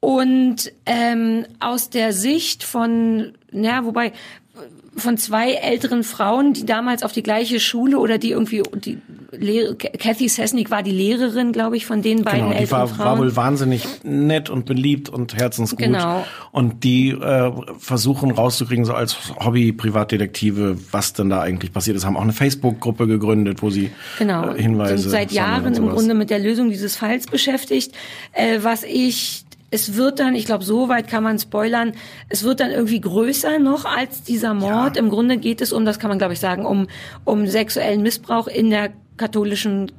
Und 0.00 0.72
ähm, 0.86 1.44
aus 1.60 1.90
der 1.90 2.12
Sicht 2.12 2.64
von, 2.64 3.32
naja, 3.52 3.84
wobei 3.84 4.12
von 4.96 5.16
zwei 5.16 5.52
älteren 5.52 6.02
Frauen, 6.02 6.52
die 6.52 6.66
damals 6.66 7.02
auf 7.04 7.12
die 7.12 7.22
gleiche 7.22 7.60
Schule 7.60 7.98
oder 7.98 8.18
die 8.18 8.30
irgendwie 8.32 8.62
die 8.74 8.98
Lehre, 9.30 9.76
Kathy 9.76 10.28
Sesnick 10.28 10.70
war 10.70 10.82
die 10.82 10.90
Lehrerin, 10.90 11.52
glaube 11.52 11.76
ich, 11.76 11.86
von 11.86 12.02
den 12.02 12.24
beiden 12.24 12.40
Genau, 12.40 12.50
die 12.52 12.56
älteren 12.58 12.80
war, 12.80 12.88
Frauen. 12.88 13.06
war 13.06 13.18
wohl 13.18 13.36
wahnsinnig 13.36 13.84
nett 14.02 14.50
und 14.50 14.66
beliebt 14.66 15.08
und 15.08 15.36
herzensgut. 15.36 15.78
Genau. 15.78 16.26
Und 16.50 16.82
die 16.82 17.10
äh, 17.10 17.52
versuchen 17.78 18.32
rauszukriegen, 18.32 18.84
so 18.84 18.92
als 18.92 19.16
Hobby-Privatdetektive, 19.38 20.76
was 20.90 21.12
denn 21.12 21.30
da 21.30 21.40
eigentlich 21.40 21.72
passiert 21.72 21.96
ist. 21.96 22.04
Haben 22.04 22.16
auch 22.16 22.22
eine 22.22 22.32
Facebook-Gruppe 22.32 23.06
gegründet, 23.06 23.62
wo 23.62 23.70
sie 23.70 23.90
Genau. 24.18 24.50
äh, 24.54 24.60
Hinweise 24.60 24.98
sind 24.98 25.10
seit 25.10 25.32
Jahren 25.32 25.72
im. 25.74 25.88
Grunde 25.88 26.14
mit 26.14 26.30
der 26.30 26.38
Lösung 26.40 26.68
dieses 26.68 26.96
Falls 26.96 27.26
beschäftigt. 27.26 27.94
Äh, 28.32 28.58
was 28.62 28.82
ich 28.82 29.44
es 29.70 29.94
wird 29.94 30.18
dann, 30.18 30.34
ich 30.34 30.46
glaube, 30.46 30.64
so 30.64 30.88
weit 30.88 31.08
kann 31.08 31.22
man 31.22 31.38
spoilern, 31.38 31.92
es 32.28 32.42
wird 32.42 32.60
dann 32.60 32.70
irgendwie 32.70 33.00
größer 33.00 33.58
noch 33.58 33.84
als 33.84 34.22
dieser 34.22 34.52
Mord. 34.54 34.96
Im 34.96 35.10
Grunde 35.10 35.36
geht 35.36 35.60
es 35.60 35.72
um, 35.72 35.84
das 35.84 35.98
kann 35.98 36.08
man 36.08 36.18
glaube 36.18 36.32
ich 36.32 36.40
sagen, 36.40 36.66
um, 36.66 36.88
um 37.24 37.46
sexuellen 37.46 38.02
Missbrauch 38.02 38.48
in 38.48 38.70
der 38.70 38.90
katholischen 39.16 39.92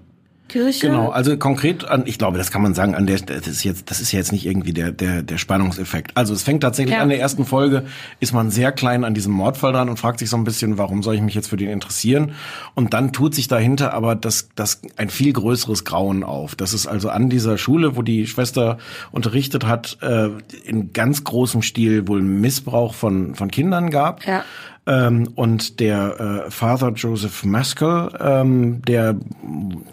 Kirche. 0.51 0.87
Genau, 0.87 1.09
also 1.09 1.37
konkret 1.37 1.85
an, 1.85 2.03
ich 2.05 2.17
glaube, 2.17 2.37
das 2.37 2.51
kann 2.51 2.61
man 2.61 2.73
sagen, 2.73 2.93
an 2.93 3.07
der, 3.07 3.19
das 3.19 3.47
ist 3.47 3.63
jetzt, 3.63 3.89
das 3.89 4.01
ist 4.01 4.11
ja 4.11 4.19
jetzt 4.19 4.31
nicht 4.31 4.45
irgendwie 4.45 4.73
der, 4.73 4.91
der, 4.91 5.23
der 5.23 5.37
Spannungseffekt. 5.37 6.11
Also 6.15 6.33
es 6.33 6.43
fängt 6.43 6.61
tatsächlich 6.61 6.95
Ja. 6.95 7.01
an 7.01 7.09
der 7.09 7.19
ersten 7.19 7.45
Folge, 7.45 7.85
ist 8.19 8.33
man 8.33 8.51
sehr 8.51 8.71
klein 8.71 9.03
an 9.05 9.13
diesem 9.13 9.31
Mordfall 9.31 9.71
dran 9.73 9.87
und 9.89 9.97
fragt 9.97 10.19
sich 10.19 10.29
so 10.29 10.37
ein 10.37 10.43
bisschen, 10.43 10.77
warum 10.77 11.03
soll 11.03 11.15
ich 11.15 11.21
mich 11.21 11.33
jetzt 11.33 11.47
für 11.47 11.57
den 11.57 11.69
interessieren? 11.69 12.33
Und 12.75 12.93
dann 12.93 13.13
tut 13.13 13.33
sich 13.33 13.47
dahinter 13.47 13.93
aber 13.93 14.15
das, 14.15 14.49
das 14.55 14.81
ein 14.97 15.09
viel 15.09 15.31
größeres 15.33 15.85
Grauen 15.85 16.23
auf. 16.23 16.55
Das 16.55 16.73
ist 16.73 16.87
also 16.87 17.09
an 17.09 17.29
dieser 17.29 17.57
Schule, 17.57 17.95
wo 17.95 18.01
die 18.01 18.27
Schwester 18.27 18.77
unterrichtet 19.11 19.65
hat, 19.65 19.97
äh, 20.01 20.29
in 20.65 20.91
ganz 20.93 21.23
großem 21.23 21.61
Stil 21.61 22.07
wohl 22.07 22.21
Missbrauch 22.21 22.93
von, 22.93 23.35
von 23.35 23.49
Kindern 23.49 23.89
gab. 23.89 24.25
Ja. 24.25 24.43
Ähm, 24.87 25.29
und 25.35 25.79
der 25.79 26.45
äh, 26.47 26.51
Father 26.51 26.89
Joseph 26.93 27.43
Maskell, 27.45 28.09
ähm, 28.19 28.81
der 28.81 29.15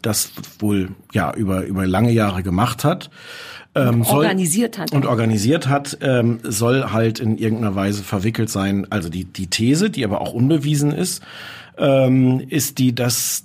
das 0.00 0.32
wohl 0.58 0.90
ja 1.12 1.34
über 1.34 1.64
über 1.64 1.86
lange 1.86 2.10
Jahre 2.10 2.42
gemacht 2.42 2.84
hat, 2.84 3.10
ähm, 3.74 4.02
soll- 4.02 4.24
organisiert 4.24 4.78
hat. 4.78 4.92
und 4.92 5.04
organisiert 5.04 5.68
hat, 5.68 5.98
ähm, 6.00 6.38
soll 6.42 6.84
halt 6.90 7.20
in 7.20 7.36
irgendeiner 7.36 7.74
Weise 7.74 8.02
verwickelt 8.02 8.48
sein. 8.48 8.86
Also 8.90 9.10
die 9.10 9.24
die 9.26 9.48
These, 9.48 9.90
die 9.90 10.04
aber 10.06 10.22
auch 10.22 10.32
unbewiesen 10.32 10.90
ist, 10.92 11.22
ähm, 11.76 12.40
ist 12.48 12.78
die, 12.78 12.94
dass 12.94 13.44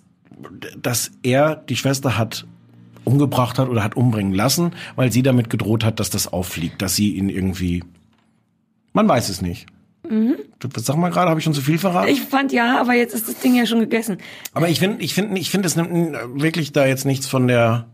dass 0.81 1.11
er 1.23 1.55
die 1.57 1.75
Schwester 1.75 2.17
hat 2.17 2.45
umgebracht 3.03 3.59
hat 3.59 3.67
oder 3.67 3.83
hat 3.83 3.95
umbringen 3.97 4.33
lassen, 4.33 4.71
weil 4.95 5.11
sie 5.11 5.23
damit 5.23 5.49
gedroht 5.49 5.83
hat, 5.83 5.99
dass 5.99 6.09
das 6.09 6.31
auffliegt, 6.31 6.81
dass 6.81 6.95
sie 6.95 7.15
ihn 7.17 7.27
irgendwie 7.27 7.83
man 8.93 9.07
weiß 9.09 9.27
es 9.27 9.41
nicht. 9.41 9.65
Du, 10.07 10.67
sag 10.77 10.97
mal 10.97 11.09
gerade, 11.11 11.29
habe 11.29 11.39
ich 11.39 11.43
schon 11.45 11.53
zu 11.53 11.61
viel 11.61 11.77
verraten? 11.77 12.09
Ich 12.09 12.21
fand 12.21 12.51
ja, 12.51 12.79
aber 12.79 12.93
jetzt 12.93 13.13
ist 13.15 13.27
das 13.27 13.39
Ding 13.39 13.55
ja 13.55 13.65
schon 13.65 13.79
gegessen. 13.79 14.17
Aber 14.53 14.67
ich 14.67 14.79
finde, 14.79 15.01
ich 15.03 15.13
finde, 15.13 15.39
ich 15.39 15.49
finde, 15.49 15.67
es 15.67 15.75
nimmt 15.77 16.17
wirklich 16.41 16.73
da 16.73 16.85
jetzt 16.85 17.05
nichts 17.05 17.25
von 17.27 17.47
der. 17.47 17.85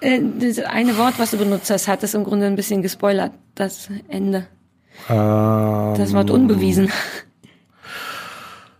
Äh, 0.00 0.20
das 0.40 0.58
eine 0.60 0.96
Wort, 0.96 1.14
was 1.18 1.32
du 1.32 1.36
benutzt 1.36 1.70
hast, 1.70 1.86
hat 1.86 2.02
es 2.02 2.14
im 2.14 2.24
Grunde 2.24 2.46
ein 2.46 2.56
bisschen 2.56 2.80
gespoilert. 2.80 3.32
Das 3.54 3.88
Ende. 4.08 4.46
Ähm, 5.10 5.94
Das 5.96 6.14
Wort 6.14 6.30
unbewiesen. 6.30 6.90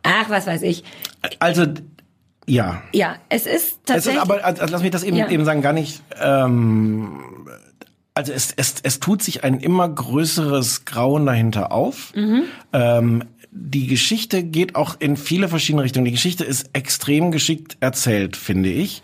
Ach, 0.02 0.30
was 0.30 0.46
weiß 0.46 0.62
ich. 0.62 0.84
also, 1.38 1.64
ja. 2.46 2.82
Ja, 2.92 3.16
es 3.28 3.46
ist 3.46 3.52
Es 3.54 3.62
ist 3.64 3.78
tatsächlich. 3.86 4.20
aber, 4.22 4.44
also, 4.44 4.64
lass 4.70 4.82
mich 4.82 4.90
das 4.90 5.02
eben, 5.02 5.16
Ja. 5.16 5.28
eben 5.28 5.44
sagen, 5.44 5.62
gar 5.62 5.72
nicht. 5.72 6.02
Ähm, 6.20 7.20
also 8.14 8.32
es, 8.32 8.52
es, 8.56 8.76
es 8.82 9.00
tut 9.00 9.22
sich 9.22 9.42
ein 9.42 9.58
immer 9.58 9.88
größeres 9.88 10.84
Grauen 10.84 11.26
dahinter 11.26 11.72
auf. 11.72 12.14
Mhm. 12.14 12.44
Ähm, 12.72 13.24
die 13.56 13.86
Geschichte 13.86 14.42
geht 14.42 14.74
auch 14.74 14.96
in 14.98 15.16
viele 15.16 15.48
verschiedene 15.48 15.84
Richtungen. 15.84 16.04
Die 16.04 16.10
Geschichte 16.10 16.42
ist 16.42 16.70
extrem 16.72 17.30
geschickt 17.30 17.76
erzählt, 17.78 18.36
finde 18.36 18.68
ich. 18.68 19.00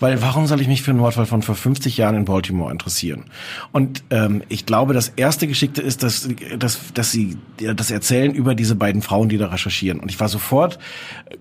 Weil 0.00 0.20
warum 0.20 0.48
soll 0.48 0.60
ich 0.60 0.66
mich 0.66 0.82
für 0.82 0.90
einen 0.90 0.98
Mordfall 0.98 1.26
von 1.26 1.42
vor 1.42 1.54
50 1.54 1.98
Jahren 1.98 2.16
in 2.16 2.24
Baltimore 2.24 2.72
interessieren? 2.72 3.26
Und 3.70 4.02
ähm, 4.10 4.42
ich 4.48 4.66
glaube, 4.66 4.92
das 4.92 5.12
erste 5.14 5.46
Geschickte 5.46 5.82
ist, 5.82 6.02
dass, 6.02 6.28
dass, 6.58 6.92
dass 6.92 7.12
sie 7.12 7.36
das 7.56 7.92
erzählen 7.92 8.34
über 8.34 8.56
diese 8.56 8.74
beiden 8.74 9.02
Frauen, 9.02 9.28
die 9.28 9.38
da 9.38 9.46
recherchieren. 9.46 10.00
Und 10.00 10.10
ich 10.10 10.18
war 10.18 10.28
sofort 10.28 10.80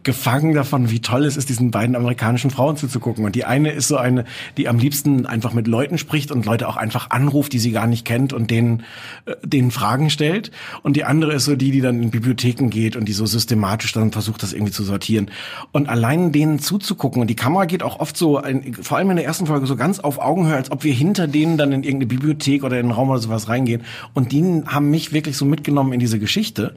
gefangen 0.04 0.54
davon, 0.54 0.92
wie 0.92 1.00
toll 1.00 1.26
es 1.26 1.38
ist, 1.38 1.50
diesen 1.50 1.72
beiden 1.72 1.96
amerikanischen 1.96 2.52
Frauen 2.52 2.78
zuzugucken. 2.78 3.26
Und 3.26 3.34
die 3.34 3.46
eine 3.46 3.72
ist 3.72 3.88
so 3.88 3.98
eine, 3.98 4.24
die 4.58 4.68
am 4.68 4.78
liebsten 4.78 5.26
einfach 5.26 5.54
mit 5.54 5.68
Leuten 5.68 5.98
spricht 5.98 6.32
und 6.32 6.46
Leute 6.46 6.68
auch 6.68 6.78
einfach 6.78 7.10
anruft, 7.10 7.54
die 7.54 7.60
sie 7.60 7.72
gar 7.72 7.88
nicht 7.88 8.06
kennt 8.06 8.34
und 8.34 8.52
denen, 8.52 8.84
äh, 9.26 9.34
denen 9.44 9.72
Fragen 9.72 10.12
stellt. 10.12 10.52
Und 10.84 10.96
die 10.96 11.06
andere 11.06 11.34
ist 11.34 11.46
so 11.46 11.56
die, 11.56 11.72
die 11.72 11.82
dann 11.82 12.04
in 12.04 12.12
Bibliotheken 12.12 12.51
geht 12.60 12.96
und 12.96 13.06
die 13.06 13.14
so 13.14 13.26
systematisch 13.26 13.94
dann 13.94 14.12
versucht, 14.12 14.44
das 14.44 14.54
irgendwie 14.54 14.72
zu 14.72 14.84
sortieren. 14.84 15.32
Und 15.72 15.90
allein 15.90 16.32
denen 16.32 16.60
zuzugucken, 16.60 17.22
und 17.22 17.30
die 17.30 17.36
Kamera 17.36 17.66
geht 17.66 17.84
auch 17.84 18.00
oft 18.00 18.18
so, 18.18 18.38
ein, 18.38 18.74
vor 18.82 18.98
allem 18.98 19.10
in 19.12 19.16
der 19.16 19.26
ersten 19.26 19.48
Folge, 19.48 19.66
so 19.66 19.76
ganz 19.76 20.00
auf 20.00 20.20
Augenhöhe, 20.20 20.56
als 20.56 20.72
ob 20.72 20.84
wir 20.84 20.94
hinter 20.94 21.28
denen 21.28 21.58
dann 21.58 21.72
in 21.72 21.84
irgendeine 21.84 22.08
Bibliothek 22.08 22.64
oder 22.64 22.80
in 22.80 22.88
einen 22.88 22.92
Raum 22.92 23.10
oder 23.10 23.20
sowas 23.20 23.48
reingehen. 23.48 23.84
Und 24.14 24.32
die 24.32 24.64
haben 24.68 24.90
mich 24.90 25.14
wirklich 25.14 25.38
so 25.38 25.46
mitgenommen 25.46 25.94
in 25.94 26.00
diese 26.00 26.20
Geschichte. 26.20 26.76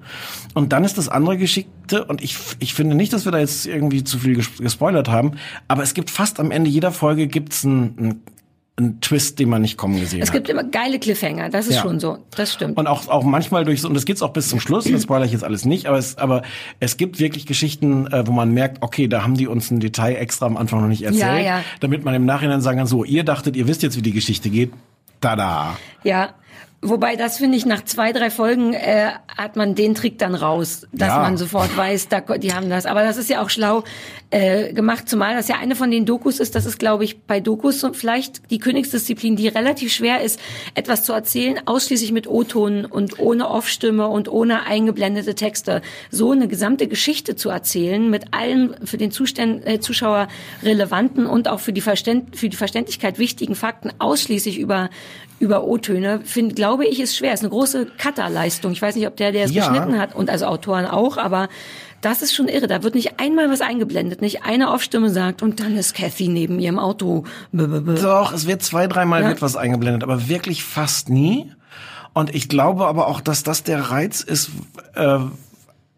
Und 0.55 0.73
dann 0.73 0.85
ist 0.85 0.99
das 0.99 1.09
andere 1.09 1.37
Geschickte, 1.37 2.05
und 2.05 2.23
ich, 2.23 2.37
ich 2.61 2.75
finde 2.75 2.95
nicht, 2.95 3.13
dass 3.13 3.25
wir 3.25 3.33
da 3.33 3.39
jetzt 3.39 3.67
irgendwie 3.67 4.05
zu 4.05 4.19
viel 4.19 4.39
ges- 4.39 4.63
gespoilert 4.63 5.09
haben, 5.09 5.33
aber 5.69 5.83
es 5.83 5.95
gibt 5.95 6.11
fast 6.11 6.41
am 6.41 6.51
Ende 6.51 6.71
jeder 6.71 6.93
Folge 6.93 7.27
gibt's 7.27 7.65
einen, 7.65 7.95
einen, 7.99 8.23
einen 8.77 9.01
Twist, 9.01 9.39
den 9.39 9.49
man 9.49 9.63
nicht 9.63 9.77
kommen 9.77 10.01
gesehen 10.01 10.21
es 10.21 10.29
hat. 10.31 10.35
gibt 10.35 10.49
immer 10.49 10.65
geile 10.65 10.99
Cliffhanger, 10.99 11.49
das 11.49 11.69
ist 11.69 11.77
Ja. 11.77 11.83
schon 11.83 12.01
so. 12.01 12.19
Das 12.37 12.53
stimmt. 12.53 12.77
Und 12.77 12.89
auch, 12.89 13.07
auch 13.07 13.23
manchmal 13.23 13.65
durch 13.65 13.81
so, 13.83 13.87
und 13.89 13.95
das 13.95 14.05
geht's 14.05 14.21
auch 14.21 14.33
bis 14.33 14.49
zum 14.49 14.59
Schluss, 14.59 14.85
das 14.91 15.05
spoilere 15.05 15.27
ich 15.27 15.33
jetzt 15.33 15.45
alles 15.45 15.65
nicht, 15.65 15.87
aber 15.87 15.97
es, 15.99 16.19
aber 16.19 16.43
es 16.81 16.97
gibt 16.97 17.21
wirklich 17.21 17.47
Geschichten, 17.47 18.09
äh, 18.09 18.27
wo 18.27 18.33
man 18.33 18.51
merkt, 18.53 18.83
okay, 18.83 19.07
da 19.07 19.23
haben 19.23 19.35
die 19.37 19.47
uns 19.47 19.71
ein 19.71 19.79
Detail 19.79 20.17
extra 20.17 20.47
am 20.47 20.57
Anfang 20.57 20.81
noch 20.81 20.89
nicht 20.89 21.03
erzählt, 21.03 21.23
Ja, 21.23 21.39
ja. 21.39 21.61
damit 21.79 22.05
man 22.05 22.15
im 22.15 22.25
Nachhinein 22.27 22.61
sagen 22.63 22.79
kann, 22.79 22.89
so, 22.89 23.05
ihr 23.05 23.23
dachtet, 23.23 23.55
ihr 23.55 23.69
wisst 23.69 23.85
jetzt, 23.85 23.97
wie 23.97 24.03
die 24.03 24.13
Geschichte 24.13 24.51
geht. 24.51 24.73
Tada. 25.21 25.77
Ja. 26.03 26.35
Wobei 26.87 27.17
das 27.17 27.39
finde 27.39 27.57
ich 27.57 27.65
nach 27.65 27.83
zwei 27.85 28.13
drei 28.13 28.29
Folgen 28.29 28.75
äh, 28.75 29.11
hat 29.39 29.57
man 29.57 29.75
den 29.75 29.95
Trick 29.95 30.19
dann 30.19 30.35
raus, 30.35 30.87
dass 30.93 31.09
Ja. 31.09 31.19
man 31.23 31.39
sofort 31.39 31.75
weiß, 31.75 32.09
da, 32.09 32.21
die 32.21 32.53
haben 32.53 32.69
das. 32.69 32.85
Aber 32.85 33.03
das 33.03 33.17
ist 33.17 33.31
ja 33.31 33.43
auch 33.43 33.49
schlau 33.49 33.85
äh, 34.31 34.73
gemacht, 34.75 35.09
zumal 35.09 35.35
das 35.35 35.49
ja 35.49 35.57
eine 35.57 35.77
von 35.77 35.91
den 35.91 36.05
Dokus 36.05 36.41
ist. 36.41 36.55
Das 36.55 36.67
ist 36.67 36.79
glaube 36.79 37.05
ich 37.05 37.23
bei 37.23 37.41
Dokus 37.41 37.87
vielleicht 37.95 38.51
die 38.51 38.59
Königsdisziplin, 38.59 39.35
die 39.37 39.49
relativ 39.49 39.93
schwer 39.95 40.21
ist, 40.21 40.39
etwas 40.75 41.05
zu 41.05 41.15
erzählen, 41.15 41.59
ausschließlich 41.65 42.13
mit 42.13 42.27
O-Ton 42.27 42.85
und 42.85 43.19
ohne 43.19 43.49
Off-Stimme 43.49 44.07
und 44.09 44.29
ohne 44.29 44.65
eingeblendete 44.67 45.35
Texte. 45.35 45.81
So 46.11 46.33
eine 46.33 46.49
gesamte 46.49 46.87
Geschichte 46.87 47.35
zu 47.35 47.49
erzählen 47.49 48.11
mit 48.11 48.35
allen 48.35 48.77
für 48.85 48.99
den 48.99 49.11
Zustand, 49.11 49.67
äh, 49.67 49.81
Zuschauer 49.81 50.29
relevanten 50.63 51.25
und 51.25 51.49
auch 51.49 51.61
für 51.61 51.73
die, 51.73 51.81
Verständ, 51.81 52.37
für 52.37 52.51
die 52.51 52.57
Verständlichkeit 52.59 53.19
wichtigen 53.19 53.55
Fakten 53.55 53.91
ausschließlich 53.99 54.59
über 54.59 54.91
über 55.41 55.65
O-Töne, 55.65 56.21
finde, 56.25 56.55
glaube 56.55 56.87
ich, 56.87 57.01
ist 57.01 57.17
schwer. 57.17 57.33
Ist 57.35 57.41
eine 57.41 57.51
große 57.51 57.87
Cutter-Leistung. 57.99 58.73
Ich 58.73 58.81
weiß 58.83 58.95
nicht, 58.97 59.07
ob 59.07 59.17
der, 59.17 59.33
der 59.33 59.45
es 59.45 59.53
Ja. 59.53 59.69
geschnitten 59.69 59.99
hat 59.99 60.15
und 60.15 60.31
also 60.31 60.47
Autoren 60.47 60.87
auch, 60.87 61.17
aber 61.17 61.49
das 62.01 62.23
ist 62.23 62.35
schon 62.35 62.49
irre. 62.49 62.67
Da 62.67 62.83
wird 62.83 62.95
nicht 62.95 63.19
einmal 63.19 63.51
was 63.51 63.61
eingeblendet, 63.61 64.21
nicht 64.21 64.45
eine 64.45 64.71
Off-Stimme 64.71 65.11
sagt 65.11 65.43
und 65.43 65.61
dann 65.61 65.77
ist 65.77 65.95
Kathy 65.95 66.29
neben 66.29 66.59
ihrem 66.61 66.79
Auto. 66.79 67.25
B 67.53 67.65
-b 67.65 67.81
-b. 67.81 68.03
Doch, 68.03 68.33
es 68.33 68.47
wird 68.47 68.63
zwei, 68.63 68.87
dreimal 68.87 69.23
Ja. 69.23 69.29
wird 69.29 69.43
was 69.43 69.57
eingeblendet, 69.57 70.03
aber 70.03 70.29
wirklich 70.29 70.65
fast 70.65 71.09
nie. 71.09 71.51
Und 72.13 72.35
ich 72.35 72.49
glaube 72.49 72.87
aber 72.87 73.09
auch, 73.09 73.21
dass 73.21 73.43
das 73.43 73.63
der 73.65 73.91
Reiz 73.91 74.21
ist, 74.21 74.51
äh, 74.95 75.19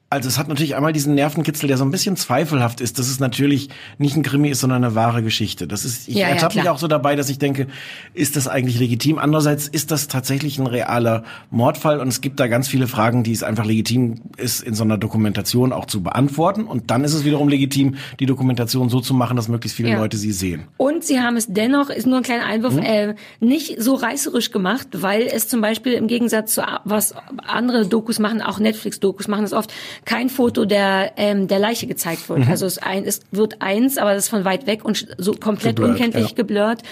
also 0.09 0.29
es 0.29 0.39
hat 0.39 0.47
natürlich 0.47 0.77
einmal 0.77 0.93
diesen 0.93 1.15
Nervenkitzel, 1.17 1.67
der 1.67 1.77
so 1.77 1.85
ein 1.85 1.91
bisschen 1.91 2.17
zweifelhaft 2.17 2.81
ist, 2.81 2.99
dass 3.01 3.09
es 3.09 3.19
natürlich 3.19 3.71
nicht 3.99 4.15
ein 4.17 4.23
Krimi 4.23 4.49
ist, 4.51 4.61
sondern 4.61 4.85
eine 4.85 4.95
wahre 4.95 5.21
Geschichte. 5.23 5.67
Das 5.67 5.85
ist, 5.85 6.07
ich 6.09 6.15
Ja, 6.15 6.29
ja, 6.29 6.35
ertappe 6.35 6.55
mich 6.55 6.63
klar. 6.63 6.75
auch 6.75 6.79
so 6.79 6.87
dabei, 6.87 7.17
dass 7.17 7.29
ich 7.29 7.39
denke, 7.39 7.67
ist 8.15 8.37
das 8.37 8.47
eigentlich 8.47 8.79
legitim? 8.79 9.19
Andererseits 9.19 9.67
ist 9.67 9.91
das 9.91 10.07
tatsächlich 10.07 10.59
ein 10.61 10.67
realer 10.69 11.25
Mordfall 11.51 11.99
und 11.99 12.07
es 12.09 12.21
gibt 12.21 12.39
da 12.39 12.47
ganz 12.47 12.69
viele 12.69 12.87
Fragen, 12.87 13.25
die 13.25 13.33
es 13.33 13.43
einfach 13.43 13.65
legitim 13.65 14.21
ist, 14.37 14.63
in 14.63 14.75
so 14.75 14.85
einer 14.85 14.97
Dokumentation 14.97 15.73
auch 15.73 15.87
zu 15.87 16.03
beantworten. 16.05 16.65
Und 16.65 16.91
dann 16.93 17.03
ist 17.03 17.13
es 17.13 17.25
wiederum 17.25 17.49
legitim, 17.49 17.97
die 18.21 18.27
Dokumentation 18.27 18.89
so 18.89 19.01
zu 19.01 19.13
machen, 19.13 19.37
dass 19.37 19.49
möglichst 19.49 19.77
viele 19.77 19.91
Ja. 19.91 19.99
Leute 19.99 20.17
sie 20.19 20.31
sehen. 20.33 20.69
Und 20.77 21.03
sie 21.05 21.19
haben 21.21 21.37
es 21.37 21.47
dennoch, 21.49 21.91
ist 21.91 22.07
nur 22.07 22.19
ein 22.19 22.23
kleiner 22.23 22.45
Einwurf, 22.47 22.75
Mhm. 22.75 22.83
äh, 22.83 23.15
nicht 23.41 23.83
so 23.83 23.95
reißerisch 23.95 24.53
gemacht, 24.53 24.87
weil 24.93 25.23
es 25.23 25.49
zum 25.49 25.61
Beispiel 25.61 25.95
im 25.95 26.07
Gegensatz 26.07 26.55
zu 26.55 26.63
was 26.85 27.13
andere 27.45 27.87
Dokus 27.89 28.21
machen, 28.21 28.41
auch 28.41 28.61
Netflix-Dokus 28.61 29.27
machen 29.27 29.45
es 29.45 29.53
oft, 29.53 29.73
kein 30.05 30.29
Foto 30.29 30.65
der 30.65 31.13
ähm, 31.17 31.49
der 31.49 31.59
Leiche 31.59 31.87
gezeigt 31.87 32.29
wird. 32.29 32.49
Also 32.49 32.67
es, 32.67 32.79
ein, 32.79 33.05
es 33.05 33.21
wird 33.31 33.63
eins, 33.63 33.99
aber 33.99 34.15
das 34.15 34.25
ist 34.25 34.29
von 34.31 34.45
weit 34.45 34.67
weg 34.67 34.85
und 34.85 35.07
so 35.19 35.33
komplett 35.33 35.77
Geblurrt, 35.77 35.93
unkenntlich 35.93 36.29
ja. 36.31 36.35
geblurrt, 36.35 36.83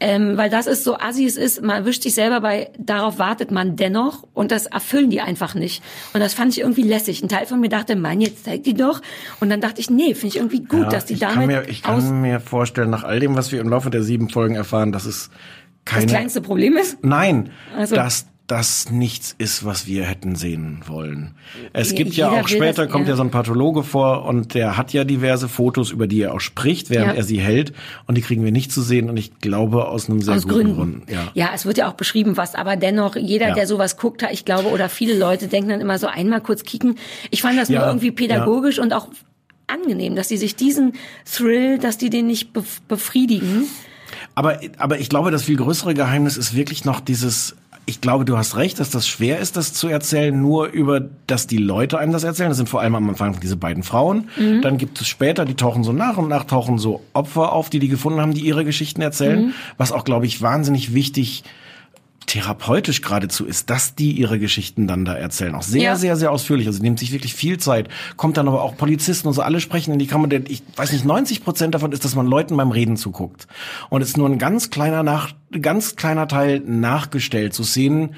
ähm, 0.00 0.36
weil 0.36 0.50
das 0.50 0.66
ist 0.66 0.84
so 0.84 0.96
assi 0.98 1.26
es 1.26 1.36
ist. 1.36 1.62
Man 1.62 1.76
erwischt 1.76 2.02
sich 2.02 2.14
selber 2.14 2.40
bei, 2.40 2.70
darauf 2.78 3.18
wartet 3.18 3.50
man 3.50 3.76
dennoch 3.76 4.24
und 4.34 4.50
das 4.50 4.66
erfüllen 4.66 5.10
die 5.10 5.20
einfach 5.20 5.54
nicht. 5.54 5.82
Und 6.12 6.20
das 6.20 6.34
fand 6.34 6.52
ich 6.52 6.60
irgendwie 6.60 6.82
lässig. 6.82 7.22
Ein 7.22 7.28
Teil 7.28 7.46
von 7.46 7.60
mir 7.60 7.68
dachte, 7.68 7.96
Mann, 7.96 8.20
jetzt 8.20 8.44
zeigt 8.44 8.66
die 8.66 8.74
doch. 8.74 9.00
Und 9.40 9.50
dann 9.50 9.60
dachte 9.60 9.80
ich, 9.80 9.90
nee, 9.90 10.14
finde 10.14 10.28
ich 10.28 10.36
irgendwie 10.36 10.60
gut, 10.62 10.84
Ja, 10.84 10.88
dass 10.88 11.06
die 11.06 11.14
ich 11.14 11.20
damit 11.20 11.34
kann 11.36 11.46
mir, 11.46 11.68
ich 11.68 11.82
kann 11.82 12.20
mir 12.20 12.40
vorstellen, 12.40 12.90
nach 12.90 13.04
all 13.04 13.20
dem, 13.20 13.34
was 13.36 13.52
wir 13.52 13.60
im 13.60 13.68
Laufe 13.68 13.90
der 13.90 14.02
sieben 14.02 14.28
Folgen 14.28 14.54
erfahren, 14.54 14.92
dass 14.92 15.04
es 15.04 15.30
keine. 15.84 16.06
das 16.06 16.12
kleinste 16.12 16.40
Problem 16.40 16.76
ist. 16.76 16.98
Nein, 17.02 17.50
Also- 17.76 17.94
dass 17.96 18.26
das 18.48 18.90
nichts 18.90 19.34
ist, 19.38 19.64
was 19.64 19.86
wir 19.86 20.04
hätten 20.04 20.34
sehen 20.34 20.80
wollen. 20.86 21.34
Es 21.72 21.94
gibt 21.94 22.12
ja 22.14 22.28
jeder 22.28 22.40
auch 22.42 22.48
will 22.50 22.56
später 22.56 22.84
das, 22.84 22.92
kommt 22.92 23.06
ja. 23.06 23.10
ja 23.12 23.16
so 23.16 23.22
ein 23.22 23.30
Pathologe 23.30 23.82
vor 23.82 24.24
und 24.24 24.54
der 24.54 24.76
hat 24.76 24.92
ja 24.92 25.04
diverse 25.04 25.48
Fotos, 25.48 25.90
über 25.90 26.06
die 26.06 26.20
er 26.22 26.34
auch 26.34 26.40
spricht, 26.40 26.90
während 26.90 27.12
Ja. 27.12 27.14
er 27.14 27.22
sie 27.22 27.40
hält 27.40 27.72
und 28.06 28.16
die 28.18 28.20
kriegen 28.20 28.44
wir 28.44 28.52
nicht 28.52 28.70
zu 28.72 28.82
sehen 28.82 29.08
und 29.08 29.16
ich 29.16 29.38
glaube 29.40 29.86
aus 29.88 30.10
einem 30.10 30.20
sehr 30.20 30.34
aus 30.34 30.42
guten 30.42 30.54
Gründen. 30.74 30.74
Grund. 31.06 31.10
Ja. 31.10 31.30
ja, 31.34 31.50
es 31.54 31.64
wird 31.64 31.78
ja 31.78 31.88
auch 31.88 31.94
beschrieben, 31.94 32.36
was, 32.36 32.54
aber 32.54 32.76
dennoch, 32.76 33.16
jeder, 33.16 33.48
Ja. 33.48 33.54
der 33.54 33.66
sowas 33.66 33.96
guckt, 33.96 34.26
ich 34.32 34.44
glaube, 34.44 34.68
oder 34.70 34.88
viele 34.88 35.16
Leute 35.16 35.46
denken 35.46 35.70
dann 35.70 35.80
immer 35.80 35.98
so 35.98 36.08
einmal 36.08 36.40
kurz 36.40 36.64
kicken. 36.64 36.96
Ich 37.30 37.42
fand 37.42 37.58
das 37.58 37.68
nur 37.70 37.78
Ja, 37.80 37.86
irgendwie 37.86 38.10
pädagogisch 38.10 38.78
und 38.78 38.92
auch 38.92 39.08
angenehm, 39.68 40.16
dass 40.16 40.28
die 40.28 40.36
sich 40.36 40.56
diesen 40.56 40.92
Thrill, 41.32 41.78
dass 41.78 41.96
die 41.96 42.10
den 42.10 42.26
nicht 42.26 42.54
bef- 42.54 42.80
befriedigen. 42.88 43.66
Aber, 44.34 44.60
aber 44.78 44.98
ich 44.98 45.08
glaube, 45.08 45.30
das 45.30 45.44
viel 45.44 45.56
größere 45.56 45.94
Geheimnis 45.94 46.36
ist 46.36 46.54
wirklich 46.54 46.84
noch 46.84 47.00
dieses, 47.00 47.56
ich 47.84 48.00
glaube, 48.00 48.24
du 48.24 48.36
hast 48.36 48.56
recht, 48.56 48.78
dass 48.78 48.90
das 48.90 49.08
schwer 49.08 49.38
ist, 49.38 49.56
das 49.56 49.72
zu 49.72 49.88
erzählen, 49.88 50.40
nur 50.40 50.66
über, 50.68 51.00
dass 51.26 51.46
die 51.48 51.56
Leute 51.56 51.98
einem 51.98 52.12
das 52.12 52.22
erzählen. 52.22 52.48
Das 52.48 52.56
sind 52.56 52.68
vor 52.68 52.80
allem 52.80 52.94
am 52.94 53.08
Anfang 53.08 53.38
diese 53.40 53.56
beiden 53.56 53.82
Frauen. 53.82 54.28
Dann 54.62 54.78
gibt 54.78 55.00
es 55.00 55.08
später, 55.08 55.44
die 55.44 55.54
tauchen 55.54 55.82
so 55.82 55.92
nach 55.92 56.16
und 56.16 56.28
nach, 56.28 56.44
tauchen 56.44 56.78
so 56.78 57.02
Opfer 57.12 57.52
auf, 57.52 57.70
die 57.70 57.80
die 57.80 57.88
gefunden 57.88 58.20
haben, 58.20 58.34
die 58.34 58.42
ihre 58.42 58.64
Geschichten 58.64 59.02
erzählen. 59.02 59.52
Was 59.78 59.90
auch, 59.90 60.04
glaube 60.04 60.26
ich, 60.26 60.40
wahnsinnig 60.40 60.94
wichtig 60.94 61.42
therapeutisch 62.26 63.02
geradezu 63.02 63.44
ist, 63.44 63.70
dass 63.70 63.94
die 63.94 64.12
ihre 64.12 64.38
Geschichten 64.38 64.86
dann 64.86 65.04
da 65.04 65.14
erzählen. 65.14 65.54
Auch 65.54 65.62
sehr, 65.62 65.82
Ja. 65.82 65.96
sehr, 65.96 66.16
sehr 66.16 66.30
ausführlich. 66.30 66.66
Also 66.66 66.82
nehmen 66.82 66.96
sich 66.96 67.12
wirklich 67.12 67.34
viel 67.34 67.58
Zeit. 67.58 67.88
Kommt 68.16 68.36
dann 68.36 68.48
aber 68.48 68.62
auch 68.62 68.76
Polizisten 68.76 69.28
und 69.28 69.34
so, 69.34 69.42
alle 69.42 69.60
sprechen 69.60 69.92
in 69.92 69.98
die 69.98 70.06
Kamera. 70.06 70.28
Denn 70.28 70.44
Ich 70.48 70.62
weiß 70.76 70.92
nicht, 70.92 71.04
90 71.04 71.44
Prozent 71.44 71.74
davon 71.74 71.92
ist, 71.92 72.04
dass 72.04 72.14
man 72.14 72.26
Leuten 72.26 72.56
beim 72.56 72.70
Reden 72.70 72.96
zuguckt. 72.96 73.46
Und 73.90 74.02
es 74.02 74.08
ist 74.08 74.16
nur 74.16 74.28
ein 74.28 74.38
ganz 74.38 74.70
kleiner 74.70 75.02
nach, 75.02 75.32
ganz 75.60 75.96
kleiner 75.96 76.28
Teil 76.28 76.60
nachgestellt. 76.60 77.54
So 77.54 77.62
Szenen, 77.64 78.14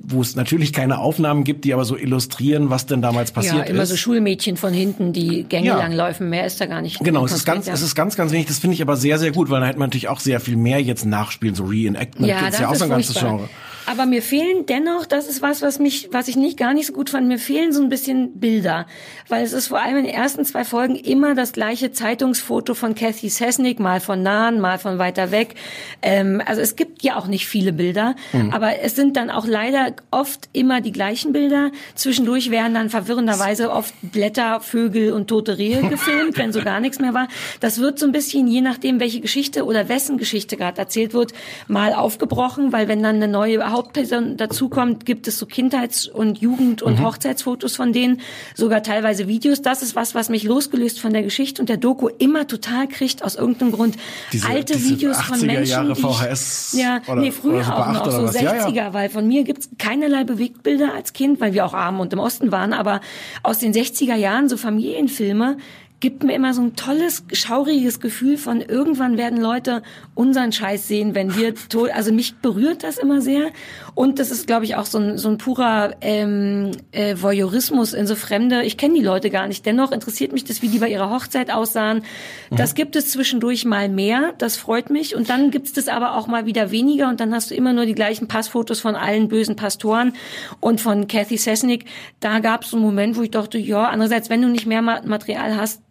wo 0.00 0.20
es 0.20 0.36
natürlich 0.36 0.72
keine 0.72 0.98
Aufnahmen 0.98 1.44
gibt, 1.44 1.64
die 1.64 1.74
aber 1.74 1.84
so 1.84 1.96
illustrieren, 1.96 2.70
was 2.70 2.86
denn 2.86 3.02
damals 3.02 3.32
passiert 3.32 3.56
ja, 3.56 3.62
immer 3.64 3.82
ist. 3.82 3.90
so 3.90 3.96
Schulmädchen 3.96 4.56
von 4.56 4.72
hinten, 4.72 5.12
die 5.12 5.44
Gänge 5.44 5.66
Ja. 5.66 5.78
langlaufen. 5.78 6.30
Mehr 6.30 6.46
ist 6.46 6.60
da 6.60 6.66
gar 6.66 6.80
nicht. 6.82 7.00
Genau, 7.00 7.24
es 7.24 7.32
ist 7.32 7.44
ganz, 7.44 7.66
ja. 7.66 7.72
es 7.72 7.82
ist 7.82 7.94
ganz, 7.94 8.16
ganz 8.16 8.32
wenig. 8.32 8.46
Das 8.46 8.58
finde 8.58 8.74
ich 8.74 8.82
aber 8.82 8.96
sehr, 8.96 9.18
sehr 9.18 9.32
gut, 9.32 9.50
weil 9.50 9.60
da 9.60 9.66
hätte 9.66 9.78
man 9.78 9.88
natürlich 9.88 10.08
auch 10.08 10.20
sehr 10.20 10.40
viel 10.40 10.56
mehr 10.56 10.80
jetzt 10.80 11.04
nachspielen, 11.04 11.54
so 11.54 11.64
Reenactment. 11.64 12.28
Ja, 12.28 12.40
gibt's 12.40 12.58
ja 12.58 12.68
auch 12.68 12.72
ist 12.72 12.78
so 12.78 12.84
ein 12.84 12.90
ganzes. 12.90 13.18
Genre. 13.18 13.48
Aber 13.90 14.06
mir 14.06 14.22
fehlen 14.22 14.66
dennoch, 14.66 15.06
das 15.06 15.28
ist 15.28 15.40
was, 15.42 15.62
was 15.62 15.78
mich, 15.78 16.08
was 16.12 16.28
ich 16.28 16.36
nicht 16.36 16.58
gar 16.58 16.74
nicht 16.74 16.86
so 16.86 16.92
gut 16.92 17.10
fand, 17.10 17.26
mir 17.26 17.38
fehlen 17.38 17.72
so 17.72 17.82
ein 17.82 17.88
bisschen 17.88 18.38
Bilder. 18.38 18.86
Weil 19.28 19.44
es 19.44 19.52
ist 19.52 19.68
vor 19.68 19.80
allem 19.80 19.96
in 19.98 20.04
den 20.04 20.14
ersten 20.14 20.44
zwei 20.44 20.64
Folgen 20.64 20.96
immer 20.96 21.34
das 21.34 21.52
gleiche 21.52 21.90
Zeitungsfoto 21.92 22.74
von 22.74 22.94
Kathy 22.94 23.28
Sesnick, 23.28 23.80
mal 23.80 24.00
von 24.00 24.22
nahen, 24.22 24.60
mal 24.60 24.78
von 24.78 24.98
weiter 24.98 25.30
weg. 25.30 25.54
Ähm, 26.02 26.42
also 26.44 26.60
es 26.60 26.76
gibt 26.76 27.02
ja 27.02 27.16
auch 27.16 27.26
nicht 27.26 27.46
viele 27.46 27.72
Bilder, 27.72 28.14
Mhm. 28.32 28.50
aber 28.52 28.80
es 28.80 28.94
sind 28.94 29.16
dann 29.16 29.30
auch 29.30 29.46
leider 29.46 29.92
oft 30.10 30.48
immer 30.52 30.80
die 30.80 30.92
gleichen 30.92 31.32
Bilder. 31.32 31.70
Zwischendurch 31.94 32.50
werden 32.50 32.74
dann 32.74 32.90
verwirrenderweise 32.90 33.70
oft 33.70 33.94
Blätter, 34.02 34.60
Vögel 34.60 35.12
und 35.12 35.28
tote 35.28 35.58
Rehe 35.58 35.80
gefilmt, 35.88 36.36
wenn 36.36 36.52
so 36.52 36.62
gar 36.62 36.80
nichts 36.80 36.98
mehr 37.00 37.14
war. 37.14 37.28
Das 37.60 37.78
wird 37.78 37.98
so 37.98 38.06
ein 38.06 38.12
bisschen, 38.12 38.48
je 38.48 38.60
nachdem, 38.60 39.00
welche 39.00 39.20
Geschichte 39.20 39.64
oder 39.64 39.88
wessen 39.88 40.18
Geschichte 40.18 40.56
gerade 40.56 40.78
erzählt 40.78 41.14
wird, 41.14 41.32
mal 41.68 41.94
aufgebrochen, 41.94 42.72
weil 42.72 42.88
wenn 42.88 43.02
dann 43.02 43.16
eine 43.16 43.28
neue 43.28 43.58
Hauptperson 43.78 44.36
dazukommt, 44.36 45.06
gibt 45.06 45.28
es 45.28 45.38
so 45.38 45.46
Kindheits- 45.46 46.08
und 46.08 46.38
Jugend- 46.40 46.80
Mhm. 46.82 46.86
und 46.88 47.02
Hochzeitsfotos 47.04 47.76
von 47.76 47.92
denen, 47.92 48.20
sogar 48.56 48.82
teilweise 48.82 49.28
Videos. 49.28 49.62
Das 49.62 49.82
ist 49.82 49.94
was, 49.94 50.14
was 50.16 50.28
mich 50.30 50.42
losgelöst 50.42 50.98
von 51.00 51.12
der 51.12 51.22
Geschichte 51.22 51.62
und 51.62 51.68
der 51.68 51.76
Doku 51.76 52.08
immer 52.18 52.46
total 52.48 52.88
kriegt, 52.88 53.22
aus 53.24 53.36
irgendeinem 53.36 53.70
Grund. 53.72 53.96
Diese- 54.32 54.48
Alte 54.48 54.72
diese 54.74 54.90
Videos 54.90 55.16
von 55.20 55.36
80er 55.38 55.46
Menschen, 55.46 55.70
Jahre 55.70 55.92
die 55.92 56.00
ich, 56.00 56.06
VHS 56.06 56.76
ja, 56.76 57.00
oder- 57.06 57.20
nee, 57.20 57.30
früher 57.30 57.54
oder 57.60 57.74
auch 57.76 57.86
8 57.86 58.06
noch, 58.06 58.10
so 58.12 58.22
was? 58.24 58.40
Ja, 58.40 58.50
60er, 58.52 58.74
ja. 58.74 58.94
weil 58.94 59.08
von 59.10 59.26
mir 59.28 59.44
gibt's 59.44 59.68
keinerlei 59.78 60.24
Bewegtbilder 60.24 60.92
als 60.94 61.12
Kind, 61.12 61.40
weil 61.40 61.52
wir 61.54 61.64
auch 61.64 61.74
arm 61.74 62.00
und 62.00 62.12
im 62.12 62.18
Osten 62.18 62.50
waren, 62.50 62.72
aber 62.72 63.00
aus 63.44 63.60
den 63.60 63.72
60er 63.72 64.16
Jahren 64.16 64.48
so 64.48 64.56
Familienfilme 64.56 65.56
gibt 66.00 66.22
mir 66.22 66.34
immer 66.34 66.54
so 66.54 66.62
ein 66.62 66.76
tolles, 66.76 67.24
schauriges 67.32 68.00
Gefühl 68.00 68.38
von 68.38 68.60
irgendwann 68.60 69.16
werden 69.18 69.40
Leute 69.40 69.82
unseren 70.14 70.52
Scheiß 70.52 70.86
sehen, 70.86 71.14
wenn 71.14 71.36
wir 71.36 71.54
tot, 71.54 71.90
also 71.90 72.12
mich 72.12 72.36
berührt 72.36 72.84
das 72.84 72.98
immer 72.98 73.20
sehr 73.20 73.50
und 73.98 74.20
das 74.20 74.30
ist, 74.30 74.46
glaube 74.46 74.64
ich, 74.64 74.76
auch 74.76 74.86
so 74.86 74.96
ein, 74.98 75.18
so 75.18 75.28
ein 75.28 75.38
purer 75.38 75.96
ähm, 76.02 76.70
äh, 76.92 77.16
Voyeurismus 77.20 77.94
in 77.94 78.06
so 78.06 78.14
Fremde. 78.14 78.62
Ich 78.62 78.76
kenne 78.76 78.94
die 78.94 79.02
Leute 79.04 79.28
gar 79.28 79.48
nicht, 79.48 79.66
dennoch 79.66 79.90
interessiert 79.90 80.32
mich 80.32 80.44
das, 80.44 80.62
wie 80.62 80.68
die 80.68 80.78
bei 80.78 80.88
ihrer 80.88 81.10
Hochzeit 81.10 81.50
aussahen. 81.50 82.04
Das 82.52 82.74
gibt 82.76 82.94
es 82.94 83.10
zwischendurch 83.10 83.64
mal 83.64 83.88
mehr, 83.88 84.34
das 84.38 84.56
freut 84.56 84.90
mich 84.90 85.16
und 85.16 85.28
dann 85.28 85.50
gibt 85.50 85.66
es 85.66 85.72
das 85.72 85.88
aber 85.88 86.16
auch 86.16 86.28
mal 86.28 86.46
wieder 86.46 86.70
weniger 86.70 87.08
und 87.08 87.18
dann 87.18 87.34
hast 87.34 87.50
du 87.50 87.56
immer 87.56 87.72
nur 87.72 87.86
die 87.86 87.94
gleichen 87.96 88.28
Passfotos 88.28 88.78
von 88.78 88.94
allen 88.94 89.26
bösen 89.26 89.56
Pastoren 89.56 90.12
und 90.60 90.80
von 90.80 91.08
Kathy 91.08 91.36
Sesnick. 91.36 91.86
Da 92.20 92.38
gab 92.38 92.62
es 92.62 92.72
einen 92.72 92.82
Moment, 92.82 93.16
wo 93.16 93.22
ich 93.22 93.32
dachte, 93.32 93.58
ja, 93.58 93.88
andererseits, 93.88 94.30
wenn 94.30 94.42
du 94.42 94.48
nicht 94.48 94.66
mehr 94.66 94.80
Ma- 94.80 95.02
Material 95.04 95.56
hast, 95.56 95.82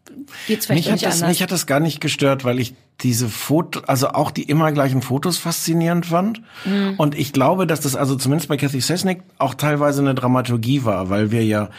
geht's 0.47 0.65
vielleicht 0.65 0.85
Mich 0.85 0.87
hat, 0.87 0.93
nicht 0.93 1.05
das, 1.05 1.15
anders. 1.15 1.29
mich 1.29 1.43
hat 1.43 1.51
das 1.51 1.65
gar 1.67 1.81
nicht 1.81 1.99
gestört, 1.99 2.45
weil 2.45 2.59
ich 2.59 2.73
diese 3.01 3.29
Foto, 3.29 3.81
also 3.85 4.09
auch 4.09 4.31
die 4.31 4.43
immer 4.43 4.71
gleichen 4.71 5.01
Fotos 5.03 5.37
faszinierend 5.37 6.07
fand. 6.07 6.41
Mhm. 6.65 6.95
Und 6.97 7.13
ich 7.17 7.31
glaube, 7.31 7.67
dass 7.67 7.79
das 7.81 7.95
also 7.95 8.15
zumindest 8.15 8.49
bei 8.49 8.57
Kathy 8.57 8.81
Sesnick 8.81 9.21
auch 9.37 9.53
teilweise 9.53 10.01
eine 10.01 10.15
Dramaturgie 10.15 10.83
war, 10.83 11.09
weil 11.09 11.29
wir 11.31 11.45
ja 11.45 11.69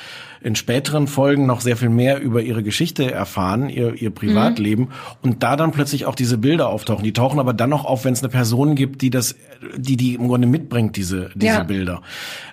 in 0.40 0.54
späteren 0.54 1.08
Folgen 1.08 1.46
noch 1.46 1.60
sehr 1.60 1.76
viel 1.76 1.88
mehr 1.88 2.20
über 2.20 2.40
ihre 2.42 2.62
Geschichte 2.62 3.10
erfahren, 3.10 3.68
ihr, 3.68 3.94
ihr 4.00 4.10
Privatleben 4.10 4.84
Mhm. 4.84 4.88
und 5.22 5.42
da 5.42 5.56
dann 5.56 5.72
plötzlich 5.72 6.06
auch 6.06 6.14
diese 6.14 6.38
Bilder 6.38 6.68
auftauchen. 6.68 7.02
Die 7.02 7.12
tauchen 7.12 7.40
aber 7.40 7.52
dann 7.52 7.70
noch 7.70 7.84
auf, 7.84 8.04
wenn 8.04 8.12
es 8.12 8.22
eine 8.22 8.28
Person 8.28 8.76
gibt, 8.76 9.02
die 9.02 9.10
das, 9.10 9.34
die 9.76 9.96
die 9.96 10.14
im 10.14 10.28
Grunde 10.28 10.46
mitbringt, 10.46 10.94
diese 10.94 11.30
diese 11.34 11.54
Ja. 11.54 11.62
Bilder. 11.64 12.02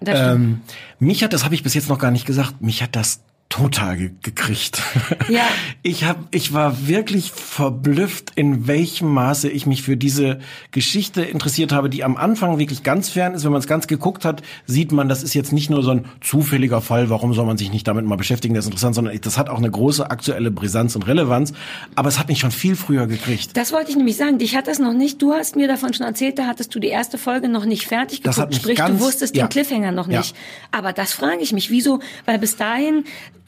Ähm, 0.04 0.62
mich 0.98 1.24
hat, 1.24 1.34
das 1.34 1.44
habe 1.46 1.54
ich 1.54 1.62
bis 1.62 1.76
jetzt 1.76 1.88
noch 1.90 2.00
gar 2.00 2.10
nicht 2.10 2.26
gesagt, 2.26 2.60
mich 2.62 2.82
hat 2.82 2.96
das 2.96 3.22
total 3.50 3.98
ge 3.98 4.12
gekriegt. 4.22 4.82
Ja. 5.30 5.48
Ich 5.82 6.04
hab, 6.04 6.18
ich 6.36 6.54
war 6.54 6.88
wirklich 6.88 7.32
verblüfft, 7.32 8.32
in 8.36 8.68
welchem 8.68 9.08
Maße 9.12 9.50
ich 9.50 9.66
mich 9.66 9.82
für 9.82 9.98
diese 9.98 10.40
Geschichte 10.72 11.22
interessiert 11.24 11.72
habe, 11.72 11.90
die 11.90 12.04
am 12.04 12.16
Anfang 12.18 12.60
wirklich 12.60 12.84
ganz 12.84 13.10
fern 13.10 13.34
ist. 13.34 13.44
Wenn 13.44 13.52
man 13.52 13.60
es 13.60 13.68
ganz 13.68 13.88
geguckt 13.88 14.24
hat, 14.26 14.44
sieht 14.68 14.92
man, 14.92 15.10
das 15.10 15.24
ist 15.24 15.34
jetzt 15.34 15.52
nicht 15.52 15.70
nur 15.72 15.82
so 15.84 15.92
ein 15.92 16.06
zufälliger 16.22 16.82
Fall, 16.82 17.10
warum 17.10 17.34
soll 17.34 17.46
man 17.46 17.58
sich 17.58 17.72
nicht 17.72 17.88
damit 17.88 18.06
mal 18.06 18.18
beschäftigen, 18.18 18.54
das 18.54 18.66
ist 18.66 18.70
interessant, 18.72 18.94
sondern 18.96 19.20
das 19.20 19.38
hat 19.38 19.50
auch 19.50 19.58
eine 19.58 19.72
große 19.72 20.10
aktuelle 20.12 20.52
Brisanz 20.52 20.96
und 20.96 21.08
Relevanz. 21.08 21.54
Aber 21.96 22.10
es 22.10 22.20
hat 22.20 22.28
mich 22.28 22.40
schon 22.40 22.52
viel 22.52 22.76
früher 22.76 23.08
gekriegt. 23.08 23.56
Das 23.58 23.72
wollte 23.72 23.90
ich 23.90 23.96
nämlich 23.98 24.18
sagen. 24.18 24.38
Dich 24.38 24.56
hat 24.56 24.68
das 24.68 24.78
noch 24.80 24.94
nicht. 24.94 25.22
Du 25.22 25.34
hast 25.34 25.56
mir 25.56 25.68
davon 25.68 25.94
schon 25.94 26.06
erzählt, 26.06 26.38
da 26.38 26.46
hattest 26.46 26.76
du 26.76 26.80
die 26.80 26.90
erste 26.90 27.18
Folge 27.18 27.48
noch 27.50 27.66
nicht 27.66 27.88
fertig 27.88 28.22
Das 28.22 28.38
hat 28.38 28.50
geguckt. 28.50 28.54
mich 28.54 28.62
Sprich, 28.62 28.78
ganz- 28.78 29.00
du 29.00 29.06
wusstest 29.06 29.36
ja. 29.36 29.46
den 29.46 29.50
Cliffhanger 29.50 29.92
noch 29.92 30.08
Ja. 30.10 30.20
nicht. 30.20 30.36
Aber 30.72 30.94
das 30.94 31.14
frage 31.14 31.40
ich 31.42 31.52
mich, 31.54 31.72
wieso? 31.72 32.00
Weil 32.26 32.38
bis 32.38 32.58
dahin 32.58 33.06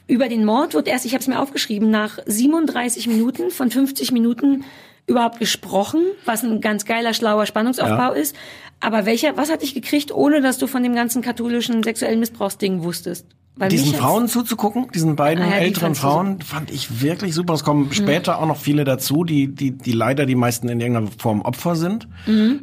über 0.08 0.30
den 0.30 0.46
Mord 0.46 0.74
wird 0.74 0.88
erst, 0.88 1.06
ich 1.06 1.14
habe 1.14 1.22
es 1.22 1.28
mir 1.28 1.40
aufgeschrieben, 1.40 1.90
nach 1.90 2.20
37 2.26 3.08
Minuten 3.08 3.52
von 3.52 3.70
50 3.72 4.12
Minuten 4.12 4.64
überhaupt 5.06 5.40
gesprochen, 5.40 6.02
was 6.26 6.44
ein 6.44 6.60
ganz 6.62 6.86
geiler, 6.86 7.14
schlauer 7.14 7.46
Spannungsaufbau 7.46 8.14
Ja. 8.14 8.20
ist. 8.20 8.36
Aber 8.80 9.06
welcher, 9.06 9.38
was 9.38 9.50
hat 9.52 9.62
dich 9.62 9.74
gekriegt, 9.74 10.12
ohne 10.14 10.42
dass 10.42 10.58
du 10.58 10.68
von 10.68 10.84
dem 10.84 10.94
ganzen 10.96 11.22
katholischen 11.22 11.82
sexuellen 11.84 12.20
Missbrauchsding 12.20 12.84
wusstest? 12.84 13.26
Weil 13.60 13.70
Diesen 13.70 13.96
Frauen 13.96 14.28
zuzugucken, 14.28 14.88
diesen 14.94 15.16
beiden 15.16 15.44
Ah 15.44 15.48
ja, 15.50 15.58
die 15.60 15.66
älteren 15.66 15.94
du 15.94 16.00
Frauen, 16.00 16.42
fand 16.42 16.70
ich 16.70 17.02
wirklich 17.02 17.34
super. 17.34 17.56
Es 17.56 17.64
kommen 17.64 17.92
später 17.92 18.38
auch 18.40 18.46
noch 18.46 18.58
viele 18.58 18.84
dazu, 18.84 19.24
die, 19.24 19.48
die, 19.48 19.72
die 19.72 19.94
leider 19.94 20.28
die 20.28 20.36
meisten 20.36 20.70
in 20.70 20.80
irgendeiner 20.80 21.08
Form 21.18 21.42
Opfer 21.42 21.76
sind. 21.76 22.08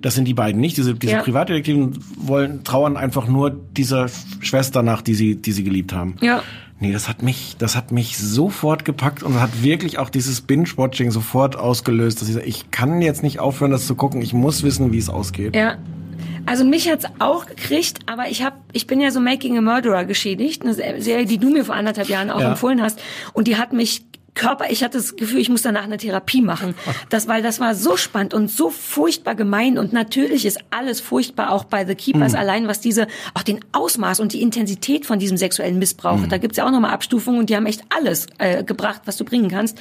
Das 0.02 0.14
sind 0.14 0.26
die 0.28 0.34
beiden 0.34 0.60
nicht. 0.60 0.76
Diese, 0.76 0.94
diese 0.94 1.14
Ja. 1.14 1.22
Privatdetektiven 1.22 1.98
wollen, 2.16 2.62
trauern 2.62 2.96
einfach 2.96 3.26
nur 3.26 3.50
dieser 3.50 4.06
Schwester 4.38 4.84
nach, 4.84 5.02
die 5.02 5.14
sie, 5.14 5.34
die 5.34 5.50
sie 5.50 5.64
geliebt 5.64 5.92
haben. 5.92 6.14
Ja. 6.20 6.44
Nee, 6.80 6.92
das 6.92 7.08
hat 7.08 7.22
mich, 7.22 7.56
das 7.58 7.76
hat 7.76 7.92
mich 7.92 8.18
sofort 8.18 8.84
gepackt 8.84 9.22
und 9.22 9.40
hat 9.40 9.62
wirklich 9.62 9.98
auch 9.98 10.10
dieses 10.10 10.40
Binge-Watching 10.40 11.10
sofort 11.12 11.56
ausgelöst, 11.56 12.20
dass 12.20 12.28
ich 12.28 12.34
sage, 12.34 12.46
ich 12.46 12.70
kann 12.72 13.00
jetzt 13.00 13.22
nicht 13.22 13.38
aufhören, 13.38 13.70
das 13.70 13.86
zu 13.86 13.94
gucken. 13.94 14.20
Ich 14.20 14.34
muss 14.34 14.62
wissen, 14.64 14.92
wie 14.92 14.98
es 14.98 15.08
ausgeht. 15.08 15.54
Ja. 15.54 15.76
Also 16.46 16.64
mich 16.64 16.90
hat's 16.90 17.06
auch 17.20 17.46
gekriegt, 17.46 18.00
aber 18.06 18.28
ich 18.28 18.42
hab, 18.42 18.58
ich 18.72 18.86
bin 18.86 19.00
ja 19.00 19.10
so 19.10 19.20
Making 19.20 19.56
a 19.56 19.60
Murderer 19.62 20.04
geschädigt, 20.04 20.62
eine 20.62 20.74
Serie, 20.74 21.24
die 21.24 21.38
du 21.38 21.48
mir 21.50 21.64
vor 21.64 21.74
anderthalb 21.74 22.08
Jahren 22.10 22.30
auch 22.30 22.40
Ja. 22.40 22.50
empfohlen 22.50 22.82
hast, 22.82 23.00
und 23.32 23.48
die 23.48 23.56
hat 23.56 23.72
mich 23.72 24.04
Körper, 24.34 24.70
ich 24.70 24.82
hatte 24.82 24.98
das 24.98 25.16
Gefühl, 25.16 25.38
ich 25.40 25.48
muss 25.48 25.62
danach 25.62 25.84
eine 25.84 25.96
Therapie 25.96 26.42
machen. 26.42 26.74
Das, 27.08 27.28
weil 27.28 27.42
das 27.42 27.60
war 27.60 27.74
so 27.74 27.96
spannend 27.96 28.34
und 28.34 28.50
so 28.50 28.68
furchtbar 28.70 29.34
gemein. 29.34 29.78
Und 29.78 29.92
natürlich 29.92 30.44
ist 30.44 30.58
alles 30.70 31.00
furchtbar, 31.00 31.50
auch 31.50 31.64
bei 31.64 31.84
The 31.86 31.94
Keepers, 31.94 32.32
Mhm. 32.32 32.38
allein 32.38 32.68
was 32.68 32.80
diese, 32.80 33.06
auch 33.34 33.42
den 33.42 33.60
Ausmaß 33.72 34.20
und 34.20 34.32
die 34.32 34.42
Intensität 34.42 35.06
von 35.06 35.18
diesem 35.18 35.36
sexuellen 35.36 35.78
Missbrauch. 35.78 36.18
Mhm. 36.18 36.28
Da 36.28 36.38
gibt's 36.38 36.56
ja 36.56 36.66
auch 36.66 36.70
nochmal 36.72 36.92
Abstufungen 36.92 37.38
und 37.40 37.48
die 37.50 37.56
haben 37.56 37.66
echt 37.66 37.82
alles 37.96 38.26
äh, 38.38 38.64
gebracht, 38.64 39.02
was 39.04 39.16
du 39.16 39.24
bringen 39.24 39.48
kannst. 39.48 39.78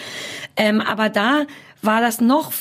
Ähm, 0.55 0.81
aber 0.81 1.09
da 1.09 1.45
war 1.81 2.01
das 2.01 2.21
noch 2.21 2.51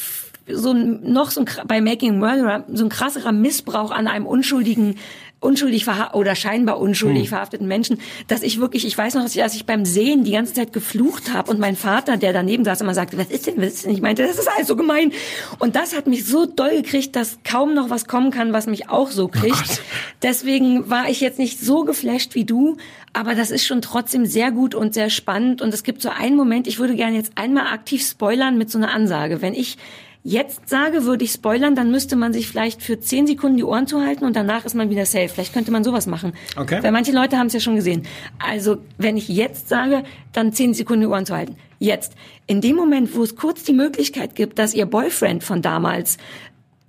so 0.49 0.73
ein, 0.73 1.13
noch 1.13 1.31
so 1.31 1.43
ein, 1.43 1.47
bei 1.67 1.81
Making 1.81 2.19
Murderer 2.19 2.65
so 2.73 2.85
ein 2.85 2.89
krasserer 2.89 3.33
Missbrauch 3.33 3.91
an 3.91 4.09
einem 4.09 4.27
unschuldigen 4.27 4.97
unschuldig 5.43 5.87
oder 6.13 6.35
scheinbar 6.35 6.79
unschuldig 6.79 7.29
verhafteten 7.29 7.67
Menschen, 7.67 7.99
dass 8.29 8.43
ich 8.43 8.61
wirklich, 8.61 8.87
ich 8.87 8.97
weiß 8.97 9.15
noch, 9.15 9.23
dass 9.23 9.35
ich, 9.35 9.43
als 9.43 9.55
ich 9.55 9.67
beim 9.67 9.85
Sehen 9.85 10.25
die 10.25 10.33
ganze 10.33 10.55
Zeit 10.55 10.73
geflucht 10.73 11.33
habe 11.33 11.51
und 11.51 11.59
mein 11.59 11.77
Vater, 11.77 12.17
der 12.17 12.33
daneben 12.33 12.65
saß, 12.65 12.81
immer 12.81 12.95
sagte, 12.95 13.19
was 13.19 13.29
ist 13.29 13.47
denn, 13.47 13.57
was 13.59 13.75
ist 13.75 13.85
denn? 13.85 13.93
Ich 13.93 14.01
meinte, 14.01 14.23
das 14.23 14.39
ist 14.39 14.49
alles 14.49 14.69
so 14.69 14.77
gemein. 14.77 15.13
Und 15.59 15.77
das 15.77 15.97
hat 15.97 16.07
mich 16.07 16.25
so 16.25 16.47
doll 16.47 16.71
gekriegt, 16.83 17.17
dass 17.17 17.39
kaum 17.45 17.75
noch 17.75 17.91
was 17.91 18.07
kommen 18.07 18.31
kann, 18.31 18.53
was 18.53 18.67
mich 18.67 18.89
auch 18.89 19.11
so 19.11 19.29
kriegt. 19.29 19.83
Deswegen 20.23 20.89
war 20.89 21.09
ich 21.09 21.21
jetzt 21.21 21.39
nicht 21.39 21.61
so 21.61 21.85
geflasht 21.85 22.35
wie 22.35 22.45
du, 22.45 22.77
aber 23.13 23.35
das 23.35 23.51
ist 23.51 23.67
schon 23.67 23.83
trotzdem 23.83 24.27
sehr 24.27 24.53
gut 24.53 24.75
und 24.75 24.95
sehr 24.95 25.11
spannend. 25.11 25.61
Und 25.61 25.75
es 25.75 25.83
gibt 25.83 26.03
so 26.03 26.09
einen 26.09 26.37
Moment, 26.37 26.67
ich 26.67 26.79
würde 26.79 26.95
gerne 26.95 27.17
jetzt 27.17 27.33
einmal 27.35 27.67
aktiv 27.67 28.03
spoilern 28.07 28.57
mit 28.57 28.71
so 28.71 28.79
einer 28.79 28.93
Ansage. 28.93 29.43
Wenn 29.43 29.55
ich 29.55 29.77
jetzt 30.25 30.69
sage, 30.69 31.05
würde 31.05 31.25
ich 31.25 31.33
spoilern, 31.33 31.75
dann 31.75 31.91
müsste 31.91 32.17
man 32.17 32.33
sich 32.33 32.49
vielleicht 32.49 32.83
für 32.83 33.01
zehn 33.01 33.27
Sekunden 33.27 33.57
die 33.57 33.65
Ohren 33.65 33.87
zuhalten 33.87 34.25
und 34.25 34.37
danach 34.37 34.65
ist 34.65 34.75
man 34.75 34.91
wieder 34.91 35.05
safe. 35.05 35.29
Vielleicht 35.29 35.53
könnte 35.53 35.73
man 35.73 35.85
sowas 35.85 36.07
machen. 36.07 36.33
Okay. 36.57 36.83
Weil 36.83 36.93
manche 36.93 37.13
Leute 37.13 37.39
haben 37.39 37.49
es 37.49 37.53
ja 37.53 37.61
schon 37.61 37.77
gesehen. 37.77 38.07
Also, 38.39 38.79
wenn 38.99 39.17
ich 39.17 39.29
jetzt 39.29 39.69
sage, 39.69 40.05
dann 40.33 40.53
zehn 40.53 40.75
Sekunden 40.75 41.03
die 41.03 41.07
Ohren 41.09 41.27
zuhalten. 41.27 41.57
Jetzt. 41.79 42.15
In 42.47 42.61
dem 42.61 42.77
Moment, 42.77 43.15
wo 43.17 43.23
es 43.23 43.35
kurz 43.35 43.65
die 43.65 43.73
Möglichkeit 43.73 44.35
gibt, 44.35 44.59
dass 44.59 44.75
ihr 44.75 44.87
Boyfriend 44.87 45.43
von 45.43 45.63
damals 45.63 46.19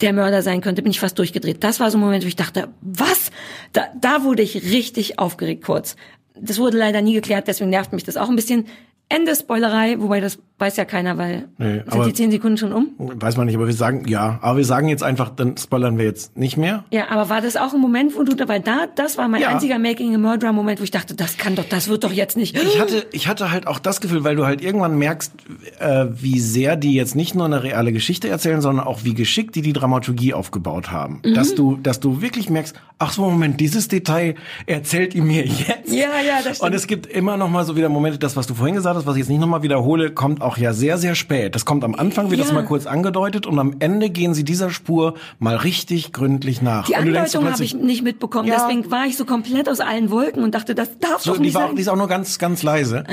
der 0.02 0.14
Mörder 0.14 0.42
sein 0.42 0.62
könnte, 0.62 0.82
bin 0.82 0.92
ich 0.92 1.00
fast 1.00 1.18
durchgedreht. 1.18 1.64
Das 1.64 1.80
war 1.80 1.90
so 1.90 1.98
ein 1.98 2.02
Moment, 2.02 2.24
wo 2.24 2.28
ich 2.28 2.36
dachte, 2.36 2.70
was? 2.82 3.32
Da, 3.72 3.88
da 4.00 4.24
wurde 4.24 4.44
ich 4.44 4.72
richtig 4.72 5.18
aufgeregt 5.18 5.64
kurz. 5.64 5.96
Das 6.36 6.60
wurde 6.60 6.78
leider 6.78 7.02
nie 7.02 7.14
geklärt, 7.14 7.48
deswegen 7.48 7.70
nervt 7.70 7.94
mich 7.94 8.04
das 8.04 8.18
auch 8.18 8.30
ein 8.30 8.36
bisschen. 8.36 8.66
Ende 9.14 9.36
Spoilerei, 9.36 9.96
wobei 10.00 10.20
das 10.22 10.40
weiß 10.60 10.78
ja 10.78 10.86
keiner, 10.86 11.18
weil 11.18 11.50
Nee, 11.58 11.82
sind 11.92 12.06
die 12.06 12.14
zehn 12.14 12.32
Sekunden 12.32 12.58
schon 12.58 12.72
um? 12.72 12.90
Weiß 12.98 13.36
man 13.38 13.48
nicht, 13.48 13.56
aber 13.56 13.66
wir 13.68 13.74
sagen 13.74 14.06
ja. 14.08 14.40
Aber 14.42 14.58
wir 14.58 14.66
sagen 14.66 14.88
jetzt 14.88 15.04
einfach, 15.04 15.30
dann 15.30 15.58
spoilern 15.58 15.98
wir 15.98 16.06
jetzt 16.06 16.38
nicht 16.38 16.56
mehr. 16.58 16.86
Ja, 16.92 17.10
aber 17.10 17.28
war 17.30 17.42
das 17.42 17.58
auch 17.58 17.74
ein 17.74 17.82
Moment, 17.82 18.16
wo 18.16 18.24
du 18.24 18.34
dabei 18.34 18.60
da, 18.60 18.88
das 18.96 19.18
war 19.18 19.28
mein 19.28 19.42
Ja. 19.42 19.50
einziger 19.50 19.78
Making 19.78 20.16
a 20.16 20.18
Murderer 20.18 20.54
Moment, 20.54 20.80
wo 20.80 20.84
ich 20.84 20.92
dachte, 20.92 21.16
das 21.16 21.38
kann 21.38 21.56
doch, 21.56 21.66
das 21.66 21.90
wird 21.90 22.04
doch 22.06 22.12
jetzt 22.14 22.38
nicht. 22.38 22.58
Ich 22.58 22.80
hatte, 22.80 23.06
ich 23.12 23.28
hatte 23.28 23.52
halt 23.52 23.68
auch 23.68 23.80
das 23.80 24.00
Gefühl, 24.00 24.24
weil 24.24 24.36
du 24.36 24.46
halt 24.46 24.62
irgendwann 24.62 24.98
merkst, 24.98 25.34
äh, 25.80 26.06
wie 26.12 26.40
sehr 26.40 26.76
die 26.78 26.94
jetzt 26.94 27.16
nicht 27.16 27.36
nur 27.36 27.46
eine 27.46 27.62
reale 27.64 27.92
Geschichte 27.92 28.30
erzählen, 28.30 28.62
sondern 28.62 28.86
auch 28.88 29.04
wie 29.04 29.14
geschickt 29.16 29.56
die 29.56 29.62
die 29.62 29.74
Dramaturgie 29.74 30.34
aufgebaut 30.34 30.92
haben. 30.92 31.20
Mhm. 31.26 31.34
Dass 31.34 31.56
du, 31.56 31.78
dass 31.78 32.00
du 32.00 32.22
wirklich 32.22 32.50
merkst, 32.50 32.74
ach 33.00 33.12
so, 33.12 33.24
Moment, 33.24 33.60
dieses 33.60 33.90
Detail 33.90 34.36
erzählt 34.66 35.14
ihr 35.14 35.24
mir 35.24 35.46
jetzt. 35.46 35.92
Ja, 35.92 36.08
ja, 36.26 36.42
das 36.44 36.58
stimmt. 36.58 36.62
Und 36.70 36.74
es 36.76 36.88
gibt 36.88 37.06
immer 37.08 37.36
noch 37.38 37.50
mal 37.50 37.66
so 37.66 37.76
wieder 37.76 37.90
Momente, 37.90 38.18
das, 38.18 38.38
was 38.38 38.48
du 38.48 38.54
vorhin 38.54 38.76
gesagt 38.76 38.96
hast, 38.96 39.03
was 39.06 39.16
ich 39.16 39.20
jetzt 39.22 39.30
nicht 39.30 39.40
noch 39.40 39.48
mal 39.48 39.64
wiederhole, 39.64 40.12
kommt 40.12 40.42
auch 40.42 40.58
ja 40.58 40.74
sehr, 40.74 40.98
sehr 40.98 41.16
spät. 41.16 41.56
Das 41.56 41.66
kommt 41.66 41.84
am 41.84 41.96
Anfang, 41.96 42.30
wird 42.32 42.40
das 42.42 42.50
Ja. 42.50 42.54
mal 42.56 42.66
kurz 42.66 42.86
angedeutet 42.86 43.46
und 43.46 43.60
am 43.60 43.76
Ende 43.80 44.10
gehen 44.10 44.34
sie 44.34 44.44
dieser 44.44 44.70
Spur 44.70 45.16
mal 45.40 45.56
richtig 45.56 46.12
gründlich 46.14 46.62
nach. 46.62 46.86
Die 46.86 46.96
Andeutung 46.96 47.50
habe 47.50 47.64
ich 47.64 47.74
nicht 47.74 48.04
mitbekommen, 48.04 48.48
Ja. 48.48 48.56
deswegen 48.68 48.90
war 48.92 49.06
ich 49.06 49.18
so 49.18 49.26
komplett 49.26 49.70
aus 49.70 49.80
allen 49.80 50.10
Wolken 50.12 50.44
und 50.44 50.54
dachte, 50.56 50.76
das 50.76 50.98
darf 51.00 51.22
So, 51.22 51.32
doch 51.32 51.38
die, 51.38 51.44
nicht 51.46 51.56
war, 51.56 51.68
sein. 51.68 51.76
Die 51.76 51.82
ist 51.82 51.88
auch 51.88 51.96
nur 51.96 52.08
ganz, 52.08 52.40
ganz 52.40 52.64
leise. 52.64 53.04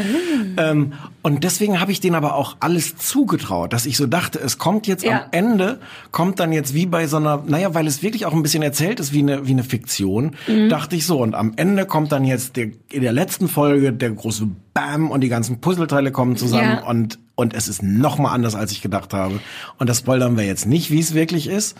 Ähm, 0.56 0.92
und 1.22 1.44
deswegen 1.44 1.80
habe 1.80 1.92
ich 1.92 2.00
denen 2.00 2.14
aber 2.14 2.34
auch 2.34 2.56
alles 2.60 2.96
zugetraut, 2.96 3.72
dass 3.72 3.86
ich 3.86 3.96
so 3.96 4.06
dachte, 4.06 4.38
es 4.40 4.58
kommt 4.58 4.86
jetzt 4.86 5.04
Ja. 5.04 5.22
am 5.22 5.28
Ende, 5.32 5.78
kommt 6.10 6.40
dann 6.40 6.52
jetzt 6.52 6.74
wie 6.74 6.86
bei 6.86 7.06
so 7.06 7.16
einer, 7.18 7.42
naja, 7.46 7.74
weil 7.74 7.86
es 7.86 8.02
wirklich 8.02 8.26
auch 8.26 8.32
ein 8.32 8.42
bisschen 8.42 8.62
erzählt 8.62 9.00
ist 9.00 9.12
wie 9.12 9.20
eine, 9.20 9.46
wie 9.46 9.52
eine 9.52 9.64
Fiktion, 9.64 10.32
Mhm. 10.46 10.68
dachte 10.68 10.96
ich 10.96 11.06
so. 11.06 11.20
Und 11.20 11.34
am 11.34 11.52
Ende 11.56 11.86
kommt 11.86 12.12
dann 12.12 12.24
jetzt 12.24 12.56
der, 12.56 12.68
in 12.90 13.02
der 13.02 13.12
letzten 13.12 13.48
Folge 13.48 13.92
der 13.92 14.10
große 14.10 14.48
Bam 14.74 15.10
und 15.10 15.20
die 15.22 15.28
ganzen 15.28 15.60
Puzzleteile 15.60 16.12
kommen 16.12 16.36
zusammen 16.36 16.78
Ja. 16.82 16.86
und 16.86 17.18
und 17.34 17.54
es 17.54 17.68
ist 17.68 17.82
noch 17.82 18.18
mal 18.18 18.32
anders, 18.32 18.54
als 18.54 18.70
ich 18.70 18.82
gedacht 18.82 19.14
habe. 19.14 19.40
Und 19.78 19.88
das 19.88 20.00
spoilern 20.00 20.36
wir 20.36 20.44
jetzt 20.44 20.66
nicht, 20.66 20.90
wie 20.90 21.00
es 21.00 21.14
wirklich 21.14 21.46
ist. 21.46 21.74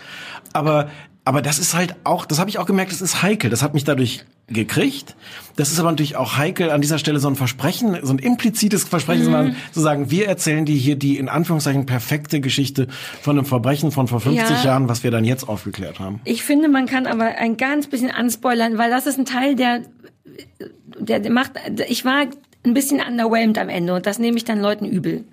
Aber, 0.53 0.89
aber 1.23 1.43
das 1.43 1.59
ist 1.59 1.75
halt 1.75 1.95
auch, 2.03 2.25
das 2.25 2.39
habe 2.39 2.49
ich 2.49 2.57
auch 2.57 2.65
gemerkt, 2.65 2.91
das 2.91 2.99
ist 2.99 3.21
heikel. 3.21 3.51
Das 3.51 3.61
hat 3.61 3.75
mich 3.75 3.83
dadurch 3.83 4.25
gekriegt. 4.47 5.15
Das 5.57 5.71
ist 5.71 5.79
aber 5.79 5.91
natürlich 5.91 6.15
auch 6.15 6.35
heikel, 6.35 6.71
an 6.71 6.81
dieser 6.81 6.97
Stelle 6.97 7.19
so 7.19 7.27
ein 7.27 7.35
Versprechen, 7.35 7.95
so 8.01 8.11
ein 8.11 8.17
implizites 8.17 8.85
Versprechen, 8.85 9.25
sondern 9.25 9.55
zu 9.71 9.81
sagen, 9.81 10.09
wir 10.09 10.27
erzählen 10.27 10.65
dir 10.65 10.75
hier 10.75 10.95
die 10.95 11.17
in 11.19 11.29
Anführungszeichen 11.29 11.85
perfekte 11.85 12.41
Geschichte 12.41 12.87
von 13.21 13.37
einem 13.37 13.45
Verbrechen 13.45 13.91
von 13.91 14.07
vor 14.07 14.19
50 14.19 14.49
Ja. 14.49 14.63
Jahren, 14.63 14.89
was 14.89 15.03
wir 15.03 15.11
dann 15.11 15.25
jetzt 15.25 15.47
aufgeklärt 15.47 15.99
haben. 15.99 16.21
Ich 16.23 16.41
finde, 16.43 16.69
man 16.69 16.87
kann 16.87 17.05
aber 17.05 17.25
ein 17.25 17.55
ganz 17.55 17.85
bisschen 17.85 18.09
anspoilern, 18.09 18.79
weil 18.79 18.89
das 18.89 19.05
ist 19.05 19.19
ein 19.19 19.25
Teil, 19.25 19.55
der, 19.55 19.83
der, 20.99 21.19
der 21.19 21.31
macht, 21.31 21.51
ich 21.87 22.03
war 22.03 22.25
ein 22.65 22.73
bisschen 22.73 23.01
underwhelmed 23.01 23.57
am 23.57 23.69
Ende 23.69 23.93
und 23.93 24.05
das 24.05 24.19
nehme 24.19 24.37
ich 24.37 24.45
dann 24.45 24.59
Leuten 24.61 24.85
übel. 24.85 25.25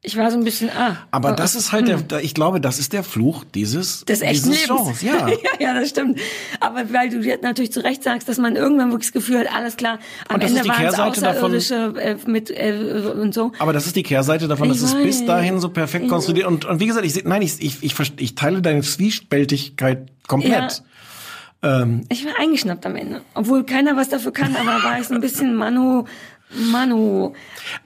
Ich 0.00 0.16
war 0.16 0.30
so 0.30 0.38
ein 0.38 0.44
bisschen, 0.44 0.70
ah. 0.70 0.96
Aber 1.10 1.32
oh, 1.32 1.34
das 1.34 1.56
ist 1.56 1.72
halt 1.72 1.88
der, 1.88 2.20
ich 2.22 2.32
glaube, 2.32 2.60
das 2.60 2.78
ist 2.78 2.92
der 2.92 3.02
Fluch 3.02 3.42
dieses, 3.52 4.04
des 4.04 4.20
echten 4.22 4.50
dieses 4.50 4.68
Lebens. 4.68 5.00
Genres. 5.00 5.02
Ja. 5.02 5.28
ja, 5.28 5.34
ja, 5.58 5.74
das 5.74 5.88
stimmt. 5.88 6.20
Aber 6.60 6.92
weil 6.92 7.10
du 7.10 7.18
jetzt 7.18 7.42
natürlich 7.42 7.72
zu 7.72 7.82
Recht 7.82 8.04
sagst, 8.04 8.28
dass 8.28 8.38
man 8.38 8.54
irgendwann 8.54 8.92
wirklich 8.92 9.08
das 9.08 9.12
Gefühl 9.12 9.40
hat, 9.40 9.52
alles 9.52 9.76
klar, 9.76 9.98
am 10.28 10.40
Ende 10.40 10.60
waren 10.60 10.70
es 10.70 10.76
Kehrseite 10.76 11.20
davon- 11.20 11.50
Außerirdische 11.56 11.94
äh, 12.00 12.16
mit 12.30 12.48
äh, 12.48 13.10
und 13.20 13.34
so. 13.34 13.50
Aber 13.58 13.72
das 13.72 13.86
ist 13.86 13.96
die 13.96 14.04
Kehrseite 14.04 14.46
davon, 14.46 14.68
dass 14.68 14.82
es 14.82 14.94
bis 14.94 15.26
dahin 15.26 15.58
so 15.58 15.68
perfekt 15.68 16.04
Ja. 16.04 16.10
konstruiert 16.10 16.46
und, 16.46 16.64
und 16.64 16.78
wie 16.78 16.86
gesagt, 16.86 17.04
ich 17.04 17.14
seh- 17.14 17.24
nein, 17.26 17.42
ich, 17.42 17.60
ich, 17.60 17.82
ich, 17.82 17.94
ich 18.20 18.34
teile 18.36 18.62
deine 18.62 18.82
Zwiespältigkeit 18.82 20.06
komplett. 20.28 20.84
Ich 21.60 22.24
war 22.24 22.38
eingeschnappt 22.38 22.86
am 22.86 22.94
Ende. 22.94 23.22
Obwohl 23.34 23.64
keiner 23.64 23.96
was 23.96 24.08
dafür 24.08 24.32
kann, 24.32 24.54
aber 24.54 24.80
war 24.84 25.00
ich 25.00 25.08
so 25.08 25.14
ein 25.14 25.20
bisschen 25.20 25.56
Manu, 25.56 26.04
Manu. 26.50 27.32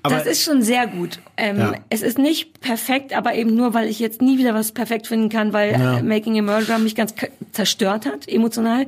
Aber- 0.02 0.16
das 0.16 0.26
ist 0.26 0.44
schon 0.44 0.62
sehr 0.62 0.86
gut. 0.86 1.18
Ähm, 1.36 1.58
Ja. 1.58 1.72
Es 1.90 2.02
ist 2.02 2.18
nicht 2.18 2.60
perfekt, 2.60 3.12
aber 3.12 3.34
eben 3.34 3.54
nur, 3.54 3.74
weil 3.74 3.88
ich 3.88 3.98
jetzt 3.98 4.22
nie 4.22 4.38
wieder 4.38 4.54
was 4.54 4.72
perfekt 4.72 5.06
finden 5.08 5.28
kann, 5.28 5.52
weil 5.52 5.72
Ja. 5.72 5.98
äh, 5.98 6.02
Making 6.02 6.38
a 6.38 6.42
Murderer 6.42 6.78
mich 6.78 6.94
ganz 6.94 7.14
zerstört 7.52 8.06
hat, 8.06 8.28
emotional. 8.28 8.86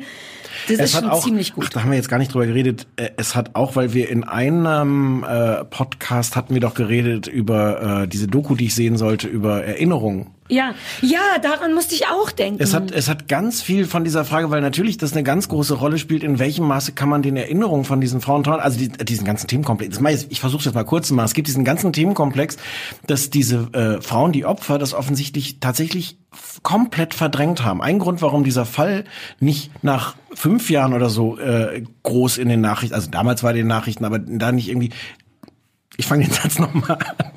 Das 0.68 0.78
ist 0.78 0.92
schon 0.92 1.12
ziemlich 1.20 1.50
Ach, 1.52 1.54
gut. 1.56 1.70
da 1.76 1.82
haben 1.82 1.90
wir 1.90 1.96
jetzt 1.96 2.08
gar 2.08 2.18
nicht 2.18 2.32
drüber 2.32 2.46
geredet. 2.46 2.86
Äh, 2.96 3.10
Es 3.16 3.34
hat 3.34 3.54
auch, 3.54 3.74
weil 3.76 3.92
wir 3.92 4.08
in 4.08 4.22
einem 4.24 5.24
äh, 5.28 5.64
Podcast 5.64 6.36
hatten 6.36 6.54
wir 6.54 6.60
doch 6.60 6.74
geredet 6.74 7.26
über 7.26 8.02
äh, 8.04 8.08
diese 8.08 8.28
Doku, 8.28 8.54
die 8.54 8.66
ich 8.66 8.74
sehen 8.74 8.96
sollte, 8.96 9.26
über 9.28 9.64
Erinnerungen. 9.64 10.28
Ja, 10.48 10.74
ja, 11.00 11.38
daran 11.40 11.72
musste 11.72 11.94
ich 11.94 12.06
auch 12.06 12.30
denken. 12.30 12.62
Es 12.62 12.74
hat, 12.74 12.90
es 12.90 13.08
hat 13.08 13.28
ganz 13.28 13.62
viel 13.62 13.86
von 13.86 14.04
dieser 14.04 14.26
Frage, 14.26 14.50
weil 14.50 14.60
natürlich 14.60 14.98
das 14.98 15.12
eine 15.12 15.22
ganz 15.22 15.48
große 15.48 15.72
Rolle 15.74 15.98
spielt, 15.98 16.22
in 16.22 16.38
welchem 16.38 16.66
Maße 16.66 16.92
kann 16.92 17.08
man 17.08 17.22
den 17.22 17.36
Erinnerungen 17.36 17.86
von 17.86 18.00
diesen 18.00 18.20
Frauen 18.20 18.44
trauen, 18.44 18.60
also 18.60 18.78
die, 18.78 18.88
diesen 18.88 19.24
ganzen 19.24 19.48
Themenkomplex. 19.48 19.98
Ich 19.98 20.30
ich 20.30 20.40
versuche 20.40 20.58
es 20.60 20.64
jetzt 20.66 20.74
mal 20.74 20.84
kurz 20.84 21.08
zu 21.08 21.14
machen. 21.14 21.26
Es 21.26 21.34
gibt 21.34 21.48
diesen 21.48 21.64
ganzen 21.64 21.94
Themenkomplex, 21.94 22.58
dass 23.06 23.30
diese 23.30 23.68
äh, 23.72 24.02
Frauen, 24.02 24.32
die 24.32 24.44
Opfer, 24.44 24.78
das 24.78 24.92
offensichtlich 24.92 25.60
tatsächlich 25.60 26.18
komplett 26.62 27.14
verdrängt 27.14 27.64
haben. 27.64 27.80
Ein 27.80 27.98
Grund, 27.98 28.20
warum 28.20 28.44
dieser 28.44 28.66
Fall 28.66 29.04
nicht 29.40 29.70
nach 29.82 30.14
fünf 30.34 30.68
Jahren 30.68 30.92
oder 30.92 31.08
so 31.08 31.38
äh, 31.38 31.84
groß 32.02 32.36
in 32.36 32.50
den 32.50 32.60
Nachrichten, 32.60 32.94
also 32.94 33.08
damals 33.10 33.42
war 33.42 33.52
in 33.52 33.58
den 33.58 33.66
Nachrichten, 33.66 34.04
aber 34.04 34.18
da 34.18 34.52
nicht 34.52 34.68
irgendwie 34.68 34.90
ich 35.96 36.06
fange 36.06 36.24
den 36.24 36.32
Satz 36.32 36.58
nochmal 36.58 36.98
an. 36.98 37.30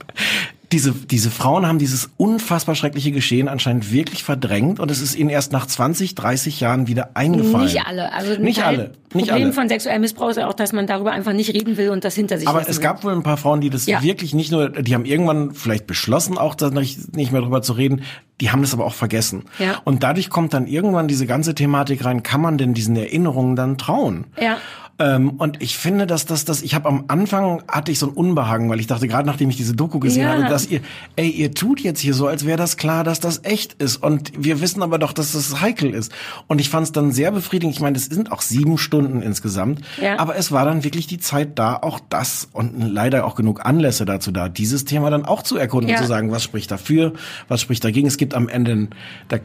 Diese, 0.74 0.92
diese 0.92 1.32
Frauen 1.32 1.66
haben 1.66 1.80
dieses 1.80 2.10
unfassbar 2.18 2.76
schreckliche 2.76 3.14
Geschehen 3.14 3.48
anscheinend 3.48 3.94
wirklich 3.94 4.26
verdrängt 4.26 4.82
und 4.82 4.92
es 4.92 5.02
ist 5.02 5.16
ihnen 5.16 5.30
erst 5.30 5.54
nach 5.54 5.66
20, 5.66 6.14
30 6.14 6.60
Jahren 6.60 6.88
wieder 6.88 7.12
eingefallen. 7.14 7.64
nicht 7.66 7.86
alle. 7.86 8.12
Also 8.12 8.42
nicht 8.42 8.60
Teil- 8.60 8.66
alle. 8.68 8.92
Nicht 9.14 9.28
Problem 9.30 9.44
alle. 9.46 9.54
von 9.54 9.70
sexuellem 9.70 10.02
Missbrauch 10.02 10.30
ist 10.32 10.36
ja 10.36 10.48
auch, 10.50 10.54
dass 10.54 10.74
man 10.74 10.86
darüber 10.86 11.12
einfach 11.14 11.32
nicht 11.32 11.54
reden 11.54 11.78
will 11.78 11.92
und 11.92 12.04
das 12.04 12.16
hinter 12.16 12.38
sich 12.38 12.50
Aber 12.50 12.68
es 12.68 12.76
will. 12.78 12.84
gab 12.84 13.06
wohl 13.06 13.14
ein 13.14 13.24
paar 13.24 13.38
Frauen, 13.38 13.62
die 13.62 13.70
das 13.70 13.86
Ja. 13.86 14.04
wirklich 14.04 14.34
nicht 14.34 14.52
nur, 14.52 14.68
die 14.70 14.94
haben 14.94 15.06
irgendwann 15.06 15.54
vielleicht 15.54 15.88
beschlossen, 15.88 16.38
auch 16.38 16.54
da 16.56 16.70
nicht, 16.70 17.16
nicht 17.16 17.32
mehr 17.32 17.40
drüber 17.42 17.62
zu 17.62 17.72
reden, 17.72 18.02
die 18.42 18.52
haben 18.52 18.62
das 18.62 18.74
aber 18.74 18.84
auch 18.84 18.94
vergessen. 18.94 19.44
Ja. 19.60 19.82
Und 19.86 20.04
dadurch 20.04 20.30
kommt 20.30 20.54
dann 20.54 20.68
irgendwann 20.68 21.08
diese 21.08 21.26
ganze 21.26 21.56
Thematik 21.56 22.04
rein, 22.04 22.24
kann 22.24 22.42
man 22.42 22.58
denn 22.58 22.74
diesen 22.74 22.98
Erinnerungen 22.98 23.56
dann 23.56 23.78
trauen? 23.78 24.26
Ja. 24.38 24.58
Ähm, 25.00 25.30
und 25.32 25.62
ich 25.62 25.78
finde, 25.78 26.08
dass 26.08 26.26
das, 26.26 26.44
das, 26.44 26.64
ich 26.64 26.74
habe 26.74 26.90
am 26.90 27.04
Anfang 27.08 27.62
hatte 27.68 27.92
ich 27.92 28.00
so 28.00 28.08
ein 28.08 28.14
Unbehagen, 28.14 28.68
weil 28.70 28.80
ich 28.80 28.88
dachte, 28.88 29.08
gerade 29.08 29.28
nachdem 29.28 29.48
ich 29.52 29.56
diese 29.58 29.76
Doku 29.76 30.00
gesehen 30.00 30.24
Ja. 30.24 30.34
habe, 30.34 30.46
dass 30.50 30.68
ihr, 30.68 30.80
ey, 31.16 31.30
ihr 31.30 31.52
tut 31.54 31.80
jetzt 31.82 32.00
hier 32.00 32.16
so, 32.16 32.26
als 32.26 32.46
wäre 32.48 32.58
das 32.58 32.78
klar, 32.78 33.04
dass 33.04 33.20
das 33.20 33.42
echt 33.44 33.74
ist. 33.74 33.98
Und 33.98 34.32
wir 34.38 34.60
wissen 34.60 34.82
aber 34.82 34.98
doch, 34.98 35.14
dass 35.14 35.34
das 35.34 35.62
heikel 35.62 35.94
ist. 35.94 36.12
Und 36.48 36.60
ich 36.60 36.70
fand 36.70 36.86
es 36.88 36.92
dann 36.94 37.12
sehr 37.12 37.32
befriedigend. 37.32 37.76
Ich 37.76 37.82
meine, 37.82 37.96
es 37.96 38.06
sind 38.06 38.32
auch 38.32 38.42
sieben 38.42 38.80
Stunden 38.80 39.22
insgesamt. 39.22 39.82
Ja. 40.02 40.18
Aber 40.18 40.36
es 40.36 40.52
war 40.52 40.66
dann 40.66 40.84
wirklich 40.84 41.06
die 41.06 41.20
Zeit 41.20 41.60
da, 41.60 41.76
auch 41.76 42.00
das 42.10 42.50
und 42.52 42.80
leider 42.82 43.26
auch 43.26 43.36
genug 43.36 43.66
Anlässe 43.68 44.04
dazu 44.06 44.32
da, 44.32 44.50
dieses 44.50 44.86
Thema 44.86 45.12
dann 45.12 45.26
auch 45.26 45.44
zu 45.44 45.58
erkunden 45.58 45.90
Ja. 45.90 45.98
und 45.98 46.02
zu 46.02 46.08
sagen, 46.08 46.32
was 46.32 46.42
spricht 46.44 46.72
dafür, 46.72 47.14
was 47.48 47.62
spricht 47.62 47.84
dagegen. 47.84 48.08
Es 48.08 48.18
gibt 48.18 48.34
am 48.34 48.50
Ende, 48.50 48.88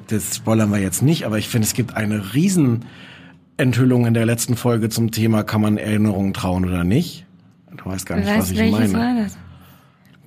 das 0.08 0.36
spoilern 0.36 0.70
wir 0.70 0.78
jetzt 0.78 1.02
nicht, 1.02 1.26
aber 1.26 1.36
ich 1.36 1.48
finde, 1.48 1.66
es 1.66 1.74
gibt 1.74 1.94
eine 1.94 2.32
riesen 2.34 2.86
Enthüllung 3.56 4.06
in 4.06 4.14
der 4.14 4.26
letzten 4.26 4.56
Folge 4.56 4.88
zum 4.88 5.10
Thema, 5.10 5.42
kann 5.44 5.60
man 5.60 5.76
Erinnerungen 5.76 6.32
trauen 6.34 6.64
oder 6.64 6.84
nicht? 6.84 7.26
Du 7.76 7.86
weißt 7.86 8.06
gar 8.06 8.16
nicht, 8.16 8.28
was 8.28 8.38
Weißt, 8.38 8.52
ich 8.52 8.58
welches 8.58 8.92
meine. 8.92 9.16
war 9.16 9.22
das? 9.22 9.38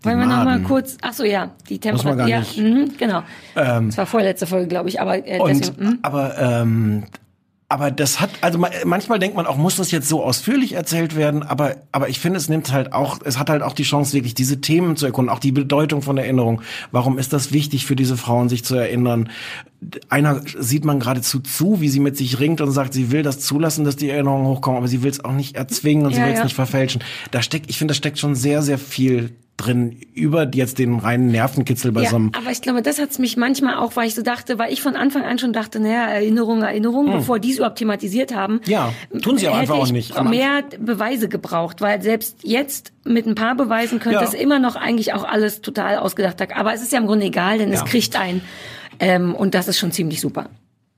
Wollen 0.03 0.19
wir 0.19 0.25
noch 0.25 0.35
mal 0.35 0.45
Maden. 0.45 0.63
kurz, 0.65 0.97
ach 1.01 1.13
so, 1.13 1.23
ja, 1.23 1.51
die 1.67 1.79
Temperatur, 1.79 2.27
ja. 2.27 2.43
Ähm, 2.57 2.73
mhm, 2.73 2.91
genau. 2.97 3.23
das 3.55 3.97
war 3.97 4.05
vorletzte 4.05 4.45
Folge, 4.45 4.67
glaube 4.67 4.89
ich, 4.89 5.01
aber 5.01 5.27
äh, 5.27 5.39
Und, 5.39 5.49
deswegen, 5.49 5.83
mhm. 5.83 5.99
aber, 6.03 6.37
ähm, 6.37 7.03
aber 7.67 7.89
das 7.89 8.19
hat, 8.21 8.29
also 8.41 8.59
ma- 8.59 8.69
manchmal 8.85 9.17
denkt 9.17 9.35
man 9.35 9.47
auch, 9.47 9.57
muss 9.57 9.75
das 9.77 9.89
jetzt 9.89 10.07
so 10.07 10.23
ausführlich 10.23 10.73
erzählt 10.73 11.15
werden, 11.15 11.41
aber, 11.41 11.77
aber 11.91 12.09
ich 12.09 12.19
finde, 12.19 12.37
es 12.37 12.47
nimmt 12.47 12.71
halt 12.71 12.93
auch, 12.93 13.19
es 13.25 13.39
hat 13.39 13.49
halt 13.49 13.63
auch 13.63 13.73
die 13.73 13.83
Chance, 13.83 14.13
wirklich 14.13 14.35
diese 14.35 14.61
Themen 14.61 14.95
zu 14.97 15.05
erkunden, 15.07 15.33
auch 15.33 15.39
die 15.39 15.51
Bedeutung 15.51 16.01
von 16.03 16.17
Erinnerung. 16.17 16.61
Warum 16.91 17.17
ist 17.17 17.33
das 17.33 17.51
wichtig 17.51 17.85
für 17.87 17.95
diese 17.95 18.17
Frauen, 18.17 18.49
sich 18.49 18.63
zu 18.63 18.75
erinnern? 18.75 19.29
Einer 20.09 20.41
sieht 20.59 20.85
man 20.85 20.99
geradezu 20.99 21.39
zu, 21.39 21.81
wie 21.81 21.89
sie 21.89 21.99
mit 21.99 22.17
sich 22.17 22.39
ringt 22.39 22.61
und 22.61 22.71
sagt, 22.71 22.93
sie 22.93 23.11
will 23.11 23.23
das 23.23 23.39
zulassen, 23.39 23.83
dass 23.83 23.95
die 23.95 24.09
Erinnerungen 24.09 24.45
hochkommen, 24.47 24.77
aber 24.77 24.87
sie 24.87 25.01
will 25.03 25.11
es 25.11 25.23
auch 25.25 25.33
nicht 25.33 25.55
erzwingen 25.55 26.05
und 26.05 26.13
sie 26.13 26.19
Ja, 26.19 26.25
will 26.27 26.33
es 26.33 26.39
ja. 26.39 26.43
nicht 26.45 26.55
verfälschen. 26.55 27.03
Da 27.31 27.41
steckt, 27.41 27.69
ich 27.69 27.77
finde, 27.77 27.93
da 27.93 27.95
steckt 27.95 28.19
schon 28.19 28.35
sehr, 28.35 28.61
sehr 28.61 28.77
viel 28.77 29.35
drin 29.57 29.97
über 30.13 30.49
jetzt 30.53 30.79
den 30.79 30.99
reinen 30.99 31.27
Nervenkitzel 31.31 31.93
bei 31.93 32.03
Ja, 32.03 32.09
so 32.09 32.17
einem 32.17 32.31
aber 32.37 32.51
ich 32.51 32.61
glaube, 32.61 32.81
das 32.81 32.99
hat's 32.99 33.19
mich 33.19 33.37
manchmal 33.37 33.75
auch, 33.77 33.95
weil 33.95 34.07
ich 34.07 34.13
so 34.15 34.21
dachte, 34.21 34.59
weil 34.59 34.73
ich 34.73 34.81
von 34.81 34.95
Anfang 34.97 35.23
an 35.23 35.39
schon 35.39 35.53
dachte, 35.53 35.79
naja, 35.79 36.07
Erinnerung, 36.07 36.61
Erinnerung, 36.61 37.09
bevor 37.11 37.39
die 37.39 37.51
es 37.51 37.57
überhaupt 37.57 37.77
thematisiert 37.77 38.35
haben. 38.35 38.55
Hm. 38.65 38.71
Ja, 38.71 38.93
tun 39.21 39.37
sie 39.37 39.47
aber 39.47 39.57
einfach 39.57 39.75
auch 39.75 39.85
ich 39.85 39.93
nicht. 39.93 40.21
Mehr 40.23 40.63
Beweise 40.79 41.29
gebraucht, 41.29 41.79
weil 41.79 42.01
selbst 42.01 42.39
jetzt 42.43 42.91
mit 43.05 43.25
ein 43.27 43.35
paar 43.35 43.55
Beweisen 43.55 43.99
könnte 43.99 44.19
Ja. 44.19 44.23
es 44.25 44.33
immer 44.33 44.59
noch 44.59 44.75
eigentlich 44.75 45.13
auch 45.13 45.23
alles 45.23 45.61
total 45.61 45.97
ausgedacht 45.99 46.41
haben. 46.41 46.51
Aber 46.53 46.73
es 46.73 46.81
ist 46.81 46.91
ja 46.91 46.99
im 46.99 47.07
Grunde 47.07 47.25
egal, 47.27 47.57
denn 47.57 47.69
Ja. 47.69 47.75
es 47.75 47.85
kriegt 47.85 48.19
ein. 48.19 48.41
Ähm, 48.99 49.33
und 49.35 49.55
das 49.55 49.67
ist 49.69 49.77
schon 49.79 49.91
ziemlich 49.93 50.19
super. 50.21 50.49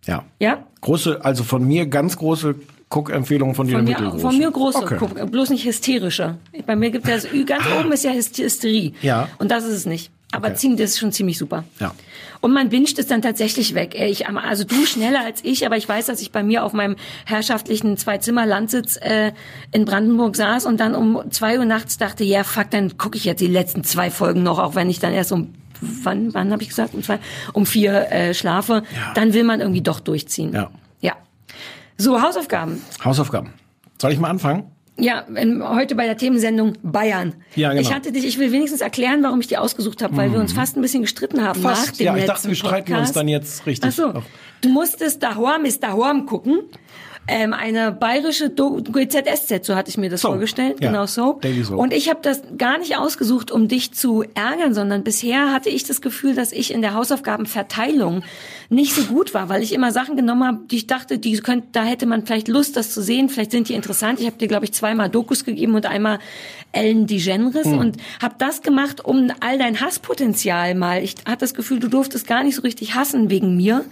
ja. 0.06 0.24
Ja? 0.40 0.64
Große, 0.82 1.24
also 1.24 1.44
von 1.44 1.68
mir 1.68 1.86
ganz 1.88 2.18
große 2.18 2.56
Cook-Empfehlung 2.90 3.54
von 3.54 3.68
dir 3.68 3.76
Von 3.76 3.84
mir, 3.84 3.90
mittelgroße. 3.92 4.20
von 4.22 4.38
mir 4.38 4.50
große, 4.52 4.78
Okay. 4.84 4.96
guck, 5.00 5.32
bloß 5.32 5.50
nicht 5.50 5.66
hysterische. 5.66 6.36
Bei 6.66 6.76
mir 6.76 6.90
gibt 6.90 7.08
es 7.08 7.28
ja, 7.32 7.44
ganz 7.44 7.64
oben 7.80 7.92
ist 7.92 8.04
ja 8.06 8.12
Hyst- 8.12 8.38
Hysterie. 8.42 8.94
Ja. 9.02 9.28
Und 9.40 9.52
das 9.52 9.66
ist 9.66 9.74
es 9.74 9.86
nicht. 9.86 10.10
Aber 10.32 10.50
Okay. 10.50 10.76
das 10.78 10.92
ist 10.92 11.00
schon 11.00 11.12
ziemlich 11.14 11.38
super. 11.38 11.64
Ja. 11.80 11.94
Und 12.42 12.54
man 12.54 12.70
binscht 12.70 13.00
es 13.00 13.08
dann 13.08 13.22
tatsächlich 13.22 13.74
weg. 13.76 13.96
Ey, 13.98 14.10
Ich, 14.12 14.28
also 14.28 14.64
du 14.66 14.86
schneller 14.86 15.22
als 15.26 15.40
ich, 15.44 15.66
aber 15.66 15.76
ich 15.78 15.88
weiß, 15.88 16.06
dass 16.06 16.22
ich 16.22 16.32
bei 16.32 16.44
mir 16.44 16.64
auf 16.64 16.74
meinem 16.74 16.96
herrschaftlichen 17.26 17.98
Zwei-Zimmer-Landsitz 17.98 18.98
äh, 19.02 19.32
in 19.72 19.86
Brandenburg 19.86 20.36
saß 20.36 20.66
und 20.66 20.80
dann 20.80 20.96
um 20.96 21.32
zwei 21.32 21.58
Uhr 21.60 21.66
nachts 21.66 21.98
dachte, 21.98 22.24
ja 22.24 22.44
fuck, 22.44 22.70
dann 22.72 22.98
gucke 22.98 23.18
ich 23.18 23.26
jetzt 23.26 23.40
die 23.42 23.48
letzten 23.48 23.84
zwei 23.84 24.12
Folgen 24.12 24.44
noch, 24.44 24.60
auch 24.60 24.76
wenn 24.76 24.90
ich 24.90 25.00
dann 25.00 25.14
erst 25.14 25.32
um 25.32 25.54
wann, 25.82 26.34
wann 26.34 26.52
habe 26.52 26.62
ich 26.64 26.70
gesagt, 26.70 26.94
um 26.94 27.04
zwei, 27.04 27.20
um 27.54 27.66
vier 27.66 28.12
äh, 28.12 28.34
schlafe. 28.34 28.84
Ja. 28.96 29.14
Dann 29.14 29.34
will 29.34 29.44
man 29.44 29.60
irgendwie 29.62 29.82
doch 29.82 30.00
durchziehen. 30.00 30.54
Ja. 30.54 30.70
So 31.98 32.22
Hausaufgaben. 32.22 32.82
Hausaufgaben. 33.04 33.54
Soll 34.00 34.12
ich 34.12 34.20
mal 34.20 34.30
anfangen? 34.30 34.72
Ja, 35.00 35.26
heute 35.76 35.94
bei 35.94 36.06
der 36.06 36.18
Themensendung 36.18 36.74
Bayern. 36.82 37.36
Ja, 37.56 37.70
genau. 37.70 37.82
Mhm. 37.82 37.88
Ich 37.88 37.94
hatte 37.94 38.12
dich, 38.12 38.26
ich 38.26 38.40
will 38.40 38.52
wenigstens 38.52 38.82
erklären, 38.82 39.22
warum 39.22 39.40
ich 39.40 39.48
die 39.48 39.58
ausgesucht 39.58 40.02
habe, 40.02 40.18
weil 40.18 40.32
wir 40.34 40.40
uns 40.40 40.54
fast 40.54 40.76
ein 40.76 40.82
bisschen 40.82 41.04
gestritten 41.04 41.44
haben 41.44 41.62
Fast. 41.62 41.88
nach 41.88 41.98
dem 41.98 42.06
Ja, 42.06 42.16
ich 42.18 42.26
dachte, 42.26 42.48
wir 42.48 42.56
streiten 42.56 42.92
uns 42.94 42.98
Podcast. 43.00 43.16
dann 43.16 43.28
jetzt 43.28 43.66
richtig. 43.68 43.92
Ach 43.92 43.96
so. 43.96 44.24
Du 44.62 44.70
musstest 44.70 45.22
Dahorm 45.22 45.66
ist 45.66 45.84
Dahorm 45.84 46.26
gucken. 46.26 46.62
Ähm, 47.30 47.54
eine 47.54 47.92
bayerische 47.92 48.50
Do 48.50 48.82
GZSZ, 48.82 49.66
so 49.66 49.76
hatte 49.76 49.90
ich 49.90 49.98
mir 49.98 50.10
das 50.10 50.22
Soap. 50.22 50.32
vorgestellt, 50.34 50.78
Ja, 50.80 50.92
genau 50.92 51.06
so. 51.06 51.40
Soap. 51.42 51.78
Und 51.78 51.94
ich 51.94 52.10
habe 52.10 52.20
das 52.22 52.42
gar 52.58 52.78
nicht 52.78 52.98
ausgesucht, 52.98 53.52
um 53.52 53.68
dich 53.68 53.94
zu 53.94 54.24
ärgern, 54.34 54.74
sondern 54.74 55.04
bisher 55.04 55.52
hatte 55.52 55.70
ich 55.70 55.84
das 55.84 56.02
Gefühl, 56.02 56.36
dass 56.36 56.52
ich 56.52 56.74
in 56.74 56.82
der 56.82 56.94
Hausaufgabenverteilung 56.94 58.24
nicht 58.70 58.94
so 58.94 59.04
gut 59.04 59.34
war, 59.34 59.50
weil 59.50 59.62
ich 59.64 59.74
immer 59.74 59.92
Sachen 59.92 60.16
genommen 60.16 60.46
habe, 60.46 60.60
die 60.70 60.78
ich 60.78 60.88
dachte, 60.88 61.20
die 61.20 61.38
könnt, 61.38 61.76
da 61.76 61.84
hätte 61.84 62.06
man 62.06 62.26
vielleicht 62.26 62.48
Lust, 62.48 62.76
das 62.78 62.94
zu 62.94 63.02
sehen, 63.02 63.30
vielleicht 63.30 63.52
sind 63.52 63.70
die 63.70 63.74
interessant. 63.74 64.20
Ich 64.20 64.26
habe 64.26 64.38
dir, 64.38 64.48
glaube 64.48 64.66
ich, 64.66 64.74
zweimal 64.74 65.10
Dokus 65.10 65.46
gegeben 65.46 65.76
und 65.76 65.86
einmal 65.86 66.20
Ellen 66.78 67.08
DeGeneres 67.08 67.66
Hm. 67.66 67.78
und 67.80 67.98
habe 68.22 68.36
das 68.38 68.62
gemacht, 68.62 69.04
um 69.04 69.32
all 69.40 69.58
dein 69.58 69.82
Hasspotenzial 69.82 70.76
mal. 70.76 71.04
Ich 71.04 71.16
hatte 71.26 71.40
das 71.40 71.54
Gefühl, 71.54 71.80
du 71.80 71.88
durftest 71.88 72.28
gar 72.28 72.44
nicht 72.44 72.56
so 72.56 72.62
richtig 72.62 72.96
hassen 72.96 73.30
wegen 73.30 73.58
mir 73.58 73.84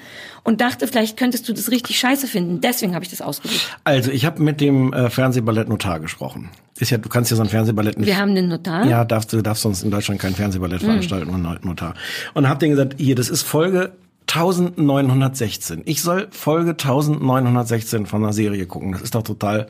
und 0.44 0.62
dachte, 0.62 0.88
vielleicht 0.88 1.18
könntest 1.18 1.50
du 1.50 1.54
das 1.54 1.72
richtig 1.72 1.98
scheiße 2.00 2.28
finden. 2.28 2.62
Deswegen 2.62 2.94
habe 2.96 3.04
ich 3.04 3.10
das 3.12 3.22
ausgesucht. 3.22 3.78
Also, 3.84 4.12
ich 4.12 4.26
habe 4.26 4.42
mit 4.42 4.62
dem 4.62 4.94
äh, 4.94 5.10
Fernsehballett 5.10 5.68
Notar 5.68 6.00
gesprochen. 6.00 6.50
Ist 6.78 6.92
ja, 6.92 6.98
du 6.98 7.08
kannst 7.10 7.32
ja 7.32 7.38
so 7.38 7.44
ein 7.44 7.50
Fernsehballett 7.50 7.98
nicht. 7.98 8.08
Wir 8.08 8.18
haben 8.18 8.36
den 8.36 8.50
Notar. 8.50 8.86
Ja, 8.86 9.06
darfst 9.06 9.32
du 9.34 9.42
darfst 9.42 9.64
sonst 9.64 9.82
in 9.84 9.92
Deutschland 9.92 10.20
kein 10.22 10.36
Fernsehballett 10.36 10.82
Hm. 10.82 10.88
veranstalten 10.90 11.30
ohne 11.34 11.58
Notar. 11.64 11.96
Und 12.34 12.48
hab 12.50 12.60
denen 12.60 12.72
gesagt, 12.76 12.96
hier, 12.98 13.16
das 13.16 13.30
ist 13.30 13.44
Folge 13.44 13.94
1916. 14.28 15.84
Ich 15.86 16.02
soll 16.02 16.28
Folge 16.32 16.72
1916 16.72 18.06
von 18.06 18.24
einer 18.24 18.34
Serie 18.34 18.66
gucken. 18.66 18.92
Das 18.92 19.02
ist 19.02 19.16
doch 19.16 19.24
total 19.24 19.68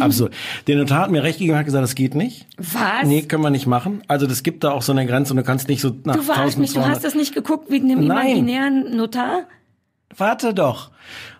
absurd. 0.00 0.34
Der 0.66 0.76
Notar 0.76 1.02
hat 1.02 1.10
mir 1.10 1.22
recht 1.22 1.38
gegeben, 1.38 1.56
hat 1.58 1.64
gesagt, 1.64 1.82
das 1.82 1.94
geht 1.94 2.14
nicht. 2.14 2.46
Was? 2.56 3.06
Nee, 3.06 3.22
können 3.22 3.42
wir 3.42 3.50
nicht 3.50 3.66
machen. 3.66 4.02
Also 4.08 4.26
das 4.26 4.42
gibt 4.42 4.64
da 4.64 4.70
auch 4.72 4.82
so 4.82 4.92
eine 4.92 5.06
Grenze 5.06 5.32
und 5.32 5.38
du 5.38 5.42
kannst 5.42 5.68
nicht 5.68 5.80
so 5.80 5.94
nach 6.04 6.16
Du 6.16 6.22
verarschst 6.22 6.58
mich, 6.58 6.72
du 6.72 6.80
1200 6.80 6.96
hast 6.96 7.04
das 7.04 7.14
nicht 7.14 7.34
geguckt 7.34 7.70
wegen 7.70 7.88
dem 7.88 8.06
Nein. 8.06 8.28
imaginären 8.28 8.96
Notar? 8.96 9.44
Warte 10.16 10.54
doch. 10.54 10.90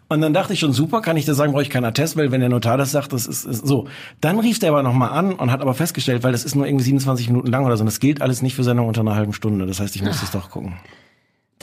Und 0.08 0.20
dann 0.20 0.34
dachte 0.34 0.52
ich 0.52 0.60
schon, 0.60 0.72
super, 0.72 1.00
kann 1.00 1.16
ich 1.16 1.24
dir 1.24 1.34
sagen, 1.34 1.52
brauche 1.52 1.62
ich 1.62 1.70
keinen 1.70 1.86
Attest, 1.86 2.16
weil 2.16 2.30
wenn 2.30 2.40
der 2.40 2.50
Notar 2.50 2.76
das 2.76 2.90
sagt, 2.90 3.12
das 3.12 3.26
ist, 3.26 3.44
ist 3.44 3.66
so. 3.66 3.88
Dann 4.20 4.38
rief 4.38 4.58
der 4.58 4.70
aber 4.70 4.82
nochmal 4.82 5.10
an 5.10 5.32
und 5.32 5.50
hat 5.50 5.62
aber 5.62 5.74
festgestellt, 5.74 6.22
weil 6.22 6.32
das 6.32 6.44
ist 6.44 6.54
nur 6.54 6.66
irgendwie 6.66 6.84
27 6.84 7.28
Minuten 7.28 7.48
lang 7.48 7.64
oder 7.64 7.76
so, 7.76 7.82
und 7.82 7.86
das 7.86 8.00
gilt 8.00 8.20
alles 8.20 8.42
nicht 8.42 8.54
für 8.54 8.64
Sendung 8.64 8.86
unter 8.86 9.00
einer 9.00 9.14
halben 9.14 9.32
Stunde. 9.32 9.66
Das 9.66 9.80
heißt, 9.80 9.96
ich 9.96 10.02
muss 10.02 10.22
es 10.22 10.30
doch 10.30 10.50
gucken. 10.50 10.74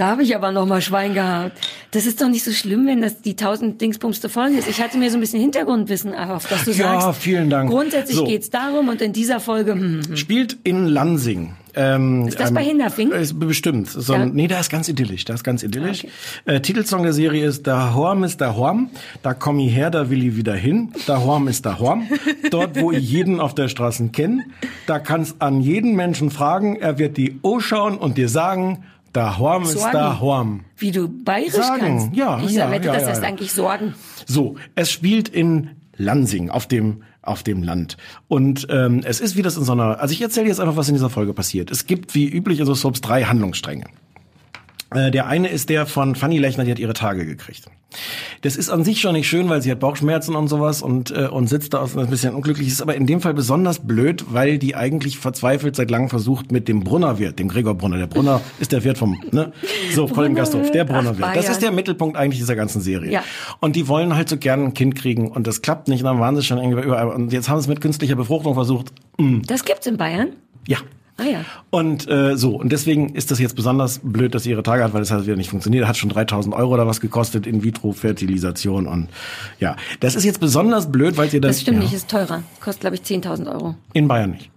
Da 0.01 0.07
habe 0.07 0.23
ich 0.23 0.35
aber 0.35 0.51
noch 0.51 0.65
mal 0.65 0.81
Schwein 0.81 1.13
gehabt. 1.13 1.59
Das 1.91 2.07
ist 2.07 2.19
doch 2.23 2.27
nicht 2.27 2.43
so 2.43 2.51
schlimm, 2.51 2.87
wenn 2.87 3.03
das 3.03 3.21
die 3.21 3.35
tausend 3.35 3.79
Dingsbumste 3.81 4.29
Folge 4.29 4.57
ist. 4.57 4.67
Ich 4.67 4.81
hatte 4.81 4.97
mir 4.97 5.11
so 5.11 5.17
ein 5.17 5.19
bisschen 5.19 5.39
Hintergrundwissen 5.39 6.11
erhofft, 6.11 6.51
dass 6.51 6.65
du 6.65 6.71
Ja, 6.71 6.99
sagst. 6.99 7.21
vielen 7.21 7.51
Dank. 7.51 7.69
Grundsätzlich 7.69 8.17
So. 8.17 8.25
geht's 8.25 8.49
darum 8.49 8.89
und 8.89 8.99
in 8.99 9.13
dieser 9.13 9.39
Folge, 9.39 9.73
hm, 9.73 10.01
hm. 10.07 10.17
Spielt 10.17 10.57
in 10.63 10.87
Lansing. 10.87 11.53
Ähm, 11.75 12.27
Ist 12.27 12.39
das 12.39 12.51
bei 12.51 12.63
Hinterfing? 12.63 13.11
Ist 13.11 13.39
bestimmt. 13.39 13.89
So, 13.89 14.13
Ja. 14.13 14.25
Nee, 14.25 14.47
da 14.47 14.59
ist 14.59 14.71
ganz 14.71 14.89
idyllisch. 14.89 15.23
Da 15.25 15.35
ist 15.35 15.43
ganz 15.43 15.61
idyllisch. 15.61 16.03
Okay. 16.05 16.55
Äh, 16.55 16.61
Titelsong 16.61 17.03
der 17.03 17.13
Serie 17.13 17.45
ist 17.45 17.67
Da 17.67 17.93
Horm 17.93 18.23
ist 18.23 18.41
da 18.41 18.55
Horm. 18.55 18.89
Da 19.21 19.35
komm 19.35 19.59
ich 19.59 19.71
her, 19.75 19.91
da 19.91 20.09
will 20.09 20.23
ich 20.25 20.35
wieder 20.35 20.55
hin. 20.55 20.91
Da 21.05 21.21
Horm 21.21 21.47
ist 21.47 21.63
da 21.67 21.77
Horm. 21.77 22.07
Dort, 22.49 22.81
wo 22.81 22.91
ich 22.91 23.07
jeden 23.07 23.39
auf 23.39 23.53
der 23.53 23.67
Straße 23.67 24.09
kenn. 24.11 24.41
Da 24.87 24.97
kannst 24.97 25.39
an 25.43 25.61
jeden 25.61 25.95
Menschen 25.95 26.31
fragen. 26.31 26.75
Er 26.77 26.97
wird 26.97 27.17
die 27.17 27.37
O 27.43 27.59
schauen 27.59 27.99
und 27.99 28.17
dir 28.17 28.29
sagen, 28.29 28.83
da 29.13 29.37
Horm 29.37 29.63
ist 29.63 29.81
da 29.91 30.19
Horm. 30.19 30.61
wie 30.77 30.91
du 30.91 31.07
bayerisch 31.07 31.53
Sagen. 31.53 31.79
kannst. 31.79 32.15
Ja, 32.15 32.41
ich 32.43 32.51
ja, 32.51 32.71
wette, 32.71 32.87
ja, 32.87 32.93
das 32.93 33.03
ja, 33.03 33.09
heißt 33.09 33.21
ja. 33.21 33.27
eigentlich 33.27 33.51
Sorgen. 33.51 33.93
So, 34.25 34.55
es 34.75 34.91
spielt 34.91 35.29
in 35.29 35.71
Lansing 35.97 36.49
auf 36.49 36.67
dem 36.67 37.03
auf 37.23 37.43
dem 37.43 37.61
Land 37.61 37.97
und 38.27 38.65
ähm, 38.71 39.01
es 39.05 39.19
ist 39.19 39.35
wie 39.35 39.43
das 39.43 39.55
in 39.55 39.63
so 39.63 39.73
einer. 39.73 39.99
Also 39.99 40.13
ich 40.13 40.21
erzähle 40.21 40.47
jetzt 40.47 40.59
einfach, 40.59 40.75
was 40.75 40.89
in 40.89 40.95
dieser 40.95 41.09
Folge 41.09 41.33
passiert. 41.33 41.69
Es 41.69 41.85
gibt 41.85 42.15
wie 42.15 42.27
üblich 42.27 42.59
in 42.59 42.65
so 42.65 42.73
Soaps 42.73 43.01
drei 43.01 43.23
Handlungsstränge. 43.25 43.85
Äh, 44.93 45.11
der 45.11 45.27
eine 45.27 45.47
ist 45.47 45.69
der 45.69 45.85
von 45.85 46.15
Fanny 46.15 46.37
Lechner, 46.37 46.65
die 46.65 46.71
hat 46.71 46.79
ihre 46.79 46.93
Tage 46.93 47.25
gekriegt. 47.25 47.65
Das 48.41 48.55
ist 48.55 48.69
an 48.69 48.83
sich 48.83 49.01
schon 49.01 49.13
nicht 49.13 49.27
schön, 49.27 49.49
weil 49.49 49.61
sie 49.61 49.71
hat 49.71 49.79
Bauchschmerzen 49.79 50.35
und 50.35 50.47
sowas 50.47 50.81
und, 50.81 51.11
äh, 51.11 51.27
und 51.27 51.47
sitzt 51.47 51.73
da 51.73 51.79
aus 51.79 51.97
ein 51.97 52.09
bisschen 52.09 52.33
unglücklich. 52.33 52.67
Ist 52.67 52.81
aber 52.81 52.95
in 52.95 53.05
dem 53.05 53.21
Fall 53.21 53.33
besonders 53.33 53.79
blöd, 53.79 54.25
weil 54.29 54.57
die 54.57 54.75
eigentlich 54.75 55.17
verzweifelt 55.17 55.75
seit 55.75 55.91
langem 55.91 56.09
versucht 56.09 56.51
mit 56.51 56.67
dem 56.67 56.81
Brunnerwirt, 56.81 57.39
dem 57.39 57.47
Gregor 57.47 57.75
Brunner. 57.75 57.97
Der 57.97 58.07
Brunner 58.07 58.41
ist 58.59 58.71
der 58.71 58.83
Wirt 58.83 58.97
vom, 58.97 59.21
ne? 59.31 59.51
So, 59.93 60.07
Colin 60.07 60.35
Gasthof, 60.35 60.71
der 60.71 60.85
Brunnerwirt. 60.85 61.35
Das 61.35 61.49
ist 61.49 61.61
der 61.61 61.71
Mittelpunkt 61.71 62.17
eigentlich 62.17 62.39
dieser 62.39 62.55
ganzen 62.55 62.81
Serie. 62.81 63.11
Ja. 63.11 63.23
Und 63.59 63.75
die 63.75 63.87
wollen 63.87 64.15
halt 64.15 64.29
so 64.29 64.37
gerne 64.37 64.63
ein 64.63 64.73
Kind 64.73 64.95
kriegen 64.95 65.29
und 65.29 65.47
das 65.47 65.61
klappt 65.61 65.87
nicht, 65.87 66.03
dann 66.03 66.19
waren 66.19 66.35
sie 66.35 66.43
schon 66.43 66.57
irgendwie 66.57 66.83
überall. 66.83 67.07
Und 67.07 67.31
jetzt 67.33 67.49
haben 67.49 67.59
sie 67.59 67.65
es 67.65 67.67
mit 67.67 67.81
künstlicher 67.81 68.15
Befruchtung 68.15 68.53
versucht. 68.53 68.91
Das 69.47 69.65
gibt's 69.65 69.85
in 69.85 69.97
Bayern? 69.97 70.29
Ja. 70.67 70.77
Ah 71.17 71.23
ja. 71.23 71.45
Und 71.69 72.09
äh, 72.09 72.35
so, 72.37 72.55
und 72.55 72.71
deswegen 72.71 73.13
ist 73.13 73.31
das 73.31 73.39
jetzt 73.39 73.55
besonders 73.55 73.99
blöd, 74.03 74.33
dass 74.33 74.43
sie 74.43 74.49
ihre 74.49 74.63
Tage 74.63 74.83
hat, 74.83 74.93
weil 74.93 75.01
das 75.01 75.11
hat 75.11 75.23
wieder 75.23 75.35
nicht 75.35 75.49
funktioniert. 75.49 75.87
Hat 75.87 75.97
schon 75.97 76.09
3000 76.09 76.55
Euro 76.55 76.73
oder 76.73 76.87
was 76.87 76.99
gekostet, 76.99 77.45
In-vitro-Fertilisation 77.45 78.87
und 78.87 79.09
ja. 79.59 79.75
Das 79.99 80.15
ist 80.15 80.23
jetzt 80.23 80.39
besonders 80.39 80.91
blöd, 80.91 81.17
weil 81.17 81.33
ihr 81.33 81.41
das... 81.41 81.57
Das 81.57 81.61
stimmt 81.61 81.77
ja, 81.77 81.83
nicht, 81.83 81.93
ist 81.93 82.09
teurer. 82.09 82.43
Kostet, 82.59 82.81
glaube 82.81 82.95
ich, 82.95 83.01
10.000 83.01 83.51
Euro. 83.51 83.75
In 83.93 84.07
Bayern 84.07 84.31
nicht. 84.31 84.49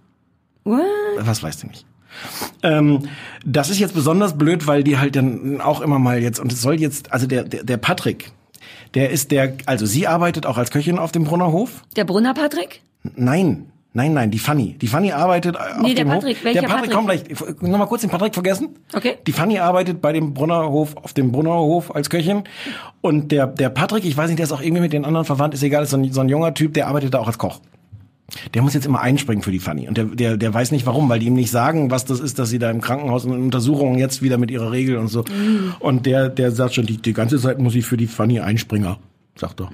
What? 0.63 0.81
Was 1.19 1.43
weißt 1.43 1.63
du 1.63 1.67
nicht? 1.67 1.85
Ähm, 2.63 3.07
das 3.45 3.69
ist 3.69 3.79
jetzt 3.79 3.93
besonders 3.93 4.37
blöd, 4.37 4.67
weil 4.67 4.83
die 4.83 4.97
halt 4.97 5.15
dann 5.15 5.61
auch 5.61 5.81
immer 5.81 5.99
mal 5.99 6.21
jetzt, 6.21 6.39
und 6.39 6.51
es 6.51 6.61
soll 6.61 6.79
jetzt, 6.79 7.11
also 7.11 7.27
der, 7.27 7.43
der, 7.43 7.63
der 7.63 7.77
Patrick, 7.77 8.31
der 8.93 9.09
ist 9.09 9.31
der, 9.31 9.57
also 9.65 9.85
sie 9.85 10.07
arbeitet 10.07 10.45
auch 10.45 10.57
als 10.57 10.71
Köchin 10.71 10.97
auf 10.97 11.11
dem 11.11 11.25
Brunnerhof. 11.25 11.83
Der 11.95 12.05
Brunner 12.05 12.33
Patrick? 12.33 12.81
Nein, 13.15 13.67
nein, 13.95 14.13
nein, 14.13 14.29
die 14.29 14.37
Fanny. 14.39 14.77
Die 14.79 14.87
Fanny 14.87 15.11
arbeitet 15.11 15.57
auf 15.57 15.63
Nee, 15.81 15.93
der 15.95 16.05
dem 16.05 16.09
Patrick. 16.09 16.37
Hof. 16.37 16.43
Der 16.43 16.61
Patrick, 16.61 16.69
Patrick? 16.69 16.91
komm 16.93 17.05
gleich. 17.05 17.23
Noch 17.61 17.79
mal 17.79 17.85
kurz 17.87 18.01
den 18.01 18.09
Patrick 18.11 18.33
vergessen. 18.33 18.69
Okay. 18.93 19.15
Die 19.25 19.31
Fanny 19.31 19.57
arbeitet 19.59 20.01
bei 20.01 20.13
dem 20.13 20.33
Brunnerhof, 20.33 20.95
auf 20.97 21.13
dem 21.13 21.31
Brunnerhof 21.31 21.95
als 21.95 22.09
Köchin. 22.09 22.43
Und 23.01 23.31
der, 23.31 23.47
der 23.47 23.69
Patrick, 23.69 24.05
ich 24.05 24.15
weiß 24.15 24.27
nicht, 24.27 24.37
der 24.39 24.45
ist 24.45 24.51
auch 24.51 24.61
irgendwie 24.61 24.81
mit 24.81 24.93
den 24.93 25.05
anderen 25.05 25.25
verwandt, 25.25 25.53
ist 25.53 25.63
egal, 25.63 25.83
ist 25.83 25.89
so 25.89 25.97
ein, 25.97 26.11
so 26.13 26.21
ein 26.21 26.29
junger 26.29 26.53
Typ, 26.53 26.73
der 26.73 26.87
arbeitet 26.87 27.13
da 27.13 27.19
auch 27.19 27.27
als 27.27 27.37
Koch. 27.37 27.59
Der 28.55 28.63
muss 28.63 28.73
jetzt 28.73 28.87
immer 28.87 29.01
einspringen 29.01 29.43
für 29.43 29.51
die 29.51 29.59
Fanny. 29.59 29.87
Und 29.87 29.97
der, 29.97 30.05
der, 30.05 30.37
der 30.37 30.51
weiß 30.53 30.71
nicht 30.71 30.87
warum, 30.87 31.07
weil 31.09 31.19
die 31.19 31.27
ihm 31.27 31.35
nicht 31.35 31.51
sagen, 31.51 31.91
was 31.91 32.05
das 32.05 32.19
ist, 32.19 32.39
dass 32.39 32.49
sie 32.49 32.57
da 32.57 32.71
im 32.71 32.81
Krankenhaus 32.81 33.23
und 33.25 33.33
in 33.33 33.41
Untersuchungen 33.43 33.99
jetzt 33.99 34.23
wieder 34.23 34.37
mit 34.39 34.49
ihrer 34.49 34.71
Regel 34.71 34.97
und 34.97 35.09
so. 35.09 35.21
Mhm. 35.21 35.75
Und 35.79 36.05
der, 36.07 36.29
der 36.29 36.51
sagt 36.51 36.73
schon, 36.73 36.87
die, 36.87 36.97
die 36.97 37.13
ganze 37.13 37.39
Zeit 37.39 37.59
muss 37.59 37.75
ich 37.75 37.85
für 37.85 37.97
die 37.97 38.07
Fanny 38.07 38.39
einspringen, 38.39 38.95
sagt 39.35 39.61
er. 39.61 39.69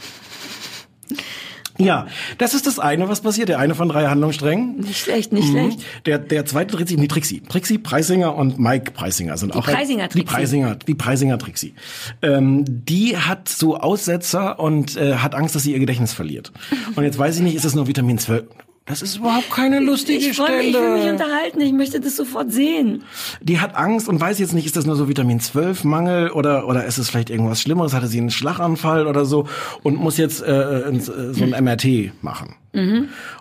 Ja, 1.86 2.08
das 2.38 2.54
ist 2.54 2.68
das 2.68 2.80
eine, 2.80 3.10
was 3.10 3.22
passiert. 3.22 3.50
Der 3.50 3.60
eine 3.60 3.76
von 3.76 3.90
drei 3.90 4.08
Handlungssträngen. 4.08 4.80
Nicht 4.80 5.00
schlecht, 5.00 5.34
nicht 5.34 5.50
schlecht. 5.50 5.80
Der, 6.06 6.20
der 6.20 6.46
zweite 6.46 6.76
dreht 6.76 6.88
sich 6.88 6.98
um 6.98 7.02
die 7.02 7.08
Trixie. 7.08 7.42
Trixie 7.48 7.78
Preisinger 7.78 8.36
und 8.36 8.60
Mike 8.60 8.92
Preisinger 8.92 9.38
sind 9.38 9.56
auch 9.56 9.66
Preisinger 9.66 10.08
die 10.08 10.20
Trixie. 10.20 10.36
Preisinger, 10.36 10.76
die 10.76 10.96
Preisinger 10.96 11.38
Trixie. 11.38 11.74
Ähm, 12.22 12.66
die 12.68 13.18
hat 13.18 13.50
so 13.50 13.78
Aussetzer 13.78 14.60
und 14.60 14.98
äh, 14.98 15.16
hat 15.16 15.36
Angst, 15.36 15.56
dass 15.56 15.64
sie 15.64 15.74
ihr 15.74 15.80
Gedächtnis 15.80 16.14
verliert. 16.14 16.52
Und 16.96 17.04
jetzt 17.04 17.18
weiß 17.18 17.38
ich 17.38 17.42
nicht, 17.42 17.56
ist 17.56 17.66
das 17.66 17.76
nur 17.76 17.88
Vitamin 17.88 18.18
12? 18.18 18.46
Das 18.86 19.02
ist 19.04 19.18
überhaupt 19.18 19.52
keine 19.52 19.80
lustige 19.80 20.18
Ich 20.18 20.34
Stelle. 20.34 20.58
mich, 20.58 20.68
ich 20.70 20.74
will 20.74 20.98
mich 20.98 21.10
unterhalten. 21.10 21.62
Ich 21.62 21.72
möchte 21.72 22.00
das 22.00 22.16
sofort 22.16 22.52
sehen. 22.52 23.04
Die 23.42 23.60
hat 23.60 23.76
Angst 23.76 24.10
und 24.10 24.20
weiß 24.20 24.40
jetzt 24.40 24.54
nicht, 24.54 24.66
ist 24.66 24.76
das 24.76 24.86
nur 24.86 24.96
so 24.96 25.08
Vitamin 25.08 25.40
12 25.40 25.84
Mangel 25.84 26.32
oder 26.32 26.68
oder 26.68 26.84
ist 26.86 26.98
es 26.98 27.10
vielleicht 27.10 27.30
irgendwas 27.30 27.62
Schlimmeres? 27.62 27.94
Hatte 27.94 28.08
sie 28.08 28.18
einen 28.20 28.32
Schlaganfall 28.32 29.06
oder 29.08 29.24
so 29.26 29.48
und 29.84 29.96
muss 29.98 30.18
jetzt 30.18 30.42
äh, 30.42 30.82
ins, 30.90 31.10
äh, 31.10 31.34
so 31.34 31.44
ein 31.44 31.64
MRT 31.64 32.12
machen. 32.24 32.56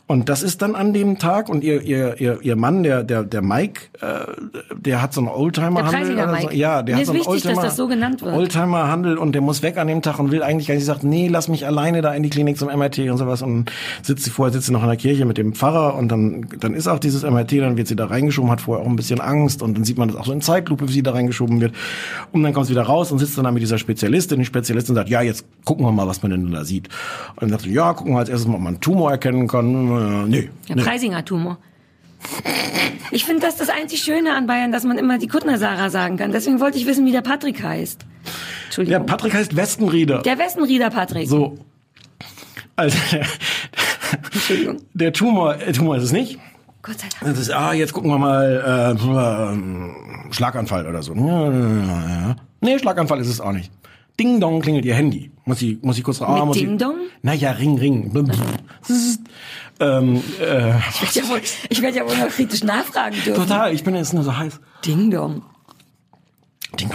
Und 0.07 0.29
das 0.29 0.43
ist 0.43 0.61
dann 0.61 0.75
an 0.75 0.93
dem 0.93 1.19
Tag 1.19 1.49
und 1.49 1.63
ihr 1.63 1.83
ihr 1.83 2.21
ihr, 2.21 2.39
ihr 2.43 2.57
Mann, 2.57 2.83
der 2.83 3.05
der 3.05 3.23
der 3.23 3.43
Mike, 3.43 3.83
äh, 4.01 4.27
der 4.75 5.03
hat 5.03 5.15
so 5.15 5.21
einen 5.21 5.29
Oldtimer 5.29 5.85
Handel 5.85 6.01
Preisiger 6.01 6.25
oder 6.25 6.41
so. 6.41 6.47
Mike. 6.49 6.57
Ja, 6.57 6.83
der 6.83 6.97
Mir 6.97 6.97
hat 6.97 7.03
ist 7.03 7.07
so 7.07 7.13
einen 7.13 7.21
wichtig, 7.21 7.43
dass 7.43 7.47
Oldtimer 7.47 7.63
das 7.63 7.77
so 7.77 7.87
genannt 7.87 8.23
wird. 8.23 8.35
Oldtimer 8.35 8.89
Handel 8.89 9.19
und 9.19 9.33
der 9.33 9.43
muss 9.43 9.63
weg 9.63 9.79
an 9.79 9.87
dem 9.87 10.03
Tag 10.03 10.19
und 10.19 10.33
will 10.33 10.43
eigentlich 10.43 10.67
gar 10.67 10.75
nicht 10.75 10.85
sagt, 10.85 11.05
nee, 11.05 11.29
lass 11.29 11.47
mich 11.47 11.65
alleine 11.65 12.03
da 12.03 12.13
in 12.13 12.25
die 12.25 12.31
Klinik 12.31 12.59
zum 12.59 12.69
MRT 12.69 12.99
und 13.11 13.19
sowas 13.19 13.43
und 13.43 13.71
sitzt 14.03 14.25
sie 14.25 14.31
vorher 14.31 14.53
sitzt 14.53 14.67
sie 14.67 14.73
noch 14.73 14.83
in 14.83 14.89
der 14.89 14.97
Kirche 14.97 15.25
mit 15.27 15.39
dem 15.39 15.53
Pfarrer 15.53 15.95
und 15.95 16.09
dann 16.09 16.49
dann 16.59 16.75
ist 16.75 16.89
auch 16.89 16.99
dieses 16.99 17.23
MRT, 17.23 17.53
dann 17.61 17.77
wird 17.77 17.87
sie 17.87 17.97
da 17.97 18.07
reingeschoben, 18.07 18.51
hat 18.51 18.61
vorher 18.61 18.85
auch 18.85 18.89
ein 18.91 18.97
bisschen 18.97 19.21
Angst 19.21 19.63
und 19.63 19.77
dann 19.77 19.85
sieht 19.85 19.97
man 19.97 20.09
das 20.09 20.17
auch 20.17 20.27
so 20.27 20.33
in 20.33 20.41
Zeitlupe, 20.41 20.89
wie 20.89 20.93
sie 20.93 21.05
da 21.05 21.13
reingeschoben 21.13 21.61
wird 21.61 21.73
und 22.33 22.43
dann 22.43 22.53
kommt 22.53 22.67
sie 22.67 22.73
wieder 22.73 22.83
raus 22.83 23.13
und 23.13 23.21
sitzt 23.21 23.39
dann 23.39 23.45
da 23.45 23.53
mit 23.53 23.63
dieser 23.63 23.79
Spezialistin, 23.79 24.41
die 24.41 24.45
Spezialistin 24.45 24.97
sagt, 24.97 25.09
ja, 25.09 25.23
jetzt 25.23 25.45
gucken 25.65 25.87
wir 25.87 25.93
mal, 25.93 26.09
was 26.09 26.23
man 26.23 26.33
denn 26.33 26.51
da 26.51 26.65
sieht. 26.65 26.89
Und 27.37 27.43
dann 27.43 27.51
sagt 27.51 27.63
sie, 27.63 27.73
ja, 27.73 27.93
gucken 27.93 28.15
wir 28.15 28.19
als 28.19 28.29
erstes 28.29 28.49
mal, 28.49 28.57
ob 28.57 28.61
man 28.61 28.75
einen 28.75 28.81
Tumor 28.81 29.20
erkennen 29.21 29.47
kann. 29.47 30.25
Äh, 30.25 30.29
nee, 30.29 30.51
Der 30.69 30.77
nee. 30.77 30.83
Preisinger 30.83 31.25
Tumor. 31.25 31.59
Ich 33.11 33.25
finde 33.25 33.43
das 33.43 33.57
das 33.57 33.69
einzig 33.69 34.03
Schöne 34.03 34.35
an 34.35 34.47
Bayern, 34.47 34.73
dass 34.73 34.85
man 34.85 34.99
immer 34.99 35.19
die 35.19 35.27
Kuttner 35.27 35.59
Sarah 35.59 35.91
sagen 35.91 36.17
kann. 36.17 36.33
Deswegen 36.33 36.61
wollte 36.61 36.79
ich 36.79 36.87
wissen, 36.87 37.07
wie 37.07 37.13
der 37.13 37.23
Patrick 37.23 37.63
heißt. 37.63 38.03
Der 38.03 38.33
Entschuldigung. 38.67 39.07
Patrick 39.07 39.35
heißt 39.35 39.57
Westenrieder. 39.57 40.23
Der 40.23 40.39
Westenrieder 40.39 40.91
Patrick. 40.91 41.29
So. 41.29 41.59
Also, 42.77 42.97
der, 43.13 43.27
Entschuldigung. 44.33 44.77
der 44.95 45.13
Tumor, 45.13 45.57
äh, 45.61 45.73
Tumor 45.73 45.97
ist 45.97 46.05
es 46.05 46.13
nicht. 46.13 46.39
Gott 46.83 46.99
sei 46.99 47.09
Dank. 47.21 47.33
Das 47.35 47.39
ist, 47.43 47.51
ah, 47.53 47.73
jetzt 47.75 47.93
gucken 47.93 48.11
wir 48.11 48.19
mal, 48.19 48.97
äh, 50.29 50.33
Schlaganfall 50.33 50.87
oder 50.87 51.03
so. 51.03 51.15
Nee, 52.61 52.79
Schlaganfall 52.79 53.21
ist 53.21 53.29
es 53.29 53.41
auch 53.41 53.53
nicht. 53.53 53.71
Ding 54.21 54.39
Dong 54.39 54.61
klingelt 54.61 54.85
ihr 54.85 54.95
Handy. 54.95 55.31
Muss 55.47 55.59
sie, 55.61 55.79
muss 55.81 55.97
sie 55.97 56.03
kurz 56.03 56.21
ah, 56.21 56.45
muss 56.45 56.59
Ding 56.59 56.73
sie, 56.73 56.77
Dong? 56.77 56.97
Naja, 57.23 57.53
Ring, 57.53 57.79
Ring. 57.79 58.13
Ähm, 59.81 60.17
äh, 60.41 60.75
Ich 60.79 61.01
werde 61.17 61.21
ja, 61.27 61.29
wohl- 61.31 61.41
ich 61.71 61.83
werd 61.83 61.95
ja 61.97 62.05
wohl 62.07 62.17
noch 62.19 62.29
kritisch 62.29 62.63
nachfragen 62.63 63.17
dürfen. 63.25 63.43
total, 63.43 63.73
ich 63.73 63.83
bin 63.83 63.95
jetzt 63.95 64.13
nur 64.13 64.23
so 64.23 64.37
heiß. 64.37 64.61
Ding 64.85 65.11
Dong. 65.11 65.43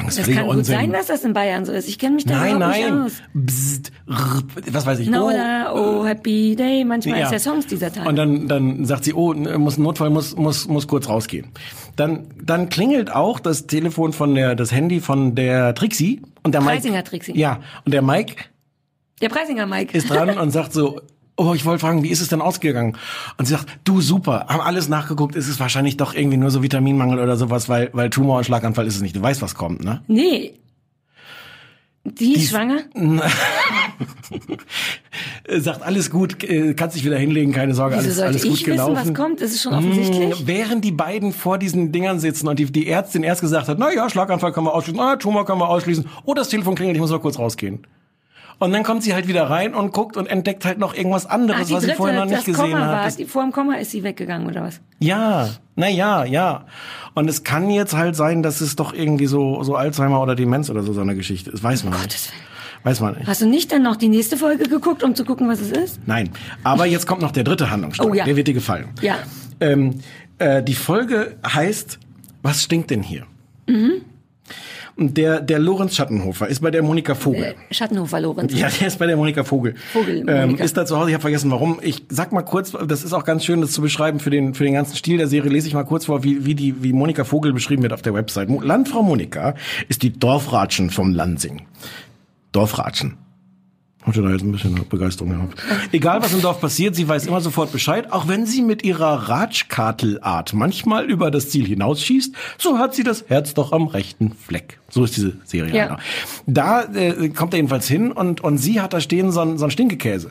Ist 0.07 0.19
Das 0.19 0.27
kann 0.27 0.45
gut 0.45 0.55
Unsinn. 0.57 0.75
sein, 0.75 0.91
dass 0.91 1.07
das 1.07 1.23
in 1.23 1.33
Bayern 1.33 1.65
so 1.65 1.71
ist. 1.71 1.87
Ich 1.87 1.99
kenne 1.99 2.15
mich 2.15 2.25
da 2.25 2.37
nein, 2.37 2.59
nein. 2.59 2.81
nicht 2.81 3.05
aus. 3.05 3.11
Bzzt, 3.33 3.91
rrr, 4.07 4.43
was 4.71 4.85
weiß 4.85 4.99
ich. 4.99 5.09
No, 5.09 5.25
Oh, 5.25 5.27
oder, 5.29 5.73
oh, 5.75 6.05
happy 6.05 6.55
day. 6.55 6.83
Manchmal 6.85 7.21
ist 7.21 7.31
der 7.31 7.39
Songs 7.39 7.67
dieser 7.67 7.91
Tag. 7.91 8.05
Und 8.07 8.15
dann, 8.15 8.47
dann 8.47 8.85
sagt 8.85 9.03
sie, 9.03 9.13
oh, 9.13 9.33
muss 9.33 9.77
Notfall, 9.77 10.09
muss, 10.09 10.35
muss, 10.35 10.67
muss 10.67 10.87
kurz 10.87 11.09
rausgehen. 11.09 11.47
Dann, 11.95 12.27
dann 12.41 12.69
klingelt 12.69 13.11
auch 13.11 13.39
das 13.39 13.67
Telefon 13.67 14.13
von 14.13 14.35
der, 14.35 14.55
das 14.55 14.71
Handy 14.71 14.99
von 14.99 15.35
der 15.35 15.75
Trixie 15.75 16.21
und 16.43 16.53
der 16.53 16.61
Mike. 16.61 16.73
Preisinger 16.73 17.03
Trixie. 17.03 17.37
Ja, 17.37 17.59
und 17.85 17.93
der 17.93 18.01
Mike 18.01 18.35
der 19.21 19.29
Preisinger 19.29 19.65
Mike. 19.65 19.97
ist 19.97 20.09
dran 20.09 20.37
und 20.37 20.51
sagt 20.51 20.73
so, 20.73 21.01
oh, 21.37 21.53
ich 21.53 21.65
wollte 21.65 21.79
fragen, 21.79 22.03
wie 22.03 22.09
ist 22.09 22.21
es 22.21 22.27
denn 22.29 22.41
ausgegangen? 22.41 22.97
Und 23.37 23.45
sie 23.45 23.53
sagt, 23.53 23.67
du 23.83 24.01
super, 24.01 24.45
haben 24.47 24.61
alles 24.61 24.87
nachgeguckt, 24.87 25.35
ist 25.35 25.47
es 25.47 25.59
wahrscheinlich 25.59 25.97
doch 25.97 26.13
irgendwie 26.13 26.37
nur 26.37 26.51
so 26.51 26.63
Vitaminmangel 26.63 27.19
oder 27.19 27.37
sowas, 27.37 27.69
weil, 27.69 27.89
weil 27.93 28.09
Tumor 28.09 28.37
und 28.37 28.43
Schlaganfall 28.45 28.87
ist 28.87 28.95
es 28.95 29.01
nicht. 29.01 29.15
Du 29.15 29.21
weißt, 29.21 29.41
was 29.41 29.55
kommt, 29.55 29.83
ne? 29.83 30.01
nee. 30.07 30.53
Die 32.07 32.35
ist 32.35 32.51
schwanger? 32.51 32.81
Sagt, 35.49 35.81
alles 35.81 36.11
gut, 36.11 36.43
äh, 36.43 36.75
kannst 36.75 36.95
dich 36.95 37.03
wieder 37.03 37.17
hinlegen, 37.17 37.51
keine 37.51 37.73
Sorge, 37.73 37.95
Wieso 37.95 38.07
alles, 38.07 38.19
alles 38.21 38.43
ich 38.43 38.49
gut 38.49 38.59
wissen, 38.59 38.71
gelaufen. 38.71 38.95
was 38.95 39.13
kommt? 39.15 39.41
Ist 39.41 39.59
schon 39.59 39.73
offensichtlich. 39.73 40.41
Mm, 40.41 40.47
Während 40.47 40.85
die 40.85 40.91
beiden 40.91 41.33
vor 41.33 41.57
diesen 41.57 41.91
Dingern 41.91 42.19
sitzen 42.19 42.47
und 42.47 42.59
die, 42.59 42.65
die 42.71 42.87
Ärztin 42.87 43.23
erst 43.23 43.41
gesagt 43.41 43.67
hat, 43.69 43.79
na 43.79 43.91
ja, 43.91 44.07
Schlaganfall 44.07 44.51
können 44.51 44.67
wir 44.67 44.75
ausschließen, 44.75 44.99
ah, 44.99 45.15
Tumor 45.15 45.45
können 45.45 45.59
wir 45.59 45.67
ausschließen, 45.67 46.05
oh, 46.25 46.35
das 46.35 46.49
Telefon 46.49 46.75
klingelt, 46.75 46.95
ich 46.95 47.01
muss 47.01 47.09
mal 47.09 47.19
kurz 47.19 47.39
rausgehen. 47.39 47.87
Und 48.57 48.71
dann 48.71 48.83
kommt 48.83 49.03
sie 49.03 49.13
halt 49.13 49.27
wieder 49.27 49.49
rein 49.49 49.73
und 49.73 49.91
guckt 49.91 50.15
und 50.17 50.27
entdeckt 50.27 50.65
halt 50.65 50.77
noch 50.77 50.93
irgendwas 50.93 51.25
anderes, 51.25 51.67
Ach, 51.69 51.75
was 51.75 51.83
sie 51.83 51.91
vorher 51.93 52.19
noch 52.19 52.25
nicht 52.25 52.37
das 52.37 52.45
gesehen 52.45 52.71
Komma 52.71 52.85
hat. 52.85 53.03
war, 53.03 53.11
die, 53.11 53.25
vor 53.25 53.43
dem 53.43 53.51
Komma 53.51 53.75
ist 53.75 53.91
sie 53.91 54.03
weggegangen, 54.03 54.47
oder 54.47 54.63
was? 54.63 54.79
ja, 54.99 55.49
na 55.75 55.89
ja, 55.89 56.23
ja. 56.23 56.65
Und 57.15 57.29
es 57.29 57.43
kann 57.43 57.69
jetzt 57.69 57.95
halt 57.95 58.15
sein, 58.15 58.43
dass 58.43 58.61
es 58.61 58.75
doch 58.75 58.93
irgendwie 58.93 59.25
so, 59.25 59.61
so 59.63 59.75
Alzheimer 59.75 60.21
oder 60.21 60.35
Demenz 60.35 60.69
oder 60.69 60.83
so 60.83 60.93
so 60.93 61.01
eine 61.01 61.15
Geschichte 61.15 61.49
ist. 61.51 61.63
Weiß 61.63 61.83
man 61.83 61.93
Gottes 61.93 62.31
nicht. 62.31 62.33
Weiß 62.83 62.99
man 63.01 63.15
nicht. 63.15 63.27
Hast 63.27 63.41
du 63.41 63.47
nicht 63.47 63.71
dann 63.71 63.81
noch 63.81 63.95
die 63.95 64.09
nächste 64.09 64.37
Folge 64.37 64.69
geguckt, 64.69 65.03
um 65.03 65.15
zu 65.15 65.25
gucken, 65.25 65.47
was 65.49 65.59
es 65.59 65.71
ist? 65.71 65.99
Nein. 66.05 66.29
Aber 66.63 66.85
jetzt 66.85 67.07
kommt 67.07 67.21
noch 67.21 67.31
der 67.31 67.43
dritte 67.43 67.71
Handlungsstrang. 67.71 68.11
Oh 68.11 68.13
ja. 68.13 68.25
Der 68.25 68.35
wird 68.35 68.47
dir 68.47 68.53
gefallen. 68.53 68.89
Ja. 69.01 69.15
Ähm, 69.59 70.01
äh, 70.37 70.61
die 70.61 70.75
Folge 70.75 71.35
heißt, 71.45 71.99
was 72.43 72.63
stinkt 72.63 72.91
denn 72.91 73.01
hier? 73.01 73.25
Mhm. 73.67 74.01
Und 74.97 75.17
der, 75.17 75.41
der 75.41 75.59
Lorenz 75.59 75.95
Schattenhofer 75.95 76.47
ist 76.47 76.61
bei 76.61 76.71
der 76.71 76.81
Monika 76.81 77.15
Vogel. 77.15 77.55
Äh, 77.69 77.73
Schattenhofer 77.73 78.21
Lorenz. 78.21 78.53
Ja, 78.57 78.69
der 78.69 78.87
ist 78.87 78.97
bei 78.97 79.05
der 79.07 79.17
Monika 79.17 79.43
Vogel. 79.43 79.75
Vogel, 79.91 80.23
Ähm, 80.27 80.55
ist 80.55 80.77
da 80.77 80.85
zu 80.85 80.97
Hause, 80.97 81.09
ich 81.09 81.13
habe 81.13 81.21
vergessen 81.21 81.51
warum. 81.51 81.79
Ich 81.81 82.03
sag 82.07 82.31
mal 82.31 82.43
kurz, 82.43 82.71
das 82.71 83.03
ist 83.03 83.11
auch 83.11 83.25
ganz 83.25 83.43
schön, 83.43 83.59
das 83.59 83.71
zu 83.71 83.81
beschreiben 83.81 84.21
für 84.21 84.29
den, 84.29 84.53
für 84.53 84.63
den 84.63 84.73
ganzen 84.73 84.95
Stil 84.95 85.17
der 85.17 85.27
Serie, 85.27 85.51
lese 85.51 85.67
ich 85.67 85.73
mal 85.73 85.83
kurz 85.83 86.05
vor, 86.05 86.23
wie, 86.23 86.45
wie 86.45 86.55
die, 86.55 86.81
wie 86.81 86.93
Monika 86.93 87.25
Vogel 87.25 87.51
beschrieben 87.51 87.83
wird 87.83 87.91
auf 87.91 88.01
der 88.03 88.13
Website. 88.13 88.49
Landfrau 88.49 89.03
Monika 89.03 89.55
ist 89.89 90.01
die 90.01 90.13
Dorfratschen 90.17 90.89
vom 90.89 91.13
Lansing. 91.13 91.63
Dorfratschen. 92.53 93.17
Hatte 94.05 94.21
da 94.21 94.29
jetzt 94.29 94.43
ein 94.43 94.51
bisschen 94.51 94.79
Begeisterung 94.87 95.31
gehabt. 95.31 95.61
Egal, 95.91 96.21
was 96.21 96.31
im 96.31 96.41
Dorf 96.41 96.61
passiert, 96.61 96.95
sie 96.95 97.07
weiß 97.07 97.25
immer 97.25 97.41
sofort 97.41 97.71
Bescheid, 97.71 98.11
auch 98.11 98.27
wenn 98.27 98.45
sie 98.45 98.61
mit 98.61 98.83
ihrer 98.83 99.29
Ratschkartelart 99.29 100.53
manchmal 100.53 101.05
über 101.05 101.31
das 101.31 101.49
Ziel 101.49 101.65
hinausschießt, 101.65 102.35
so 102.59 102.77
hat 102.77 102.93
sie 102.93 103.03
das 103.03 103.25
Herz 103.29 103.55
doch 103.55 103.71
am 103.71 103.87
rechten 103.87 104.33
Fleck. 104.33 104.79
So 104.89 105.03
ist 105.03 105.17
diese 105.17 105.37
Serie. 105.45 105.75
Ja. 105.75 105.97
Da 106.45 106.83
äh, 106.93 107.29
kommt 107.29 107.53
er 107.53 107.57
jedenfalls 107.57 107.87
hin 107.87 108.11
und, 108.11 108.41
und 108.41 108.59
sie 108.59 108.79
hat 108.79 108.93
da 108.93 109.01
stehen 109.01 109.31
so 109.31 109.39
einen, 109.39 109.57
so 109.57 109.65
einen 109.65 109.71
Stinkekäse. 109.71 110.29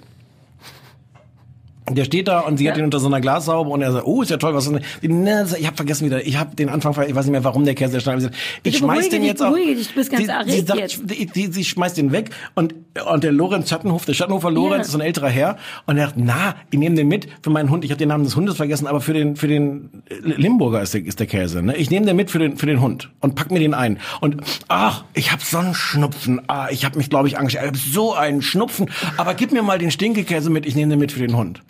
Der 1.91 2.05
steht 2.05 2.28
da 2.28 2.41
und 2.41 2.57
sie 2.57 2.66
hat 2.68 2.76
Ja. 2.76 2.82
ihn 2.82 2.87
unter 2.87 2.99
so 2.99 3.09
einer 3.09 3.20
Glashaube 3.20 3.68
und 3.68 3.82
er 3.82 3.93
sagt, 3.93 4.07
oh, 4.07 4.22
ist 4.22 4.30
ja 4.30 4.39
toll, 4.39 4.55
was 4.55 4.66
ist 4.66 4.72
denn? 4.72 5.47
Ich 5.59 5.66
habe 5.66 5.76
vergessen 5.76 6.07
wieder, 6.07 6.26
ich 6.26 6.39
habe 6.39 6.57
den 6.57 6.70
Anfang, 6.70 6.93
ich 7.07 7.14
weiß 7.14 7.26
nicht 7.26 7.32
mehr, 7.32 7.45
warum 7.45 7.66
der 7.66 7.74
Käse 7.74 8.01
schnell. 8.01 8.30
Ich 8.62 8.78
schmeiß 8.78 9.11
den 9.11 9.20
dich, 9.20 9.30
jetzt 9.30 9.43
auch. 9.43 9.55
dich, 9.55 9.89
du 9.89 9.95
bist 9.95 10.11
ganz 10.11 10.22
sie, 10.22 10.26
sie, 10.26 10.32
erregt 10.32 10.66
sagt, 10.68 10.80
jetzt. 10.80 11.01
die, 11.05 11.26
die, 11.26 11.53
sie 11.53 11.62
schmeißt 11.62 11.99
den 11.99 12.11
weg 12.11 12.30
und, 12.55 12.74
und 13.12 13.22
der 13.22 13.32
Lorenz 13.32 13.68
Schattenhof, 13.68 14.07
der 14.07 14.14
Schattenhofer 14.14 14.51
Lorenz 14.51 14.76
Ja. 14.76 14.80
ist 14.87 14.91
so 14.93 14.99
ein 14.99 15.03
älterer 15.03 15.28
Herr 15.28 15.59
und 15.85 15.99
er 15.99 16.07
sagt, 16.07 16.16
na, 16.18 16.55
ich 16.70 16.78
nehme 16.78 16.97
den 16.97 17.07
mit 17.07 17.28
für 17.43 17.51
meinen 17.51 17.68
Hund. 17.70 17.85
Ich 17.85 17.91
habe 17.91 17.99
den 17.99 18.09
Namen 18.09 18.24
des 18.24 18.35
Hundes 18.35 18.57
vergessen, 18.57 18.87
aber 18.87 19.03
für 19.03 19.12
den 19.12 19.37
für 19.37 19.49
den 19.49 20.03
Limburger 20.22 20.80
ist 20.80 20.95
der, 20.95 21.05
ist 21.05 21.20
der 21.20 21.26
Käse. 21.26 21.62
Ne? 21.62 21.76
Ich 21.76 21.91
nehme 21.91 22.07
den 22.07 22.16
mit 22.16 22.30
für 22.30 22.39
den 22.39 22.57
für 22.57 22.64
den 22.66 22.80
Hund 22.80 23.11
und 23.20 23.35
pack 23.35 23.51
mir 23.51 23.59
den 23.59 23.74
ein. 23.74 23.99
Und 24.22 24.41
ach, 24.68 25.05
ich 25.12 25.32
habe 25.32 25.43
so 25.45 25.59
einen 25.59 25.74
Schnupfen. 25.74 26.41
Ah, 26.47 26.68
ich 26.70 26.87
habe 26.87 26.97
mich, 26.97 27.11
glaube 27.11 27.28
ich, 27.28 27.37
angestellt. 27.37 27.72
Ich 27.76 27.82
hab 27.82 27.93
so 27.93 28.14
einen 28.14 28.41
Schnupfen. 28.41 28.89
Aber 29.18 29.35
gib 29.35 29.53
mir 29.53 29.62
mal 29.62 29.78
den 29.78 29.91
Stinkekäse 29.91 30.49
mit. 30.49 30.64
Ich 30.64 30.74
nehme 30.76 30.89
den 30.91 30.99
mit 30.99 31.12
für 31.12 31.20
den 31.20 31.37
Hund. 31.37 31.62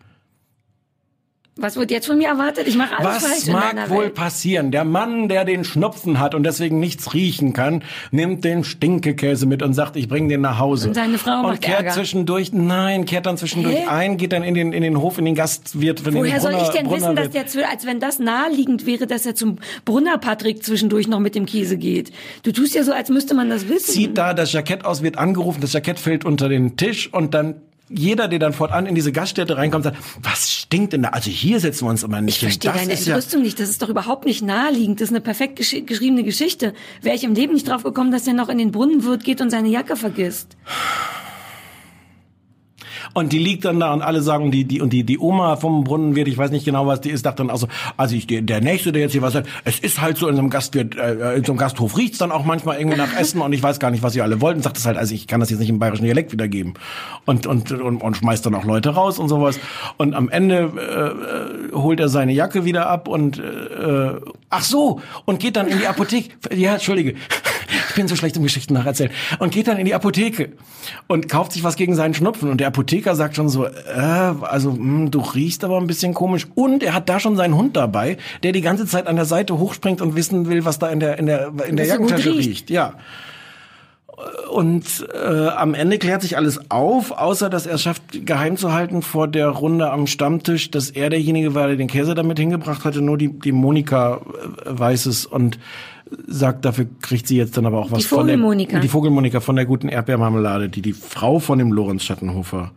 Was 1.57 1.77
wird 1.77 1.93
jetzt 1.93 2.07
von 2.07 2.19
mir 2.19 2.27
erwartet? 2.27 2.67
Ich 2.67 2.77
mache 2.77 2.99
alles 2.99 3.25
falsch 3.25 3.47
Was 3.47 3.47
mag 3.47 3.89
wohl 3.89 4.05
Welt. 4.07 4.15
passieren? 4.15 4.73
Der 4.73 4.85
Mann, 4.85 5.29
der 5.29 5.45
den 5.45 5.63
Schnupfen 5.63 6.19
hat 6.19 6.35
und 6.35 6.43
deswegen 6.43 6.81
nichts 6.81 7.15
riechen 7.15 7.53
kann, 7.53 7.85
nimmt 8.11 8.43
den 8.43 8.65
Stinkekäse 8.65 9.47
mit 9.47 9.63
und 9.63 9.73
sagt, 9.73 9.95
ich 9.95 10.09
bringe 10.09 10.27
den 10.29 10.41
nach 10.41 10.59
Hause. 10.59 10.89
Und 10.89 10.95
seine 10.95 11.17
Frau 11.17 11.37
und 11.37 11.43
macht 11.43 11.63
kehrt 11.63 11.79
Ärger. 11.79 11.91
zwischendurch, 11.93 12.53
nein, 12.53 13.05
kehrt 13.05 13.27
dann 13.27 13.37
zwischendurch 13.37 13.77
Hä? 13.77 13.87
ein, 13.87 14.17
geht 14.17 14.33
dann 14.33 14.43
in 14.43 14.55
den 14.55 14.73
in 14.73 14.83
den 14.83 15.01
Hof, 15.01 15.19
in 15.19 15.27
den 15.27 15.37
Gastwirt, 15.37 16.01
in 16.01 16.07
den 16.07 16.15
Woher 16.15 16.41
soll 16.41 16.51
Brunner, 16.51 16.65
ich 16.65 16.71
denn 16.71 16.87
Brunner 16.87 17.15
wissen, 17.15 17.17
dass 17.17 17.53
der, 17.53 17.71
als 17.71 17.87
wenn 17.87 18.01
das 18.01 18.19
naheliegend 18.19 18.85
wäre, 18.85 19.07
dass 19.07 19.25
er 19.25 19.37
zum 19.37 19.59
Brunner 19.85 20.19
Patrick 20.19 20.65
zwischendurch 20.65 21.07
noch 21.07 21.21
mit 21.21 21.37
dem 21.37 21.47
Käse 21.47 21.77
geht? 21.77 22.11
Du 22.43 22.51
tust 22.51 22.75
ja 22.75 22.83
so, 22.83 22.93
als 22.93 23.11
müsste 23.11 23.35
man 23.35 23.49
das 23.49 23.69
wissen. 23.69 23.93
zieht 23.93 24.19
da 24.19 24.35
das 24.35 24.53
Jackett 24.53 24.85
aus, 24.85 25.03
wird 25.03 25.19
angerufen, 25.19 25.61
das 25.61 25.73
Jackett 25.73 26.01
fällt 26.01 26.25
unter 26.25 26.49
den 26.49 26.77
Tisch 26.77 27.13
und 27.13 27.33
dann 27.33 27.55
jeder, 27.89 28.29
der 28.29 28.39
dann 28.39 28.53
fortan 28.53 28.87
in 28.87 28.95
diese 28.95 29.13
Gaststätte 29.13 29.57
reinkommt, 29.57 29.85
sagt, 29.85 29.99
was 30.23 30.51
stinkt 30.51 30.93
denn 30.95 31.03
da? 31.03 31.11
Also 31.11 31.31
hier 31.31 31.61
setzen 31.61 31.85
wir 31.87 31.91
uns 31.91 32.03
aber 32.03 32.21
nicht 32.21 32.37
Ich 32.37 32.41
hin. 32.41 32.49
verstehe 32.49 32.73
Das 32.73 32.81
deine 32.81 32.93
ist 32.95 33.07
ja 33.07 33.15
Entrüstung 33.15 33.43
nicht. 33.43 33.61
Das 33.61 33.69
ist 33.69 33.83
doch 33.83 33.89
überhaupt 33.89 34.25
nicht 34.25 34.43
naheliegend. 34.43 35.01
Das 35.01 35.09
ist 35.09 35.13
eine 35.15 35.21
perfekt 35.21 35.57
gesch 35.57 35.77
geschriebene 35.85 36.25
Geschichte. 36.25 36.73
Wäre 37.03 37.15
ich 37.15 37.25
im 37.25 37.35
Leben 37.35 37.53
nicht 37.55 37.69
drauf 37.69 37.83
gekommen, 37.83 38.11
dass 38.11 38.27
er 38.27 38.33
noch 38.35 38.49
in 38.49 38.59
den 38.59 38.73
Brunnenwirt 38.73 39.25
geht 39.25 39.41
und 39.41 39.51
seine 39.51 39.69
Jacke 39.69 39.97
vergisst. 39.97 40.57
Und 43.15 43.33
die 43.33 43.39
liegt 43.39 43.65
dann 43.65 43.81
da 43.81 43.93
und 43.93 44.03
alle 44.03 44.23
sagen, 44.23 44.51
die, 44.51 44.65
die, 44.65 44.81
und 44.81 44.93
die, 44.93 45.05
die 45.05 45.19
Oma 45.19 45.57
vom 45.57 45.85
Brunnen 45.85 46.17
wird, 46.17 46.27
ich 46.27 46.37
weiß 46.37 46.51
nicht 46.51 46.65
genau, 46.65 46.87
was 46.87 47.01
die 47.01 47.11
ist, 47.11 47.25
dachte 47.25 47.39
dann 47.39 47.51
also, 47.51 47.69
also 47.97 48.17
ich, 48.17 48.27
der, 48.27 48.61
Nächste, 48.61 48.91
der 48.91 49.03
jetzt 49.03 49.13
hier 49.13 49.23
was 49.23 49.33
sagt, 49.33 49.49
es 49.65 49.79
ist 49.79 50.01
halt 50.01 50.19
so 50.19 50.29
in 50.29 50.35
so 50.35 50.41
einem 50.41 50.51
Gastwirt, 50.51 50.97
äh, 50.97 51.37
in 51.37 51.45
so 51.45 51.53
einem 51.53 51.59
Gasthof 51.59 51.97
riecht's 51.97 52.19
dann 52.19 52.33
auch 52.33 52.45
manchmal 52.45 52.79
irgendwie 52.79 52.99
nach 52.99 53.17
Essen 53.17 53.41
und 53.41 53.53
ich 53.53 53.63
weiß 53.63 53.79
gar 53.79 53.93
nicht, 53.93 54.03
was 54.03 54.15
sie 54.15 54.21
alle 54.21 54.41
wollten. 54.41 54.63
Sagt 54.63 54.77
es 54.77 54.85
halt, 54.85 54.97
also 54.97 55.15
ich 55.15 55.29
kann 55.29 55.39
das 55.39 55.51
jetzt 55.51 55.61
nicht 55.61 55.71
im 55.71 55.79
bayerischen 55.79 56.05
Dialekt 56.05 56.33
wiedergeben. 56.33 56.75
Und, 57.25 57.47
und, 57.47 57.71
und, 57.71 58.03
und 58.03 58.17
schmeißt 58.17 58.45
dann 58.47 58.55
auch 58.57 58.65
Leute 58.65 58.91
raus 58.91 59.19
und 59.21 59.29
sowas. 59.29 59.61
Und 59.97 60.15
am 60.15 60.29
Ende 60.29 60.73
äh, 61.73 61.75
holt 61.77 62.01
er 62.01 62.09
seine 62.09 62.33
Jacke 62.33 62.65
wieder 62.65 62.89
ab 62.89 63.07
und, 63.07 63.39
äh, 63.39 64.15
ach 64.51 64.63
so, 64.63 65.01
und 65.25 65.39
geht 65.39 65.57
dann 65.57 65.69
in 65.69 65.79
die 65.79 65.87
Apotheke. 65.87 66.31
Ja, 66.53 66.75
entschuldige. 66.75 67.15
Ich 67.91 67.95
bin 67.97 68.09
so 68.09 68.17
schlecht 68.17 68.37
im 68.37 68.43
Geschichten 68.43 68.75
nacherzählen. 68.75 69.13
Und 69.39 69.53
geht 69.53 69.69
dann 69.69 69.79
in 69.79 69.85
die 69.85 69.95
Apotheke 69.95 70.53
und 71.07 71.29
kauft 71.29 71.53
sich 71.53 71.63
was 71.63 71.77
gegen 71.77 71.95
seinen 71.95 72.15
Schnupfen. 72.15 72.51
Und 72.51 72.59
der 72.59 72.67
Apotheker 72.69 73.15
sagt 73.15 73.37
schon 73.37 73.49
so, 73.49 73.67
äh, 73.67 73.71
also 74.43 74.73
mh, 74.73 75.11
du 75.11 75.21
riechst 75.21 75.63
aber 75.65 75.79
ein 75.79 75.87
bisschen 75.87 76.13
komisch. 76.15 76.47
Und 76.55 76.83
er 76.83 76.95
hat 76.95 77.09
da 77.09 77.21
schon 77.21 77.37
seinen 77.37 77.57
Hund 77.57 77.77
dabei, 77.77 78.17
der 78.43 78.53
die 78.53 78.63
ganze 78.63 78.87
Zeit 78.87 79.07
an 79.07 79.17
der 79.17 79.25
Seite 79.27 79.59
hochspringt 79.59 80.01
und 80.01 80.17
wissen 80.17 80.49
will, 80.49 80.65
was 80.65 80.79
da 80.79 80.89
in 80.89 81.01
der 81.01 81.19
in 81.19 81.27
der 81.27 81.53
in 81.69 81.77
der 81.77 81.87
er 81.87 81.93
Jackentasche 81.93 82.31
riecht. 82.31 82.49
riecht. 82.49 82.71
Ja. 82.71 82.95
Und 84.51 85.07
äh, 85.13 85.49
am 85.49 85.75
Ende 85.75 85.99
klärt 85.99 86.23
sich 86.23 86.37
alles 86.37 86.71
auf, 86.71 87.11
außer 87.11 87.51
dass 87.51 87.67
er 87.67 87.75
es 87.75 87.83
schafft, 87.83 88.03
geheim 88.25 88.57
zu 88.57 88.73
halten 88.73 89.03
vor 89.03 89.27
der 89.27 89.49
Runde 89.49 89.91
am 89.91 90.07
Stammtisch, 90.07 90.71
dass 90.71 90.91
er 90.91 91.11
derjenige 91.11 91.55
war, 91.55 91.67
der 91.67 91.77
den 91.77 91.89
Käse 91.89 92.15
damit 92.15 92.39
hingebracht 92.39 92.85
hatte. 92.85 93.03
Nur 93.03 93.19
die, 93.19 93.29
die 93.29 93.53
Monika 93.53 94.17
äh, 94.17 94.21
weiß 94.67 95.07
es 95.07 95.27
und 95.27 95.59
sagt, 96.27 96.65
dafür 96.65 96.87
kriegt 97.01 97.27
sie 97.29 97.37
jetzt 97.37 97.57
dann 97.57 97.67
aber 97.67 97.79
auch 97.79 97.91
was 97.91 97.99
Die 98.01 98.05
von 98.05 98.27
der 98.27 98.37
Vogelmonika. 98.37 98.81
die 98.81 98.89
Vogelmonika 98.89 99.41
von 99.41 99.57
der 99.57 99.65
guten 99.67 99.89
Erdbeermarmelade, 99.89 100.69
die 100.69 100.83
die 100.83 100.93
Frau 100.93 101.39
von 101.39 101.59
dem 101.59 101.73
Lorenz 101.73 102.05
Schattenhofer 102.05 102.73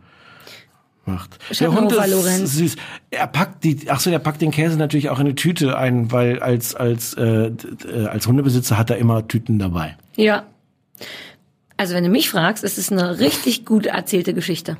macht. 1.06 1.38
Schattenhofer, 1.50 2.04
ist 2.04 2.10
Lorenz. 2.10 2.52
süß. 2.54 2.76
Er 3.10 3.26
packt 3.26 3.64
die, 3.64 3.86
ach 3.88 4.00
so, 4.00 4.10
er 4.10 4.18
packt 4.18 4.40
den 4.42 4.50
Käse 4.50 4.76
natürlich 4.76 5.08
auch 5.10 5.18
in 5.18 5.26
eine 5.26 5.34
Tüte 5.34 5.76
ein, 5.78 6.10
weil 6.12 6.40
als 6.40 6.74
als 6.74 7.14
äh, 7.14 7.50
äh, 7.90 8.06
als 8.06 8.26
Hundebesitzer 8.26 8.76
hat 8.78 8.90
er 8.90 8.96
immer 8.98 9.26
Tüten 9.28 9.58
dabei. 9.58 9.96
Ja. 10.16 10.44
Also 11.76 11.94
wenn 11.94 12.04
du 12.04 12.10
mich 12.10 12.28
fragst, 12.28 12.64
ist 12.64 12.76
es 12.76 12.90
eine 12.90 13.20
richtig 13.20 13.64
gut 13.64 13.86
erzählte 13.86 14.34
Geschichte. 14.34 14.78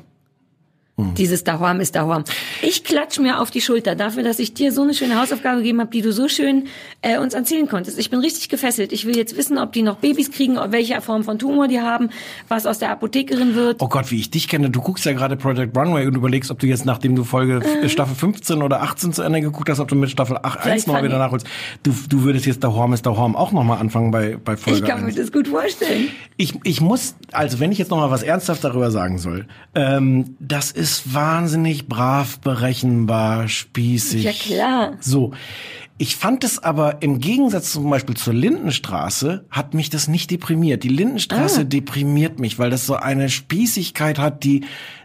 Hm. 0.99 1.13
Dieses 1.15 1.43
Dahorm 1.43 1.79
ist 1.79 1.95
Dahorm. 1.95 2.23
Ich 2.61 2.83
klatsch 2.83 3.19
mir 3.19 3.39
auf 3.39 3.51
die 3.51 3.61
Schulter 3.61 3.95
dafür, 3.95 4.23
dass 4.23 4.39
ich 4.39 4.53
dir 4.53 4.71
so 4.71 4.83
eine 4.83 4.93
schöne 4.93 5.19
Hausaufgabe 5.19 5.57
gegeben 5.57 5.79
habe, 5.79 5.91
die 5.91 6.01
du 6.01 6.11
so 6.11 6.27
schön 6.27 6.67
äh, 7.01 7.17
uns 7.17 7.33
erzählen 7.33 7.67
konntest. 7.67 7.97
Ich 7.97 8.09
bin 8.09 8.19
richtig 8.19 8.49
gefesselt. 8.49 8.91
Ich 8.91 9.05
will 9.05 9.15
jetzt 9.15 9.37
wissen, 9.37 9.57
ob 9.57 9.71
die 9.71 9.81
noch 9.81 9.97
Babys 9.97 10.31
kriegen, 10.31 10.57
welche 10.69 10.99
Form 11.01 11.23
von 11.23 11.39
Tumor 11.39 11.67
die 11.67 11.79
haben, 11.79 12.09
was 12.49 12.65
aus 12.65 12.79
der 12.79 12.91
Apothekerin 12.91 13.55
wird. 13.55 13.81
Oh 13.81 13.87
Gott, 13.87 14.11
wie 14.11 14.19
ich 14.19 14.29
dich 14.29 14.47
kenne, 14.47 14.69
du 14.69 14.81
guckst 14.81 15.05
ja 15.05 15.13
gerade 15.13 15.37
Project 15.37 15.75
Runway 15.77 16.05
und 16.05 16.15
überlegst, 16.15 16.51
ob 16.51 16.59
du 16.59 16.67
jetzt, 16.67 16.85
nachdem 16.85 17.15
du 17.15 17.23
Folge 17.23 17.61
äh. 17.81 17.87
Staffel 17.87 18.15
15 18.15 18.61
oder 18.61 18.81
18 18.81 19.13
zu 19.13 19.21
Ende 19.21 19.41
geguckt 19.41 19.69
hast, 19.69 19.79
ob 19.79 19.87
du 19.87 19.95
mit 19.95 20.09
Staffel 20.09 20.37
8, 20.41 20.65
1 20.65 20.87
nochmal 20.87 21.01
fand 21.01 21.11
wieder 21.11 21.19
nachholst. 21.19 21.47
Du, 21.83 21.93
du 22.09 22.23
würdest 22.23 22.45
jetzt 22.45 22.63
der 22.63 22.73
Horm 22.73 22.93
ist 22.93 23.05
der 23.05 23.15
Horm 23.15 23.35
auch 23.35 23.51
nochmal 23.51 23.79
anfangen 23.79 24.11
bei, 24.11 24.37
bei 24.43 24.57
Folge 24.57 24.79
Ich 24.79 24.85
kann 24.85 25.01
mir 25.01 25.07
1. 25.07 25.15
das 25.15 25.31
gut 25.31 25.47
vorstellen. 25.47 26.09
Ich, 26.37 26.53
ich 26.63 26.81
muss, 26.81 27.15
also 27.31 27.59
wenn 27.59 27.71
ich 27.71 27.77
jetzt 27.77 27.91
noch 27.91 27.97
mal 27.97 28.11
was 28.11 28.23
ernsthaft 28.23 28.63
darüber 28.63 28.91
sagen 28.91 29.17
soll, 29.17 29.47
ähm, 29.75 30.35
das 30.39 30.71
ist 30.71 30.88
wahnsinnig 31.13 31.87
brav, 31.87 32.39
berechenbar, 32.39 33.47
spießig. 33.47 34.23
Ja, 34.23 34.31
klar. 34.31 34.97
So. 34.99 35.31
Ich 36.01 36.15
fand 36.15 36.45
es 36.45 36.63
aber 36.63 37.01
im 37.01 37.19
Gegensatz 37.19 37.73
zum 37.73 37.89
Beispiel 37.89 38.15
zur 38.15 38.33
Lindenstraße 38.33 39.43
hat 39.51 39.73
mich 39.73 39.89
das 39.89 40.07
nicht 40.07 40.31
deprimiert. 40.31 40.83
Die 40.83 40.87
Lindenstraße 40.89 41.61
Ah. 41.61 41.63
deprimiert 41.65 42.39
mich, 42.39 42.57
weil 42.57 42.69
das 42.69 42.85
so 42.85 42.95
eine 42.95 43.27
Spießigkeit 43.29 44.17
hat, 44.17 44.45
die, 44.45 44.63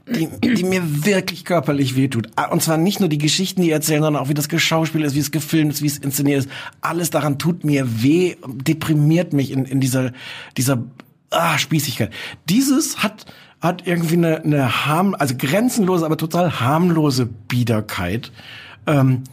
die, 0.09 0.29
die 0.55 0.63
mir 0.63 1.05
wirklich 1.05 1.45
körperlich 1.45 1.97
wehtut. 1.97 2.29
Ah, 2.37 2.45
Und 2.45 2.63
zwar 2.63 2.77
nicht 2.77 3.01
nur 3.01 3.09
die 3.09 3.19
Geschichten, 3.19 3.61
die 3.63 3.73
erzählen, 3.73 4.05
sondern 4.05 4.23
auch 4.23 4.29
wie 4.29 4.35
das 4.35 4.49
Geschauspiel 4.49 5.03
ist, 5.03 5.17
wie 5.17 5.21
es 5.21 5.33
gefilmt 5.33 5.73
ist, 5.73 5.83
wie 5.83 5.89
es 5.89 5.99
inszeniert 5.99 6.39
ist. 6.45 6.49
Alles 6.81 7.11
daran 7.11 7.41
tut 7.41 7.65
mir 7.65 8.05
weh, 8.05 8.37
deprimiert 8.47 9.33
mich 9.33 9.51
in, 9.51 9.65
in 9.65 9.81
dieser, 9.81 10.13
dieser 10.57 10.85
ah, 11.31 11.59
Spießigkeit. 11.59 12.13
Dieses 12.49 13.03
hat 13.03 13.27
hat 13.65 13.87
irgendwie 13.87 14.17
eine, 14.17 14.43
eine 14.43 14.87
harm, 14.87 15.17
also 15.19 15.35
grenzenlose, 15.37 16.05
aber 16.05 16.19
total 16.19 16.61
harmlose 16.61 17.25
Biederkeit. 17.25 18.31
Ähm, 18.87 19.25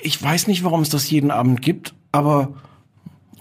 ich 0.00 0.20
weiß 0.20 0.46
nicht, 0.46 0.64
warum 0.64 0.80
es 0.80 0.88
das 0.88 1.10
jeden 1.10 1.30
Abend 1.30 1.60
gibt, 1.60 1.92
aber 2.12 2.54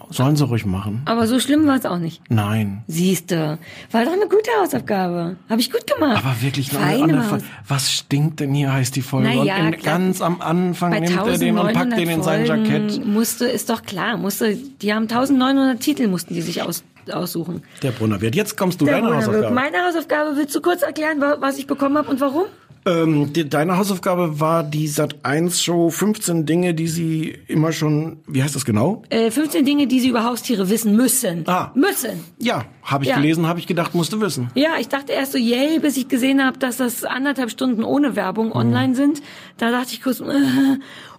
sollen 0.09 0.35
sie 0.35 0.45
ruhig 0.45 0.65
machen. 0.65 1.01
Aber 1.05 1.25
so 1.27 1.39
schlimm 1.39 1.65
war 1.65 1.77
es 1.77 1.85
auch 1.85 1.97
nicht. 1.97 2.21
Nein. 2.29 2.83
Siehste, 2.87 3.57
war 3.91 4.03
doch 4.03 4.11
eine 4.11 4.25
gute 4.25 4.51
Hausaufgabe. 4.61 5.37
Habe 5.49 5.61
ich 5.61 5.71
gut 5.71 5.87
gemacht. 5.87 6.17
Aber 6.17 6.41
wirklich 6.41 6.77
eine 6.77 7.03
andere. 7.03 7.23
Folge. 7.23 7.45
Was 7.65 7.91
stinkt 7.91 8.41
denn 8.41 8.53
hier, 8.53 8.73
heißt 8.73 8.95
die 8.95 9.01
Folge. 9.01 9.29
Naja, 9.29 9.65
und 9.65 9.75
in, 9.75 9.81
ganz 9.81 10.21
am 10.21 10.41
Anfang 10.41 10.91
nimmt 10.91 11.15
er 11.15 11.37
den 11.37 11.57
und 11.57 11.71
packt 11.73 11.93
1900 11.93 11.99
den 11.99 12.09
in 12.09 12.23
sein 12.23 12.45
Jackett. 12.45 13.05
Musste, 13.05 13.45
ist 13.45 13.69
doch 13.69 13.83
klar, 13.83 14.17
musste, 14.17 14.55
die 14.55 14.93
haben 14.93 15.03
1900 15.03 15.79
Titel, 15.79 16.07
mussten 16.09 16.33
die 16.33 16.41
sich 16.41 16.61
aus, 16.61 16.83
aussuchen. 17.11 17.63
Der 17.81 17.91
Brunner 17.91 18.19
wird. 18.21 18.35
Jetzt 18.35 18.57
kommst 18.57 18.81
du, 18.81 18.85
Der 18.85 18.95
deine. 19.01 19.15
Hausaufgabe. 19.15 19.53
Meine 19.55 19.77
Hausaufgabe, 19.85 20.35
willst 20.35 20.53
du 20.55 20.61
kurz 20.61 20.81
erklären, 20.81 21.19
wa- 21.21 21.37
was 21.39 21.57
ich 21.57 21.67
bekommen 21.67 21.97
habe 21.97 22.09
und 22.09 22.19
warum? 22.21 22.45
Ähm, 22.83 23.31
die, 23.31 23.47
deine 23.47 23.77
Hausaufgabe 23.77 24.39
war 24.39 24.63
die 24.63 24.87
Sat 24.87 25.23
1 25.23 25.61
Show 25.61 25.89
15 25.91 26.47
Dinge, 26.47 26.73
die 26.73 26.87
sie 26.87 27.37
immer 27.47 27.71
schon, 27.71 28.17
wie 28.27 28.41
heißt 28.41 28.55
das 28.55 28.65
genau? 28.65 29.03
Äh, 29.09 29.29
15 29.29 29.65
Dinge, 29.65 29.85
die 29.85 29.99
sie 29.99 30.09
über 30.09 30.23
Haustiere 30.23 30.67
wissen 30.69 30.95
müssen. 30.95 31.43
Ah. 31.47 31.71
Müssen. 31.75 32.23
Ja, 32.39 32.65
habe 32.81 33.03
ich 33.03 33.11
Ja. 33.11 33.17
gelesen, 33.17 33.45
habe 33.47 33.59
ich 33.59 33.67
gedacht, 33.67 33.93
musst 33.93 34.13
du 34.13 34.19
wissen. 34.21 34.49
Ja, 34.55 34.71
ich 34.79 34.87
dachte 34.89 35.11
erst 35.11 35.33
so, 35.33 35.37
yay, 35.37 35.77
bis 35.79 35.95
ich 35.95 36.07
gesehen 36.07 36.43
habe, 36.43 36.57
dass 36.57 36.77
das 36.77 37.03
anderthalb 37.03 37.51
Stunden 37.51 37.83
ohne 37.83 38.15
Werbung 38.15 38.51
online 38.51 38.95
sind. 38.95 39.21
Da 39.57 39.69
dachte 39.69 39.89
ich 39.93 40.01
kurz, 40.01 40.19
äh. 40.19 40.23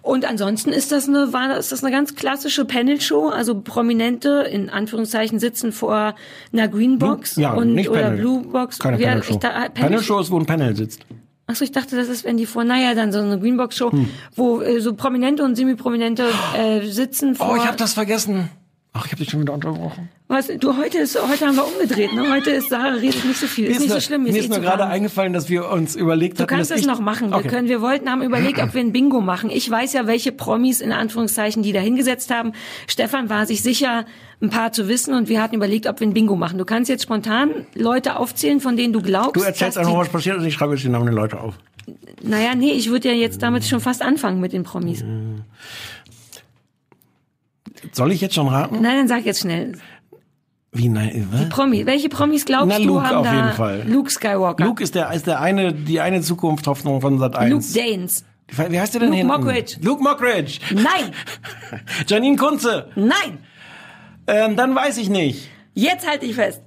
und 0.01 0.25
ansonsten 0.25 0.71
ist 0.71 0.91
das 0.91 1.07
eine, 1.07 1.31
war 1.31 1.47
das, 1.47 1.59
ist 1.67 1.71
das 1.71 1.83
eine 1.83 1.93
ganz 1.95 2.15
klassische 2.15 2.65
Panel-Show. 2.65 3.29
Also 3.29 3.61
Prominente 3.61 4.45
in 4.51 4.69
Anführungszeichen 4.69 5.39
sitzen 5.39 5.71
vor 5.71 6.15
einer 6.51 6.67
Greenbox 6.67 7.37
Ja, 7.37 7.53
und 7.53 7.73
nicht 7.73 7.89
oder 7.89 8.01
Panel. 8.01 8.19
Blue 8.19 8.41
Box. 8.47 8.79
Keine 8.79 8.97
Panel-Show. 8.97 9.35
äh, 9.35 9.39
Panel- 9.39 9.69
Panel-Show 9.73 10.19
ist, 10.19 10.29
wo 10.29 10.37
ein 10.37 10.45
Panel 10.45 10.75
sitzt. 10.75 11.05
Achso, 11.53 11.63
ich 11.63 11.71
dachte, 11.71 11.95
das 11.95 12.07
ist, 12.09 12.23
wenn 12.25 12.35
die 12.37 12.47
vor, 12.47 12.63
naja, 12.63 12.95
dann 12.95 13.11
so 13.11 13.19
eine 13.19 13.39
Greenbox-Show, 13.39 13.91
Hm. 13.91 14.09
wo 14.35 14.59
äh, 14.61 14.79
so 14.81 14.95
Prominente 14.95 15.43
und 15.43 15.55
Semi-Prominente 15.55 16.25
äh, 16.57 16.81
sitzen 16.87 17.35
vor. 17.35 17.51
Oh, 17.51 17.55
ich 17.55 17.67
habe 17.67 17.77
das 17.77 17.93
vergessen. 17.93 18.49
Ach, 18.91 19.05
ich 19.05 19.11
habe 19.11 19.21
dich 19.21 19.29
schon 19.29 19.41
wieder 19.41 19.53
unterbrochen. 19.53 20.09
Was, 20.33 20.47
du, 20.47 20.75
heute 20.77 20.97
ist, 20.97 21.15
heute 21.29 21.45
haben 21.45 21.55
wir 21.57 21.67
umgedreht, 21.67 22.11
ne? 22.11 22.27
Heute 22.31 22.49
ist 22.49 22.69
Sarah 22.69 22.95
redet 22.95 23.23
nicht 23.23 23.39
so 23.39 23.45
viel. 23.45 23.65
Ist 23.67 23.81
nicht 23.81 23.89
so 23.89 23.93
nur, 23.93 24.01
schlimm. 24.01 24.23
mir 24.23 24.33
eh 24.33 24.39
ist 24.39 24.49
nur 24.49 24.57
zu 24.57 24.63
gerade 24.63 24.87
eingefallen, 24.87 25.31
dass 25.31 25.47
wir 25.47 25.69
uns 25.69 25.95
überlegt 25.95 26.39
Du 26.39 26.43
hatten, 26.43 26.55
kannst 26.55 26.71
ich... 26.71 26.87
noch 26.87 26.99
machen. 26.99 27.29
Wir 27.29 27.37
Okay. 27.37 27.49
können, 27.49 27.69
wir 27.69 27.81
wollten, 27.81 28.09
haben 28.09 28.23
überlegt, 28.23 28.59
ob 28.59 28.73
wir 28.73 28.81
ein 28.81 28.91
Bingo 28.91 29.21
machen. 29.21 29.51
Ich 29.51 29.69
weiß 29.69 29.93
ja, 29.93 30.07
welche 30.07 30.31
Promis 30.31 30.81
in 30.81 30.91
Anführungszeichen 30.91 31.61
die 31.61 31.71
da 31.71 31.81
hingesetzt 31.81 32.31
haben. 32.31 32.53
Stefan 32.87 33.29
war 33.29 33.45
sich 33.45 33.61
sicher, 33.61 34.05
ein 34.41 34.49
paar 34.49 34.71
zu 34.71 34.87
wissen 34.87 35.13
und 35.13 35.29
wir 35.29 35.39
hatten 35.39 35.53
überlegt, 35.53 35.85
ob 35.85 35.99
wir 35.99 36.07
ein 36.07 36.15
Bingo 36.15 36.35
machen. 36.35 36.57
Du 36.57 36.65
kannst 36.65 36.89
jetzt 36.89 37.03
spontan 37.03 37.67
Leute 37.75 38.15
aufzählen, 38.17 38.59
von 38.59 38.75
denen 38.75 38.91
du 38.91 39.03
glaubst. 39.03 39.35
Du 39.35 39.45
erzählst 39.45 39.77
einfach, 39.77 39.95
was 39.95 40.09
passiert 40.09 40.37
und 40.37 40.45
ich 40.47 40.55
schreibe 40.55 40.73
jetzt 40.73 40.83
die 40.83 40.89
Namen 40.89 41.05
der 41.05 41.13
Leute 41.13 41.39
auf. 41.39 41.53
Naja, 42.23 42.55
nee, 42.55 42.71
ich 42.71 42.89
würde 42.89 43.09
ja 43.09 43.13
jetzt 43.13 43.43
damit 43.43 43.65
schon 43.65 43.81
fast 43.81 44.01
anfangen 44.01 44.39
mit 44.39 44.51
den 44.51 44.63
Promis. 44.63 45.03
Soll 47.91 48.11
ich 48.11 48.21
jetzt 48.21 48.33
schon 48.33 48.47
raten? 48.47 48.81
Nein, 48.81 48.97
dann 48.97 49.07
sag 49.07 49.25
jetzt 49.25 49.41
schnell. 49.41 49.73
Wie, 50.73 50.89
nein, 50.89 51.27
was? 51.31 51.49
Promi. 51.49 51.85
Welche 51.85 52.09
Promis 52.09 52.45
glaubst 52.45 52.67
Na, 52.69 52.77
du 52.79 52.85
Luke 52.85 53.03
haben 53.07 53.17
auf 53.17 53.25
da? 53.27 53.35
jeden 53.35 53.51
Fall. 53.53 53.83
Luke 53.87 54.09
Skywalker. 54.09 54.65
Luke 54.65 54.83
ist 54.83 54.95
der, 54.95 55.11
ist 55.13 55.27
der 55.27 55.39
eine, 55.39 55.71
die 55.73 55.99
eine 56.01 56.21
Zukunftshoffnung 56.21 56.99
von 56.99 57.19
Sat 57.19 57.33
Luke 57.35 57.55
1. 57.57 57.73
Danes. 57.73 58.25
Wie 58.69 58.79
heißt 58.79 58.93
der 58.93 59.01
denn 59.01 59.09
Luke 59.09 59.17
hinten? 59.17 59.33
Mockridge. 59.33 59.77
Luke 59.81 60.03
Mockridge. 60.03 60.59
Nein, 60.73 61.11
Janine 62.07 62.35
Kunze. 62.37 62.89
nein. 62.95 63.39
Ähm, 64.25 64.55
dann 64.55 64.73
weiß 64.73 64.97
ich 64.97 65.09
nicht. 65.09 65.49
Jetzt 65.73 66.07
halte 66.09 66.25
ich 66.25 66.35
fest. 66.35 66.61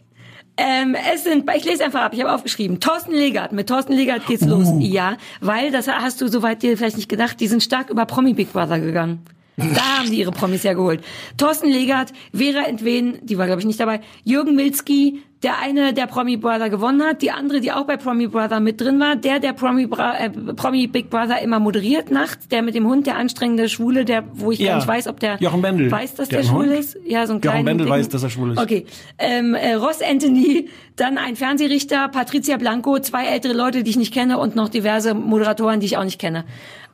Ähm, 0.58 0.96
es 1.14 1.24
sind, 1.24 1.50
ich 1.54 1.64
lese 1.64 1.84
einfach 1.84 2.00
ab, 2.02 2.12
ich 2.14 2.20
habe 2.20 2.32
aufgeschrieben, 2.32 2.80
Thorsten 2.80 3.12
Legert, 3.12 3.52
mit 3.52 3.68
Thorsten 3.68 3.92
Legert 3.92 4.26
geht's 4.26 4.44
los. 4.44 4.68
Ja, 4.78 5.16
weil, 5.40 5.70
das 5.70 5.86
hast 5.86 6.20
du 6.22 6.28
soweit 6.28 6.62
dir 6.62 6.76
vielleicht 6.78 6.96
nicht 6.96 7.08
gedacht, 7.10 7.38
die 7.40 7.46
sind 7.46 7.62
stark 7.62 7.90
über 7.90 8.06
Promi 8.06 8.32
Big 8.32 8.52
Brother 8.52 8.80
gegangen. 8.80 9.20
Da 9.56 9.98
haben 9.98 10.10
die 10.10 10.18
ihre 10.18 10.32
Promis 10.32 10.62
ja 10.64 10.74
geholt. 10.74 11.00
Thorsten 11.38 11.70
Legert, 11.70 12.12
Vera 12.34 12.64
Entwen, 12.66 13.18
die 13.22 13.38
war 13.38 13.46
glaube 13.46 13.60
ich 13.60 13.66
nicht 13.66 13.80
dabei, 13.80 14.00
Jürgen 14.24 14.54
Milzki, 14.54 15.22
der 15.42 15.58
eine, 15.60 15.92
der 15.92 16.06
Promi 16.06 16.36
Brother 16.38 16.70
gewonnen 16.70 17.02
hat, 17.02 17.20
die 17.22 17.30
andere, 17.30 17.60
die 17.60 17.70
auch 17.70 17.84
bei 17.84 17.96
Promi 17.98 18.26
Brother 18.26 18.58
mit 18.58 18.80
drin 18.80 18.98
war, 19.00 19.16
der, 19.16 19.38
der 19.38 19.52
Promi, 19.52 19.86
Bra 19.86 20.16
äh, 20.18 20.30
Promi 20.30 20.86
Big 20.86 21.08
Brother 21.10 21.40
immer 21.42 21.58
moderiert 21.60 22.10
nachts, 22.10 22.48
der 22.48 22.62
mit 22.62 22.74
dem 22.74 22.86
Hund, 22.86 23.06
der 23.06 23.16
anstrengende 23.16 23.68
Schwule, 23.68 24.04
der, 24.06 24.24
wo 24.32 24.50
ich 24.50 24.58
Ja. 24.58 24.68
gar 24.72 24.76
nicht 24.76 24.88
weiß, 24.88 25.08
ob 25.08 25.20
der 25.20 25.36
Jochen 25.40 25.60
Bendel. 25.62 25.90
weiß, 25.90 26.14
dass 26.14 26.28
Der 26.30 26.40
der, 26.40 26.48
schwul 26.48 26.66
Hund? 26.68 26.78
ist. 26.78 26.96
Ja, 27.06 27.26
so 27.26 27.34
ein 27.34 27.40
Jochen. 27.42 27.64
Bendel 27.66 27.88
weiß, 27.88 28.08
dass 28.08 28.22
er 28.22 28.30
schwul 28.30 28.52
ist. 28.52 28.58
Okay. 28.58 28.86
Ähm, 29.18 29.54
äh, 29.54 29.74
Ross 29.74 30.00
Anthony, 30.02 30.68
dann 30.96 31.18
ein 31.18 31.36
Fernsehrichter, 31.36 32.08
Patricia 32.08 32.56
Blanco, 32.56 32.98
zwei 32.98 33.26
ältere 33.26 33.52
Leute, 33.52 33.82
die 33.82 33.90
ich 33.90 33.96
nicht 33.98 34.14
kenne 34.14 34.38
und 34.38 34.56
noch 34.56 34.70
diverse 34.70 35.12
Moderatoren, 35.14 35.80
die 35.80 35.86
ich 35.86 35.96
auch 35.98 36.04
nicht 36.04 36.18
kenne. 36.18 36.44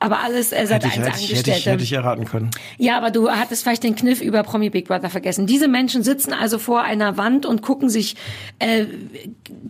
Aber 0.03 0.19
alles 0.21 0.51
äh, 0.53 0.67
seit 0.67 0.85
Hätte 0.85 0.89
ich, 0.89 1.01
eins 1.01 1.07
hätte, 1.07 1.21
ich, 1.21 1.39
hätte, 1.39 1.51
ich, 1.53 1.67
hätte 1.67 1.83
ich 1.85 1.93
erraten 1.93 2.25
können. 2.25 2.51
Ja, 2.77 2.97
aber 2.99 3.13
du 3.13 3.31
hattest 3.31 3.63
vielleicht 3.63 3.85
den 3.85 3.95
Kniff 3.95 4.21
über 4.21 4.43
Promi 4.43 4.69
Big 4.69 4.89
Brother 4.89 5.11
vergessen. 5.11 5.47
Diese 5.47 5.69
Menschen 5.69 6.03
sitzen 6.03 6.33
also 6.33 6.59
vor 6.59 6.83
einer 6.83 7.17
Wand 7.17 7.47
und 7.47 7.63
gucken 7.63 7.89
sich 7.89 8.17
äh, 8.59 8.87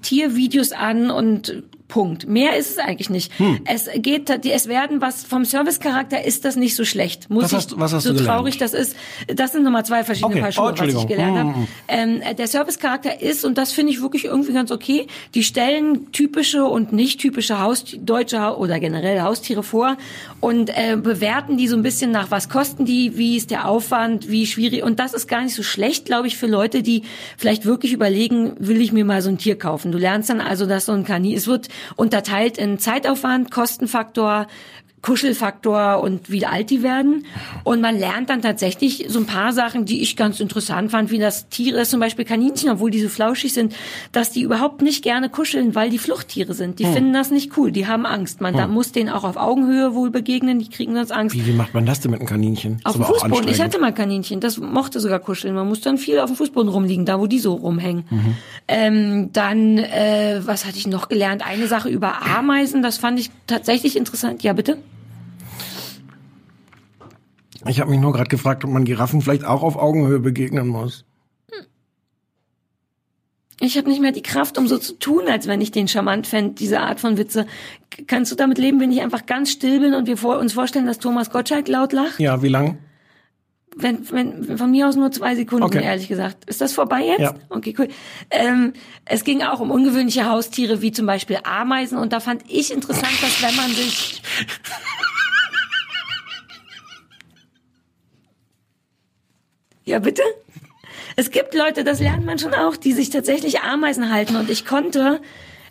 Tiervideos 0.01 0.73
an 0.73 1.11
und 1.11 1.63
Punkt. 1.93 2.27
Mehr 2.27 2.57
ist 2.57 2.71
es 2.71 2.79
eigentlich 2.79 3.11
nicht. 3.11 3.39
Hm. 3.39 3.61
Es 3.67 3.87
geht, 3.97 4.31
es 4.31 4.67
werden 4.67 5.03
was 5.03 5.25
vom 5.25 5.45
Servicecharakter 5.45 6.25
ist 6.25 6.47
das 6.47 6.57
nicht 6.57 6.75
so 6.75 6.87
schlecht. 6.87 7.29
Muss 7.29 7.45
Was 7.45 7.51
ich, 7.53 7.57
hast- 7.59 7.79
was 7.79 7.93
hast 7.93 8.05
so 8.05 8.13
du 8.13 8.17
gelernt? 8.19 8.39
traurig 8.39 8.57
das 8.57 8.73
ist. 8.73 8.97
Das 9.27 9.53
sind 9.53 9.63
nochmal 9.63 9.85
zwei 9.85 10.03
verschiedene 10.03 10.33
Okay. 10.37 10.41
Paar 10.41 10.53
Schuhe, 10.53 10.75
Oh, 10.75 10.81
was 10.95 11.03
ich 11.03 11.07
gelernt 11.07 11.37
habe. 11.39 11.55
Hm. 11.55 11.67
Ähm, 11.89 12.23
der 12.39 12.47
Servicecharakter 12.49 13.21
ist, 13.21 13.45
und 13.45 13.59
das 13.59 13.73
finde 13.73 13.93
ich 13.93 14.01
wirklich 14.01 14.25
irgendwie 14.25 14.55
ganz 14.55 14.71
okay, 14.71 15.07
die 15.35 15.43
stellen 15.45 16.11
typische 16.13 16.65
und 16.65 16.93
nicht 16.95 17.21
typische 17.21 17.61
Haus 17.61 17.85
deutsche 18.01 18.57
oder 18.57 18.81
generell 18.81 19.21
Haustiere 19.21 19.63
vor 19.63 19.99
und 20.41 20.71
äh, 20.71 20.97
bewerten 20.97 21.59
die 21.59 21.69
so 21.69 21.77
ein 21.77 21.83
bisschen 21.83 22.11
nach, 22.11 22.31
was 22.31 22.49
kosten 22.49 22.87
die, 22.87 23.19
wie 23.19 23.37
ist 23.37 23.51
der 23.51 23.69
Aufwand, 23.69 24.31
wie 24.31 24.47
schwierig. 24.47 24.83
Und 24.83 24.99
das 24.99 25.13
ist 25.13 25.29
gar 25.29 25.43
nicht 25.43 25.55
so 25.55 25.63
schlecht, 25.63 26.07
glaube 26.07 26.27
ich, 26.27 26.39
für 26.39 26.47
Leute, 26.47 26.83
die 26.83 27.03
vielleicht 27.37 27.67
wirklich 27.67 27.93
überlegen, 27.93 28.53
will 28.59 28.81
ich 28.81 28.93
mir 28.93 29.05
mal 29.05 29.21
so 29.21 29.29
ein 29.29 29.37
Tier 29.37 29.59
kaufen. 29.59 29.93
Du 29.93 29.99
lernst 29.99 30.31
dann 30.31 30.41
also, 30.41 30.65
dass 30.65 30.87
so 30.87 30.93
ein 30.93 31.05
Kanin, 31.05 31.37
es 31.37 31.47
wird 31.47 31.69
unterteilt 31.97 32.59
in 32.59 32.79
Zeitaufwand, 32.79 33.51
Kostenfaktor, 33.51 34.47
Kuschelfaktor 35.03 36.01
und 36.01 36.31
wie 36.31 36.47
alt 36.47 36.71
die 36.71 36.85
werden. 36.85 37.27
Und 37.65 37.81
man 37.81 37.99
lernt 37.99 38.31
dann 38.31 38.41
tatsächlich 38.41 39.07
so 39.09 39.19
ein 39.19 39.27
paar 39.27 39.53
Sachen, 39.53 39.85
die 39.85 40.01
ich 40.01 40.17
ganz 40.17 40.39
interessant 40.39 40.93
fand, 40.93 41.11
wie 41.11 41.19
das 41.19 41.49
Tiere, 41.49 41.79
das 41.79 41.91
zum 41.91 41.99
Beispiel 41.99 42.25
Kaninchen, 42.25 42.71
obwohl 42.71 42.93
die 42.93 43.01
so 43.01 43.09
flauschig 43.09 43.53
sind, 43.53 43.75
dass 44.13 44.31
die 44.31 44.43
überhaupt 44.43 44.81
nicht 44.81 45.03
gerne 45.03 45.29
kuscheln, 45.29 45.75
weil 45.75 45.91
die 45.91 45.99
Fluchttiere 45.99 46.55
sind. 46.55 46.79
Die 46.79 46.85
finden 46.85 47.13
das 47.13 47.33
nicht 47.33 47.57
cool, 47.57 47.73
die 47.73 47.89
haben 47.89 48.07
Angst. 48.07 48.41
Man 48.41 48.55
da 48.55 48.69
muss 48.69 48.93
denen 48.93 49.09
auch 49.09 49.25
auf 49.25 49.37
Augenhöhe 49.37 49.95
wohl 49.95 50.11
begegnen, 50.11 50.61
die 50.61 50.69
kriegen 50.69 50.95
sonst 50.95 51.11
Angst. 51.11 51.35
Wie, 51.35 51.47
wie 51.47 51.53
macht 51.53 51.75
man 51.75 51.85
das 51.85 51.99
denn 51.99 52.13
mit 52.13 52.21
einem 52.21 52.29
Kaninchen? 52.29 52.81
Auf 52.85 52.95
dem 52.95 53.05
Fußboden. 53.05 53.49
Ich 53.49 53.61
hatte 53.61 53.81
mal 53.81 53.93
Kaninchen, 53.93 54.39
das 54.39 54.59
mochte 54.59 55.01
sogar 55.01 55.19
kuscheln. 55.19 55.55
Man 55.55 55.67
muss 55.67 55.81
dann 55.81 55.99
viel 55.99 56.21
auf 56.21 56.31
dem 56.31 56.37
Fußboden 56.37 56.71
rumliegen, 56.71 57.07
da 57.07 57.19
wo 57.19 57.27
die 57.27 57.41
so 57.41 57.55
rumhängen. 57.55 58.05
Mhm. 58.09 58.37
Ähm, 58.69 59.31
dann, 59.33 59.79
äh, 59.79 60.41
was 60.45 60.65
hatte 60.65 60.79
ich 60.79 60.87
noch 60.87 61.09
gelernt? 61.09 61.45
Eine 61.45 61.67
Sache 61.67 61.89
über 61.89 62.23
Ameisen, 62.23 62.83
das 62.83 62.99
fand 62.99 63.19
ich 63.19 63.31
tatsächlich 63.49 63.97
interessant. 63.97 64.45
Ja, 64.45 64.53
bitte? 64.53 64.79
Ich 67.67 67.81
habe 67.81 67.91
mich 67.91 68.01
nur 68.01 68.13
gerade 68.13 68.29
gefragt, 68.29 68.65
ob 68.65 68.71
man 68.71 68.85
Giraffen 68.85 69.21
vielleicht 69.21 69.45
auch 69.45 69.63
auf 69.63 69.77
Augenhöhe 69.77 70.19
begegnen 70.19 70.69
muss. 70.69 71.05
Ich 73.61 73.79
habe 73.79 73.89
nicht 73.89 74.01
mehr 74.01 74.11
die 74.11 74.23
Kraft, 74.23 74.59
um 74.59 74.67
so 74.67 74.77
zu 74.77 74.99
tun, 74.99 75.29
als 75.29 75.47
wenn 75.47 75.61
ich 75.61 75.71
den 75.71 75.87
charmant 75.87 76.27
fände, 76.27 76.55
diese 76.55 76.81
Art 76.81 76.99
von 76.99 77.17
Witze. 77.17 77.47
Kannst 78.09 78.33
du 78.33 78.37
damit 78.37 78.59
leben, 78.59 78.81
wenn 78.81 78.91
ich 78.91 79.03
einfach 79.03 79.25
ganz 79.25 79.53
still 79.53 79.79
bin 79.79 79.95
und 79.95 80.09
wir 80.09 80.17
vor, 80.17 80.39
uns 80.39 80.53
vorstellen, 80.53 80.87
dass 80.87 80.99
Thomas 80.99 81.31
Gottschalk 81.31 81.69
laut 81.69 81.93
lacht? 81.93 82.19
Ja, 82.19 82.43
wie 82.43 82.49
lang? 82.49 82.79
Wenn, 83.77 84.11
wenn, 84.11 84.59
von 84.59 84.71
mir 84.71 84.89
aus 84.89 84.97
nur 84.97 85.13
zwei 85.13 85.37
Sekunden, 85.37 85.65
Okay. 85.65 85.83
ehrlich 85.83 86.09
gesagt. 86.09 86.45
Ist 86.47 86.61
das 86.61 86.73
vorbei 86.73 87.05
jetzt? 87.05 87.21
Ja. 87.21 87.35
Okay, 87.51 87.73
cool. 87.79 87.89
Ähm, 88.31 88.73
es 89.05 89.23
ging 89.23 89.43
auch 89.43 89.61
um 89.61 89.71
ungewöhnliche 89.71 90.29
Haustiere, 90.29 90.83
wie 90.83 90.91
zum 90.91 91.07
Beispiel 91.07 91.39
Ameisen. 91.45 91.99
Und 91.99 92.13
da 92.13 92.19
fand 92.19 92.43
ich 92.49 92.73
interessant, 92.73 93.13
dass 93.23 93.43
wenn 93.43 93.55
man 93.55 93.71
sich... 93.71 94.23
Ja, 99.85 99.99
bitte? 99.99 100.23
Es 101.17 101.31
gibt 101.31 101.55
Leute, 101.55 101.85
das 101.85 102.01
lernt 102.01 102.25
man 102.25 102.39
schon 102.39 102.55
auch, 102.55 102.77
die 102.77 102.93
sich 102.93 103.11
tatsächlich 103.11 103.61
Ameisen 103.61 104.13
halten. 104.13 104.37
Und 104.37 104.51
ich 104.51 104.65
konnte 104.65 105.21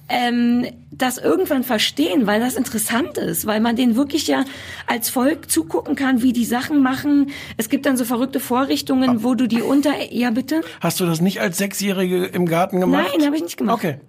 ähm, 0.09 0.67
das 0.91 1.17
irgendwann 1.17 1.63
verstehen, 1.63 2.27
weil 2.27 2.39
das 2.39 2.55
interessant 2.55 3.17
ist, 3.17 3.45
weil 3.45 3.61
man 3.61 3.75
denen 3.75 3.95
wirklich 3.95 4.27
ja 4.27 4.43
als 4.85 5.09
Volk 5.09 5.49
zugucken 5.49 5.95
kann, 5.95 6.21
wie 6.21 6.33
die 6.33 6.45
Sachen 6.45 6.83
machen. 6.83 7.31
Es 7.57 7.69
gibt 7.69 7.85
dann 7.85 7.97
so 7.97 8.05
verrückte 8.05 8.39
Vorrichtungen, 8.39 9.23
wo 9.23 9.35
du 9.35 9.47
die 9.47 9.61
unter... 9.61 9.91
Ja, 10.11 10.31
bitte? 10.31 10.61
Hast 10.81 10.99
du 10.99 11.05
das 11.05 11.21
nicht 11.21 11.39
als 11.39 11.57
Sechsjährige 11.57 12.25
im 12.25 12.45
Garten 12.45 12.79
gemacht? 12.79 13.07
Nein, 13.13 13.25
habe 13.25 13.35
ich 13.35 13.43
nicht 13.43 13.57
gemacht. 13.57 13.77
Okay. 13.77 13.99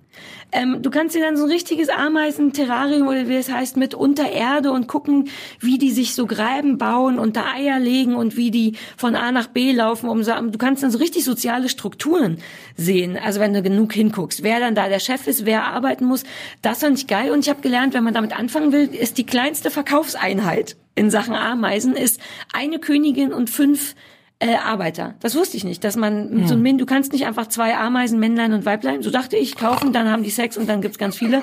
Ähm, 0.53 0.83
du 0.83 0.91
kannst 0.91 1.15
dir 1.15 1.23
dann 1.23 1.37
so 1.37 1.45
ein 1.45 1.51
richtiges 1.51 1.89
Ameisen-Terrarium 1.89 3.07
oder 3.09 3.29
wie 3.29 3.37
es 3.37 3.51
heißt, 3.51 3.77
mit 3.77 3.95
unter 3.95 4.31
Erde 4.31 4.71
und 4.71 4.87
gucken, 4.87 5.29
wie 5.61 5.79
die 5.79 5.91
sich 5.91 6.15
so 6.15 6.27
Gräben 6.27 6.79
bauen 6.79 7.19
und 7.19 7.37
da 7.37 7.53
Eier 7.55 7.79
legen 7.79 8.15
und 8.15 8.37
wie 8.37 8.51
die 8.51 8.77
von 8.97 9.17
A 9.17 9.33
nach 9.33 9.47
B 9.47 9.73
laufen. 9.73 10.09
Um, 10.09 10.23
so- 10.23 10.33
du 10.33 10.59
kannst 10.59 10.83
dann 10.83 10.91
so 10.91 10.99
richtig 10.99 11.25
soziale 11.25 11.69
Strukturen 11.69 12.39
sehen. 12.77 13.19
Also 13.23 13.41
wenn 13.41 13.55
du 13.55 13.63
genug 13.63 13.93
hinguckst, 13.93 14.43
wer 14.43 14.61
dann 14.61 14.75
da 14.75 14.89
der 14.89 15.01
Chef 15.01 15.27
ist, 15.27 15.47
wer 15.47 15.65
arbeiten 15.65 16.05
muss. 16.05 16.25
Das 16.61 16.81
fand 16.81 16.99
ich 16.99 17.07
geil 17.07 17.31
und 17.31 17.41
ich 17.41 17.49
habe 17.49 17.63
gelernt, 17.63 17.95
wenn 17.95 18.05
man 18.05 18.15
damit 18.15 18.39
anfangen 18.39 18.73
will, 18.73 18.89
ist 18.93 19.19
die 19.19 19.27
kleinste 19.27 19.71
Verkaufseinheit 19.71 20.77
in 20.95 21.11
Sachen 21.11 21.35
Ameisen 21.35 21.97
ist 21.97 22.21
eine 22.53 22.79
Königin 22.79 23.33
und 23.33 23.49
fünf 23.49 23.95
äh, 24.43 24.57
Arbeiter. 24.57 25.15
Das 25.21 25.37
wusste 25.37 25.57
ich 25.57 25.63
nicht, 25.63 25.85
dass 25.85 25.95
man 25.95 26.31
mit 26.35 26.49
so 26.49 26.55
einem 26.55 26.63
Min, 26.65 26.77
du 26.77 26.85
kannst 26.85 27.13
nicht 27.13 27.27
einfach 27.27 27.47
zwei 27.47 27.77
Ameisen, 27.77 28.19
Männlein 28.19 28.53
und 28.53 28.67
Weiblein, 28.67 29.01
so 29.01 29.11
dachte 29.11 29.37
ich, 29.37 29.55
kaufen, 29.55 29.93
dann 29.93 30.11
haben 30.11 30.25
die 30.25 30.31
Sex 30.31 30.57
und 30.57 30.69
dann 30.69 30.83
gibt's 30.83 30.99
ganz 30.99 31.17
viele. 31.17 31.43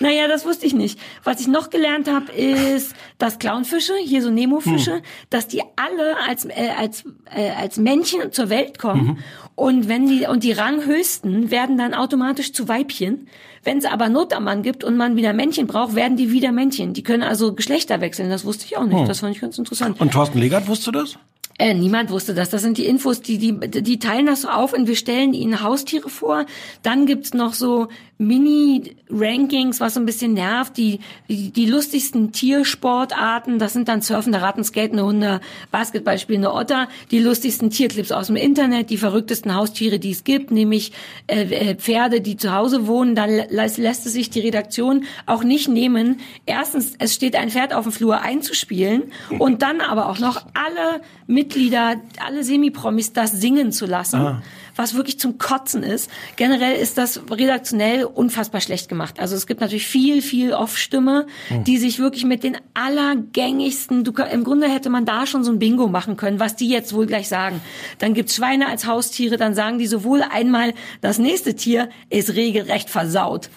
Naja, 0.00 0.28
das 0.28 0.46
wusste 0.46 0.64
ich 0.64 0.72
nicht. 0.72 0.98
Was 1.24 1.40
ich 1.40 1.48
noch 1.48 1.68
gelernt 1.68 2.10
habe, 2.10 2.32
ist, 2.32 2.94
dass 3.18 3.38
Clownfische, 3.38 3.92
hier 4.02 4.22
so 4.22 4.30
Nemo-Fische, 4.30 5.02
dass 5.28 5.46
die 5.46 5.60
alle 5.76 6.16
als 6.26 6.46
äh, 6.46 6.70
als 6.78 7.04
äh, 7.36 7.50
als 7.50 7.76
Männchen 7.76 8.32
zur 8.32 8.48
Welt 8.48 8.78
kommen 8.78 9.18
und 9.54 9.88
wenn 9.88 10.06
die 10.06 10.26
und 10.26 10.42
die 10.42 10.52
Ranghöchsten 10.52 11.50
werden 11.50 11.76
dann 11.76 11.92
automatisch 11.92 12.52
zu 12.52 12.68
Weibchen. 12.68 13.28
Wenn 13.64 13.78
es 13.78 13.84
aber 13.84 14.08
Not 14.08 14.32
am 14.32 14.44
Mann 14.44 14.62
gibt 14.62 14.84
und 14.84 14.96
man 14.96 15.16
wieder 15.16 15.32
Männchen 15.34 15.66
braucht, 15.66 15.94
werden 15.94 16.16
die 16.16 16.30
wieder 16.30 16.52
Männchen. 16.52 16.94
Die 16.94 17.02
können 17.02 17.24
also 17.24 17.52
Geschlechter 17.52 18.00
wechseln. 18.00 18.30
Das 18.30 18.44
wusste 18.44 18.64
ich 18.64 18.78
auch 18.78 18.86
nicht. 18.86 19.06
Das 19.06 19.20
fand 19.20 19.34
ich 19.34 19.40
ganz 19.42 19.58
interessant. 19.58 20.00
Und 20.00 20.12
Thorsten 20.12 20.38
Legert, 20.38 20.68
wusstest 20.68 20.86
du 20.86 20.92
das? 20.92 21.18
Äh, 21.58 21.74
niemand 21.74 22.10
wusste 22.10 22.34
das. 22.34 22.50
Das 22.50 22.62
sind 22.62 22.78
die 22.78 22.86
Infos, 22.86 23.20
die, 23.20 23.38
die, 23.38 23.52
die 23.58 23.98
teilen 23.98 24.26
das 24.26 24.42
so 24.42 24.48
auf 24.48 24.72
und 24.72 24.86
wir 24.86 24.94
stellen 24.94 25.34
ihnen 25.34 25.60
Haustiere 25.60 26.08
vor. 26.08 26.46
Dann 26.82 27.04
gibt's 27.04 27.34
noch 27.34 27.52
so 27.52 27.88
Mini-Rankings, 28.18 29.80
was 29.80 29.94
so 29.94 30.00
ein 30.00 30.06
bisschen 30.06 30.34
nervt. 30.34 30.76
Die, 30.76 31.00
die, 31.28 31.50
die 31.50 31.66
lustigsten 31.66 32.32
Tiersportarten, 32.32 33.58
das 33.58 33.72
sind 33.72 33.88
dann 33.88 34.02
surfende 34.02 34.42
Ratten, 34.42 34.64
skatende 34.64 35.04
Hunde, 35.04 35.40
Basketball 35.70 36.18
spielende 36.18 36.52
Otter. 36.52 36.88
Die 37.10 37.20
lustigsten 37.20 37.70
Tierclips 37.70 38.12
aus 38.12 38.26
dem 38.26 38.36
Internet, 38.36 38.90
die 38.90 38.96
verrücktesten 38.96 39.54
Haustiere, 39.54 39.98
die 39.98 40.10
es 40.10 40.24
gibt, 40.24 40.50
nämlich 40.50 40.92
äh, 41.28 41.42
äh, 41.42 41.74
Pferde, 41.76 42.20
die 42.20 42.36
zu 42.36 42.52
Hause 42.52 42.86
wohnen. 42.86 43.14
Dann 43.14 43.30
lä 43.30 43.46
lässt 43.50 44.06
es 44.06 44.12
sich 44.12 44.30
die 44.30 44.40
Redaktion 44.40 45.04
auch 45.26 45.44
nicht 45.44 45.68
nehmen. 45.68 46.20
Erstens, 46.44 46.94
es 46.98 47.14
steht 47.14 47.36
ein 47.36 47.50
Pferd 47.50 47.72
auf 47.72 47.84
dem 47.84 47.92
Flur 47.92 48.20
einzuspielen 48.20 49.12
und 49.38 49.62
dann 49.62 49.80
aber 49.80 50.08
auch 50.08 50.18
noch 50.18 50.44
alle 50.54 51.02
Mitglieder, 51.48 51.96
alle 52.24 52.44
Semi-Promis 52.44 53.14
das 53.14 53.32
singen 53.32 53.72
zu 53.72 53.86
lassen, 53.86 54.42
was 54.76 54.94
wirklich 54.94 55.18
zum 55.18 55.38
Kotzen 55.38 55.82
ist. 55.82 56.10
Generell 56.36 56.76
ist 56.76 56.98
das 56.98 57.22
redaktionell 57.30 58.04
unfassbar 58.04 58.60
schlecht 58.60 58.90
gemacht. 58.90 59.18
Also 59.18 59.34
es 59.34 59.46
gibt 59.46 59.62
natürlich 59.62 59.86
viel, 59.86 60.20
viel 60.20 60.52
Off-Stimme, 60.52 61.26
die 61.66 61.78
sich 61.78 62.00
wirklich 62.00 62.26
mit 62.26 62.44
den 62.44 62.58
allergängigsten, 62.74 64.04
du, 64.04 64.12
im 64.30 64.44
Grunde 64.44 64.68
hätte 64.68 64.90
man 64.90 65.06
da 65.06 65.26
schon 65.26 65.42
so 65.42 65.50
ein 65.50 65.58
Bingo 65.58 65.88
machen 65.88 66.18
können, 66.18 66.38
was 66.38 66.54
die 66.54 66.68
jetzt 66.68 66.92
wohl 66.92 67.06
gleich 67.06 67.28
sagen. 67.28 67.62
Dann 67.98 68.12
gibt's 68.12 68.36
Schweine 68.36 68.68
als 68.68 68.86
Haustiere, 68.86 69.38
dann 69.38 69.54
sagen 69.54 69.78
die 69.78 69.86
sowohl 69.86 70.22
einmal, 70.22 70.74
das 71.00 71.18
nächste 71.18 71.54
Tier 71.54 71.88
ist 72.10 72.34
regelrecht 72.34 72.90
versaut. 72.90 73.48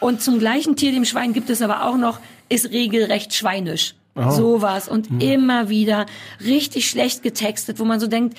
Und 0.00 0.20
zum 0.20 0.40
gleichen 0.40 0.74
Tier, 0.74 0.90
dem 0.90 1.04
Schwein, 1.04 1.32
gibt 1.32 1.48
es 1.48 1.62
aber 1.62 1.84
auch 1.84 1.96
noch, 1.96 2.18
ist 2.48 2.72
regelrecht 2.72 3.34
schweinisch. 3.34 3.94
Sowas. 4.16 4.88
Und 4.88 5.22
immer 5.22 5.68
wieder 5.68 6.06
richtig 6.44 6.88
schlecht 6.88 7.22
getextet, 7.22 7.78
wo 7.78 7.84
man 7.84 8.00
so 8.00 8.06
denkt, 8.06 8.36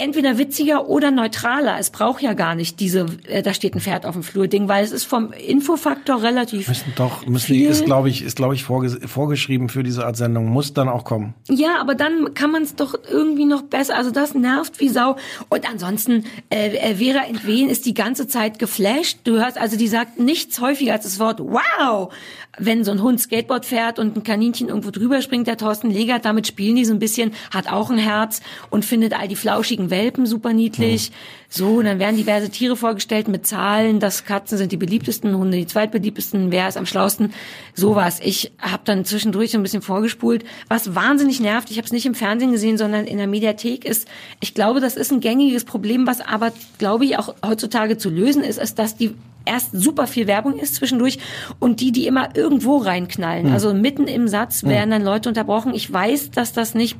entweder 0.00 0.38
witziger 0.38 0.88
oder 0.88 1.10
neutraler. 1.10 1.78
Es 1.78 1.90
braucht 1.90 2.22
ja 2.22 2.32
gar 2.32 2.54
nicht 2.54 2.80
diese, 2.80 3.06
äh, 3.28 3.42
da 3.42 3.54
steht 3.54 3.74
ein 3.74 3.80
Pferd 3.80 4.06
auf 4.06 4.14
dem 4.14 4.22
Flur 4.22 4.48
Ding, 4.48 4.68
weil 4.68 4.84
es 4.84 4.92
ist 4.92 5.04
vom 5.04 5.32
Infofaktor 5.32 6.22
relativ. 6.22 6.68
Müssen 6.68 6.92
doch, 6.96 7.26
müssen 7.26 7.52
die, 7.52 7.64
ist 7.64 7.84
glaube 7.84 8.08
ich, 8.08 8.22
ist 8.22 8.36
glaube 8.36 8.54
ich 8.54 8.64
vorges 8.64 8.98
vorgeschrieben 9.06 9.68
für 9.68 9.82
diese 9.82 10.06
Art 10.06 10.16
Sendung, 10.16 10.48
muss 10.48 10.72
dann 10.72 10.88
auch 10.88 11.04
kommen. 11.04 11.34
Ja, 11.48 11.80
aber 11.80 11.94
dann 11.94 12.34
kann 12.34 12.50
man 12.50 12.62
es 12.62 12.74
doch 12.74 12.94
irgendwie 13.10 13.44
noch 13.44 13.62
besser. 13.62 13.96
Also 13.96 14.10
das 14.10 14.34
nervt 14.34 14.80
wie 14.80 14.88
Sau. 14.88 15.16
Und 15.48 15.68
ansonsten, 15.70 16.24
äh, 16.48 16.76
äh, 16.76 16.94
Vera 16.96 17.26
Entwen 17.26 17.68
ist 17.68 17.86
die 17.86 17.94
ganze 17.94 18.26
Zeit 18.26 18.58
geflasht. 18.58 19.18
Du 19.24 19.38
hörst, 19.38 19.58
also 19.58 19.76
die 19.76 19.88
sagt 19.88 20.18
nichts 20.18 20.60
häufiger 20.60 20.94
als 20.94 21.04
das 21.04 21.18
Wort 21.18 21.40
Wow. 21.40 22.12
Wenn 22.58 22.84
so 22.84 22.90
ein 22.90 23.02
Hund 23.02 23.20
Skateboard 23.20 23.64
fährt 23.64 23.98
und 23.98 24.16
ein 24.16 24.22
Kaninchen 24.22 24.68
irgendwo 24.68 24.90
drüber 24.90 25.22
springt, 25.22 25.46
der 25.46 25.56
Thorsten 25.56 25.90
Legert, 25.90 26.24
damit 26.24 26.46
spielen 26.46 26.76
die 26.76 26.84
so 26.84 26.92
ein 26.92 26.98
bisschen, 26.98 27.32
hat 27.52 27.70
auch 27.70 27.90
ein 27.90 27.98
Herz 27.98 28.40
und 28.70 28.84
findet 28.84 29.18
all 29.18 29.28
die 29.28 29.36
flauschigen 29.36 29.89
Welpen 29.90 30.26
super 30.26 30.52
niedlich. 30.52 31.12
So, 31.48 31.82
dann 31.82 31.98
werden 31.98 32.16
diverse 32.16 32.48
Tiere 32.48 32.76
vorgestellt 32.76 33.26
mit 33.26 33.46
Zahlen, 33.46 33.98
dass 33.98 34.24
Katzen 34.24 34.56
sind 34.56 34.70
die 34.70 34.76
beliebtesten, 34.76 35.36
Hunde 35.36 35.58
die 35.58 35.66
zweitbeliebtesten, 35.66 36.52
wer 36.52 36.68
ist 36.68 36.76
am 36.76 36.86
schlausten. 36.86 37.34
Sowas. 37.74 38.20
Ich 38.22 38.52
habe 38.60 38.82
dann 38.84 39.04
zwischendurch 39.04 39.50
so 39.50 39.58
ein 39.58 39.62
bisschen 39.62 39.82
vorgespult. 39.82 40.44
Was 40.68 40.94
wahnsinnig 40.94 41.40
nervt, 41.40 41.70
ich 41.70 41.76
habe 41.76 41.86
es 41.86 41.92
nicht 41.92 42.06
im 42.06 42.14
Fernsehen 42.14 42.52
gesehen, 42.52 42.78
sondern 42.78 43.04
in 43.04 43.18
der 43.18 43.26
Mediathek 43.26 43.84
ist, 43.84 44.06
ich 44.40 44.54
glaube, 44.54 44.80
das 44.80 44.96
ist 44.96 45.10
ein 45.10 45.20
gängiges 45.20 45.64
Problem, 45.64 46.06
was 46.06 46.20
aber, 46.20 46.52
glaube 46.78 47.04
ich, 47.04 47.18
auch 47.18 47.34
heutzutage 47.44 47.98
zu 47.98 48.10
lösen 48.10 48.44
ist, 48.44 48.58
ist, 48.58 48.78
dass 48.78 48.96
die 48.96 49.14
erst 49.44 49.70
super 49.72 50.06
viel 50.06 50.26
Werbung 50.26 50.58
ist 50.58 50.76
zwischendurch 50.76 51.18
und 51.58 51.80
die, 51.80 51.92
die 51.92 52.06
immer 52.06 52.36
irgendwo 52.36 52.76
reinknallen. 52.78 53.52
Also 53.52 53.74
mitten 53.74 54.06
im 54.06 54.28
Satz 54.28 54.64
werden 54.64 54.90
dann 54.90 55.02
Leute 55.02 55.28
unterbrochen. 55.28 55.74
Ich 55.74 55.92
weiß, 55.92 56.30
dass 56.30 56.52
das 56.52 56.74
nicht 56.74 56.96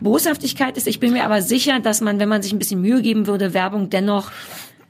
Boshaftigkeit 0.00 0.76
ist. 0.76 0.86
Ich 0.86 1.00
bin 1.00 1.12
mir 1.12 1.24
aber 1.24 1.42
sicher, 1.42 1.80
dass 1.80 2.00
man, 2.00 2.18
wenn 2.18 2.28
man 2.28 2.42
sich 2.42 2.52
ein 2.52 2.58
bisschen 2.58 2.80
Mühe 2.80 3.02
geben 3.02 3.26
würde, 3.26 3.54
Werbung 3.54 3.90
dennoch 3.90 4.30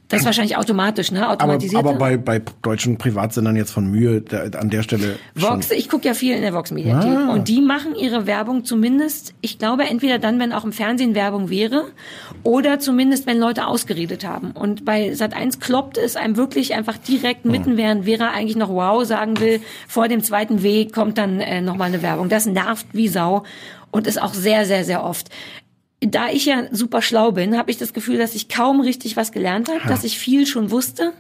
Das 0.09 0.21
ist 0.21 0.27
wahrscheinlich 0.27 0.57
automatisch, 0.59 1.11
ne? 1.13 1.23
Aber, 1.25 1.33
Automatisiert. 1.33 1.81
aber 1.83 1.95
bei, 1.95 2.17
bei 2.19 2.43
deutschen 2.63 2.99
Privatsendern 2.99 3.57
jetzt 3.57 3.71
von 3.73 3.91
Mühe 3.91 4.21
da, 4.21 4.43
an 4.59 4.69
der 4.71 4.83
Stelle 4.83 5.19
Vox, 5.35 5.69
schon. 5.69 5.77
ich 5.79 5.89
gucke 5.89 6.07
ja 6.07 6.15
viel 6.15 6.35
in 6.37 6.43
der 6.43 6.53
Vox 6.53 6.71
Mediathek 6.71 7.11
Ah. 7.11 7.33
und 7.33 7.49
die 7.49 7.61
machen 7.63 7.95
ihre 7.97 8.27
Werbung 8.27 8.65
zumindest, 8.65 9.35
ich 9.41 9.59
glaube, 9.59 9.85
entweder 9.85 10.19
dann, 10.19 10.39
wenn 10.39 10.53
auch 10.53 10.65
im 10.65 10.73
Fernsehen 10.73 11.15
Werbung 11.15 11.49
wäre 11.49 11.87
oder 12.43 12.79
zumindest, 12.79 13.27
wenn 13.27 13.39
Leute 13.39 13.67
ausgeredet 13.67 14.27
haben. 14.27 14.51
Und 14.53 14.85
bei 14.85 15.11
Sat1 15.13 15.59
kloppt 15.59 15.97
es 15.97 16.17
einem 16.17 16.37
wirklich 16.37 16.75
einfach 16.75 16.99
direkt 16.99 17.47
mitten, 17.47 17.77
während 17.79 18.05
Vera 18.05 18.29
eigentlich 18.31 18.57
noch 18.57 18.69
wow 18.69 19.03
sagen 19.05 19.41
will, 19.41 19.61
vor 19.89 20.07
dem 20.09 20.23
zweiten 20.23 20.63
W 20.63 20.85
kommt 20.87 21.17
dann 21.17 21.41
äh, 21.41 21.63
nochmal 21.63 21.89
eine 21.89 22.03
Werbung. 22.03 22.29
Das 22.29 22.45
nervt 22.47 22.87
wie 22.93 23.09
Sau 23.09 23.45
und 23.95 24.07
ist 24.09 24.21
auch 24.21 24.35
sehr, 24.35 24.67
sehr, 24.67 24.85
sehr 24.85 25.05
oft. 25.05 25.29
Da 26.01 26.29
ich 26.29 26.47
ja 26.47 26.65
super 26.73 27.01
schlau 27.01 27.31
bin, 27.31 27.57
habe 27.57 27.71
ich 27.71 27.79
das 27.79 27.93
Gefühl, 27.93 28.19
dass 28.19 28.35
ich 28.35 28.49
kaum 28.49 28.81
richtig 28.81 29.17
was 29.17 29.31
gelernt 29.31 29.69
habe, 29.69 29.81
dass 29.89 30.05
ich 30.05 30.19
viel 30.19 30.47
schon 30.47 30.71
wusste. 30.73 31.13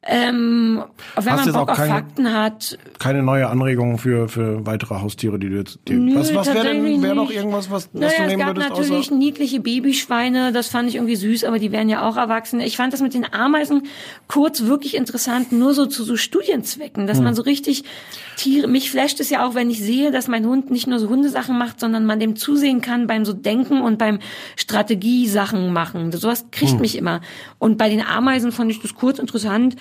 Ähm, 0.00 0.84
wenn 1.16 1.24
Hast 1.24 1.26
man 1.26 1.36
jetzt 1.44 1.52
Bock 1.54 1.62
auch 1.68 1.72
auf 1.72 1.76
keine- 1.76 1.90
Fakten 1.92 2.32
hat, 2.32 2.78
Keine 3.00 3.20
neue 3.24 3.48
Anregung 3.48 3.98
für, 3.98 4.28
für 4.28 4.64
weitere 4.64 4.94
Haustiere, 5.00 5.40
die 5.40 5.48
du 5.48 5.56
jetzt. 5.56 5.80
Die, 5.88 5.94
Nö, 5.94 6.14
was 6.14 6.32
was 6.32 6.46
wäre 6.54 6.64
denn 6.68 7.02
wär 7.02 7.14
noch 7.16 7.30
irgendwas, 7.32 7.68
was, 7.68 7.88
was 7.92 7.94
Naja, 8.00 8.08
du 8.16 8.22
es 8.22 8.28
nehmen 8.28 8.38
gab 8.38 8.48
würdest? 8.56 8.68
natürlich 8.70 9.06
außer, 9.08 9.14
niedliche 9.16 9.58
Babyschweine, 9.58 10.52
das 10.52 10.68
fand 10.68 10.88
ich 10.88 10.94
irgendwie 10.94 11.16
süß, 11.16 11.42
aber 11.42 11.58
die 11.58 11.72
werden 11.72 11.88
ja 11.88 12.08
auch 12.08 12.16
erwachsen. 12.16 12.60
Ich 12.60 12.76
fand 12.76 12.92
das 12.92 13.00
mit 13.00 13.12
den 13.12 13.30
Ameisen 13.32 13.82
kurz 14.28 14.62
wirklich 14.62 14.94
interessant, 14.94 15.50
nur 15.50 15.74
so 15.74 15.84
zu 15.86 16.04
so 16.04 16.16
Studienzwecken, 16.16 17.08
dass 17.08 17.18
Hm. 17.18 17.24
man 17.24 17.34
so 17.34 17.42
richtig 17.42 17.82
Tiere, 18.36 18.68
mich 18.68 18.92
flasht 18.92 19.18
es 19.18 19.30
ja 19.30 19.44
auch, 19.44 19.56
wenn 19.56 19.68
ich 19.68 19.80
sehe, 19.82 20.12
dass 20.12 20.28
mein 20.28 20.46
Hund 20.46 20.70
nicht 20.70 20.86
nur 20.86 21.00
so 21.00 21.08
Hundesachen 21.08 21.58
macht, 21.58 21.80
sondern 21.80 22.06
man 22.06 22.20
dem 22.20 22.36
zusehen 22.36 22.80
kann 22.80 23.08
beim 23.08 23.24
so 23.24 23.32
Denken 23.32 23.80
und 23.82 23.98
beim 23.98 24.20
Strategiesachen 24.54 25.72
machen. 25.72 26.12
Sowas 26.12 26.46
kriegt 26.52 26.72
Hm. 26.72 26.80
mich 26.80 26.96
immer. 26.96 27.20
Und 27.58 27.78
bei 27.78 27.88
den 27.88 28.00
Ameisen 28.00 28.52
fand 28.52 28.70
ich 28.70 28.80
das 28.80 28.94
kurz 28.94 29.18
interessant. 29.18 29.74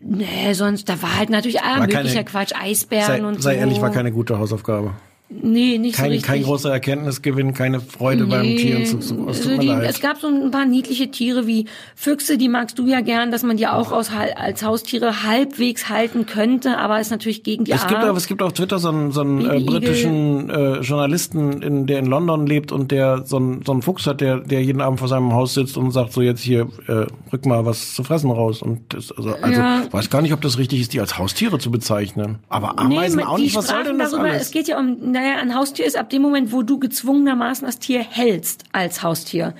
Nee, 0.00 0.52
sonst, 0.54 0.88
da 0.88 1.02
war 1.02 1.18
halt 1.18 1.28
natürlich 1.30 1.60
aller 1.62 1.80
War 1.80 1.86
keine- 1.88 2.04
möglicher 2.04 2.24
Quatsch, 2.24 2.52
Eisbären 2.54 3.06
sei, 3.06 3.22
und 3.26 3.42
sei 3.42 3.54
so. 3.54 3.60
ehrlich, 3.60 3.80
war 3.80 3.90
keine 3.90 4.12
gute 4.12 4.38
Hausaufgabe. 4.38 4.92
Nee, 5.30 5.76
nicht 5.76 5.94
so 5.96 6.02
Kein, 6.02 6.10
richtig. 6.12 6.26
kein 6.26 6.42
großer 6.42 6.70
Erkenntnisgewinn, 6.72 7.52
keine 7.52 7.80
Freude 7.80 8.24
beim 8.26 8.44
Tierentzug. 8.56 9.00
Es 9.00 9.12
also 9.12 9.42
tut 9.42 9.52
mir 9.52 9.58
die, 9.58 9.66
leid. 9.66 9.90
es 9.90 10.00
gab 10.00 10.18
so 10.20 10.26
ein 10.26 10.50
paar 10.50 10.64
niedliche 10.64 11.10
Tiere 11.10 11.46
wie 11.46 11.66
Füchse, 11.94 12.38
die 12.38 12.48
magst 12.48 12.78
du 12.78 12.86
ja 12.86 13.02
gern, 13.02 13.30
dass 13.30 13.42
man 13.42 13.58
die 13.58 13.66
auch 13.66 13.92
aus, 13.92 14.10
als 14.10 14.62
Haustiere 14.62 15.24
halbwegs 15.24 15.90
halten 15.90 16.24
könnte, 16.24 16.78
aber 16.78 16.98
ist 16.98 17.10
natürlich 17.10 17.42
gegen 17.42 17.64
die 17.64 17.72
Es 17.72 17.86
gibt, 17.86 18.00
Art. 18.00 18.08
aber, 18.08 18.16
es 18.16 18.26
gibt 18.26 18.40
auf 18.40 18.54
Twitter 18.54 18.78
so 18.78 18.88
einen, 18.88 19.12
so 19.12 19.20
einen 19.20 19.44
äh, 19.50 19.60
britischen 19.60 20.48
äh, 20.48 20.80
Journalisten, 20.80 21.60
in, 21.60 21.86
der 21.86 21.98
in 21.98 22.06
London 22.06 22.46
lebt 22.46 22.72
und 22.72 22.90
der 22.90 23.26
so 23.26 23.36
einen, 23.36 23.62
so 23.66 23.72
einen 23.72 23.82
Fuchs 23.82 24.06
hat, 24.06 24.22
der, 24.22 24.38
der 24.40 24.62
jeden 24.62 24.80
Abend 24.80 24.98
vor 24.98 25.08
seinem 25.08 25.34
Haus 25.34 25.52
sitzt 25.52 25.76
und 25.76 25.90
sagt 25.90 26.14
so 26.14 26.22
jetzt 26.22 26.40
hier, 26.40 26.68
äh, 26.86 27.04
rück 27.32 27.44
mal 27.44 27.66
was 27.66 27.92
zu 27.92 28.02
fressen 28.02 28.30
raus. 28.30 28.62
Und 28.62 28.94
das, 28.94 29.12
also, 29.12 29.34
also 29.42 29.60
Ja. 29.60 29.82
weiß 29.90 30.08
gar 30.08 30.22
nicht, 30.22 30.32
ob 30.32 30.40
das 30.40 30.56
richtig 30.56 30.80
ist, 30.80 30.94
die 30.94 31.00
als 31.00 31.18
Haustiere 31.18 31.58
zu 31.58 31.70
bezeichnen. 31.70 32.38
Aber 32.48 32.78
Ameisen 32.78 33.18
Nee, 33.18 33.24
auch 33.24 33.36
nicht. 33.36 33.54
Was 33.54 33.68
soll 33.68 33.84
denn 33.84 33.98
das 33.98 34.12
darüber, 34.12 34.30
alles? 34.30 34.42
Es 34.42 34.50
geht 34.52 34.68
ja 34.68 34.78
um, 34.78 35.12
naja, 35.20 35.36
ein 35.40 35.54
Haustier 35.54 35.84
ist 35.86 35.96
ab 35.96 36.10
dem 36.10 36.22
Moment, 36.22 36.52
wo 36.52 36.62
du 36.62 36.78
gezwungenermaßen 36.78 37.66
das 37.66 37.78
Tier 37.78 38.00
hältst 38.00 38.64
als 38.72 39.02
Haustier. 39.02 39.54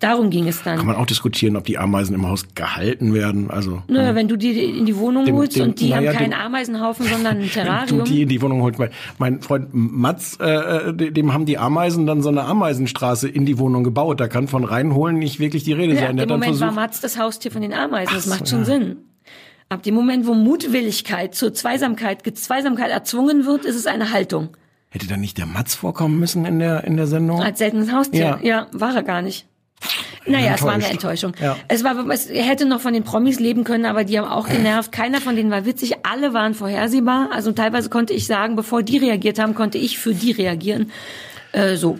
Darum 0.00 0.30
ging 0.30 0.48
es 0.48 0.62
dann. 0.62 0.78
Kann 0.78 0.86
man 0.86 0.96
auch 0.96 1.06
diskutieren, 1.06 1.54
ob 1.56 1.64
die 1.64 1.78
Ameisen 1.78 2.14
im 2.14 2.26
Haus 2.26 2.44
gehalten 2.56 3.14
werden. 3.14 3.50
Also 3.50 3.82
Naja, 3.88 4.14
wenn 4.16 4.26
du 4.26 4.36
die 4.36 4.78
in 4.78 4.84
die 4.86 4.96
Wohnung 4.96 5.24
Dem- 5.26 5.36
holst 5.36 5.54
dem- 5.56 5.62
und 5.64 5.80
die 5.80 5.90
naja, 5.90 6.08
haben 6.10 6.16
keinen 6.18 6.30
dem- 6.30 6.40
Ameisenhaufen, 6.40 7.06
sondern 7.06 7.36
ein 7.36 7.38
wenn 7.42 7.46
du 7.46 7.52
Terrarium. 7.52 8.04
die 8.04 8.22
in 8.22 8.28
die 8.28 8.42
Wohnung 8.42 8.62
holt. 8.62 8.78
Mein, 8.78 8.90
mein 9.18 9.40
Freund 9.42 9.68
Mats, 9.72 10.38
äh, 10.40 10.50
äh, 10.88 11.12
dem 11.12 11.32
haben 11.32 11.46
die 11.46 11.56
Ameisen 11.58 12.06
dann 12.06 12.20
so 12.22 12.30
eine 12.30 12.42
Ameisenstraße 12.44 13.28
in 13.28 13.46
die 13.46 13.58
Wohnung 13.58 13.84
gebaut. 13.84 14.18
Da 14.18 14.26
kann 14.28 14.48
von 14.48 14.64
reinholen 14.64 15.18
nicht 15.18 15.38
wirklich 15.38 15.62
die 15.62 15.72
Rede 15.72 15.94
Ja, 15.94 16.00
sein. 16.06 16.16
Der 16.16 16.26
dann 16.26 16.40
Moment 16.40 16.52
war 16.60 16.68
versucht, 16.68 16.74
Mats 16.76 17.00
das 17.00 17.18
Haustier 17.18 17.52
von 17.52 17.62
den 17.62 17.72
Ameisen. 17.74 18.12
Das 18.14 18.26
macht 18.26 18.48
schon 18.48 18.60
ja. 18.60 18.64
Sinn. 18.64 18.96
Ab 19.68 19.82
dem 19.84 19.94
Moment, 19.94 20.26
wo 20.26 20.34
Mutwilligkeit 20.34 21.34
zur 21.34 21.54
Zweisamkeit, 21.54 22.22
Zweisamkeit 22.36 22.90
erzwungen 22.90 23.46
wird, 23.46 23.64
ist 23.64 23.76
es 23.76 23.86
eine 23.86 24.10
Haltung. 24.12 24.48
Hätte 24.92 25.06
da 25.06 25.16
nicht 25.16 25.38
der 25.38 25.46
Mats 25.46 25.74
vorkommen 25.74 26.18
müssen 26.20 26.44
in 26.44 26.58
der, 26.58 26.84
in 26.84 26.96
der 26.96 27.06
Sendung? 27.06 27.42
Als 27.42 27.58
seltenes 27.58 27.90
Haustier. 27.90 28.38
Ja. 28.40 28.40
Ja, 28.42 28.66
war 28.72 28.94
er 28.94 29.02
gar 29.02 29.22
nicht. 29.22 29.46
Naja, 30.26 30.54
es 30.54 30.62
war 30.62 30.72
eine. 30.72 30.86
Enttäuschung. 30.86 31.32
Ja. 31.40 31.56
Es 31.66 31.82
war, 31.82 32.08
es 32.10 32.28
hätte 32.28 32.66
noch 32.66 32.80
von 32.80 32.92
den 32.92 33.02
Promis 33.02 33.40
leben 33.40 33.64
können, 33.64 33.86
aber 33.86 34.04
die 34.04 34.18
haben 34.18 34.28
auch 34.28 34.48
genervt. 34.48 34.92
Keiner 34.92 35.20
von 35.20 35.34
denen 35.34 35.50
war 35.50 35.64
witzig. 35.64 35.94
Alle 36.04 36.32
waren 36.32 36.54
vorhersehbar. 36.54 37.30
Also 37.32 37.50
teilweise 37.52 37.88
konnte 37.88 38.12
ich 38.12 38.26
sagen, 38.26 38.54
bevor 38.54 38.82
die 38.82 38.98
reagiert 38.98 39.40
haben, 39.40 39.54
konnte 39.54 39.78
ich 39.78 39.98
für 39.98 40.14
die 40.14 40.30
reagieren. 40.30 40.92
Äh, 41.52 41.74
so. 41.76 41.98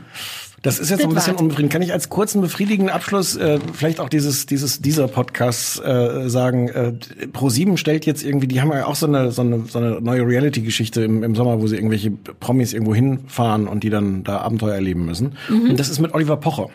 Das 0.63 0.79
ist 0.79 0.91
jetzt 0.91 1.03
so 1.03 1.09
ein 1.09 1.15
Das 1.15 1.25
bisschen 1.25 1.37
unbefriedigend. 1.37 1.73
Kann 1.73 1.83
ich 1.83 1.93
als 1.93 2.09
kurzen 2.09 2.41
befriedigenden 2.41 2.95
Abschluss 2.95 3.37
äh, 3.37 3.59
vielleicht 3.73 3.99
auch 3.99 4.09
dieses 4.09 4.47
dieses 4.47 4.81
dieser 4.81 5.09
Podcast 5.09 5.85
äh, 5.85 6.29
sagen? 6.29 6.69
Äh, 6.69 6.93
Pro7 7.33 7.77
stellt 7.77 8.07
jetzt 8.07 8.23
irgendwie, 8.25 8.47
die 8.47 8.61
haben 8.61 8.71
ja 8.71 8.87
auch 8.87 8.95
so 8.95 9.07
eine 9.07 9.33
so 9.33 9.43
eine, 9.43 9.65
so 9.67 9.79
eine 9.81 10.01
neue 10.01 10.25
Reality-Geschichte 10.27 11.03
im, 11.03 11.25
im 11.25 11.35
Sommer, 11.35 11.61
wo 11.61 11.67
sie 11.67 11.77
irgendwelche 11.77 12.13
Promis 12.13 12.73
irgendwo 12.73 12.95
hinfahren 12.95 13.67
und 13.67 13.83
die 13.83 13.91
dann 13.91 14.23
da 14.23 14.39
Abenteuer 14.39 14.75
erleben 14.75 15.05
müssen. 15.05 15.35
Mhm. 15.49 15.71
Und 15.71 15.81
das 15.81 15.89
ist 15.89 15.99
mit 15.99 16.15
Oliver 16.15 16.37
Pocher. 16.37 16.69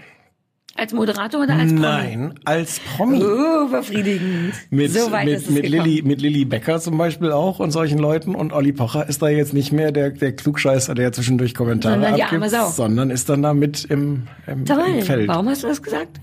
Als 0.80 0.94
Moderator 0.94 1.42
oder 1.42 1.56
als 1.56 1.72
Promi? 1.72 1.80
Nein, 1.80 2.34
als 2.46 2.80
Promi. 2.80 3.24
Oh, 3.24 3.68
befriedigend. 3.68 4.54
Mit, 4.70 4.94
so 4.94 5.12
weit 5.12 5.26
mit, 5.26 5.38
ist 5.38 5.48
es 5.48 5.50
mit, 5.50 5.64
gekommen. 5.64 5.86
Lilly, 5.86 6.02
mit 6.04 6.22
Lilly 6.22 6.46
Becker 6.46 6.80
zum 6.80 7.00
Beispiel 7.00 7.32
auch 7.32 7.60
und 7.60 7.72
solchen 7.72 7.98
Leuten. 7.98 8.36
Und 8.36 8.54
Olli 8.54 8.74
Pocher 8.74 9.10
ist 9.10 9.22
da 9.24 9.28
jetzt 9.28 9.56
nicht 9.56 9.72
mehr 9.72 9.92
der, 9.92 10.12
der 10.12 10.36
Klugscheißer, 10.36 10.94
der 10.94 11.12
zwischendurch 11.12 11.56
Kommentare 11.56 11.96
Sondern 11.96 12.16
die 12.16 12.22
abgibt, 12.22 12.44
arme 12.44 12.50
Sau. 12.52 12.70
sondern 12.70 13.10
ist 13.10 13.28
dann 13.28 13.42
da 13.42 13.56
mit 13.56 13.86
im, 13.86 14.28
im, 14.46 14.60
im 14.60 14.66
Toll. 14.66 15.02
Feld. 15.02 15.28
Warum 15.28 15.50
hast 15.50 15.64
du 15.64 15.68
das 15.68 15.82
gesagt? 15.82 16.20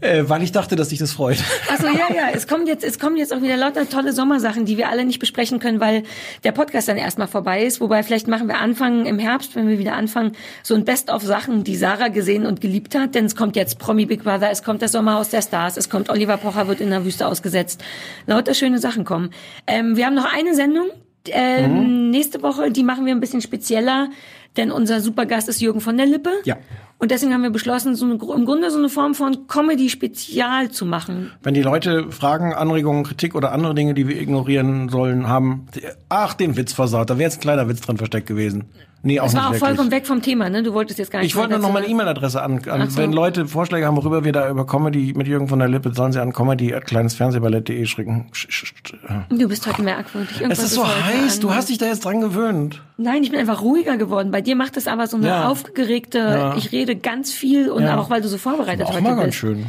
Äh, 0.00 0.24
weil 0.26 0.42
ich 0.42 0.50
dachte, 0.50 0.74
dass 0.74 0.88
dich 0.88 0.98
das 0.98 1.12
freut. 1.12 1.38
Achso, 1.72 1.86
ja, 1.86 2.12
ja. 2.12 2.30
Es 2.34 2.48
kommt 2.48 2.66
jetzt, 2.66 2.82
es 2.82 2.98
kommen 2.98 3.16
jetzt 3.16 3.32
auch 3.32 3.40
wieder 3.40 3.56
lauter 3.56 3.88
tolle 3.88 4.12
Sommersachen, 4.12 4.64
die 4.64 4.78
wir 4.78 4.88
alle 4.88 5.04
nicht 5.04 5.20
besprechen 5.20 5.60
können, 5.60 5.78
weil 5.78 6.02
der 6.42 6.50
Podcast 6.50 6.88
dann 6.88 6.96
erstmal 6.96 7.28
vorbei 7.28 7.62
ist. 7.62 7.80
Wobei 7.80 8.02
vielleicht 8.02 8.26
machen 8.26 8.48
wir 8.48 8.58
Anfang 8.58 9.06
im 9.06 9.20
Herbst, 9.20 9.54
wenn 9.54 9.68
wir 9.68 9.78
wieder 9.78 9.94
anfangen, 9.94 10.32
so 10.64 10.74
ein 10.74 10.84
Best 10.84 11.08
of 11.08 11.22
Sachen, 11.22 11.62
die 11.62 11.76
Sarah 11.76 12.08
gesehen 12.08 12.46
und 12.46 12.60
geliebt 12.60 12.96
hat. 12.96 13.14
Denn 13.14 13.26
es 13.26 13.36
kommt 13.36 13.54
jetzt 13.54 13.78
Promi 13.78 13.91
Big 13.94 14.24
Brother, 14.24 14.50
es 14.50 14.62
kommt 14.62 14.82
das 14.82 14.92
Sommerhaus 14.92 15.30
der 15.30 15.42
Stars, 15.42 15.76
es 15.76 15.88
kommt 15.88 16.10
Oliver 16.10 16.36
Pocher 16.36 16.68
wird 16.68 16.80
in 16.80 16.90
der 16.90 17.04
Wüste 17.04 17.26
ausgesetzt. 17.26 17.82
Lauter 18.26 18.54
schöne 18.54 18.78
Sachen 18.78 19.04
kommen. 19.04 19.30
Ähm, 19.66 19.96
wir 19.96 20.06
haben 20.06 20.14
noch 20.14 20.32
eine 20.32 20.54
Sendung. 20.54 20.86
Ähm, 21.28 22.10
Nächste 22.10 22.42
Woche, 22.42 22.70
die 22.70 22.82
machen 22.82 23.06
wir 23.06 23.14
ein 23.14 23.20
bisschen 23.20 23.40
spezieller, 23.40 24.08
denn 24.56 24.70
unser 24.70 25.00
Supergast 25.00 25.48
ist 25.48 25.60
Jürgen 25.60 25.80
von 25.80 25.96
der 25.96 26.06
Lippe. 26.06 26.30
Ja. 26.44 26.56
Und 26.98 27.10
deswegen 27.10 27.32
haben 27.32 27.42
wir 27.42 27.50
beschlossen, 27.50 27.96
so 27.96 28.04
eine, 28.04 28.14
im 28.14 28.44
Grunde 28.44 28.70
so 28.70 28.78
eine 28.78 28.88
Form 28.88 29.14
von 29.14 29.48
Comedy-Spezial 29.48 30.70
zu 30.70 30.86
machen. 30.86 31.32
Wenn 31.42 31.54
die 31.54 31.62
Leute 31.62 32.12
Fragen, 32.12 32.52
Anregungen, 32.52 33.02
Kritik 33.02 33.34
oder 33.34 33.50
andere 33.52 33.74
Dinge, 33.74 33.94
die 33.94 34.06
wir 34.06 34.20
ignorieren 34.20 34.88
sollen, 34.88 35.26
haben, 35.26 35.66
ach, 36.08 36.34
den 36.34 36.56
Witz 36.56 36.72
versaut, 36.72 37.10
da 37.10 37.14
wäre 37.18 37.24
jetzt 37.28 37.38
ein 37.38 37.40
kleiner 37.40 37.68
Witz 37.68 37.80
drin 37.80 37.96
versteckt 37.96 38.28
gewesen. 38.28 38.66
Nee, 39.04 39.18
auch 39.18 39.24
Das 39.24 39.32
nicht 39.34 39.40
war 39.42 39.48
auch 39.48 39.52
wirklich. 39.54 39.68
vollkommen 39.68 39.90
weg 39.90 40.06
vom 40.06 40.22
Thema, 40.22 40.48
ne? 40.48 40.62
Du 40.62 40.74
wolltest 40.74 40.98
jetzt 41.00 41.10
gar 41.10 41.18
nicht 41.20 41.28
Ich 41.28 41.36
wollte 41.36 41.50
nur 41.50 41.58
noch 41.58 41.72
meine 41.72 41.86
E-Mail-Adresse 41.88 42.40
an. 42.40 42.60
an 42.68 42.88
so. 42.88 42.98
Wenn 42.98 43.12
Leute 43.12 43.46
Vorschläge 43.48 43.84
haben, 43.86 43.96
worüber 43.96 44.22
wir 44.24 44.30
da 44.32 44.48
über 44.48 44.64
Comedy 44.64 45.12
mit 45.16 45.26
Jürgen 45.26 45.48
von 45.48 45.58
der 45.58 45.66
Lippe, 45.68 45.92
sollen 45.92 46.12
sie 46.12 46.20
an 46.22 46.32
comedy.kleinesfernsehballett.de 46.32 47.84
schicken. 47.86 48.26
Sch- 48.32 48.48
sch- 48.48 48.72
sch- 48.84 49.24
Du 49.36 49.48
bist 49.48 49.66
heute 49.66 49.82
merkwürdig. 49.82 50.30
Es 50.36 50.40
Irgendwas 50.40 50.62
ist 50.64 50.74
so 50.74 50.86
heiß, 50.86 51.40
du 51.40 51.52
hast 51.54 51.68
dich 51.68 51.78
da 51.78 51.86
jetzt 51.86 52.04
dran 52.04 52.20
gewöhnt. 52.20 52.80
Nein, 52.96 53.22
ich 53.24 53.30
bin 53.30 53.40
einfach 53.40 53.62
ruhiger 53.62 53.96
geworden. 53.96 54.30
Bei 54.30 54.40
dir 54.40 54.54
macht 54.54 54.76
es 54.76 54.86
aber 54.86 55.06
so 55.06 55.16
eine 55.16 55.26
Ja. 55.26 55.48
aufgeregte, 55.48 56.18
Ja. 56.18 56.56
ich 56.56 56.70
rede 56.72 56.94
ganz 56.94 57.32
viel 57.32 57.70
und 57.70 57.82
Ja. 57.82 57.98
auch 57.98 58.10
weil 58.10 58.22
du 58.22 58.28
so 58.28 58.38
vorbereitet 58.38 58.86
Auch 58.86 58.92
heute 58.92 59.02
mal 59.02 59.14
ganz 59.16 59.24
bist. 59.26 59.38
schön. 59.38 59.66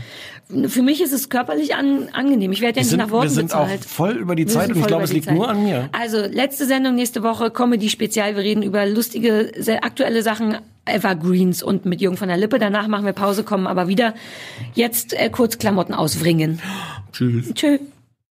Für 0.68 0.82
mich 0.82 1.02
ist 1.02 1.14
es 1.14 1.30
körperlich 1.30 1.76
an, 1.76 2.10
angenehm. 2.14 2.52
Ich 2.52 2.62
werde 2.62 2.74
ja 2.74 2.76
Wir 2.78 2.82
nicht 2.84 2.90
sind, 2.92 3.00
nach 3.00 3.10
Worten 3.12 3.24
wir 3.24 3.30
sind 3.30 3.54
auch 3.54 3.64
bezahlt. 3.64 3.86
voll 3.86 4.12
über 4.18 4.36
die 4.36 4.46
Wir 4.46 4.54
Zeit 4.54 4.70
und 4.72 4.78
ich 4.80 4.86
glaube, 4.88 5.04
es 5.04 5.14
liegt 5.14 5.26
Zeit. 5.26 5.36
nur 5.36 5.50
an 5.50 5.64
mir. 5.64 5.90
Also, 5.94 6.20
letzte 6.20 6.66
Sendung 6.66 6.96
nächste 6.96 7.24
Woche, 7.24 7.50
Comedy-Spezial. 7.50 8.36
Wir 8.36 8.44
reden 8.44 8.62
über 8.62 8.86
lustige, 8.86 9.52
sehr 9.58 9.84
aktuelle 9.84 10.22
Sachen, 10.22 10.58
Evergreens 10.86 11.64
und 11.64 11.86
mit 11.86 12.02
Jürgen 12.02 12.18
von 12.18 12.28
der 12.28 12.38
Lippe. 12.38 12.60
Danach 12.60 12.88
machen 12.88 13.06
wir 13.06 13.14
Pause, 13.14 13.44
kommen 13.44 13.68
aber 13.68 13.88
wieder. 13.88 14.14
Jetzt 14.74 15.14
äh, 15.14 15.30
kurz 15.30 15.58
Klamotten 15.58 15.94
auswringen. 15.94 16.60
Tschüss. 17.14 17.54
Tschüss. 17.54 17.80